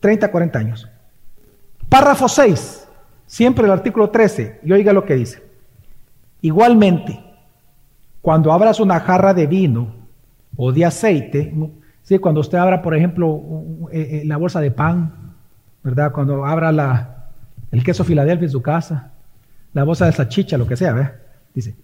30, 0.00 0.28
40 0.28 0.58
años. 0.58 0.88
Párrafo 1.88 2.28
6, 2.28 2.88
siempre 3.26 3.64
el 3.64 3.70
artículo 3.70 4.10
13, 4.10 4.60
y 4.64 4.72
oiga 4.72 4.92
lo 4.92 5.04
que 5.04 5.14
dice. 5.14 5.42
Igualmente, 6.42 7.22
cuando 8.20 8.52
abras 8.52 8.80
una 8.80 8.98
jarra 8.98 9.32
de 9.34 9.46
vino 9.46 9.94
o 10.56 10.72
de 10.72 10.84
aceite, 10.84 11.54
¿sí? 12.02 12.18
cuando 12.18 12.40
usted 12.40 12.58
abra, 12.58 12.82
por 12.82 12.96
ejemplo, 12.96 13.40
eh, 13.92 14.22
eh, 14.22 14.22
la 14.24 14.36
bolsa 14.36 14.60
de 14.60 14.72
pan, 14.72 15.34
¿verdad? 15.84 16.10
Cuando 16.12 16.44
abra 16.44 16.72
la, 16.72 17.28
el 17.70 17.84
queso 17.84 18.02
Filadelfia 18.02 18.46
en 18.46 18.50
su 18.50 18.62
casa, 18.62 19.12
la 19.72 19.84
bolsa 19.84 20.06
de 20.06 20.12
salchicha, 20.12 20.58
lo 20.58 20.66
que 20.66 20.76
sea, 20.76 20.92
¿verdad? 20.92 21.14
Dice, 21.54 21.76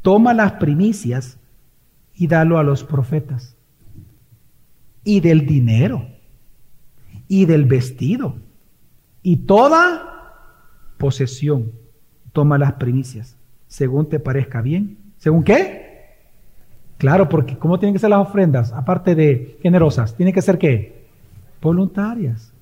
toma 0.00 0.32
las 0.32 0.52
primicias 0.52 1.38
y 2.14 2.26
dalo 2.26 2.58
a 2.58 2.62
los 2.62 2.84
profetas. 2.84 3.56
Y 5.04 5.20
del 5.20 5.46
dinero, 5.46 6.06
y 7.28 7.44
del 7.46 7.64
vestido, 7.64 8.36
y 9.22 9.36
toda 9.38 10.34
posesión, 10.98 11.72
toma 12.32 12.58
las 12.58 12.74
primicias, 12.74 13.36
según 13.66 14.08
te 14.08 14.18
parezca 14.18 14.62
bien. 14.62 14.98
¿Según 15.18 15.44
qué? 15.44 15.92
Claro, 16.98 17.28
porque 17.28 17.58
¿cómo 17.58 17.78
tienen 17.78 17.94
que 17.94 17.98
ser 17.98 18.10
las 18.10 18.26
ofrendas? 18.26 18.72
Aparte 18.72 19.14
de 19.14 19.58
generosas, 19.62 20.14
tienen 20.14 20.34
que 20.34 20.42
ser 20.42 20.58
qué? 20.58 21.06
Voluntarias. 21.60 22.52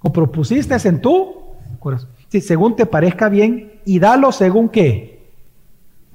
O 0.00 0.12
propusiste 0.12 0.76
en 0.88 1.00
tu 1.00 1.54
corazón. 1.78 2.10
Según 2.28 2.76
te 2.76 2.86
parezca 2.86 3.28
bien 3.28 3.80
y 3.84 3.98
dalo 3.98 4.32
según 4.32 4.68
qué. 4.68 5.30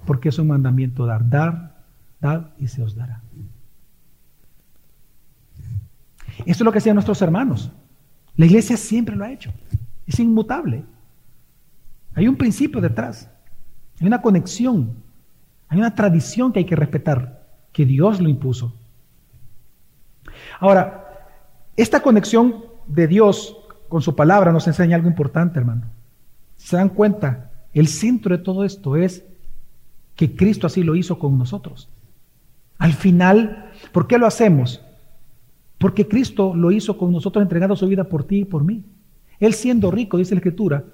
Porque 0.05 0.30
es 0.30 0.39
un 0.39 0.47
mandamiento 0.47 1.05
dar, 1.05 1.30
dar, 1.30 1.72
y 2.57 2.67
se 2.67 2.82
os 2.82 2.95
dará. 2.95 3.21
Esto 6.39 6.51
es 6.51 6.61
lo 6.61 6.71
que 6.71 6.78
hacían 6.78 6.95
nuestros 6.95 7.21
hermanos. 7.21 7.71
La 8.36 8.45
iglesia 8.45 8.78
siempre 8.78 9.15
lo 9.15 9.26
ha 9.26 9.32
hecho. 9.32 9.51
Es 10.07 10.19
inmutable. 10.19 10.84
Hay 12.15 12.28
un 12.28 12.36
principio 12.36 12.82
detrás. 12.82 13.30
Hay 13.99 14.07
una 14.07 14.21
conexión. 14.21 14.95
Hay 15.67 15.78
una 15.78 15.93
tradición 15.93 16.51
que 16.51 16.59
hay 16.59 16.65
que 16.65 16.76
respetar 16.76 17.43
que 17.71 17.86
Dios 17.86 18.21
lo 18.21 18.30
impuso. 18.30 18.74
Ahora, 20.59 21.28
esta 21.76 22.01
conexión 22.01 22.65
de 22.88 23.07
Dios 23.07 23.57
con 23.89 24.01
su 24.01 24.15
palabra 24.15 24.51
nos 24.51 24.67
enseña 24.67 24.95
algo 24.95 25.07
importante, 25.07 25.59
hermano. 25.59 25.84
¿Se 26.55 26.78
dan 26.78 26.89
cuenta? 26.89 27.51
El 27.74 27.88
centro 27.88 28.38
de 28.38 28.43
todo 28.43 28.63
esto 28.63 28.95
es 28.95 29.24
que 30.15 30.36
Cristo 30.36 30.67
así 30.67 30.84
lo 30.84 30.95
hizo 30.95 31.17
con 31.17 31.38
nosotros. 31.38 31.89
Al 32.78 32.93
final, 32.93 33.71
¿por 33.91 34.07
qué 34.07 34.17
lo 34.17 34.26
hacemos? 34.26 34.82
Porque 35.78 36.07
Cristo 36.07 36.55
lo 36.55 36.71
hizo 36.71 36.97
con 36.97 37.11
nosotros 37.11 37.41
entregando 37.41 37.76
su 37.76 37.88
vida 37.88 38.05
por 38.05 38.24
ti 38.24 38.39
y 38.39 38.45
por 38.45 38.63
mí. 38.63 38.84
Él 39.39 39.53
siendo 39.53 39.91
rico, 39.91 40.17
dice 40.17 40.36
la 40.36 40.39
Escritura, 40.39 40.86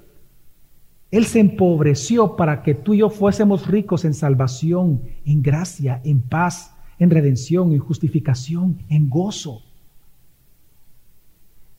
Él 1.10 1.24
se 1.26 1.40
empobreció 1.40 2.36
para 2.36 2.62
que 2.62 2.74
tú 2.74 2.94
y 2.94 2.98
yo 2.98 3.10
fuésemos 3.10 3.66
ricos 3.66 4.04
en 4.04 4.14
salvación, 4.14 5.02
en 5.24 5.42
gracia, 5.42 6.00
en 6.04 6.20
paz, 6.20 6.74
en 6.98 7.10
redención, 7.10 7.72
en 7.72 7.78
justificación, 7.78 8.78
en 8.88 9.08
gozo. 9.08 9.62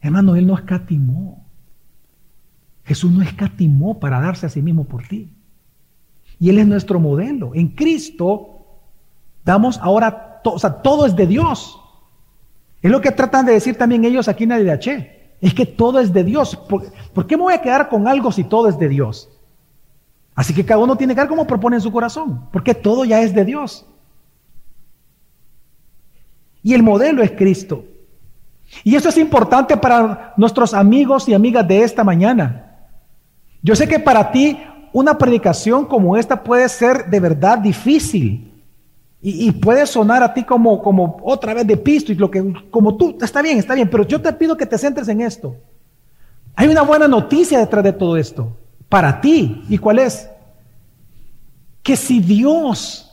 Hermano, 0.01 0.35
Él 0.35 0.47
no 0.47 0.55
escatimó. 0.55 1.45
Jesús 2.83 3.11
no 3.11 3.21
escatimó 3.21 3.99
para 3.99 4.19
darse 4.19 4.45
a 4.45 4.49
sí 4.49 4.61
mismo 4.61 4.85
por 4.85 5.07
ti. 5.07 5.29
Y 6.39 6.49
Él 6.49 6.57
es 6.57 6.67
nuestro 6.67 6.99
modelo. 6.99 7.53
En 7.53 7.69
Cristo 7.69 8.60
damos 9.43 9.79
ahora, 9.81 10.41
todo, 10.43 10.55
o 10.55 10.59
sea, 10.59 10.81
todo 10.81 11.05
es 11.05 11.15
de 11.15 11.27
Dios. 11.27 11.79
Es 12.81 12.89
lo 12.89 13.01
que 13.01 13.11
tratan 13.11 13.45
de 13.45 13.53
decir 13.53 13.77
también 13.77 14.05
ellos 14.05 14.27
aquí 14.27 14.45
en 14.45 14.53
ADH. 14.53 15.21
Es 15.41 15.53
que 15.53 15.65
todo 15.65 15.99
es 15.99 16.13
de 16.13 16.23
Dios. 16.23 16.55
¿Por, 16.55 16.91
¿Por, 17.13 17.27
qué 17.27 17.37
me 17.37 17.43
voy 17.43 17.53
a 17.53 17.61
quedar 17.61 17.89
con 17.89 18.07
algo 18.07 18.31
si 18.31 18.43
todo 18.43 18.67
es 18.67 18.77
de 18.77 18.89
Dios? 18.89 19.29
Así 20.35 20.53
que 20.53 20.65
cada 20.65 20.79
uno 20.79 20.95
tiene 20.95 21.13
que 21.13 21.21
ver 21.21 21.29
como 21.29 21.45
propone 21.45 21.77
en 21.77 21.81
su 21.81 21.91
corazón. 21.91 22.47
Porque 22.51 22.73
todo 22.73 23.05
ya 23.05 23.21
es 23.21 23.33
de 23.33 23.45
Dios. 23.45 23.85
Y 26.63 26.73
el 26.73 26.83
modelo 26.83 27.23
es 27.23 27.31
Cristo. 27.31 27.85
Y 28.83 28.95
eso 28.95 29.09
es 29.09 29.17
importante 29.17 29.75
para 29.77 30.33
nuestros 30.37 30.73
amigos 30.73 31.27
y 31.27 31.33
amigas 31.33 31.67
de 31.67 31.83
esta 31.83 32.03
mañana. 32.03 32.87
Yo 33.61 33.75
sé 33.75 33.87
que 33.87 33.99
para 33.99 34.31
ti 34.31 34.57
una 34.93 35.17
predicación 35.17 35.85
como 35.85 36.17
esta 36.17 36.43
puede 36.43 36.67
ser 36.69 37.09
de 37.09 37.19
verdad 37.19 37.57
difícil. 37.57 38.50
Y, 39.23 39.51
puede 39.51 39.85
sonar 39.85 40.23
a 40.23 40.33
ti 40.33 40.43
como, 40.43 41.19
otra 41.23 41.53
vez 41.53 41.67
de 41.67 41.77
pisto 41.77 42.11
y 42.11 42.15
lo 42.15 42.31
que, 42.31 42.53
como 42.71 42.97
tú, 42.97 43.17
está 43.21 43.43
bien, 43.43 43.59
está 43.59 43.75
bien, 43.75 43.87
pero 43.87 44.03
yo 44.03 44.19
te 44.19 44.33
pido 44.33 44.57
que 44.57 44.65
te 44.65 44.79
centres 44.79 45.07
en 45.09 45.21
esto. 45.21 45.55
Hay 46.55 46.67
una 46.67 46.81
buena 46.81 47.07
noticia 47.07 47.59
detrás 47.59 47.83
de 47.83 47.93
todo 47.93 48.17
esto, 48.17 48.57
para 48.89 49.21
ti. 49.21 49.63
¿Y 49.69 49.77
cuál 49.77 49.99
es? 49.99 50.27
Que 51.83 51.95
si 51.95 52.19
Dios 52.19 53.11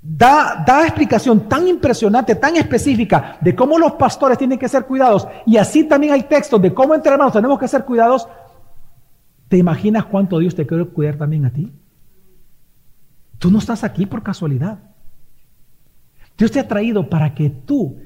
da, 0.00 0.64
da 0.66 0.84
explicación 0.84 1.48
tan 1.48 1.68
impresionante, 1.68 2.34
tan 2.34 2.56
específica 2.56 3.36
de 3.42 3.54
cómo 3.54 3.78
los 3.78 3.92
pastores 3.92 4.38
tienen 4.38 4.58
que 4.58 4.68
ser 4.68 4.86
cuidados 4.86 5.28
y 5.44 5.58
así 5.58 5.84
también 5.84 6.14
hay 6.14 6.22
textos 6.22 6.60
de 6.62 6.72
cómo 6.72 6.94
entre 6.94 7.12
hermanos 7.12 7.34
tenemos 7.34 7.58
que 7.58 7.68
ser 7.68 7.84
cuidados, 7.84 8.26
¿te 9.48 9.58
imaginas 9.58 10.06
cuánto 10.06 10.38
Dios 10.38 10.54
te 10.54 10.66
quiere 10.66 10.86
cuidar 10.86 11.16
también 11.16 11.44
a 11.44 11.50
ti? 11.50 11.70
Tú 13.38 13.50
no 13.50 13.58
estás 13.58 13.84
aquí 13.84 14.06
por 14.06 14.22
casualidad. 14.22 14.78
Dios 16.36 16.50
te 16.50 16.60
ha 16.60 16.68
traído 16.68 17.08
para 17.08 17.34
que 17.34 17.50
tú, 17.50 17.96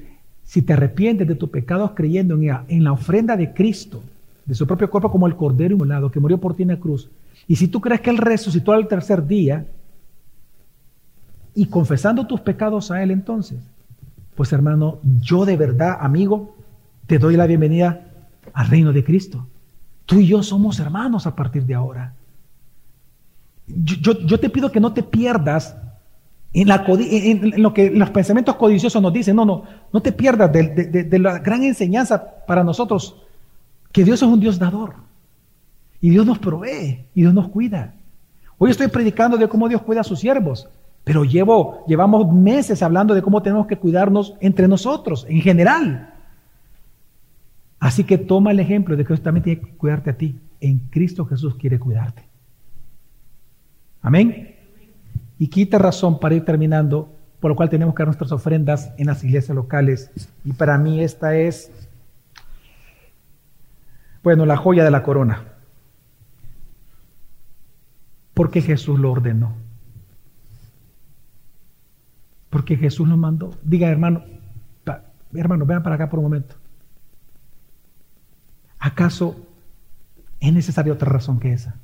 si 0.43 0.61
te 0.61 0.73
arrepientes 0.73 1.27
de 1.27 1.35
tus 1.35 1.49
pecados 1.49 1.91
creyendo 1.95 2.35
en, 2.35 2.83
la 2.83 2.91
ofrenda 2.91 3.37
de 3.37 3.53
Cristo, 3.53 4.01
de 4.45 4.55
su 4.55 4.65
propio 4.65 4.89
cuerpo 4.89 5.11
como 5.11 5.27
el 5.27 5.35
cordero 5.35 5.75
inmolado 5.75 6.11
que 6.11 6.19
murió 6.19 6.39
por 6.39 6.55
ti 6.55 6.63
en 6.63 6.69
la 6.69 6.79
cruz, 6.79 7.09
y 7.47 7.55
si 7.55 7.67
tú 7.67 7.81
crees 7.81 8.01
que 8.01 8.09
Él 8.09 8.17
resucitó 8.17 8.71
al 8.71 8.87
tercer 8.87 9.25
día, 9.25 9.65
y 11.55 11.67
confesando 11.67 12.25
tus 12.25 12.41
pecados 12.41 12.89
a 12.89 13.03
Él 13.03 13.11
entonces, 13.11 13.59
pues 14.35 14.51
hermano, 14.51 14.99
yo 15.21 15.45
de 15.45 15.55
verdad, 15.55 15.97
amigo, 15.99 16.55
te 17.05 17.19
doy 17.19 17.37
la 17.37 17.45
bienvenida 17.45 18.07
al 18.53 18.67
reino 18.67 18.91
de 18.91 19.03
Cristo. 19.03 19.45
Tú 20.05 20.19
y 20.19 20.27
yo 20.27 20.41
somos 20.41 20.79
hermanos 20.79 21.27
a 21.27 21.35
partir 21.35 21.65
de 21.65 21.75
ahora. 21.75 22.13
Yo, 23.67 24.39
te 24.39 24.49
pido 24.49 24.71
que 24.71 24.79
no 24.79 24.93
te 24.93 25.03
pierdas 25.03 25.75
en, 26.53 27.61
lo 27.61 27.73
que 27.73 27.89
los 27.89 28.09
pensamientos 28.09 28.55
codiciosos 28.55 29.01
nos 29.01 29.13
dicen. 29.13 29.35
No, 29.35 29.45
no, 29.45 29.63
no 29.91 30.01
te 30.01 30.11
pierdas 30.11 30.51
de, 30.51 31.19
la 31.19 31.39
gran 31.39 31.63
enseñanza 31.63 32.23
para 32.45 32.63
nosotros, 32.63 33.15
que 33.91 34.03
Dios 34.03 34.21
es 34.21 34.27
un 34.27 34.39
Dios 34.39 34.59
dador. 34.59 34.95
Y 36.01 36.09
Dios 36.09 36.25
nos 36.25 36.39
provee 36.39 37.05
y 37.15 37.21
Dios 37.21 37.33
nos 37.33 37.47
cuida. 37.47 37.93
Hoy 38.57 38.71
estoy 38.71 38.87
predicando 38.87 39.37
de 39.37 39.47
cómo 39.47 39.69
Dios 39.69 39.81
cuida 39.81 40.01
a 40.01 40.03
sus 40.03 40.19
siervos. 40.19 40.67
Pero 41.03 41.23
llevamos 41.25 42.33
meses 42.33 42.81
hablando 42.81 43.13
de 43.13 43.21
cómo 43.21 43.41
tenemos 43.41 43.67
que 43.67 43.77
cuidarnos 43.77 44.35
entre 44.39 44.67
nosotros, 44.67 45.25
en 45.27 45.41
general. 45.41 46.13
Así 47.79 48.05
que 48.05 48.17
toma 48.17 48.51
el 48.51 48.61
ejemplo 48.61 48.95
de 48.95 49.03
que 49.03 49.09
Dios 49.09 49.21
también 49.21 49.43
tiene 49.43 49.61
que 49.61 49.75
cuidarte 49.75 50.11
a 50.11 50.17
ti. 50.17 50.39
En 50.61 50.79
Cristo 50.89 51.25
Jesús 51.25 51.55
quiere 51.55 51.77
cuidarte. 51.77 52.23
Amén. 54.03 54.55
Y 55.39 55.47
quita 55.47 55.79
razón 55.79 56.19
para 56.19 56.35
ir 56.35 56.45
terminando, 56.45 57.09
por 57.39 57.49
lo 57.49 57.55
cual 57.55 57.69
tenemos 57.69 57.95
que 57.95 58.01
dar 58.01 58.07
nuestras 58.07 58.31
ofrendas 58.31 58.91
en 58.97 59.07
las 59.07 59.23
iglesias 59.23 59.55
locales. 59.55 60.11
Y 60.45 60.51
para 60.53 60.77
mí 60.77 61.01
esta 61.01 61.35
es, 61.35 61.71
bueno, 64.21 64.45
la 64.45 64.57
joya 64.57 64.83
de 64.83 64.91
la 64.91 65.03
corona. 65.03 65.45
Porque 68.33 68.61
Jesús 68.61 68.99
lo 68.99 69.11
ordenó. 69.11 69.53
Porque 72.49 72.75
Jesús 72.75 73.07
nos 73.07 73.17
mandó. 73.17 73.51
Diga, 73.63 73.87
hermano, 73.89 74.23
hermano, 75.33 75.65
vean 75.65 75.81
para 75.81 75.95
acá 75.95 76.09
por 76.09 76.19
un 76.19 76.25
momento. 76.25 76.55
¿Acaso 78.79 79.35
es 80.41 80.51
necesaria 80.51 80.91
otra 80.91 81.09
razón 81.09 81.39
que 81.39 81.53
esa? 81.53 81.75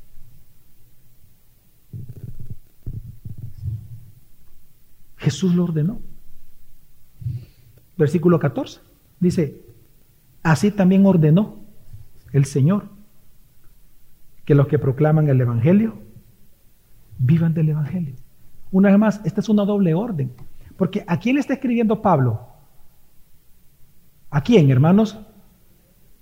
Jesús 5.19 5.53
lo 5.53 5.65
ordenó. 5.65 5.99
Versículo 7.97 8.39
14 8.39 8.79
dice, 9.19 9.61
así 10.41 10.71
también 10.71 11.05
ordenó 11.05 11.57
el 12.31 12.45
Señor 12.45 12.85
que 14.45 14.55
los 14.55 14.67
que 14.67 14.79
proclaman 14.79 15.27
el 15.27 15.41
Evangelio 15.41 15.97
vivan 17.17 17.53
del 17.53 17.69
Evangelio. 17.69 18.15
Una 18.71 18.89
vez 18.89 18.97
más, 18.97 19.21
esta 19.25 19.41
es 19.41 19.49
una 19.49 19.65
doble 19.65 19.93
orden. 19.93 20.31
Porque 20.77 21.03
¿a 21.05 21.19
quién 21.19 21.35
le 21.35 21.41
está 21.41 21.53
escribiendo 21.53 22.01
Pablo? 22.01 22.47
¿A 24.29 24.41
quién, 24.41 24.71
hermanos? 24.71 25.19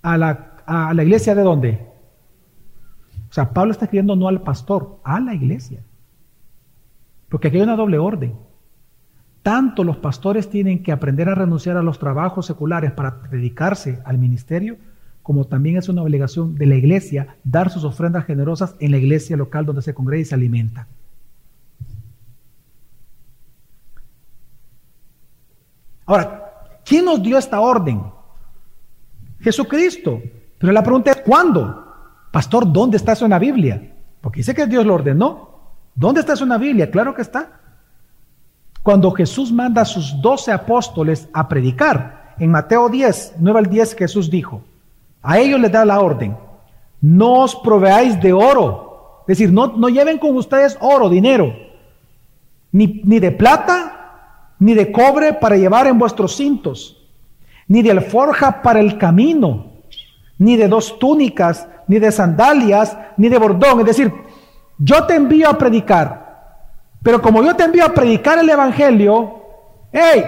¿A 0.01 0.17
la, 0.17 0.55
a 0.65 0.93
la 0.95 1.03
iglesia 1.03 1.35
de 1.35 1.43
dónde? 1.43 1.87
O 3.29 3.33
sea, 3.33 3.53
Pablo 3.53 3.71
está 3.71 3.85
escribiendo 3.85 4.15
no 4.15 4.27
al 4.27 4.41
pastor, 4.41 4.99
a 5.03 5.19
la 5.19 5.35
iglesia. 5.35 5.83
Porque 7.29 7.49
aquí 7.49 7.57
hay 7.57 7.63
una 7.63 7.75
doble 7.75 7.99
orden. 7.99 8.46
Tanto 9.47 9.85
los 9.85 9.95
pastores 9.95 10.49
tienen 10.49 10.83
que 10.83 10.91
aprender 10.91 11.29
a 11.29 11.33
renunciar 11.33 11.77
a 11.77 11.81
los 11.81 11.99
trabajos 11.99 12.45
seculares 12.45 12.91
para 12.91 13.11
dedicarse 13.31 14.01
al 14.03 14.17
ministerio, 14.17 14.75
como 15.23 15.45
también 15.45 15.77
es 15.77 15.87
una 15.87 16.01
obligación 16.01 16.55
de 16.55 16.65
la 16.65 16.75
iglesia 16.75 17.37
dar 17.45 17.69
sus 17.69 17.85
ofrendas 17.85 18.25
generosas 18.25 18.75
en 18.81 18.91
la 18.91 18.97
iglesia 18.97 19.37
local 19.37 19.65
donde 19.65 19.83
se 19.83 19.93
congrega 19.93 20.21
y 20.21 20.25
se 20.25 20.35
alimenta. 20.35 20.85
Ahora, 26.05 26.51
¿quién 26.83 27.05
nos 27.05 27.23
dio 27.23 27.37
esta 27.37 27.61
orden? 27.61 28.03
Jesucristo. 29.39 30.21
Pero 30.57 30.73
la 30.73 30.83
pregunta 30.83 31.11
es, 31.11 31.21
¿cuándo? 31.21 31.85
Pastor, 32.33 32.69
¿dónde 32.69 32.97
está 32.97 33.13
eso 33.13 33.23
en 33.23 33.31
la 33.31 33.39
Biblia? 33.39 33.95
Porque 34.19 34.41
dice 34.41 34.53
que 34.53 34.67
Dios 34.67 34.85
lo 34.85 34.95
ordenó. 34.95 35.77
¿Dónde 35.95 36.19
está 36.19 36.33
eso 36.33 36.43
en 36.43 36.49
la 36.49 36.57
Biblia? 36.57 36.91
Claro 36.91 37.13
que 37.13 37.21
está. 37.21 37.61
Cuando 38.87 39.11
Jesús 39.11 39.51
manda 39.51 39.81
a 39.81 39.85
sus 39.85 40.21
doce 40.21 40.49
apóstoles 40.49 41.27
a 41.33 41.49
predicar, 41.49 42.35
en 42.39 42.51
Mateo 42.51 42.87
10, 42.87 43.33
9 43.37 43.59
al 43.59 43.65
10, 43.65 43.95
Jesús 43.95 44.31
dijo, 44.31 44.61
a 45.21 45.39
ellos 45.39 45.59
les 45.59 45.73
da 45.73 45.83
la 45.83 45.99
orden, 45.99 46.37
no 47.01 47.41
os 47.41 47.53
proveáis 47.53 48.17
de 48.21 48.31
oro, 48.31 49.25
es 49.27 49.39
decir, 49.39 49.51
no, 49.51 49.75
no 49.75 49.89
lleven 49.89 50.17
con 50.17 50.37
ustedes 50.37 50.77
oro, 50.79 51.09
dinero, 51.09 51.53
ni, 52.71 53.01
ni 53.03 53.19
de 53.19 53.31
plata, 53.31 54.53
ni 54.57 54.73
de 54.73 54.89
cobre 54.89 55.33
para 55.33 55.57
llevar 55.57 55.87
en 55.87 55.99
vuestros 55.99 56.37
cintos, 56.37 57.05
ni 57.67 57.81
de 57.81 57.91
alforja 57.91 58.61
para 58.61 58.79
el 58.79 58.97
camino, 58.97 59.65
ni 60.37 60.55
de 60.55 60.69
dos 60.69 60.97
túnicas, 60.97 61.67
ni 61.89 61.99
de 61.99 62.09
sandalias, 62.09 62.97
ni 63.17 63.27
de 63.27 63.37
bordón. 63.37 63.81
Es 63.81 63.87
decir, 63.87 64.13
yo 64.77 65.03
te 65.03 65.15
envío 65.15 65.49
a 65.49 65.57
predicar, 65.57 66.26
pero 67.03 67.21
como 67.21 67.43
yo 67.43 67.55
te 67.55 67.63
envío 67.63 67.85
a 67.85 67.93
predicar 67.93 68.39
el 68.39 68.49
Evangelio, 68.49 69.41
hey, 69.91 70.23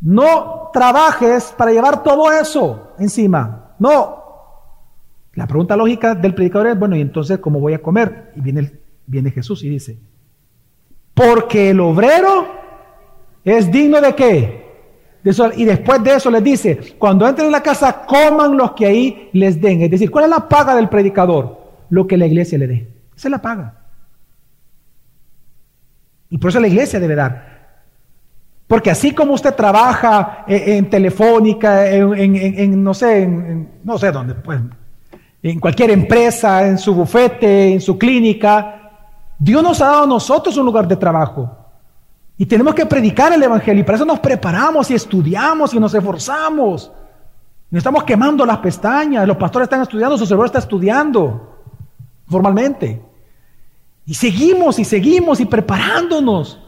no 0.00 0.70
trabajes 0.72 1.54
para 1.56 1.72
llevar 1.72 2.02
todo 2.02 2.30
eso 2.32 2.92
encima. 2.98 3.74
No. 3.78 4.20
La 5.34 5.46
pregunta 5.46 5.76
lógica 5.76 6.14
del 6.14 6.34
predicador 6.34 6.68
es, 6.68 6.78
bueno, 6.78 6.96
¿y 6.96 7.00
entonces 7.00 7.38
cómo 7.38 7.60
voy 7.60 7.74
a 7.74 7.82
comer? 7.82 8.32
Y 8.36 8.40
viene, 8.40 8.72
viene 9.06 9.30
Jesús 9.30 9.62
y 9.64 9.68
dice, 9.68 9.98
porque 11.14 11.70
el 11.70 11.80
obrero 11.80 12.62
¿Es 13.44 13.70
digno 13.70 14.00
de 14.00 14.14
qué? 14.14 14.62
y 15.56 15.64
después 15.64 16.02
de 16.02 16.14
eso 16.14 16.30
les 16.32 16.42
dice, 16.42 16.96
cuando 16.98 17.26
entren 17.28 17.46
en 17.46 17.52
la 17.52 17.62
casa, 17.62 18.04
coman 18.06 18.56
los 18.56 18.72
que 18.72 18.86
ahí 18.86 19.30
les 19.32 19.60
den. 19.60 19.82
Es 19.82 19.90
decir, 19.90 20.10
¿cuál 20.10 20.24
es 20.24 20.30
la 20.30 20.48
paga 20.48 20.74
del 20.74 20.88
predicador? 20.88 21.60
Lo 21.90 22.08
que 22.08 22.16
la 22.16 22.26
iglesia 22.26 22.58
le 22.58 22.66
dé. 22.66 22.88
Esa 23.16 23.28
es 23.28 23.30
la 23.30 23.40
paga. 23.40 23.81
Y 26.32 26.38
por 26.38 26.48
eso 26.48 26.60
la 26.60 26.66
iglesia 26.66 26.98
debe 26.98 27.14
dar. 27.14 27.52
Porque 28.66 28.90
así 28.90 29.12
como 29.12 29.34
usted 29.34 29.54
trabaja 29.54 30.46
en, 30.48 30.88
telefónica, 30.88 31.86
en, 31.86 32.82
no 32.82 32.94
sé, 32.94 33.24
en, 33.24 33.68
no 33.84 33.98
sé 33.98 34.10
dónde, 34.10 34.32
pues, 34.36 34.58
en 35.42 35.60
cualquier 35.60 35.90
empresa, 35.90 36.66
en 36.66 36.78
su 36.78 36.94
bufete, 36.94 37.74
en 37.74 37.82
su 37.82 37.98
clínica, 37.98 38.92
Dios 39.38 39.62
nos 39.62 39.82
ha 39.82 39.88
dado 39.88 40.04
a 40.04 40.06
nosotros 40.06 40.56
un 40.56 40.64
lugar 40.64 40.88
de 40.88 40.96
trabajo. 40.96 41.54
Y 42.38 42.46
tenemos 42.46 42.74
que 42.74 42.86
predicar 42.86 43.30
el 43.34 43.42
Evangelio 43.42 43.82
y 43.82 43.84
para 43.84 43.96
eso 43.96 44.06
nos 44.06 44.20
preparamos 44.20 44.90
y 44.90 44.94
estudiamos 44.94 45.74
y 45.74 45.78
nos 45.78 45.92
esforzamos. 45.92 46.90
No 47.70 47.76
estamos 47.76 48.04
quemando 48.04 48.46
las 48.46 48.56
pestañas, 48.56 49.28
los 49.28 49.36
pastores 49.36 49.66
están 49.66 49.82
estudiando, 49.82 50.16
su 50.16 50.24
cerebro 50.24 50.46
está 50.46 50.60
estudiando 50.60 51.58
formalmente. 52.26 53.11
Y 54.04 54.14
seguimos 54.14 54.78
y 54.78 54.84
seguimos 54.84 55.40
y 55.40 55.44
preparándonos. 55.44 56.58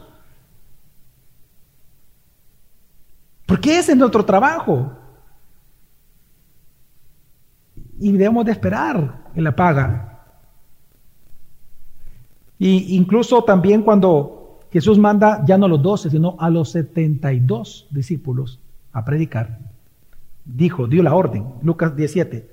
Porque 3.45 3.77
ese 3.77 3.91
es 3.91 3.97
nuestro 3.97 4.23
trabajo. 4.25 4.91
Y 7.99 8.11
debemos 8.11 8.45
de 8.45 8.51
esperar 8.51 9.25
en 9.35 9.43
la 9.43 9.55
paga. 9.55 10.15
Y 12.57 12.95
incluso 12.95 13.43
también 13.43 13.83
cuando 13.83 14.59
Jesús 14.71 14.97
manda 14.97 15.43
ya 15.45 15.57
no 15.57 15.67
a 15.67 15.69
los 15.69 15.81
doce, 15.81 16.09
sino 16.09 16.35
a 16.39 16.49
los 16.49 16.71
setenta 16.71 17.31
y 17.33 17.39
dos 17.39 17.87
discípulos 17.91 18.59
a 18.91 19.03
predicar. 19.03 19.59
Dijo, 20.45 20.87
dio 20.87 21.01
la 21.03 21.15
orden, 21.15 21.45
Lucas 21.61 21.95
17, 21.95 22.49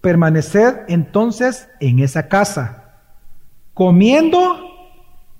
permanecer 0.00 0.84
entonces 0.88 1.68
en 1.80 1.98
esa 1.98 2.28
casa, 2.28 2.89
comiendo 3.80 4.58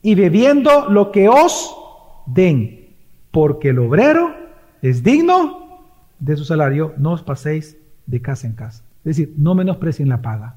y 0.00 0.14
bebiendo 0.14 0.88
lo 0.88 1.12
que 1.12 1.28
os 1.28 1.76
den, 2.24 2.96
porque 3.30 3.68
el 3.68 3.78
obrero 3.80 4.34
es 4.80 5.02
digno 5.02 5.82
de 6.18 6.38
su 6.38 6.46
salario, 6.46 6.94
no 6.96 7.12
os 7.12 7.22
paséis 7.22 7.76
de 8.06 8.22
casa 8.22 8.46
en 8.46 8.54
casa. 8.54 8.82
Es 9.00 9.04
decir, 9.04 9.34
no 9.36 9.54
menosprecien 9.54 10.08
la 10.08 10.22
paga. 10.22 10.56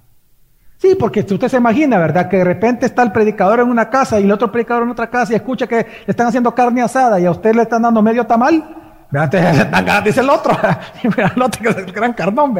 Sí, 0.78 0.96
porque 0.98 1.26
usted 1.30 1.50
se 1.50 1.58
imagina, 1.58 1.98
¿verdad? 1.98 2.30
Que 2.30 2.38
de 2.38 2.46
repente 2.46 2.86
está 2.86 3.04
el 3.04 3.12
predicador 3.12 3.60
en 3.60 3.68
una 3.68 3.90
casa 3.90 4.18
y 4.18 4.24
el 4.24 4.32
otro 4.32 4.50
predicador 4.50 4.84
en 4.84 4.92
otra 4.92 5.10
casa 5.10 5.34
y 5.34 5.36
escucha 5.36 5.68
que 5.68 5.86
están 6.08 6.28
haciendo 6.28 6.56
carne 6.56 6.84
asada 6.84 7.20
y 7.20 7.26
a 7.26 7.32
usted 7.32 7.54
le 7.54 7.64
están 7.64 7.82
dando 7.82 8.02
medio 8.02 8.26
tamal. 8.26 8.64
Dice 10.06 10.22
el 10.22 10.30
otro, 10.30 10.58
el 11.04 11.42
otro 11.42 11.62
que 11.62 11.68
es 11.68 11.78
el 11.86 11.92
gran 11.92 12.14
carnón. 12.14 12.56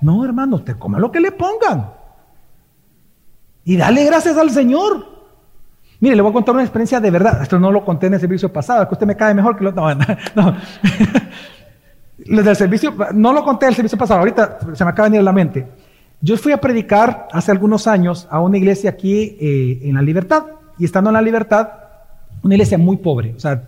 No, 0.00 0.24
hermano, 0.24 0.54
usted 0.54 0.78
come 0.78 1.00
lo 1.00 1.10
que 1.10 1.18
le 1.18 1.32
pongan. 1.32 1.97
Y 3.68 3.76
dale 3.76 4.02
gracias 4.02 4.34
al 4.38 4.48
Señor. 4.48 5.04
Mire, 6.00 6.16
le 6.16 6.22
voy 6.22 6.30
a 6.30 6.32
contar 6.32 6.54
una 6.54 6.64
experiencia 6.64 7.00
de 7.00 7.10
verdad. 7.10 7.42
Esto 7.42 7.58
no 7.58 7.70
lo 7.70 7.84
conté 7.84 8.06
en 8.06 8.14
el 8.14 8.20
servicio 8.20 8.50
pasado, 8.50 8.88
que 8.88 8.94
usted 8.94 9.06
me 9.06 9.14
cae 9.14 9.34
mejor 9.34 9.58
que 9.58 9.64
lo. 9.64 9.72
No, 9.72 9.94
no. 10.34 10.56
no. 12.26 12.42
del 12.42 12.56
servicio, 12.56 12.94
no 13.12 13.34
lo 13.34 13.44
conté 13.44 13.66
el 13.66 13.74
servicio 13.74 13.98
pasado, 13.98 14.20
ahorita 14.20 14.58
se 14.72 14.84
me 14.86 14.90
acaba 14.90 15.08
de 15.08 15.10
venir 15.10 15.20
a 15.20 15.24
la 15.24 15.34
mente. 15.34 15.66
Yo 16.22 16.38
fui 16.38 16.52
a 16.52 16.56
predicar 16.62 17.28
hace 17.30 17.50
algunos 17.50 17.86
años 17.86 18.26
a 18.30 18.40
una 18.40 18.56
iglesia 18.56 18.88
aquí 18.88 19.36
eh, 19.38 19.80
en 19.82 19.96
La 19.96 20.02
Libertad. 20.02 20.44
Y 20.78 20.86
estando 20.86 21.10
en 21.10 21.14
La 21.14 21.22
Libertad, 21.22 21.68
una 22.42 22.54
iglesia 22.54 22.78
muy 22.78 22.96
pobre. 22.96 23.34
O 23.36 23.40
sea, 23.40 23.64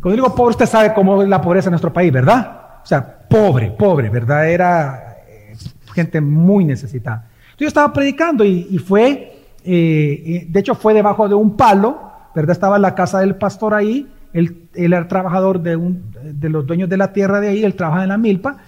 cuando 0.00 0.14
digo 0.14 0.32
pobre, 0.32 0.50
usted 0.50 0.66
sabe 0.66 0.94
cómo 0.94 1.24
es 1.24 1.28
la 1.28 1.40
pobreza 1.40 1.70
en 1.70 1.72
nuestro 1.72 1.92
país, 1.92 2.12
¿verdad? 2.12 2.82
O 2.84 2.86
sea, 2.86 3.18
pobre, 3.28 3.72
pobre, 3.72 4.10
¿verdad? 4.10 4.48
Era 4.48 5.16
eh, 5.26 5.56
gente 5.92 6.20
muy 6.20 6.64
necesitada. 6.64 7.27
Entonces 7.58 7.74
yo 7.74 7.80
estaba 7.80 7.92
predicando 7.92 8.44
y, 8.44 8.78
fue, 8.78 9.36
eh, 9.64 10.46
de 10.48 10.60
hecho 10.60 10.76
fue 10.76 10.94
debajo 10.94 11.28
de 11.28 11.34
un 11.34 11.56
palo, 11.56 11.98
¿verdad? 12.32 12.52
Estaba 12.52 12.78
la 12.78 12.94
casa 12.94 13.18
del 13.18 13.34
pastor 13.34 13.74
ahí. 13.74 14.06
Él, 14.32 14.68
él 14.74 14.92
era 14.92 15.08
trabajador 15.08 15.60
de, 15.60 15.74
un, 15.74 16.04
de 16.22 16.48
los 16.50 16.64
dueños 16.64 16.88
de 16.88 16.96
la 16.96 17.12
tierra 17.12 17.40
de 17.40 17.48
ahí, 17.48 17.64
él 17.64 17.74
trabajaba 17.74 18.04
en 18.04 18.10
la 18.10 18.16
milpa. 18.16 18.58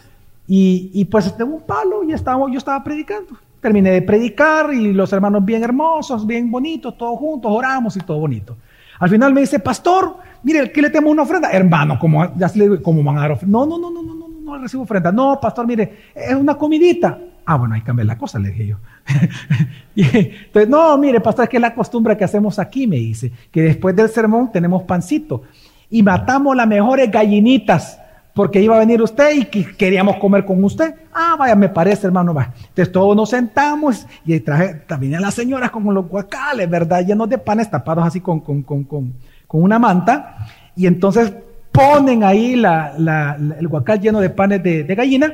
Y, 0.49 1.05
pues 1.05 1.37
tengo 1.37 1.55
un 1.55 1.63
palo 1.63 2.03
y 2.03 2.13
estaba, 2.13 2.45
yo 2.51 2.59
estaba 2.59 2.83
predicando. 2.83 3.37
Terminé 3.61 3.93
de 3.93 4.03
predicar 4.03 4.75
y 4.75 4.93
los 4.93 5.13
hermanos 5.13 5.45
bien 5.45 5.63
hermosos, 5.63 6.27
bien 6.27 6.51
bonitos, 6.51 6.99
todos 6.99 7.17
juntos, 7.17 7.53
oramos 7.55 7.97
y 7.97 8.01
todo 8.01 8.19
bonito. 8.19 8.57
Al 8.99 9.09
final 9.09 9.33
me 9.33 9.43
dice, 9.43 9.61
pastor, 9.61 10.17
mire, 10.43 10.73
¿qué 10.73 10.83
le 10.83 10.91
tenemos 10.91 11.13
una 11.13 11.23
ofrenda? 11.23 11.49
Hermano, 11.53 11.97
como, 11.97 12.37
ya 12.37 12.51
le 12.57 12.65
digo, 12.69 12.83
¿cómo 12.83 13.05
van 13.05 13.19
a 13.19 13.21
dar 13.21 13.31
ofrenda? 13.31 13.57
No, 13.57 13.67
no, 13.67 13.79
no, 13.79 13.89
no, 13.93 14.03
no, 14.03 14.15
no, 14.15 14.29
no, 14.29 14.41
no 14.41 14.59
recibo 14.59 14.83
ofrenda. 14.83 15.13
No, 15.13 15.39
pastor, 15.41 15.65
mire, 15.65 16.11
es 16.13 16.35
una 16.35 16.57
comidita. 16.57 17.17
Ah, 17.45 17.57
bueno, 17.57 17.75
hay 17.75 17.81
que 17.81 17.87
cambiar 17.87 18.07
la 18.07 18.19
cosa, 18.19 18.39
le 18.39 18.51
dije 18.51 18.67
yo. 18.67 18.77
entonces, 19.97 20.69
no, 20.69 20.97
mire, 20.99 21.21
pastor, 21.21 21.45
es 21.45 21.49
que 21.49 21.57
es 21.57 21.61
la 21.61 21.75
costumbre 21.75 22.17
que 22.17 22.25
hacemos 22.25 22.59
aquí, 22.59 22.87
me 22.87 22.97
dice, 22.97 23.33
que 23.51 23.63
después 23.63 23.95
del 23.97 24.09
sermón 24.09 24.53
tenemos 24.53 24.83
pancito 24.85 25.43
y 25.91 26.03
matamos 26.03 26.55
las 26.57 26.67
mejores 26.67 27.11
gallinitas 27.11 27.99
porque 28.35 28.61
iba 28.61 28.77
a 28.77 28.79
venir 28.79 29.03
usted 29.03 29.35
y 29.35 29.45
queríamos 29.45 30.17
comer 30.17 30.45
con 30.45 30.63
usted. 30.63 30.95
Ah, 31.13 31.37
vaya, 31.39 31.55
me 31.55 31.69
parece, 31.69 32.07
hermano. 32.07 32.33
Va. 32.33 32.53
Entonces 32.57 32.93
todos 32.93 33.17
nos 33.17 33.31
sentamos 33.31 34.07
y 34.25 34.39
traje 34.41 34.75
también 34.87 35.17
a 35.17 35.21
las 35.21 35.35
señoras 35.35 35.71
con 35.71 35.93
los 35.93 36.09
guacales, 36.09 36.71
¿verdad? 36.71 37.05
Llenos 37.05 37.29
de 37.29 37.39
panes 37.39 37.71
tapados 37.71 38.07
así 38.07 38.21
con, 38.21 38.41
con, 38.41 38.63
con, 38.63 38.85
con, 38.85 39.13
una 39.49 39.79
manta. 39.79 40.37
Y 40.77 40.87
entonces 40.87 41.33
ponen 41.73 42.23
ahí 42.25 42.57
la, 42.57 43.37
el 43.59 43.69
guacal 43.69 44.01
lleno 44.01 44.21
de 44.21 44.31
panes 44.31 44.63
de, 44.63 44.85
gallina 44.85 45.33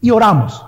y 0.00 0.10
oramos. 0.10 0.64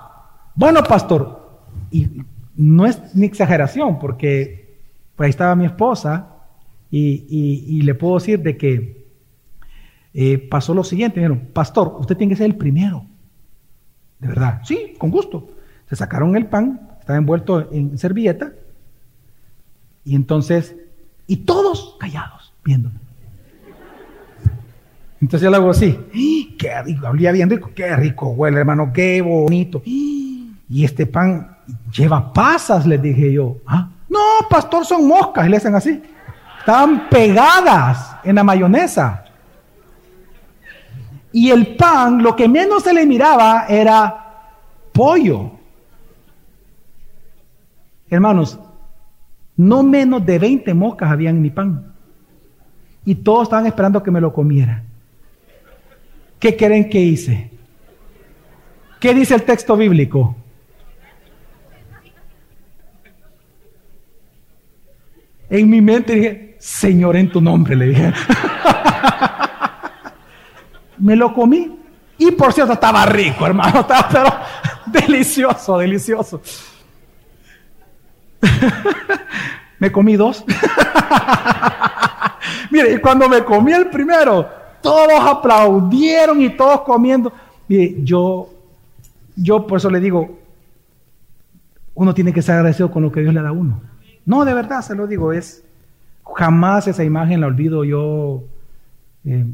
Bueno, 0.54 0.82
pastor, 0.82 1.60
y 1.90 2.08
no 2.56 2.86
es 2.86 3.14
ni 3.14 3.26
exageración, 3.26 3.98
porque 3.98 4.78
por 5.16 5.24
ahí 5.24 5.30
estaba 5.30 5.54
mi 5.56 5.66
esposa 5.66 6.28
y, 6.90 7.26
y 7.28 7.82
le 7.82 7.94
puedo 7.94 8.14
decir 8.14 8.40
de 8.40 8.56
que 8.56 9.04
eh, 10.16 10.38
pasó 10.38 10.74
lo 10.74 10.84
siguiente, 10.84 11.18
dijeron, 11.18 11.48
pastor, 11.52 11.96
usted 11.98 12.16
tiene 12.16 12.32
que 12.32 12.36
ser 12.36 12.46
el 12.46 12.54
primero. 12.54 13.04
De 14.20 14.28
verdad, 14.28 14.60
sí, 14.64 14.94
con 14.96 15.10
gusto. 15.10 15.50
Se 15.88 15.96
sacaron 15.96 16.36
el 16.36 16.46
pan, 16.46 16.88
estaba 17.00 17.18
envuelto 17.18 17.70
en 17.72 17.98
servilleta, 17.98 18.52
y 20.04 20.14
entonces, 20.14 20.76
y 21.26 21.38
todos 21.38 21.96
callados, 21.98 22.54
viéndome. 22.64 23.00
Entonces 25.20 25.44
yo 25.44 25.50
le 25.50 25.56
hago 25.56 25.70
así, 25.70 25.98
¡Ah! 25.98 26.54
qué 26.58 26.82
rico, 26.82 27.08
olía 27.08 27.32
bien 27.32 27.50
rico, 27.50 27.70
qué 27.74 27.96
rico 27.96 28.28
huele, 28.28 28.60
hermano, 28.60 28.92
qué 28.92 29.20
bonito. 29.20 29.82
Este 30.84 31.06
pan 31.06 31.56
lleva 31.92 32.32
pasas, 32.32 32.86
les 32.86 33.00
dije 33.00 33.32
yo. 33.32 33.56
¿Ah? 33.66 33.88
No, 34.08 34.48
pastor, 34.48 34.84
son 34.84 35.06
moscas, 35.06 35.46
y 35.46 35.48
le 35.50 35.56
hacen 35.56 35.74
así. 35.74 36.02
Estaban 36.60 37.08
pegadas 37.08 38.16
en 38.24 38.36
la 38.36 38.44
mayonesa. 38.44 39.24
Y 41.32 41.50
el 41.50 41.74
pan, 41.76 42.22
lo 42.22 42.34
que 42.36 42.48
menos 42.48 42.84
se 42.84 42.94
le 42.94 43.04
miraba 43.04 43.66
era 43.68 44.52
pollo. 44.92 45.50
Hermanos, 48.08 48.58
no 49.56 49.82
menos 49.82 50.24
de 50.24 50.38
20 50.38 50.72
moscas 50.74 51.10
había 51.10 51.30
en 51.30 51.42
mi 51.42 51.50
pan. 51.50 51.92
Y 53.04 53.16
todos 53.16 53.44
estaban 53.44 53.66
esperando 53.66 54.02
que 54.02 54.10
me 54.10 54.20
lo 54.20 54.32
comiera. 54.32 54.82
¿Qué 56.38 56.56
creen 56.56 56.88
que 56.88 57.00
hice? 57.00 57.50
¿Qué 59.00 59.12
dice 59.12 59.34
el 59.34 59.42
texto 59.42 59.76
bíblico? 59.76 60.36
En 65.50 65.68
mi 65.68 65.80
mente 65.80 66.14
dije, 66.14 66.56
Señor, 66.58 67.16
en 67.16 67.30
tu 67.30 67.40
nombre, 67.40 67.76
le 67.76 67.86
dije. 67.86 68.12
me 70.98 71.16
lo 71.16 71.34
comí. 71.34 71.78
Y 72.18 72.30
por 72.32 72.52
cierto, 72.52 72.72
estaba 72.72 73.04
rico, 73.06 73.46
hermano, 73.46 73.80
estaba 73.88 74.46
delicioso, 74.86 75.78
delicioso. 75.78 76.40
me 79.78 79.90
comí 79.90 80.16
dos. 80.16 80.44
Mire, 82.70 82.94
y 82.94 82.98
cuando 82.98 83.28
me 83.28 83.44
comí 83.44 83.72
el 83.72 83.90
primero, 83.90 84.48
todos 84.80 85.20
aplaudieron 85.20 86.40
y 86.40 86.50
todos 86.50 86.82
comiendo. 86.82 87.32
Mire, 87.68 87.96
yo, 88.02 88.48
yo 89.36 89.66
por 89.66 89.78
eso 89.78 89.90
le 89.90 90.00
digo, 90.00 90.38
uno 91.94 92.14
tiene 92.14 92.32
que 92.32 92.42
ser 92.42 92.56
agradecido 92.56 92.90
con 92.90 93.02
lo 93.02 93.12
que 93.12 93.20
Dios 93.20 93.34
le 93.34 93.42
da 93.42 93.48
a 93.48 93.52
uno. 93.52 93.80
No, 94.26 94.44
de 94.44 94.54
verdad, 94.54 94.82
se 94.82 94.94
lo 94.94 95.06
digo, 95.06 95.32
es 95.32 95.64
jamás 96.36 96.86
esa 96.88 97.04
imagen 97.04 97.40
la 97.40 97.46
olvido 97.46 97.84
yo. 97.84 98.44
Eh, 99.24 99.44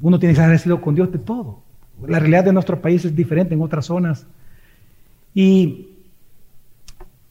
uno 0.00 0.18
tiene 0.18 0.32
que 0.32 0.36
ser 0.36 0.44
agradecido 0.44 0.80
con 0.80 0.94
Dios 0.94 1.10
de 1.12 1.18
todo. 1.18 1.62
La 2.06 2.18
realidad 2.18 2.44
de 2.44 2.52
nuestro 2.52 2.80
país 2.80 3.04
es 3.04 3.14
diferente 3.14 3.54
en 3.54 3.62
otras 3.62 3.86
zonas. 3.86 4.26
Y 5.34 5.88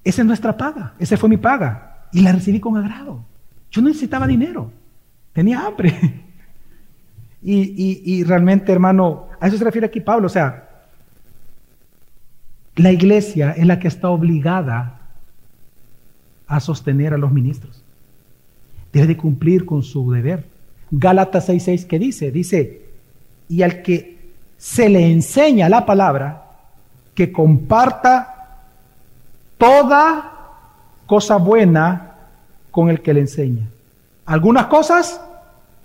esa 0.04 0.22
es 0.22 0.28
nuestra 0.28 0.56
paga, 0.56 0.94
esa 1.00 1.18
fue 1.18 1.30
mi 1.30 1.38
paga. 1.38 2.08
Y 2.12 2.22
la 2.22 2.32
recibí 2.32 2.60
con 2.60 2.78
agrado. 2.78 3.24
Yo 3.72 3.82
no 3.82 3.88
necesitaba 3.88 4.28
dinero, 4.28 4.72
tenía 5.34 5.66
hambre. 5.66 6.26
Y, 7.42 8.02
y, 8.04 8.24
realmente, 8.26 8.70
hermano, 8.70 9.28
a 9.40 9.48
eso 9.48 9.58
se 9.58 9.64
refiere 9.64 9.88
aquí 9.88 10.02
Pablo. 10.02 10.26
O 10.26 10.30
sea, 10.30 10.68
la 12.76 12.92
iglesia 12.92 13.52
es 13.52 13.66
la 13.66 13.80
que 13.80 13.88
está 13.88 14.10
obligada 14.10 14.99
a 16.50 16.60
sostener 16.60 17.14
a 17.14 17.18
los 17.18 17.32
ministros. 17.32 17.82
Debe 18.92 19.08
de 19.08 19.18
cumplir 19.18 19.66
con 19.66 19.84
su 19.84 20.12
deber. 20.12 20.46
Gálatas 20.92 21.48
6:6 21.48 21.86
que 21.86 22.00
dice, 22.00 22.32
dice, 22.32 22.82
y 23.48 23.62
al 23.62 23.82
que 23.84 24.18
se 24.58 24.90
le 24.90 25.10
enseña 25.10 25.70
la 25.70 25.86
palabra, 25.86 26.44
que 27.14 27.32
comparta 27.32 28.58
toda 29.58 30.32
cosa 31.06 31.38
buena 31.38 32.16
con 32.72 32.90
el 32.90 33.02
que 33.02 33.14
le 33.14 33.22
enseña. 33.22 33.68
¿Algunas 34.26 34.66
cosas? 34.66 35.22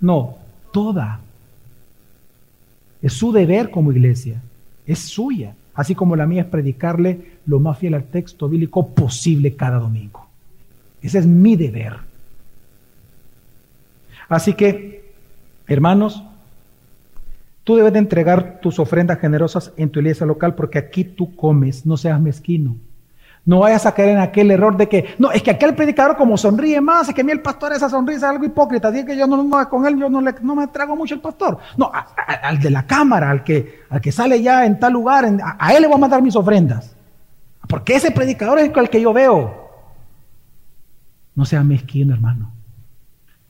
No, 0.01 0.35
toda. 0.71 1.19
Es 3.01 3.13
su 3.13 3.31
deber 3.31 3.69
como 3.69 3.91
iglesia, 3.91 4.41
es 4.87 4.99
suya, 4.99 5.53
así 5.75 5.93
como 5.93 6.15
la 6.15 6.25
mía 6.25 6.41
es 6.41 6.47
predicarle 6.47 7.37
lo 7.45 7.59
más 7.59 7.77
fiel 7.77 7.93
al 7.93 8.05
texto 8.05 8.49
bíblico 8.49 8.87
posible 8.87 9.55
cada 9.55 9.77
domingo. 9.77 10.24
Ese 11.05 11.19
es 11.19 11.27
mi 11.27 11.55
deber. 11.55 11.97
Así 14.27 14.53
que, 14.53 15.13
hermanos, 15.67 16.23
tú 17.63 17.75
debes 17.75 17.93
de 17.93 17.99
entregar 17.99 18.59
tus 18.59 18.79
ofrendas 18.79 19.19
generosas 19.19 19.71
en 19.77 19.89
tu 19.91 19.99
iglesia 19.99 20.25
local 20.25 20.55
porque 20.55 20.79
aquí 20.79 21.03
tú 21.03 21.35
comes, 21.35 21.85
no 21.85 21.95
seas 21.95 22.19
mezquino. 22.19 22.75
No 23.45 23.59
vayas 23.59 23.85
a 23.85 23.93
caer 23.93 24.09
en 24.09 24.17
aquel 24.17 24.49
error 24.49 24.75
de 24.75 24.89
que, 24.89 25.13
no, 25.19 25.31
es 25.31 25.43
que 25.43 25.51
aquel 25.51 25.75
predicador 25.75 26.17
como 26.17 26.35
sonríe 26.35 26.81
más, 26.81 27.07
es 27.07 27.13
que 27.13 27.21
a 27.21 27.23
mí 27.23 27.31
el 27.31 27.43
pastor 27.43 27.73
esa 27.73 27.87
sonrisa 27.87 28.25
es 28.25 28.31
algo 28.31 28.45
hipócrita, 28.45 28.87
así 28.87 29.05
que 29.05 29.15
yo 29.15 29.27
no, 29.27 29.43
no 29.43 29.69
con 29.69 29.85
él 29.85 29.99
yo 29.99 30.09
no, 30.09 30.19
le, 30.19 30.33
me 30.41 30.67
trago 30.69 30.95
mucho 30.95 31.13
el 31.13 31.21
pastor. 31.21 31.59
No, 31.77 31.91
al 32.25 32.59
de 32.59 32.71
la 32.71 32.87
cámara, 32.87 33.29
al 33.29 33.43
que, 33.43 33.83
al 33.91 34.01
que 34.01 34.11
sale 34.11 34.41
ya 34.41 34.65
en 34.65 34.79
tal 34.79 34.93
lugar, 34.93 35.25
a, 35.25 35.57
a, 35.59 35.73
él 35.75 35.83
le 35.83 35.87
voy 35.87 35.97
a 35.97 35.99
mandar 35.99 36.23
mis 36.23 36.35
ofrendas. 36.35 36.95
Porque 37.69 37.95
ese 37.95 38.09
predicador 38.09 38.57
es 38.57 38.71
el 38.75 38.89
que 38.89 39.01
yo 39.01 39.13
veo. 39.13 39.64
No 41.35 41.45
sea 41.45 41.63
mezquino, 41.63 42.13
hermano. 42.13 42.51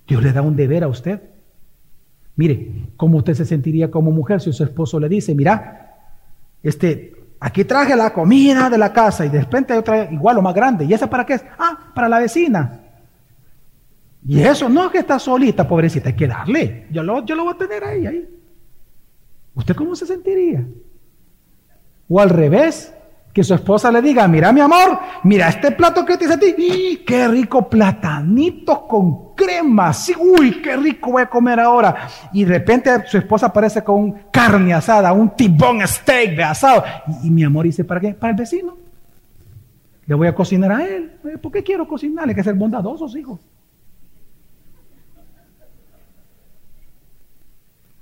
Dios 0.07 0.21
le 0.21 0.33
da 0.33 0.41
un 0.41 0.55
deber 0.55 0.83
a 0.83 0.87
usted. 0.87 1.21
Mire, 2.35 2.89
¿cómo 2.97 3.17
usted 3.19 3.33
se 3.33 3.45
sentiría 3.45 3.89
como 3.89 4.11
mujer 4.11 4.41
si 4.41 4.51
su 4.51 4.63
esposo 4.63 4.99
le 4.99 5.07
dice, 5.07 5.33
mira, 5.33 5.93
este, 6.61 7.15
Aquí 7.45 7.63
traje 7.63 7.95
la 7.95 8.11
comida 8.11 8.71
de 8.71 8.77
la 8.79 8.91
casa 8.91 9.23
y 9.23 9.29
de 9.29 9.41
repente 9.41 9.71
hay 9.71 9.77
otra 9.77 10.11
igual 10.11 10.39
o 10.39 10.41
más 10.41 10.55
grande. 10.55 10.83
¿Y 10.83 10.93
esa 10.95 11.07
para 11.07 11.23
qué 11.23 11.33
es? 11.33 11.45
Ah, 11.59 11.91
para 11.93 12.09
la 12.09 12.17
vecina. 12.17 12.81
Y 14.27 14.39
eso 14.41 14.67
no 14.67 14.85
es 14.85 14.91
que 14.91 14.97
está 14.97 15.19
solita, 15.19 15.67
pobrecita, 15.67 16.09
hay 16.09 16.15
que 16.15 16.27
darle. 16.27 16.87
Yo 16.89 17.03
lo, 17.03 17.23
yo 17.23 17.35
lo 17.35 17.43
voy 17.43 17.53
a 17.53 17.57
tener 17.59 17.83
ahí, 17.83 18.07
ahí. 18.07 18.27
¿Usted 19.53 19.75
cómo 19.75 19.95
se 19.95 20.07
sentiría? 20.07 20.65
O 22.09 22.19
al 22.19 22.31
revés, 22.31 22.94
que 23.35 23.43
su 23.43 23.53
esposa 23.53 23.91
le 23.91 24.01
diga, 24.01 24.29
mira 24.29 24.53
mi 24.53 24.61
amor, 24.61 24.97
mira 25.25 25.49
este 25.49 25.71
plato 25.71 26.05
que 26.05 26.15
te 26.15 26.23
hice 26.23 26.35
a 26.35 26.39
ti, 26.39 27.03
qué 27.05 27.27
rico 27.27 27.69
platanito 27.69 28.87
con 28.87 29.35
crema, 29.35 29.91
sí, 29.91 30.13
uy, 30.17 30.61
qué 30.61 30.77
rico 30.77 31.11
voy 31.11 31.23
a 31.23 31.25
comer 31.29 31.59
ahora. 31.59 32.07
Y 32.31 32.45
de 32.45 32.59
repente 32.59 33.05
su 33.07 33.17
esposa 33.17 33.47
aparece 33.47 33.83
con 33.83 34.29
carne 34.31 34.73
asada, 34.73 35.11
un 35.11 35.35
tibón 35.35 35.85
steak 35.85 36.37
de 36.37 36.45
asado. 36.45 36.85
Y, 37.23 37.29
mi 37.29 37.43
amor 37.43 37.65
dice, 37.65 37.83
¿para 37.83 37.99
qué? 37.99 38.13
Para 38.13 38.31
el 38.31 38.37
vecino. 38.37 38.77
Le 40.05 40.15
voy 40.15 40.29
a 40.29 40.33
cocinar 40.33 40.71
a 40.71 40.85
él. 40.85 41.17
Eh, 41.25 41.37
¿Por 41.37 41.51
qué 41.51 41.61
quiero 41.61 41.85
cocinarle? 41.85 42.31
Hay 42.31 42.35
que 42.37 42.43
ser 42.43 42.55
bondadosos, 42.55 43.17
hijos. 43.17 43.41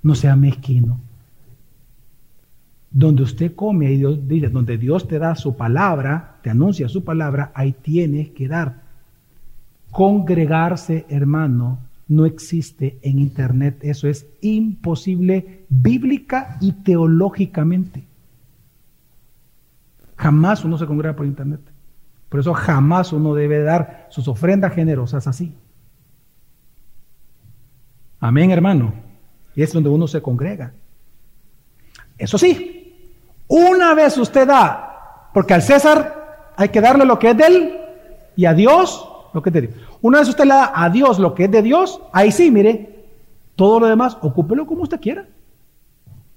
No 0.04 0.14
sea 0.14 0.36
mezquino 0.36 1.00
donde 2.94 3.24
usted 3.24 3.56
come 3.56 3.92
y 3.92 3.98
Dios, 3.98 4.20
donde 4.52 4.78
Dios 4.78 5.08
te 5.08 5.18
da 5.18 5.36
su 5.36 5.58
palabra, 5.58 6.38
te 6.44 6.52
anuncia 6.52 6.88
su 6.88 7.04
palabra, 7.04 7.52
ahí 7.56 7.72
tienes 7.72 8.30
que 8.30 8.48
dar. 8.48 8.84
Congregarse, 9.90 11.06
hermano, 11.10 11.80
no 12.08 12.26
existe 12.26 13.00
en 13.02 13.18
internet. 13.18 13.80
Eso 13.82 14.08
es 14.08 14.28
imposible 14.42 15.66
bíblica 15.70 16.58
y 16.62 16.72
teológicamente. 16.72 18.04
Jamás 20.16 20.64
uno 20.64 20.78
se 20.78 20.86
congrega 20.86 21.16
por 21.16 21.26
internet. 21.26 21.62
Por 22.30 22.40
eso 22.40 22.54
jamás 22.54 23.12
uno 23.12 23.34
debe 23.34 23.64
dar 23.64 24.08
sus 24.10 24.28
ofrendas 24.28 24.74
generosas 24.74 25.28
así. 25.28 25.54
Amén, 28.20 28.52
hermano. 28.52 28.94
Y 29.56 29.64
es 29.64 29.74
donde 29.74 29.90
uno 29.90 30.08
se 30.08 30.22
congrega. 30.22 30.74
Eso 32.18 32.38
sí, 32.38 32.73
una 33.48 33.94
vez 33.94 34.18
usted 34.18 34.48
da, 34.48 35.30
porque 35.34 35.54
al 35.54 35.62
César 35.62 36.54
hay 36.56 36.70
que 36.70 36.82
darle 36.82 37.06
lo 37.06 37.20
que 37.20 37.32
es 37.32 37.38
de 37.38 37.46
él 37.46 37.78
y 38.36 38.46
a 38.46 38.54
Dios 38.54 39.10
lo 39.34 39.42
que 39.42 39.50
es 39.50 39.54
de 39.54 39.62
Dios. 39.62 39.76
Una 40.02 40.20
vez 40.20 40.30
usted 40.30 40.46
le 40.46 40.52
da 40.52 40.72
a 40.74 40.90
Dios 40.90 41.20
lo 41.20 41.34
que 41.34 41.46
es 41.46 41.52
de 41.52 41.62
Dios, 41.62 42.02
ahí 42.12 42.32
sí, 42.32 42.52
mire, 42.52 43.06
todo 43.56 43.80
lo 43.80 43.88
demás, 43.88 44.18
ocúpelo 44.22 44.66
como 44.66 44.84
usted 44.84 45.00
quiera. 45.00 45.26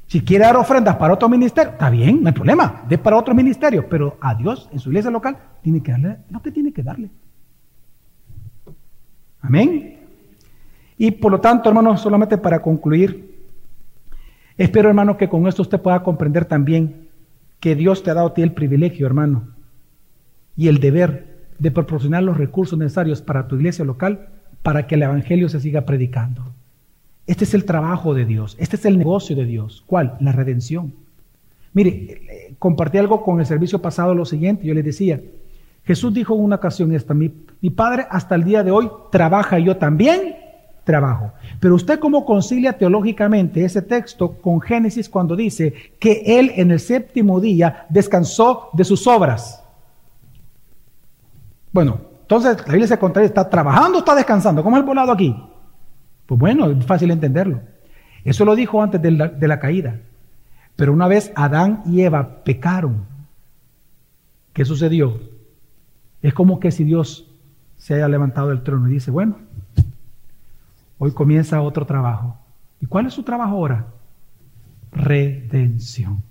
Si 0.06 0.22
quiere 0.22 0.44
dar 0.44 0.56
ofrendas 0.56 0.96
para 0.96 1.14
otro 1.14 1.28
ministerio, 1.28 1.72
está 1.72 1.90
bien, 1.90 2.22
no 2.22 2.28
hay 2.28 2.34
problema, 2.34 2.84
de 2.88 2.96
para 2.96 3.16
otro 3.16 3.34
ministerio, 3.34 3.88
pero 3.88 4.16
a 4.20 4.34
Dios 4.34 4.68
en 4.72 4.78
su 4.78 4.88
iglesia 4.90 5.10
local 5.10 5.36
tiene 5.62 5.82
que 5.82 5.92
darle 5.92 6.18
lo 6.30 6.40
que 6.40 6.52
tiene 6.52 6.72
que 6.72 6.82
darle. 6.82 7.10
Amén. 9.42 10.00
Y 10.96 11.10
por 11.10 11.32
lo 11.32 11.40
tanto, 11.40 11.68
hermanos, 11.68 12.00
solamente 12.00 12.38
para 12.38 12.62
concluir, 12.62 13.35
espero, 14.56 14.88
hermano, 14.88 15.16
que 15.16 15.28
con 15.28 15.46
esto 15.46 15.62
usted 15.62 15.80
pueda 15.80 16.02
comprender 16.02 16.44
también 16.44 17.08
que 17.60 17.74
Dios 17.74 18.02
te 18.02 18.10
ha 18.10 18.14
dado 18.14 18.28
a 18.28 18.34
ti 18.34 18.42
el 18.42 18.52
privilegio, 18.52 19.06
hermano, 19.06 19.48
y 20.56 20.68
el 20.68 20.80
deber 20.80 21.36
de 21.58 21.70
proporcionar 21.70 22.22
los 22.22 22.36
recursos 22.36 22.78
necesarios 22.78 23.22
para 23.22 23.48
tu 23.48 23.56
iglesia 23.56 23.84
local 23.84 24.28
para 24.62 24.86
que 24.86 24.96
el 24.96 25.02
Evangelio 25.02 25.48
se 25.48 25.60
siga 25.60 25.82
predicando. 25.82 26.52
Este 27.26 27.44
es 27.44 27.54
el 27.54 27.64
trabajo 27.64 28.14
de 28.14 28.24
Dios, 28.24 28.56
este 28.58 28.76
es 28.76 28.84
el 28.84 28.98
negocio 28.98 29.34
de 29.34 29.44
Dios. 29.44 29.82
¿Cuál? 29.86 30.16
La 30.20 30.32
redención. 30.32 30.92
Mire, 31.72 31.90
eh, 31.90 32.54
compartí 32.58 32.98
algo 32.98 33.22
con 33.22 33.40
el 33.40 33.46
servicio 33.46 33.82
pasado 33.82 34.14
lo 34.14 34.24
siguiente, 34.24 34.66
yo 34.66 34.74
le 34.74 34.82
decía, 34.82 35.20
Jesús 35.84 36.12
dijo 36.12 36.34
en 36.34 36.42
una 36.42 36.56
ocasión 36.56 36.92
esta, 36.92 37.14
mi, 37.14 37.28
Padre 37.74 38.06
hasta 38.10 38.34
el 38.34 38.44
día 38.44 38.62
de 38.62 38.70
hoy 38.70 38.88
trabaja 39.10 39.58
yo 39.58 39.76
también 39.76 40.36
trabajo. 40.86 41.32
Pero 41.58 41.74
usted 41.74 41.98
cómo 41.98 42.24
concilia 42.24 42.78
teológicamente 42.78 43.64
ese 43.64 43.82
texto 43.82 44.38
con 44.40 44.60
Génesis 44.60 45.08
cuando 45.08 45.34
dice 45.34 45.74
que 45.98 46.22
Él 46.24 46.52
en 46.54 46.70
el 46.70 46.80
séptimo 46.80 47.40
día 47.40 47.86
descansó 47.88 48.70
de 48.72 48.84
sus 48.84 49.06
obras. 49.06 49.62
Bueno, 51.72 52.00
entonces 52.22 52.56
la 52.58 52.72
Biblia 52.72 52.86
se 52.86 52.98
contradice, 52.98 53.32
¿está 53.32 53.50
trabajando 53.50 53.98
está 53.98 54.14
descansando? 54.14 54.62
¿Cómo 54.62 54.76
es 54.76 54.80
el 54.80 54.86
volado 54.86 55.12
aquí? 55.12 55.36
Pues 56.24 56.40
bueno, 56.40 56.70
es 56.70 56.86
fácil 56.86 57.10
entenderlo. 57.10 57.60
Eso 58.24 58.44
lo 58.44 58.54
dijo 58.54 58.80
antes 58.80 59.02
de 59.02 59.10
la, 59.10 59.28
de 59.28 59.48
la 59.48 59.58
caída. 59.58 59.98
Pero 60.76 60.92
una 60.92 61.08
vez 61.08 61.32
Adán 61.34 61.82
y 61.84 62.02
Eva 62.02 62.44
pecaron, 62.44 63.06
¿qué 64.52 64.64
sucedió? 64.64 65.20
Es 66.22 66.32
como 66.32 66.60
que 66.60 66.70
si 66.70 66.84
Dios 66.84 67.28
se 67.76 67.94
haya 67.94 68.08
levantado 68.08 68.48
del 68.48 68.62
trono 68.62 68.88
y 68.88 68.92
dice, 68.92 69.10
bueno, 69.10 69.45
Hoy 70.98 71.12
comienza 71.12 71.60
otro 71.60 71.86
trabajo. 71.86 72.38
¿Y 72.80 72.86
cuál 72.86 73.06
es 73.06 73.14
su 73.14 73.22
trabajo 73.22 73.52
ahora? 73.52 73.86
Redención. 74.92 76.22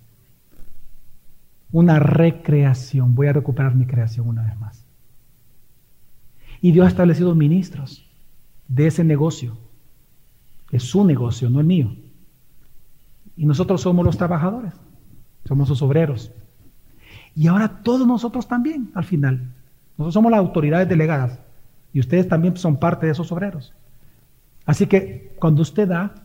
Una 1.71 1.99
recreación. 1.99 3.15
Voy 3.15 3.27
a 3.27 3.33
recuperar 3.33 3.75
mi 3.75 3.85
creación 3.85 4.27
una 4.27 4.43
vez 4.43 4.57
más. 4.59 4.85
Y 6.61 6.71
Dios 6.71 6.85
ha 6.85 6.89
establecido 6.89 7.35
ministros 7.35 8.09
de 8.67 8.87
ese 8.87 9.03
negocio. 9.03 9.57
Es 10.71 10.83
su 10.83 11.05
negocio, 11.05 11.49
no 11.49 11.59
el 11.59 11.67
mío. 11.67 11.95
Y 13.37 13.45
nosotros 13.45 13.81
somos 13.81 14.05
los 14.05 14.17
trabajadores. 14.17 14.73
Somos 15.45 15.67
sus 15.67 15.81
obreros. 15.81 16.31
Y 17.35 17.47
ahora 17.47 17.83
todos 17.83 18.07
nosotros 18.07 18.47
también, 18.47 18.91
al 18.95 19.03
final. 19.03 19.53
Nosotros 19.97 20.13
somos 20.13 20.31
las 20.31 20.39
autoridades 20.39 20.89
delegadas. 20.89 21.39
Y 21.93 21.99
ustedes 21.99 22.27
también 22.27 22.57
son 22.57 22.77
parte 22.77 23.05
de 23.05 23.11
esos 23.11 23.31
obreros. 23.31 23.73
Así 24.65 24.87
que 24.87 25.35
cuando 25.39 25.61
usted 25.61 25.87
da, 25.87 26.15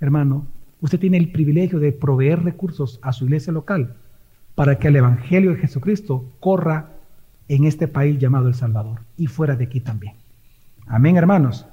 hermano, 0.00 0.46
usted 0.80 1.00
tiene 1.00 1.16
el 1.16 1.32
privilegio 1.32 1.78
de 1.78 1.92
proveer 1.92 2.42
recursos 2.42 2.98
a 3.02 3.12
su 3.12 3.24
iglesia 3.24 3.52
local 3.52 3.94
para 4.54 4.78
que 4.78 4.88
el 4.88 4.96
Evangelio 4.96 5.50
de 5.50 5.58
Jesucristo 5.58 6.24
corra 6.40 6.90
en 7.48 7.64
este 7.64 7.88
país 7.88 8.18
llamado 8.18 8.48
El 8.48 8.54
Salvador 8.54 9.00
y 9.16 9.26
fuera 9.26 9.56
de 9.56 9.64
aquí 9.64 9.80
también. 9.80 10.14
Amén, 10.86 11.16
hermanos. 11.16 11.66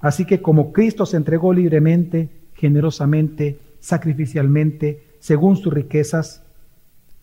Así 0.00 0.24
que 0.24 0.42
como 0.42 0.72
Cristo 0.72 1.06
se 1.06 1.16
entregó 1.16 1.52
libremente, 1.52 2.30
generosamente, 2.54 3.58
sacrificialmente, 3.80 5.06
según 5.20 5.56
sus 5.56 5.72
riquezas, 5.72 6.42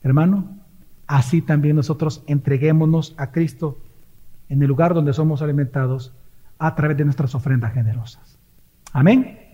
hermano, 0.03 0.57
así 1.07 1.41
también 1.41 1.75
nosotros 1.75 2.23
entreguémonos 2.27 3.13
a 3.17 3.31
Cristo 3.31 3.77
en 4.47 4.61
el 4.61 4.67
lugar 4.67 4.93
donde 4.93 5.13
somos 5.13 5.41
alimentados 5.41 6.13
a 6.57 6.75
través 6.75 6.97
de 6.97 7.05
nuestras 7.05 7.33
ofrendas 7.35 7.73
generosas. 7.73 8.28
Amén. 8.93 9.48